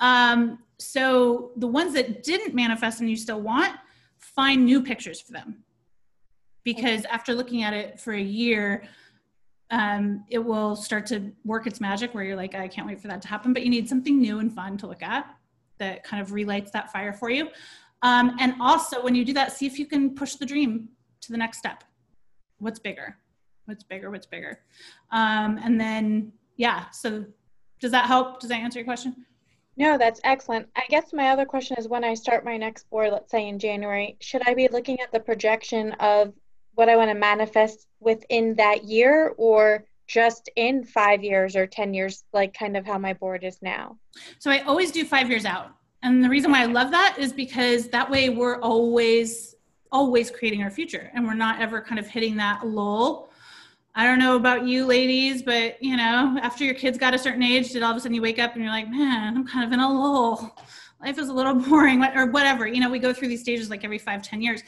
Um, 0.00 0.58
so 0.78 1.52
the 1.56 1.66
ones 1.66 1.94
that 1.94 2.22
didn't 2.22 2.54
manifest 2.54 3.00
and 3.00 3.10
you 3.10 3.16
still 3.16 3.40
want 3.40 3.74
find 4.18 4.64
new 4.64 4.82
pictures 4.82 5.20
for 5.20 5.32
them. 5.32 5.64
Because 6.64 7.04
after 7.06 7.34
looking 7.34 7.62
at 7.62 7.72
it 7.72 7.98
for 8.00 8.12
a 8.12 8.20
year 8.20 8.84
um, 9.70 10.24
it 10.28 10.38
will 10.38 10.74
start 10.74 11.06
to 11.06 11.32
work 11.44 11.66
its 11.66 11.80
magic 11.80 12.14
where 12.14 12.24
you're 12.24 12.36
like, 12.36 12.54
I 12.54 12.68
can't 12.68 12.86
wait 12.86 13.00
for 13.00 13.08
that 13.08 13.22
to 13.22 13.28
happen. 13.28 13.52
But 13.52 13.62
you 13.62 13.70
need 13.70 13.88
something 13.88 14.20
new 14.20 14.40
and 14.40 14.52
fun 14.52 14.76
to 14.78 14.86
look 14.86 15.02
at 15.02 15.34
that 15.78 16.04
kind 16.04 16.20
of 16.22 16.32
relights 16.32 16.70
that 16.72 16.92
fire 16.92 17.12
for 17.12 17.30
you. 17.30 17.48
Um, 18.02 18.36
and 18.40 18.54
also, 18.60 19.02
when 19.02 19.14
you 19.14 19.24
do 19.24 19.32
that, 19.34 19.52
see 19.52 19.66
if 19.66 19.78
you 19.78 19.86
can 19.86 20.14
push 20.14 20.34
the 20.34 20.46
dream 20.46 20.88
to 21.22 21.32
the 21.32 21.38
next 21.38 21.58
step. 21.58 21.84
What's 22.58 22.78
bigger? 22.78 23.16
What's 23.66 23.84
bigger? 23.84 24.10
What's 24.10 24.26
bigger? 24.26 24.60
Um, 25.10 25.58
and 25.62 25.80
then, 25.80 26.32
yeah. 26.56 26.90
So, 26.90 27.24
does 27.80 27.90
that 27.92 28.06
help? 28.06 28.40
Does 28.40 28.50
that 28.50 28.60
answer 28.60 28.78
your 28.78 28.86
question? 28.86 29.26
No, 29.76 29.96
that's 29.96 30.20
excellent. 30.24 30.68
I 30.76 30.82
guess 30.88 31.12
my 31.12 31.30
other 31.30 31.46
question 31.46 31.76
is 31.78 31.88
when 31.88 32.04
I 32.04 32.14
start 32.14 32.44
my 32.44 32.56
next 32.56 32.90
board, 32.90 33.12
let's 33.12 33.30
say 33.30 33.48
in 33.48 33.58
January, 33.58 34.16
should 34.20 34.42
I 34.46 34.54
be 34.54 34.68
looking 34.68 35.00
at 35.00 35.12
the 35.12 35.20
projection 35.20 35.92
of 35.92 36.34
what 36.74 36.88
I 36.88 36.96
want 36.96 37.10
to 37.10 37.14
manifest 37.14 37.86
within 38.00 38.54
that 38.56 38.84
year 38.84 39.34
or 39.36 39.84
just 40.06 40.50
in 40.56 40.84
five 40.84 41.22
years 41.22 41.54
or 41.54 41.66
10 41.66 41.94
years, 41.94 42.24
like 42.32 42.52
kind 42.52 42.76
of 42.76 42.84
how 42.84 42.98
my 42.98 43.12
board 43.12 43.44
is 43.44 43.58
now? 43.62 43.96
So 44.38 44.50
I 44.50 44.60
always 44.60 44.90
do 44.90 45.04
five 45.04 45.30
years 45.30 45.44
out. 45.44 45.70
And 46.02 46.24
the 46.24 46.28
reason 46.28 46.50
why 46.50 46.62
I 46.62 46.66
love 46.66 46.90
that 46.90 47.16
is 47.18 47.32
because 47.32 47.88
that 47.88 48.10
way 48.10 48.28
we're 48.28 48.58
always, 48.60 49.54
always 49.92 50.30
creating 50.30 50.62
our 50.62 50.70
future 50.70 51.10
and 51.14 51.26
we're 51.26 51.34
not 51.34 51.60
ever 51.60 51.80
kind 51.80 51.98
of 51.98 52.06
hitting 52.06 52.36
that 52.36 52.66
lull. 52.66 53.30
I 53.94 54.06
don't 54.06 54.18
know 54.18 54.36
about 54.36 54.66
you 54.66 54.86
ladies, 54.86 55.42
but 55.42 55.80
you 55.82 55.96
know, 55.96 56.38
after 56.42 56.64
your 56.64 56.74
kids 56.74 56.96
got 56.96 57.14
a 57.14 57.18
certain 57.18 57.42
age, 57.42 57.70
did 57.72 57.82
all 57.82 57.90
of 57.90 57.96
a 57.96 58.00
sudden 58.00 58.14
you 58.14 58.22
wake 58.22 58.38
up 58.38 58.54
and 58.54 58.62
you're 58.62 58.72
like, 58.72 58.88
man, 58.88 59.36
I'm 59.36 59.46
kind 59.46 59.64
of 59.64 59.72
in 59.72 59.80
a 59.80 59.88
lull. 59.88 60.56
Life 61.00 61.18
is 61.18 61.28
a 61.28 61.32
little 61.32 61.54
boring 61.68 62.02
or 62.04 62.26
whatever. 62.26 62.66
You 62.66 62.80
know, 62.80 62.90
we 62.90 62.98
go 62.98 63.12
through 63.12 63.28
these 63.28 63.40
stages 63.40 63.70
like 63.70 63.84
every 63.84 63.98
five, 63.98 64.22
ten 64.22 64.40
years. 64.40 64.62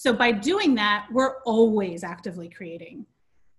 So 0.00 0.12
by 0.12 0.30
doing 0.30 0.76
that, 0.76 1.08
we're 1.10 1.40
always 1.42 2.04
actively 2.04 2.48
creating. 2.48 3.04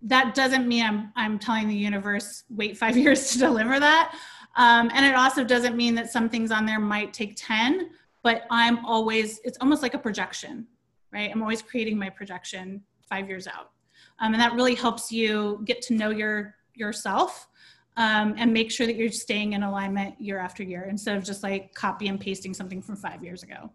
That 0.01 0.35
doesn't 0.35 0.69
mean 0.69 0.85
I'm, 0.85 1.11
I'm 1.17 1.37
telling 1.37 1.67
the 1.67 1.75
universe, 1.75 2.45
wait 2.49 2.77
five 2.77 2.95
years 3.03 3.31
to 3.31 3.39
deliver 3.39 3.77
that. 3.77 4.17
Um, 4.55 4.89
and 4.93 5.05
it 5.05 5.15
also 5.15 5.43
doesn't 5.43 5.75
mean 5.75 5.95
that 5.95 6.09
some 6.09 6.29
things 6.29 6.49
on 6.49 6.65
there 6.65 6.79
might 6.79 7.11
take 7.11 7.33
10, 7.35 7.89
but 8.23 8.43
I'm 8.49 8.85
always, 8.85 9.41
it's 9.43 9.57
almost 9.59 9.81
like 9.81 9.95
a 9.95 9.97
projection, 9.97 10.65
right? 11.11 11.29
I'm 11.29 11.41
always 11.41 11.61
creating 11.61 11.99
my 11.99 12.09
projection 12.09 12.83
five 13.09 13.27
years 13.27 13.45
out. 13.45 13.71
Um, 14.19 14.33
and 14.33 14.41
that 14.41 14.53
really 14.53 14.75
helps 14.75 15.11
you 15.11 15.61
get 15.65 15.81
to 15.83 15.93
know 15.93 16.09
your 16.09 16.55
yourself 16.73 17.49
um, 17.97 18.35
and 18.37 18.53
make 18.53 18.71
sure 18.71 18.87
that 18.87 18.95
you're 18.95 19.11
staying 19.11 19.51
in 19.53 19.63
alignment 19.63 20.15
year 20.21 20.39
after 20.39 20.63
year 20.63 20.87
instead 20.89 21.17
of 21.17 21.25
just 21.25 21.43
like 21.43 21.73
copy 21.73 22.07
and 22.07 22.17
pasting 22.17 22.53
something 22.53 22.81
from 22.81 22.95
five 22.95 23.25
years 23.25 23.43
ago. 23.43 23.69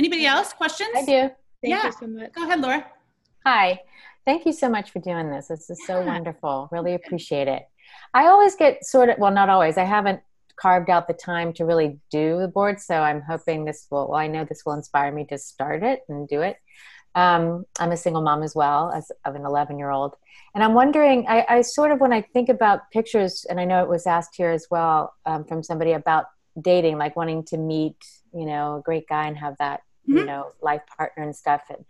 Anybody 0.00 0.24
else? 0.24 0.54
Questions? 0.54 0.88
I 0.96 1.04
do. 1.04 1.30
Thank 1.60 1.74
Yeah. 1.74 1.84
you 1.84 1.92
so 1.92 2.06
much. 2.06 2.32
Go 2.32 2.44
ahead, 2.44 2.58
Laura. 2.62 2.86
Hi. 3.44 3.82
Thank 4.24 4.46
you 4.46 4.52
so 4.54 4.66
much 4.70 4.92
for 4.92 4.98
doing 4.98 5.30
this. 5.30 5.48
This 5.48 5.68
is 5.68 5.86
so 5.86 6.00
wonderful. 6.00 6.70
Really 6.72 6.94
appreciate 6.94 7.48
it. 7.48 7.68
I 8.14 8.28
always 8.28 8.56
get 8.56 8.82
sort 8.82 9.10
of, 9.10 9.18
well, 9.18 9.30
not 9.30 9.50
always. 9.50 9.76
I 9.76 9.84
haven't 9.84 10.22
carved 10.56 10.88
out 10.88 11.06
the 11.06 11.12
time 11.12 11.52
to 11.52 11.66
really 11.66 12.00
do 12.10 12.38
the 12.40 12.48
board, 12.48 12.80
so 12.80 12.94
I'm 12.94 13.20
hoping 13.20 13.66
this 13.66 13.88
will, 13.90 14.08
well, 14.08 14.18
I 14.18 14.26
know 14.26 14.46
this 14.46 14.62
will 14.64 14.72
inspire 14.72 15.12
me 15.12 15.26
to 15.26 15.36
start 15.36 15.82
it 15.82 16.00
and 16.08 16.26
do 16.26 16.40
it. 16.40 16.56
Um, 17.14 17.66
I'm 17.78 17.92
a 17.92 17.96
single 17.98 18.22
mom 18.22 18.42
as 18.42 18.54
well 18.54 18.90
as 18.92 19.12
of 19.26 19.34
an 19.34 19.44
11 19.44 19.78
year 19.78 19.90
old. 19.90 20.16
And 20.54 20.64
I'm 20.64 20.72
wondering, 20.72 21.26
I, 21.28 21.44
I 21.46 21.60
sort 21.60 21.92
of, 21.92 22.00
when 22.00 22.14
I 22.14 22.22
think 22.22 22.48
about 22.48 22.90
pictures, 22.90 23.44
and 23.50 23.60
I 23.60 23.66
know 23.66 23.82
it 23.82 23.88
was 23.90 24.06
asked 24.06 24.34
here 24.34 24.50
as 24.50 24.66
well 24.70 25.12
um, 25.26 25.44
from 25.44 25.62
somebody 25.62 25.92
about 25.92 26.24
dating, 26.58 26.96
like 26.96 27.16
wanting 27.16 27.44
to 27.44 27.58
meet, 27.58 27.96
you 28.32 28.46
know, 28.46 28.76
a 28.76 28.80
great 28.80 29.06
guy 29.06 29.26
and 29.26 29.36
have 29.36 29.56
that, 29.58 29.82
you 30.10 30.24
Mhm. 30.24 30.26
know, 30.26 30.52
life 30.60 30.82
partner 30.96 31.22
and 31.22 31.34
stuff. 31.34 31.62
And 31.68 31.84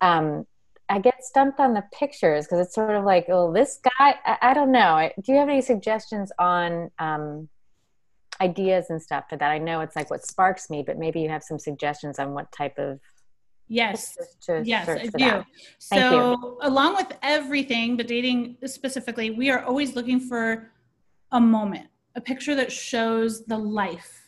um, 0.00 0.46
I 0.88 0.98
get 0.98 1.22
stumped 1.24 1.60
on 1.60 1.74
the 1.74 1.84
pictures 1.92 2.46
because 2.46 2.66
it's 2.66 2.74
sort 2.74 2.90
of 2.96 3.04
like, 3.04 3.26
oh, 3.28 3.52
this 3.52 3.78
guy, 3.82 4.14
I, 4.24 4.38
I 4.42 4.54
don't 4.54 4.72
know. 4.72 4.94
I, 4.94 5.12
do 5.22 5.32
you 5.32 5.38
have 5.38 5.48
any 5.48 5.60
suggestions 5.60 6.32
on 6.38 6.90
um, 6.98 7.48
ideas 8.40 8.86
and 8.88 9.00
stuff 9.00 9.24
for 9.28 9.36
that? 9.36 9.50
I 9.50 9.58
know 9.58 9.80
it's 9.80 9.96
like 9.96 10.10
what 10.10 10.26
sparks 10.26 10.70
me, 10.70 10.82
but 10.86 10.98
maybe 10.98 11.20
you 11.20 11.28
have 11.28 11.42
some 11.42 11.58
suggestions 11.58 12.18
on 12.18 12.32
what 12.32 12.50
type 12.52 12.78
of 12.78 13.00
Yes. 13.70 14.16
to 14.46 14.62
Yes, 14.64 14.86
search 14.86 15.00
I 15.02 15.06
do. 15.06 15.18
that. 15.18 15.46
So, 15.78 16.58
along 16.62 16.94
with 16.96 17.12
everything, 17.22 17.98
but 17.98 18.06
dating 18.06 18.56
specifically, 18.64 19.30
we 19.30 19.50
are 19.50 19.62
always 19.62 19.94
looking 19.94 20.20
for 20.20 20.72
a 21.32 21.40
moment, 21.40 21.88
a 22.14 22.20
picture 22.20 22.54
that 22.54 22.72
shows 22.72 23.44
the 23.44 23.58
life 23.58 24.27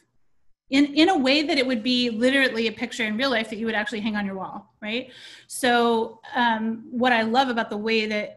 in, 0.71 0.87
in 0.95 1.09
a 1.09 1.19
way 1.19 1.43
that 1.43 1.59
it 1.59 1.67
would 1.67 1.83
be 1.83 2.11
literally 2.11 2.69
a 2.69 2.73
picture 2.73 3.05
in 3.05 3.17
real 3.17 3.31
life 3.31 3.51
that 3.51 3.57
you 3.57 3.67
would 3.67 3.75
actually 3.75 4.01
hang 4.01 4.17
on 4.17 4.25
your 4.25 4.37
wall, 4.37 4.73
right? 4.81 5.11
So, 5.49 6.21
um, 6.35 6.85
what 6.91 7.13
I 7.13 7.23
love 7.23 7.49
about 7.49 7.71
the 7.71 7.77
way 7.77 8.07
that 8.07 8.37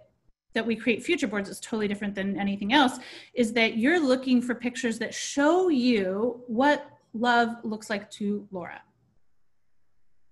that 0.54 0.66
we 0.66 0.76
create 0.76 1.02
future 1.02 1.28
boards 1.28 1.50
is 1.50 1.60
totally 1.60 1.88
different 1.88 2.14
than 2.14 2.40
anything 2.40 2.74
else 2.74 3.00
is 3.34 3.54
that 3.54 3.78
you're 3.78 4.00
looking 4.00 4.40
for 4.40 4.54
pictures 4.54 5.00
that 5.00 5.12
show 5.12 5.70
you 5.70 6.44
what 6.46 6.86
love 7.14 7.56
looks 7.64 7.90
like 7.90 8.10
to 8.12 8.48
Laura. 8.52 8.80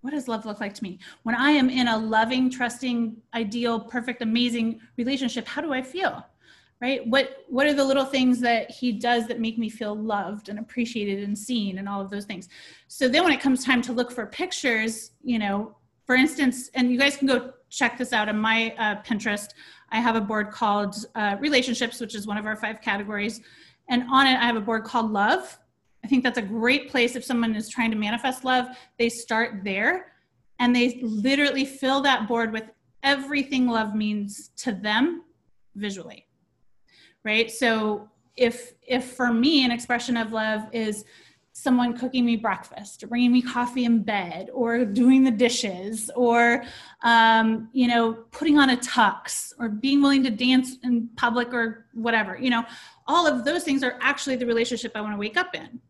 What 0.02 0.12
does 0.12 0.28
love 0.28 0.46
look 0.46 0.60
like 0.60 0.76
to 0.76 0.84
me? 0.84 1.00
When 1.24 1.36
i 1.36 1.50
am 1.50 1.70
in 1.70 1.88
a 1.88 1.98
loving 1.98 2.50
trusting 2.50 3.18
ideal 3.34 3.80
perfect 3.80 4.22
amazing 4.22 4.80
relationship 4.98 5.48
how 5.48 5.62
do 5.62 5.74
i 5.74 5.82
feel 5.82 6.24
right? 6.82 7.06
What 7.08 7.46
what 7.48 7.68
are 7.68 7.74
the 7.74 7.86
little 7.86 8.06
things 8.06 8.40
that 8.42 8.72
he 8.72 8.92
does 8.92 9.28
that 9.28 9.40
make 9.40 9.58
me 9.58 9.70
feel 9.70 9.96
loved 9.96 10.50
and 10.50 10.58
appreciated 10.58 11.24
and 11.24 11.38
seen 11.38 11.78
and 11.78 11.88
all 11.88 12.02
of 12.02 12.10
those 12.10 12.26
things? 12.26 12.50
So 12.88 13.08
then 13.08 13.24
when 13.24 13.32
it 13.32 13.40
comes 13.40 13.64
time 13.64 13.82
to 13.84 13.94
look 13.94 14.12
for 14.12 14.26
pictures 14.26 15.12
you 15.24 15.40
know 15.40 15.78
for 16.06 16.16
instance 16.16 16.70
and 16.74 16.92
you 16.92 16.98
guys 16.98 17.16
can 17.16 17.28
go 17.28 17.54
check 17.70 17.98
this 17.98 18.12
out 18.12 18.28
on 18.28 18.38
my 18.38 18.74
uh, 18.78 19.02
pinterest. 19.04 19.50
I 19.92 20.00
have 20.00 20.16
a 20.16 20.22
board 20.22 20.52
called 20.52 20.96
uh, 21.16 21.38
relationships 21.40 22.02
which 22.02 22.16
is 22.16 22.26
one 22.26 22.38
of 22.38 22.46
our 22.46 22.56
five 22.56 22.82
categories. 22.82 23.42
And 23.90 24.04
on 24.12 24.26
it 24.26 24.38
i 24.38 24.46
have 24.46 24.56
a 24.56 24.62
board 24.62 24.84
called 24.84 25.12
love. 25.12 25.58
I 26.04 26.08
think 26.08 26.24
that's 26.24 26.40
a 26.40 26.42
great 26.42 26.90
place 26.90 27.16
if 27.16 27.24
someone 27.24 27.56
is 27.56 27.70
trying 27.70 27.92
to 27.92 27.98
manifest 27.98 28.44
love. 28.44 28.66
They 28.98 29.08
start 29.08 29.64
there. 29.64 30.14
And 30.58 30.76
they 30.76 31.00
literally 31.04 31.66
fill 31.66 32.02
that 32.02 32.28
board 32.28 32.52
with 32.52 32.66
everything 33.04 33.68
love 33.68 33.96
means 33.96 34.50
to 34.58 34.72
them 34.72 35.24
visually. 35.76 36.26
Right? 37.24 37.52
So 37.52 38.10
if 38.36 38.74
if 38.88 39.14
for 39.14 39.32
me 39.32 39.66
an 39.66 39.72
expression 39.72 40.18
of 40.18 40.32
love 40.32 40.64
is 40.72 41.06
someone 41.54 41.96
cooking 41.98 42.26
me 42.26 42.38
breakfast 42.38 43.04
or 43.04 43.08
bringing 43.08 43.32
me 43.32 43.42
coffee 43.42 43.84
in 43.84 44.02
bed 44.02 44.50
or 44.54 44.86
doing 44.86 45.22
the 45.24 45.32
dishes 45.32 46.10
or 46.16 46.64
um, 47.04 47.70
you 47.74 47.88
know 47.88 48.14
putting 48.32 48.58
on 48.58 48.70
a 48.70 48.78
tux 48.78 49.54
or 49.60 49.68
being 49.68 50.02
willing 50.02 50.24
to 50.24 50.30
dance 50.30 50.78
in 50.84 51.10
public 51.18 51.54
or 51.54 51.86
whatever 51.94 52.38
you 52.40 52.50
know 52.50 52.64
all 53.06 53.28
of 53.28 53.44
those 53.44 53.64
things 53.64 53.84
are 53.84 53.98
actually 54.00 54.38
the 54.38 54.46
relationship 54.46 54.94
i 54.96 55.02
want 55.02 55.14
to 55.14 55.18
wake 55.18 55.36
up 55.36 55.54
in 55.54 55.82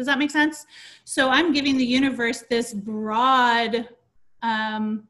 does 0.00 0.06
that 0.06 0.18
make 0.18 0.30
sense? 0.30 0.64
So 1.04 1.28
I'm 1.28 1.52
giving 1.52 1.76
the 1.76 1.84
universe 1.84 2.42
this 2.48 2.72
broad 2.72 3.86
um, 4.40 5.06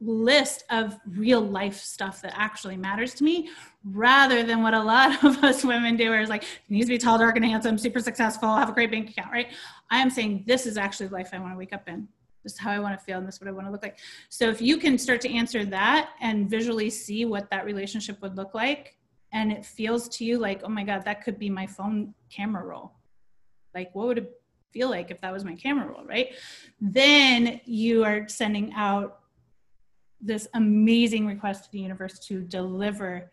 list 0.00 0.64
of 0.70 0.98
real 1.06 1.40
life 1.40 1.76
stuff 1.76 2.22
that 2.22 2.32
actually 2.34 2.76
matters 2.76 3.12
to 3.14 3.24
me 3.24 3.50
rather 3.84 4.42
than 4.42 4.62
what 4.62 4.72
a 4.72 4.82
lot 4.82 5.22
of 5.22 5.36
us 5.44 5.64
women 5.64 5.96
do 5.96 6.08
where 6.08 6.20
it's 6.20 6.30
like 6.30 6.44
needs 6.68 6.86
to 6.86 6.90
be 6.90 6.98
tall 6.98 7.18
dark 7.18 7.36
and 7.36 7.44
handsome 7.44 7.76
super 7.76 8.00
successful 8.00 8.54
have 8.54 8.70
a 8.70 8.72
great 8.72 8.90
bank 8.90 9.10
account 9.10 9.30
right? 9.30 9.48
I 9.90 9.98
am 9.98 10.08
saying 10.08 10.44
this 10.46 10.66
is 10.66 10.76
actually 10.76 11.08
the 11.08 11.14
life 11.14 11.30
i 11.32 11.38
want 11.38 11.52
to 11.52 11.58
wake 11.58 11.72
up 11.72 11.88
in. 11.88 12.08
This 12.42 12.54
is 12.54 12.58
how 12.58 12.70
i 12.70 12.78
want 12.78 12.98
to 12.98 13.04
feel 13.04 13.18
and 13.18 13.28
this 13.28 13.36
is 13.36 13.40
what 13.40 13.48
i 13.48 13.52
want 13.52 13.66
to 13.66 13.70
look 13.70 13.82
like. 13.82 13.98
So 14.30 14.48
if 14.48 14.62
you 14.62 14.78
can 14.78 14.96
start 14.96 15.20
to 15.22 15.34
answer 15.34 15.64
that 15.66 16.10
and 16.20 16.48
visually 16.48 16.88
see 16.88 17.26
what 17.26 17.50
that 17.50 17.66
relationship 17.66 18.22
would 18.22 18.36
look 18.36 18.54
like 18.54 18.96
and 19.32 19.52
it 19.52 19.66
feels 19.66 20.08
to 20.08 20.24
you 20.24 20.38
like 20.38 20.62
oh 20.64 20.68
my 20.68 20.82
god 20.82 21.04
that 21.04 21.22
could 21.22 21.38
be 21.38 21.50
my 21.50 21.66
phone 21.66 22.14
camera 22.30 22.64
roll. 22.64 22.92
Like 23.74 23.94
what 23.94 24.06
would 24.06 24.18
it 24.18 24.40
feel 24.72 24.88
like 24.88 25.10
if 25.10 25.20
that 25.20 25.32
was 25.32 25.44
my 25.44 25.56
camera 25.56 25.88
roll 25.88 26.06
right? 26.06 26.34
Then 26.80 27.60
you 27.66 28.02
are 28.02 28.26
sending 28.28 28.72
out 28.72 29.19
this 30.20 30.48
amazing 30.54 31.26
request 31.26 31.64
to 31.64 31.72
the 31.72 31.78
universe 31.78 32.18
to 32.18 32.42
deliver 32.42 33.30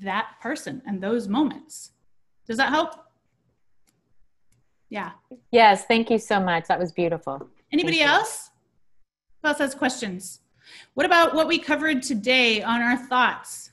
that 0.00 0.30
person 0.40 0.82
and 0.86 1.00
those 1.02 1.28
moments 1.28 1.92
does 2.46 2.56
that 2.56 2.70
help 2.70 2.94
yeah 4.88 5.12
Yes, 5.50 5.84
thank 5.86 6.10
you 6.10 6.18
so 6.18 6.38
much. 6.40 6.66
That 6.68 6.78
was 6.78 6.92
beautiful. 6.92 7.48
anybody 7.72 7.98
Thank 7.98 8.08
you. 8.10 8.14
else 8.16 8.50
who 9.42 9.48
else 9.48 9.58
has 9.58 9.74
questions 9.74 10.40
what 10.94 11.06
about 11.06 11.34
what 11.34 11.46
we 11.48 11.58
covered 11.58 12.02
today 12.02 12.62
on 12.62 12.80
our 12.80 12.96
thoughts 12.96 13.72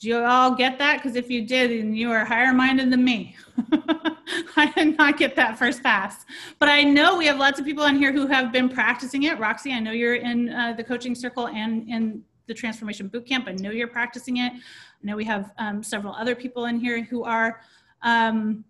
do 0.00 0.08
you 0.08 0.18
all 0.18 0.54
get 0.54 0.78
that? 0.78 0.98
Because 0.98 1.16
if 1.16 1.28
you 1.28 1.44
did, 1.44 1.70
then 1.70 1.94
you 1.94 2.10
are 2.12 2.24
higher 2.24 2.52
minded 2.54 2.90
than 2.92 3.02
me. 3.04 3.34
I 4.56 4.70
did 4.72 4.96
not 4.96 5.16
get 5.16 5.36
that 5.36 5.58
first 5.58 5.82
pass. 5.82 6.24
But 6.58 6.68
I 6.68 6.82
know 6.82 7.16
we 7.16 7.26
have 7.26 7.38
lots 7.38 7.58
of 7.58 7.64
people 7.64 7.84
on 7.84 7.96
here 7.96 8.12
who 8.12 8.26
have 8.26 8.52
been 8.52 8.68
practicing 8.68 9.24
it. 9.24 9.38
Roxy, 9.38 9.72
I 9.72 9.80
know 9.80 9.92
you're 9.92 10.16
in 10.16 10.50
uh, 10.50 10.74
the 10.74 10.84
coaching 10.84 11.14
circle 11.14 11.48
and 11.48 11.88
in 11.88 12.22
the 12.46 12.54
transformation 12.54 13.08
boot 13.08 13.26
camp. 13.26 13.46
I 13.48 13.52
know 13.52 13.70
you're 13.70 13.88
practicing 13.88 14.38
it. 14.38 14.52
I 14.52 14.60
know 15.02 15.16
we 15.16 15.24
have 15.24 15.52
um, 15.58 15.82
several 15.82 16.14
other 16.14 16.34
people 16.34 16.66
in 16.66 16.78
here 16.80 17.02
who 17.02 17.24
are. 17.24 17.60
Um, 18.02 18.64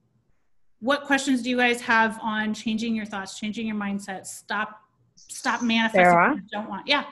what 0.80 1.04
questions 1.04 1.42
do 1.42 1.50
you 1.50 1.56
guys 1.56 1.80
have 1.80 2.18
on 2.22 2.54
changing 2.54 2.94
your 2.94 3.04
thoughts, 3.04 3.38
changing 3.38 3.66
your 3.66 3.76
mindset? 3.76 4.26
Stop, 4.26 4.80
stop 5.16 5.60
manifesting 5.60 6.04
Sarah? 6.04 6.28
what 6.30 6.36
you 6.36 6.42
don't 6.52 6.68
want. 6.68 6.86
Yeah. 6.86 7.04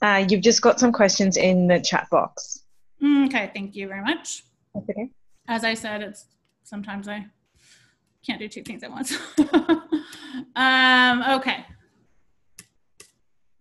Uh, 0.00 0.24
you've 0.28 0.40
just 0.40 0.62
got 0.62 0.80
some 0.80 0.92
questions 0.92 1.36
in 1.36 1.66
the 1.66 1.78
chat 1.80 2.08
box. 2.10 2.64
Mm, 3.02 3.26
Okay. 3.26 3.50
Thank 3.54 3.76
you 3.76 3.86
very 3.88 4.02
much. 4.02 4.44
That's 4.74 4.88
okay. 4.88 5.10
as 5.48 5.64
I 5.64 5.74
said, 5.74 6.02
it's 6.02 6.26
sometimes 6.64 7.06
I 7.08 7.26
can't 8.24 8.38
do 8.38 8.48
two 8.48 8.62
things 8.62 8.82
at 8.82 8.90
once. 8.90 9.16
um, 10.56 11.22
okay. 11.36 11.64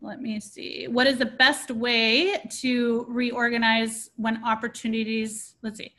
Let 0.02 0.22
me 0.22 0.40
see. 0.40 0.88
What 0.88 1.06
is 1.06 1.18
the 1.18 1.26
best 1.26 1.70
way 1.70 2.38
to 2.62 3.06
reorganize 3.08 4.10
when 4.16 4.44
opportunities? 4.44 5.56
Let's 5.62 5.78
see. 5.78 5.94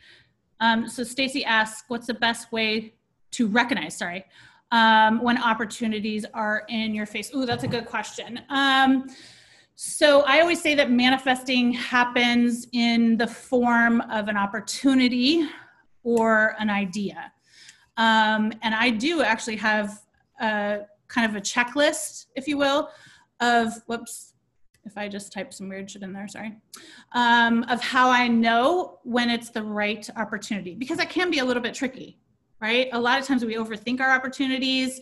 Um, 0.60 0.88
so 0.88 1.04
Stacy 1.04 1.44
asks, 1.44 1.84
what's 1.88 2.06
the 2.06 2.14
best 2.14 2.52
way 2.52 2.94
to 3.32 3.46
recognize? 3.46 3.96
Sorry, 3.96 4.24
um, 4.70 5.22
when 5.22 5.40
opportunities 5.40 6.24
are 6.34 6.64
in 6.68 6.94
your 6.94 7.06
face. 7.06 7.32
Ooh, 7.34 7.46
that's 7.46 7.64
a 7.64 7.68
good 7.68 7.86
question. 7.86 8.40
Um, 8.48 9.08
so 9.74 10.22
I 10.22 10.40
always 10.40 10.60
say 10.60 10.74
that 10.74 10.90
manifesting 10.90 11.72
happens 11.72 12.66
in 12.72 13.16
the 13.16 13.26
form 13.26 14.00
of 14.02 14.28
an 14.28 14.36
opportunity 14.36 15.48
or 16.04 16.54
an 16.58 16.70
idea. 16.70 17.32
Um, 17.96 18.52
and 18.62 18.74
I 18.74 18.90
do 18.90 19.22
actually 19.22 19.56
have 19.56 20.00
a 20.40 20.80
kind 21.08 21.28
of 21.28 21.36
a 21.36 21.40
checklist, 21.40 22.26
if 22.36 22.48
you 22.48 22.56
will, 22.56 22.88
of 23.40 23.72
whoops, 23.86 24.34
if 24.84 24.96
I 24.96 25.08
just 25.08 25.32
type 25.32 25.52
some 25.52 25.68
weird 25.68 25.90
shit 25.90 26.02
in 26.02 26.12
there, 26.12 26.26
sorry, 26.26 26.56
um, 27.12 27.64
of 27.64 27.80
how 27.80 28.10
I 28.10 28.28
know 28.28 28.98
when 29.04 29.30
it's 29.30 29.50
the 29.50 29.62
right 29.62 30.08
opportunity 30.16 30.74
because 30.74 30.98
it 30.98 31.08
can 31.08 31.30
be 31.30 31.38
a 31.38 31.44
little 31.44 31.62
bit 31.62 31.74
tricky, 31.74 32.18
right? 32.60 32.88
A 32.92 33.00
lot 33.00 33.20
of 33.20 33.26
times 33.26 33.44
we 33.44 33.54
overthink 33.54 34.00
our 34.00 34.10
opportunities 34.10 35.00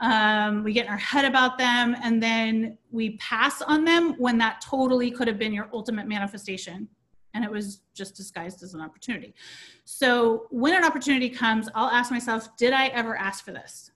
um, 0.00 0.62
we 0.62 0.72
get 0.72 0.86
in 0.86 0.92
our 0.92 0.98
head 0.98 1.24
about 1.24 1.56
them 1.56 1.96
and 2.02 2.22
then 2.22 2.76
we 2.90 3.16
pass 3.16 3.62
on 3.62 3.84
them 3.84 4.14
when 4.18 4.36
that 4.38 4.60
totally 4.60 5.10
could 5.10 5.26
have 5.26 5.38
been 5.38 5.54
your 5.54 5.68
ultimate 5.72 6.06
manifestation 6.06 6.88
and 7.36 7.44
it 7.44 7.50
was 7.50 7.82
just 7.94 8.16
disguised 8.16 8.62
as 8.62 8.74
an 8.74 8.80
opportunity 8.80 9.34
so 9.84 10.46
when 10.50 10.74
an 10.74 10.84
opportunity 10.84 11.28
comes 11.28 11.68
i'll 11.74 11.90
ask 11.90 12.10
myself 12.10 12.56
did 12.56 12.72
i 12.72 12.86
ever 12.88 13.16
ask 13.16 13.44
for 13.44 13.52
this 13.52 13.92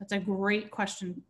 that's 0.00 0.12
a 0.12 0.18
great 0.18 0.70
question 0.70 1.22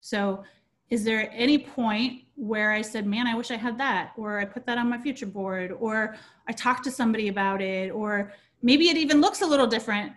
so 0.00 0.42
is 0.90 1.04
there 1.04 1.30
any 1.32 1.58
point 1.58 2.22
where 2.34 2.72
i 2.72 2.82
said 2.82 3.06
man 3.06 3.26
i 3.26 3.34
wish 3.36 3.50
i 3.50 3.56
had 3.56 3.78
that 3.78 4.12
or 4.16 4.40
i 4.40 4.44
put 4.44 4.66
that 4.66 4.78
on 4.78 4.88
my 4.88 4.98
future 4.98 5.26
board 5.26 5.70
or 5.78 6.16
i 6.48 6.52
talked 6.52 6.82
to 6.82 6.90
somebody 6.90 7.28
about 7.28 7.62
it 7.62 7.90
or 7.92 8.32
maybe 8.62 8.88
it 8.88 8.96
even 8.96 9.20
looks 9.20 9.42
a 9.42 9.46
little 9.46 9.66
different 9.66 10.12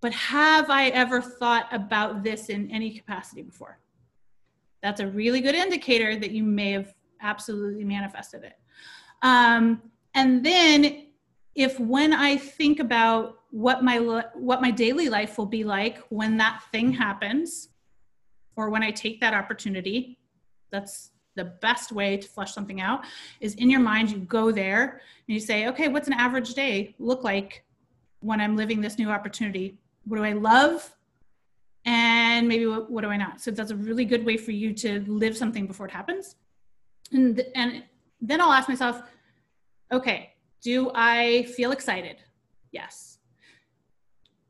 but 0.00 0.12
have 0.12 0.70
I 0.70 0.88
ever 0.88 1.20
thought 1.20 1.68
about 1.72 2.22
this 2.22 2.48
in 2.48 2.70
any 2.70 2.90
capacity 2.90 3.42
before? 3.42 3.78
That's 4.82 5.00
a 5.00 5.06
really 5.06 5.40
good 5.40 5.54
indicator 5.54 6.16
that 6.18 6.30
you 6.30 6.42
may 6.42 6.72
have 6.72 6.94
absolutely 7.20 7.84
manifested 7.84 8.44
it. 8.44 8.54
Um, 9.22 9.82
and 10.14 10.44
then 10.44 11.06
if 11.54 11.78
when 11.78 12.12
I 12.12 12.36
think 12.36 12.80
about 12.80 13.40
what 13.50 13.82
my 13.82 13.98
what 14.34 14.60
my 14.60 14.70
daily 14.70 15.08
life 15.08 15.36
will 15.36 15.46
be 15.46 15.64
like 15.64 15.98
when 16.08 16.36
that 16.36 16.62
thing 16.70 16.92
happens 16.92 17.68
or 18.56 18.70
when 18.70 18.82
I 18.82 18.90
take 18.90 19.20
that 19.20 19.34
opportunity, 19.34 20.18
that's 20.70 21.10
the 21.36 21.44
best 21.44 21.92
way 21.92 22.16
to 22.16 22.28
flush 22.28 22.52
something 22.52 22.80
out 22.80 23.04
is 23.40 23.54
in 23.54 23.70
your 23.70 23.80
mind 23.80 24.10
you 24.10 24.18
go 24.18 24.50
there 24.50 25.00
and 25.26 25.34
you 25.34 25.40
say, 25.40 25.68
"Okay, 25.68 25.88
what's 25.88 26.08
an 26.08 26.14
average 26.14 26.54
day 26.54 26.94
look 26.98 27.24
like 27.24 27.64
when 28.20 28.40
I'm 28.40 28.56
living 28.56 28.80
this 28.80 28.98
new 28.98 29.10
opportunity? 29.10 29.78
What 30.04 30.18
do 30.18 30.24
I 30.24 30.32
love? 30.32 30.94
And 31.84 32.46
maybe 32.46 32.66
what, 32.66 32.90
what 32.90 33.02
do 33.02 33.08
I 33.08 33.16
not?" 33.16 33.40
So 33.40 33.50
that's 33.50 33.70
a 33.70 33.76
really 33.76 34.04
good 34.04 34.24
way 34.24 34.36
for 34.36 34.52
you 34.52 34.72
to 34.74 35.00
live 35.06 35.36
something 35.36 35.66
before 35.66 35.86
it 35.86 35.92
happens. 35.92 36.36
And 37.12 37.42
and 37.54 37.84
then 38.20 38.40
I'll 38.40 38.52
ask 38.52 38.68
myself, 38.68 39.02
"Okay, 39.92 40.34
do 40.60 40.90
I 40.94 41.44
feel 41.56 41.72
excited? 41.72 42.16
Yes. 42.70 43.18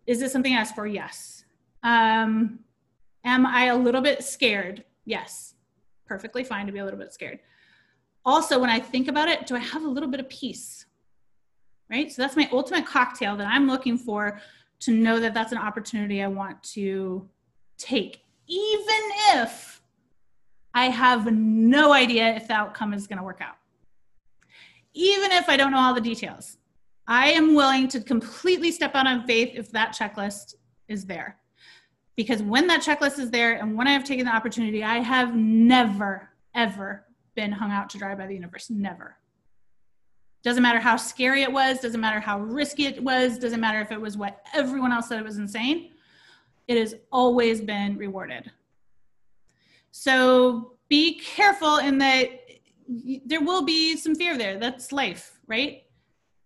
Is 0.06 0.18
this 0.18 0.32
something 0.32 0.52
I 0.52 0.58
asked 0.58 0.74
for? 0.74 0.86
Yes. 0.86 1.44
Um, 1.82 2.60
am 3.24 3.46
I 3.46 3.66
a 3.66 3.76
little 3.76 4.00
bit 4.00 4.24
scared? 4.24 4.84
Yes. 5.04 5.54
Perfectly 6.06 6.44
fine 6.44 6.66
to 6.66 6.72
be 6.72 6.80
a 6.80 6.84
little 6.84 6.98
bit 6.98 7.12
scared. 7.12 7.40
Also, 8.24 8.58
when 8.58 8.70
I 8.70 8.80
think 8.80 9.08
about 9.08 9.28
it, 9.28 9.46
do 9.46 9.54
I 9.54 9.60
have 9.60 9.84
a 9.84 9.88
little 9.88 10.08
bit 10.08 10.20
of 10.20 10.28
peace? 10.28 10.86
Right? 11.88 12.10
So 12.10 12.22
that's 12.22 12.36
my 12.36 12.48
ultimate 12.52 12.86
cocktail 12.86 13.36
that 13.36 13.46
I'm 13.46 13.66
looking 13.66 13.96
for 13.96 14.40
to 14.80 14.92
know 14.92 15.20
that 15.20 15.34
that's 15.34 15.52
an 15.52 15.58
opportunity 15.58 16.22
I 16.22 16.28
want 16.28 16.62
to 16.74 17.28
take, 17.78 18.24
even 18.46 19.00
if 19.34 19.82
I 20.74 20.86
have 20.86 21.32
no 21.32 21.92
idea 21.92 22.34
if 22.34 22.48
the 22.48 22.54
outcome 22.54 22.94
is 22.94 23.06
going 23.06 23.18
to 23.18 23.24
work 23.24 23.40
out 23.40 23.56
even 24.94 25.30
if 25.32 25.48
I 25.48 25.56
don't 25.56 25.72
know 25.72 25.78
all 25.78 25.94
the 25.94 26.00
details. 26.00 26.56
I 27.06 27.30
am 27.30 27.54
willing 27.54 27.88
to 27.88 28.00
completely 28.00 28.70
step 28.70 28.94
out 28.94 29.06
on 29.06 29.26
faith 29.26 29.50
if 29.54 29.70
that 29.72 29.96
checklist 29.96 30.54
is 30.88 31.06
there. 31.06 31.36
Because 32.16 32.42
when 32.42 32.66
that 32.68 32.82
checklist 32.82 33.18
is 33.18 33.30
there 33.30 33.54
and 33.54 33.76
when 33.76 33.88
I 33.88 33.92
have 33.92 34.04
taken 34.04 34.26
the 34.26 34.34
opportunity, 34.34 34.84
I 34.84 34.98
have 34.98 35.34
never, 35.34 36.28
ever 36.54 37.06
been 37.34 37.50
hung 37.50 37.70
out 37.70 37.90
to 37.90 37.98
dry 37.98 38.14
by 38.14 38.26
the 38.26 38.34
universe. 38.34 38.70
Never. 38.70 39.16
Doesn't 40.42 40.62
matter 40.62 40.78
how 40.78 40.96
scary 40.96 41.42
it 41.42 41.52
was, 41.52 41.80
doesn't 41.80 42.00
matter 42.00 42.20
how 42.20 42.40
risky 42.40 42.86
it 42.86 43.02
was, 43.02 43.38
doesn't 43.38 43.60
matter 43.60 43.80
if 43.80 43.92
it 43.92 44.00
was 44.00 44.16
what 44.16 44.44
everyone 44.54 44.92
else 44.92 45.08
said 45.08 45.18
it 45.18 45.24
was 45.24 45.38
insane. 45.38 45.90
It 46.66 46.78
has 46.78 46.94
always 47.10 47.60
been 47.60 47.96
rewarded. 47.96 48.50
So 49.90 50.74
be 50.88 51.18
careful 51.18 51.76
in 51.78 51.98
that 51.98 52.39
there 53.24 53.40
will 53.40 53.62
be 53.62 53.96
some 53.96 54.14
fear 54.14 54.36
there. 54.36 54.58
That's 54.58 54.92
life, 54.92 55.38
right? 55.46 55.82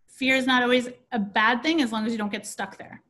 Fear 0.09 0.37
is 0.37 0.47
not 0.47 0.63
always 0.63 0.89
a 1.13 1.19
bad 1.19 1.63
thing 1.63 1.81
as 1.81 1.91
long 1.91 2.07
as 2.07 2.13
you 2.13 2.19
don't 2.19 2.31
get 2.31 2.47
stuck 2.47 2.77
there. 2.79 3.03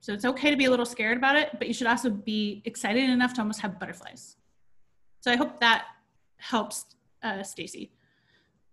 So 0.00 0.12
it's 0.12 0.24
okay 0.24 0.50
to 0.50 0.56
be 0.56 0.64
a 0.64 0.70
little 0.70 0.86
scared 0.86 1.18
about 1.18 1.36
it, 1.36 1.50
but 1.58 1.68
you 1.68 1.74
should 1.74 1.86
also 1.86 2.08
be 2.08 2.62
excited 2.64 3.10
enough 3.10 3.34
to 3.34 3.40
almost 3.40 3.60
have 3.60 3.78
butterflies. 3.78 4.36
So 5.20 5.30
I 5.30 5.36
hope 5.36 5.60
that 5.60 5.86
helps 6.38 6.86
uh, 7.22 7.42
Stacy. 7.42 7.92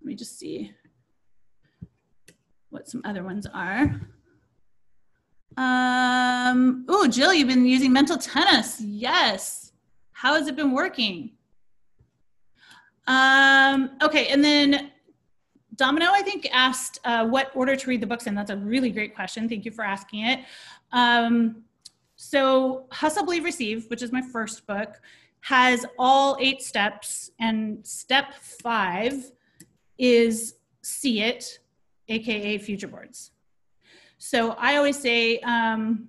Let 0.01 0.07
me 0.07 0.15
just 0.15 0.37
see 0.37 0.71
what 2.69 2.87
some 2.87 3.01
other 3.03 3.23
ones 3.23 3.47
are. 3.53 4.01
Um, 5.57 6.85
oh, 6.89 7.07
Jill, 7.07 7.33
you've 7.33 7.47
been 7.47 7.65
using 7.65 7.91
mental 7.91 8.17
tennis. 8.17 8.79
Yes. 8.81 9.71
How 10.11 10.35
has 10.35 10.47
it 10.47 10.55
been 10.55 10.73
working? 10.73 11.31
Um, 13.07 13.91
okay, 14.01 14.27
and 14.27 14.43
then 14.43 14.91
Domino, 15.75 16.07
I 16.11 16.21
think, 16.21 16.47
asked 16.51 16.99
uh, 17.03 17.25
what 17.25 17.51
order 17.55 17.75
to 17.75 17.89
read 17.89 18.01
the 18.01 18.07
books 18.07 18.27
in. 18.27 18.35
That's 18.35 18.51
a 18.51 18.57
really 18.57 18.91
great 18.91 19.13
question. 19.13 19.49
Thank 19.49 19.65
you 19.65 19.71
for 19.71 19.83
asking 19.83 20.25
it. 20.25 20.39
Um, 20.91 21.63
so, 22.15 22.85
Hustle, 22.91 23.25
Believe, 23.25 23.43
Receive, 23.43 23.89
which 23.89 24.01
is 24.01 24.11
my 24.11 24.21
first 24.21 24.65
book, 24.65 25.01
has 25.41 25.85
all 25.99 26.37
eight 26.39 26.61
steps, 26.61 27.29
and 27.39 27.85
step 27.85 28.33
five 28.35 29.31
is 29.97 30.55
see 30.81 31.21
it, 31.21 31.59
aka 32.07 32.57
future 32.57 32.87
boards. 32.87 33.31
So, 34.17 34.51
I 34.51 34.77
always 34.77 34.97
say 34.97 35.39
um, 35.39 36.07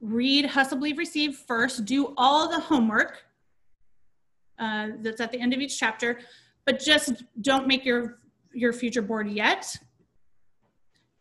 read 0.00 0.46
Hustle, 0.46 0.78
Believe, 0.78 0.98
Receive 0.98 1.36
first, 1.36 1.84
do 1.84 2.14
all 2.16 2.48
the 2.48 2.60
homework 2.60 3.22
uh, 4.58 4.88
that's 5.00 5.20
at 5.20 5.32
the 5.32 5.40
end 5.40 5.52
of 5.52 5.60
each 5.60 5.78
chapter, 5.78 6.20
but 6.64 6.78
just 6.78 7.24
don't 7.40 7.66
make 7.66 7.84
your, 7.84 8.18
your 8.52 8.72
future 8.72 9.02
board 9.02 9.28
yet. 9.28 9.76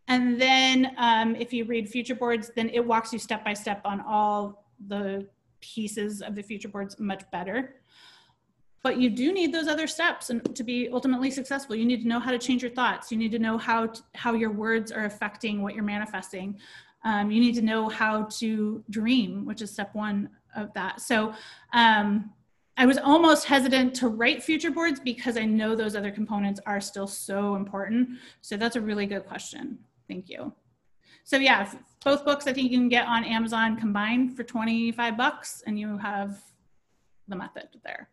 And 0.08 0.40
then 0.42 0.92
um, 0.98 1.36
if 1.36 1.54
you 1.54 1.66
read 1.66 1.88
future 1.88 2.16
boards, 2.16 2.52
then 2.56 2.70
it 2.70 2.86
walks 2.86 3.14
you 3.14 3.20
step 3.20 3.46
by 3.46 3.54
step 3.54 3.82
on 3.86 4.02
all 4.02 4.66
the 4.88 5.28
pieces 5.62 6.22
of 6.22 6.36
the 6.36 6.42
future 6.42 6.68
boards 6.68 7.00
much 7.00 7.24
better. 7.32 7.76
But 8.84 8.98
you 8.98 9.12
do 9.12 9.32
need 9.32 9.54
those 9.54 9.68
other 9.68 9.88
steps 9.88 10.32
and 10.32 10.56
to 10.56 10.64
be 10.64 10.90
ultimately 10.92 11.30
successful. 11.30 11.76
You 11.76 11.86
need 11.86 12.02
to 12.02 12.08
know 12.08 12.20
how 12.20 12.32
to 12.32 12.40
change 12.40 12.64
your 12.64 12.72
thoughts. 12.72 13.12
You 13.12 13.18
need 13.18 13.32
to 13.32 13.40
know 13.40 13.58
how 13.58 13.88
to, 13.88 14.02
how 14.16 14.34
your 14.34 14.52
words 14.52 14.92
are 14.92 15.06
affecting 15.06 15.62
what 15.62 15.76
you're 15.76 15.84
manifesting. 15.84 16.58
Um, 17.04 17.32
you 17.32 17.40
need 17.40 17.56
to 17.56 17.62
know 17.62 17.90
how 17.90 18.24
to 18.40 18.84
dream, 18.90 19.46
which 19.46 19.62
is 19.62 19.72
step 19.72 19.94
one 19.94 20.30
of 20.56 20.74
that. 20.74 21.00
So 21.00 21.34
um, 21.74 22.32
I 22.82 22.86
was 22.88 22.98
almost 22.98 23.46
hesitant 23.46 23.94
to 23.98 24.08
write 24.08 24.42
future 24.42 24.72
boards 24.72 25.00
because 25.00 25.38
I 25.38 25.46
know 25.46 25.76
those 25.76 25.96
other 25.96 26.10
components 26.10 26.60
are 26.66 26.82
still 26.82 27.06
so 27.06 27.54
important. 27.54 28.10
So 28.42 28.58
that's 28.58 28.76
a 28.76 28.82
really 28.82 29.06
good 29.06 29.28
question. 29.28 29.78
Thank 30.08 30.30
you. 30.30 30.52
So 31.24 31.38
yeah, 31.38 31.72
both 32.04 32.26
books 32.26 32.48
I 32.48 32.54
think 32.54 32.72
you 32.72 32.80
can 32.80 32.90
get 32.90 33.06
on 33.06 33.24
Amazon 33.24 33.78
combined 33.78 34.36
for 34.36 34.42
25 34.42 35.16
bucks 35.16 35.62
and 35.68 35.80
you 35.80 35.96
have 36.00 36.42
the 37.28 37.36
method 37.36 37.68
there. 37.84 38.10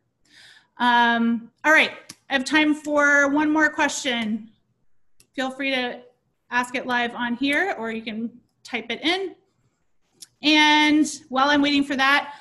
Um, 0.76 1.50
all 1.64 1.72
right, 1.72 1.92
I 2.28 2.34
have 2.34 2.44
time 2.44 2.74
for 2.74 3.30
one 3.30 3.50
more 3.50 3.70
question. 3.70 4.50
Feel 5.34 5.50
free 5.50 5.70
to 5.70 6.02
ask 6.50 6.74
it 6.74 6.84
live 6.86 7.14
on 7.14 7.36
here 7.36 7.74
or 7.78 7.90
you 7.90 8.02
can 8.02 8.30
type 8.64 8.90
it 8.90 9.00
in. 9.02 9.34
And 10.42 11.10
while 11.30 11.48
I'm 11.48 11.62
waiting 11.62 11.84
for 11.84 11.96
that, 11.96 12.34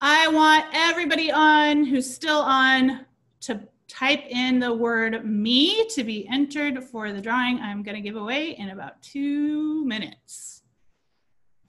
I 0.00 0.28
want 0.28 0.64
everybody 0.72 1.30
on 1.30 1.84
who's 1.84 2.12
still 2.12 2.38
on 2.38 3.04
to 3.42 3.60
type 3.86 4.24
in 4.30 4.58
the 4.58 4.72
word 4.72 5.26
me 5.26 5.86
to 5.88 6.04
be 6.04 6.26
entered 6.28 6.82
for 6.84 7.12
the 7.12 7.20
drawing 7.20 7.58
I'm 7.58 7.82
going 7.82 7.96
to 7.96 8.00
give 8.00 8.16
away 8.16 8.52
in 8.52 8.70
about 8.70 9.02
two 9.02 9.84
minutes 9.84 10.62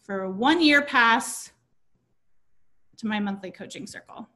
for 0.03 0.21
a 0.21 0.31
one 0.31 0.61
year 0.61 0.81
pass 0.81 1.51
to 2.97 3.07
my 3.07 3.19
monthly 3.19 3.51
coaching 3.51 3.85
circle. 3.85 4.29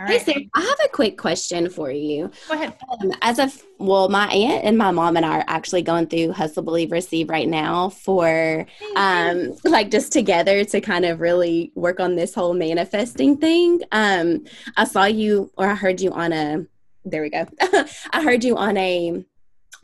All 0.00 0.06
right. 0.06 0.18
Hey, 0.18 0.32
Sarah, 0.32 0.44
I 0.54 0.60
have 0.62 0.78
a 0.82 0.88
quick 0.88 1.18
question 1.18 1.68
for 1.68 1.90
you. 1.90 2.30
Go 2.48 2.54
ahead. 2.54 2.74
Um, 3.02 3.12
as 3.20 3.38
a 3.38 3.52
well, 3.76 4.08
my 4.08 4.28
aunt 4.28 4.64
and 4.64 4.78
my 4.78 4.90
mom 4.92 5.18
and 5.18 5.26
I 5.26 5.40
are 5.40 5.44
actually 5.46 5.82
going 5.82 6.06
through 6.06 6.32
Hustle 6.32 6.62
Believe 6.62 6.90
Receive 6.90 7.28
right 7.28 7.46
now 7.46 7.90
for 7.90 8.64
um, 8.96 9.54
like 9.64 9.90
just 9.90 10.10
together 10.10 10.64
to 10.64 10.80
kind 10.80 11.04
of 11.04 11.20
really 11.20 11.70
work 11.74 12.00
on 12.00 12.16
this 12.16 12.34
whole 12.34 12.54
manifesting 12.54 13.36
thing. 13.36 13.82
Um, 13.92 14.46
I 14.78 14.84
saw 14.84 15.04
you 15.04 15.52
or 15.58 15.68
I 15.68 15.74
heard 15.74 16.00
you 16.00 16.12
on 16.12 16.32
a 16.32 16.64
there 17.04 17.20
we 17.20 17.28
go. 17.28 17.46
I 18.10 18.22
heard 18.22 18.42
you 18.42 18.56
on 18.56 18.78
a 18.78 19.22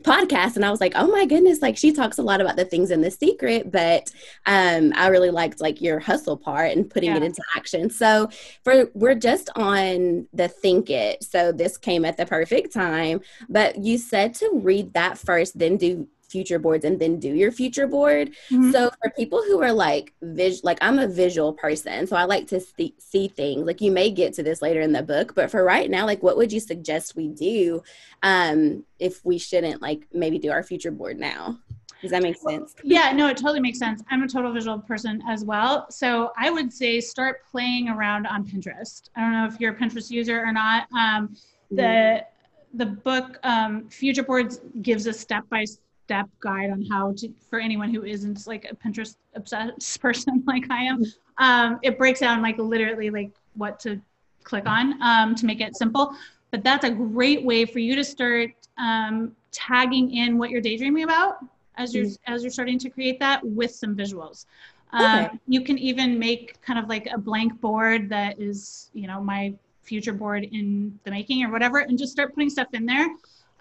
podcast 0.03 0.55
and 0.55 0.65
I 0.65 0.71
was 0.71 0.79
like, 0.79 0.93
oh 0.95 1.07
my 1.07 1.25
goodness, 1.25 1.61
like 1.61 1.77
she 1.77 1.91
talks 1.91 2.17
a 2.17 2.23
lot 2.23 2.41
about 2.41 2.55
the 2.55 2.65
things 2.65 2.91
in 2.91 3.01
the 3.01 3.11
secret, 3.11 3.71
but 3.71 4.11
um 4.45 4.93
I 4.95 5.07
really 5.07 5.31
liked 5.31 5.61
like 5.61 5.81
your 5.81 5.99
hustle 5.99 6.37
part 6.37 6.71
and 6.71 6.89
putting 6.89 7.09
yeah. 7.09 7.17
it 7.17 7.23
into 7.23 7.41
action. 7.55 7.89
So 7.89 8.29
for 8.63 8.89
we're 8.93 9.15
just 9.15 9.49
on 9.55 10.27
the 10.33 10.47
think 10.47 10.89
it. 10.89 11.23
So 11.23 11.51
this 11.51 11.77
came 11.77 12.05
at 12.05 12.17
the 12.17 12.25
perfect 12.25 12.73
time, 12.73 13.21
but 13.49 13.77
you 13.77 13.97
said 13.97 14.33
to 14.35 14.49
read 14.53 14.93
that 14.93 15.17
first, 15.17 15.57
then 15.57 15.77
do 15.77 16.07
future 16.29 16.59
boards 16.59 16.85
and 16.85 16.99
then 16.99 17.19
do 17.19 17.33
your 17.33 17.51
future 17.51 17.87
board. 17.87 18.29
Mm-hmm. 18.51 18.71
So 18.71 18.89
for 19.01 19.11
people 19.17 19.41
who 19.43 19.61
are 19.61 19.73
like 19.73 20.13
vis 20.21 20.63
like 20.63 20.77
I'm 20.81 20.99
a 20.99 21.07
visual 21.07 21.53
person, 21.53 22.07
so 22.07 22.15
I 22.15 22.25
like 22.25 22.47
to 22.47 22.59
see, 22.59 22.95
see 22.97 23.27
things. 23.27 23.65
Like 23.65 23.81
you 23.81 23.91
may 23.91 24.11
get 24.11 24.33
to 24.35 24.43
this 24.43 24.61
later 24.61 24.81
in 24.81 24.91
the 24.91 25.03
book, 25.03 25.35
but 25.35 25.51
for 25.51 25.63
right 25.63 25.89
now, 25.89 26.05
like 26.05 26.23
what 26.23 26.37
would 26.37 26.51
you 26.51 26.59
suggest 26.59 27.15
we 27.15 27.27
do 27.27 27.81
um 28.23 28.83
if 28.99 29.23
we 29.25 29.37
shouldn't 29.37 29.81
like 29.81 30.07
maybe 30.13 30.39
do 30.39 30.51
our 30.51 30.63
future 30.63 30.91
board 30.91 31.19
now? 31.19 31.57
Does 32.01 32.11
that 32.11 32.21
make 32.21 32.37
sense? 32.37 32.75
Yeah, 32.83 33.11
no, 33.11 33.27
it 33.27 33.37
totally 33.37 33.59
makes 33.59 33.79
sense. 33.79 34.03
I'm 34.09 34.21
a 34.21 34.27
total 34.27 34.53
visual 34.53 34.79
person 34.79 35.21
as 35.27 35.43
well. 35.43 35.89
So 35.89 36.31
I 36.37 36.49
would 36.49 36.71
say 36.71 37.01
start 37.01 37.41
playing 37.49 37.89
around 37.89 38.27
on 38.27 38.45
Pinterest. 38.45 39.09
I 39.15 39.21
don't 39.21 39.31
know 39.31 39.45
if 39.45 39.59
you're 39.59 39.73
a 39.73 39.75
Pinterest 39.75 40.11
user 40.11 40.39
or 40.39 40.51
not. 40.51 40.87
Um, 40.93 41.35
the 41.71 41.81
mm-hmm. 41.81 42.77
the 42.77 42.85
book 42.85 43.39
um, 43.43 43.89
Future 43.89 44.23
Boards 44.23 44.61
gives 44.81 45.07
a 45.07 45.13
step 45.13 45.43
by 45.49 45.65
step 46.07 46.29
guide 46.39 46.69
on 46.69 46.81
how 46.89 47.11
to 47.17 47.29
for 47.49 47.59
anyone 47.59 47.93
who 47.93 48.05
isn't 48.05 48.47
like 48.47 48.65
a 48.71 48.73
Pinterest 48.73 49.17
obsessed 49.35 50.01
person 50.01 50.41
like 50.47 50.63
I 50.71 50.83
am. 50.83 51.03
Um, 51.37 51.79
it 51.83 51.97
breaks 51.97 52.21
down 52.21 52.41
like 52.41 52.57
literally 52.57 53.09
like 53.09 53.31
what 53.55 53.77
to 53.81 53.99
click 54.43 54.65
on 54.65 55.01
um, 55.01 55.35
to 55.35 55.45
make 55.45 55.59
it 55.59 55.75
simple. 55.75 56.15
But 56.51 56.63
that's 56.63 56.85
a 56.85 56.89
great 56.89 57.43
way 57.43 57.65
for 57.65 57.79
you 57.79 57.93
to 57.95 58.05
start 58.05 58.51
um, 58.77 59.35
tagging 59.51 60.13
in 60.15 60.37
what 60.37 60.49
you're 60.49 60.61
daydreaming 60.61 61.03
about 61.03 61.39
as 61.75 61.93
you're 61.93 62.05
mm-hmm. 62.05 62.33
as 62.33 62.41
you're 62.41 62.51
starting 62.51 62.79
to 62.79 62.89
create 62.89 63.19
that 63.19 63.45
with 63.45 63.71
some 63.71 63.93
visuals. 63.93 64.45
Um, 64.93 65.25
okay. 65.25 65.39
you 65.49 65.61
can 65.65 65.77
even 65.77 66.17
make 66.17 66.61
kind 66.61 66.79
of 66.79 66.87
like 66.87 67.09
a 67.11 67.17
blank 67.17 67.59
board 67.59 68.07
that 68.09 68.39
is, 68.39 68.89
you 68.93 69.07
know, 69.07 69.21
my 69.21 69.53
future 69.83 70.13
board 70.13 70.45
in 70.45 70.97
the 71.03 71.11
making 71.11 71.43
or 71.43 71.51
whatever, 71.51 71.79
and 71.79 71.97
just 71.97 72.13
start 72.13 72.33
putting 72.33 72.49
stuff 72.49 72.69
in 72.71 72.85
there. 72.85 73.09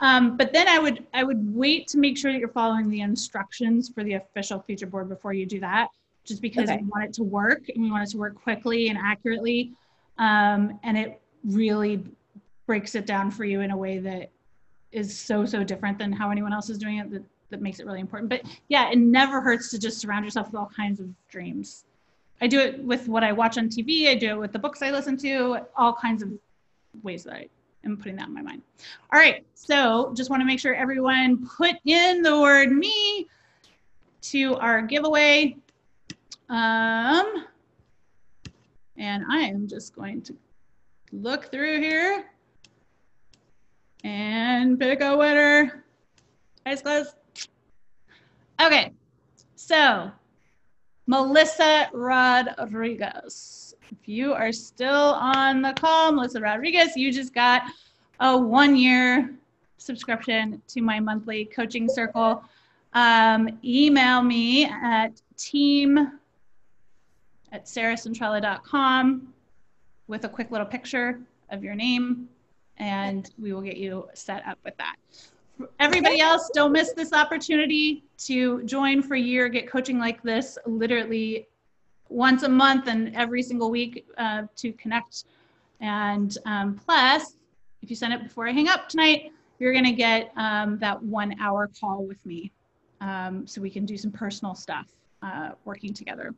Um, 0.00 0.36
but 0.36 0.52
then 0.52 0.68
I 0.68 0.78
would 0.78 1.06
I 1.14 1.24
would 1.24 1.54
wait 1.54 1.88
to 1.88 1.98
make 1.98 2.18
sure 2.18 2.32
that 2.32 2.38
you're 2.38 2.48
following 2.48 2.88
the 2.88 3.00
instructions 3.00 3.88
for 3.88 4.04
the 4.04 4.14
official 4.14 4.60
future 4.60 4.86
board 4.86 5.08
before 5.08 5.32
you 5.32 5.46
do 5.46 5.60
that, 5.60 5.88
just 6.24 6.42
because 6.42 6.68
okay. 6.68 6.78
we 6.82 6.88
want 6.88 7.04
it 7.04 7.12
to 7.14 7.22
work 7.22 7.68
and 7.68 7.82
we 7.82 7.90
want 7.90 8.06
it 8.06 8.10
to 8.12 8.18
work 8.18 8.34
quickly 8.34 8.88
and 8.88 8.98
accurately, 8.98 9.72
um, 10.18 10.78
and 10.82 10.98
it 10.98 11.20
really 11.44 12.04
breaks 12.66 12.94
it 12.94 13.06
down 13.06 13.30
for 13.30 13.44
you 13.44 13.60
in 13.60 13.70
a 13.70 13.76
way 13.76 13.98
that 13.98 14.30
is 14.92 15.18
so 15.18 15.46
so 15.46 15.64
different 15.64 15.98
than 15.98 16.12
how 16.12 16.30
anyone 16.30 16.52
else 16.52 16.68
is 16.68 16.78
doing 16.78 16.98
it 16.98 17.10
that, 17.10 17.22
that 17.50 17.62
makes 17.62 17.80
it 17.80 17.86
really 17.86 18.00
important. 18.00 18.28
But 18.28 18.42
yeah 18.68 18.90
it 18.90 18.98
never 18.98 19.40
hurts 19.40 19.70
to 19.70 19.78
just 19.78 19.98
surround 19.98 20.24
yourself 20.24 20.48
with 20.48 20.56
all 20.56 20.70
kinds 20.76 21.00
of 21.00 21.08
dreams. 21.28 21.84
I 22.40 22.48
do 22.48 22.60
it 22.60 22.84
with 22.84 23.08
what 23.08 23.24
i 23.24 23.32
watch 23.32 23.56
on 23.56 23.70
tv 23.70 24.08
i 24.08 24.14
do 24.14 24.28
it 24.28 24.38
with 24.38 24.52
the 24.52 24.58
books 24.58 24.82
i 24.82 24.90
listen 24.90 25.16
to 25.16 25.60
all 25.74 25.94
kinds 25.94 26.22
of 26.22 26.30
ways 27.02 27.24
that 27.24 27.32
i 27.32 27.48
am 27.84 27.96
putting 27.96 28.16
that 28.16 28.28
in 28.28 28.34
my 28.34 28.42
mind 28.42 28.62
all 29.12 29.20
right 29.20 29.44
so 29.54 30.12
just 30.14 30.30
want 30.30 30.40
to 30.40 30.46
make 30.46 30.60
sure 30.60 30.74
everyone 30.74 31.46
put 31.56 31.76
in 31.84 32.22
the 32.22 32.40
word 32.40 32.70
me 32.70 33.26
to 34.20 34.56
our 34.56 34.82
giveaway 34.82 35.56
um 36.48 37.44
and 38.96 39.24
i 39.30 39.38
am 39.38 39.66
just 39.66 39.94
going 39.94 40.20
to 40.22 40.34
look 41.12 41.50
through 41.50 41.80
here 41.80 42.26
and 44.06 44.78
pick 44.78 45.00
a 45.00 45.16
winner. 45.16 45.84
Eyes 46.64 46.80
closed. 46.80 47.14
Okay, 48.60 48.92
so 49.56 50.10
Melissa 51.06 51.88
Rodriguez. 51.92 53.65
If 53.90 54.08
you 54.08 54.32
are 54.32 54.52
still 54.52 55.14
on 55.14 55.62
the 55.62 55.72
call, 55.72 56.12
Melissa 56.12 56.40
Rodriguez, 56.40 56.96
you 56.96 57.12
just 57.12 57.34
got 57.34 57.62
a 58.20 58.36
one 58.36 58.76
year 58.76 59.30
subscription 59.78 60.60
to 60.68 60.80
my 60.80 60.98
monthly 60.98 61.44
coaching 61.44 61.88
circle. 61.88 62.42
Um, 62.94 63.58
email 63.64 64.22
me 64.22 64.64
at 64.64 65.20
team 65.36 66.18
at 67.52 67.66
sarahcentrella.com 67.66 69.32
with 70.08 70.24
a 70.24 70.28
quick 70.28 70.50
little 70.50 70.66
picture 70.66 71.20
of 71.50 71.62
your 71.62 71.74
name 71.74 72.28
and 72.78 73.30
we 73.38 73.52
will 73.52 73.62
get 73.62 73.76
you 73.76 74.08
set 74.14 74.46
up 74.46 74.58
with 74.64 74.76
that. 74.78 74.96
Everybody 75.80 76.20
else, 76.20 76.50
don't 76.52 76.72
miss 76.72 76.92
this 76.92 77.12
opportunity 77.12 78.04
to 78.18 78.62
join 78.64 79.02
for 79.02 79.14
a 79.14 79.20
year, 79.20 79.48
get 79.48 79.70
coaching 79.70 79.98
like 79.98 80.22
this 80.22 80.58
literally 80.66 81.46
once 82.08 82.42
a 82.42 82.48
month 82.48 82.88
and 82.88 83.14
every 83.14 83.42
single 83.42 83.70
week 83.70 84.06
uh, 84.18 84.42
to 84.56 84.72
connect. 84.72 85.24
And 85.80 86.36
um, 86.46 86.80
plus, 86.84 87.36
if 87.82 87.90
you 87.90 87.96
send 87.96 88.12
it 88.12 88.22
before 88.22 88.48
I 88.48 88.52
hang 88.52 88.68
up 88.68 88.88
tonight, 88.88 89.32
you're 89.58 89.72
going 89.72 89.84
to 89.84 89.92
get 89.92 90.32
um, 90.36 90.78
that 90.78 91.02
one 91.02 91.34
hour 91.40 91.70
call 91.80 92.04
with 92.04 92.24
me 92.26 92.52
um, 93.00 93.46
so 93.46 93.60
we 93.60 93.70
can 93.70 93.84
do 93.84 93.96
some 93.96 94.10
personal 94.10 94.54
stuff 94.54 94.86
uh, 95.22 95.50
working 95.64 95.92
together. 95.92 96.34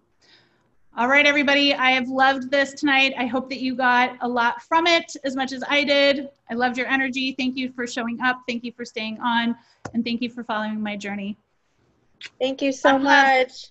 All 0.96 1.06
right, 1.06 1.26
everybody, 1.26 1.74
I 1.74 1.92
have 1.92 2.08
loved 2.08 2.50
this 2.50 2.72
tonight. 2.72 3.14
I 3.16 3.26
hope 3.26 3.48
that 3.50 3.60
you 3.60 3.76
got 3.76 4.16
a 4.20 4.28
lot 4.28 4.62
from 4.62 4.86
it 4.86 5.12
as 5.22 5.36
much 5.36 5.52
as 5.52 5.62
I 5.68 5.84
did. 5.84 6.28
I 6.50 6.54
loved 6.54 6.76
your 6.76 6.88
energy. 6.88 7.36
Thank 7.38 7.56
you 7.56 7.70
for 7.72 7.86
showing 7.86 8.20
up. 8.20 8.40
Thank 8.48 8.64
you 8.64 8.72
for 8.72 8.84
staying 8.84 9.20
on. 9.20 9.54
And 9.94 10.04
thank 10.04 10.22
you 10.22 10.30
for 10.30 10.42
following 10.42 10.80
my 10.80 10.96
journey. 10.96 11.36
Thank 12.40 12.62
you 12.62 12.72
so 12.72 12.98
much. 12.98 13.70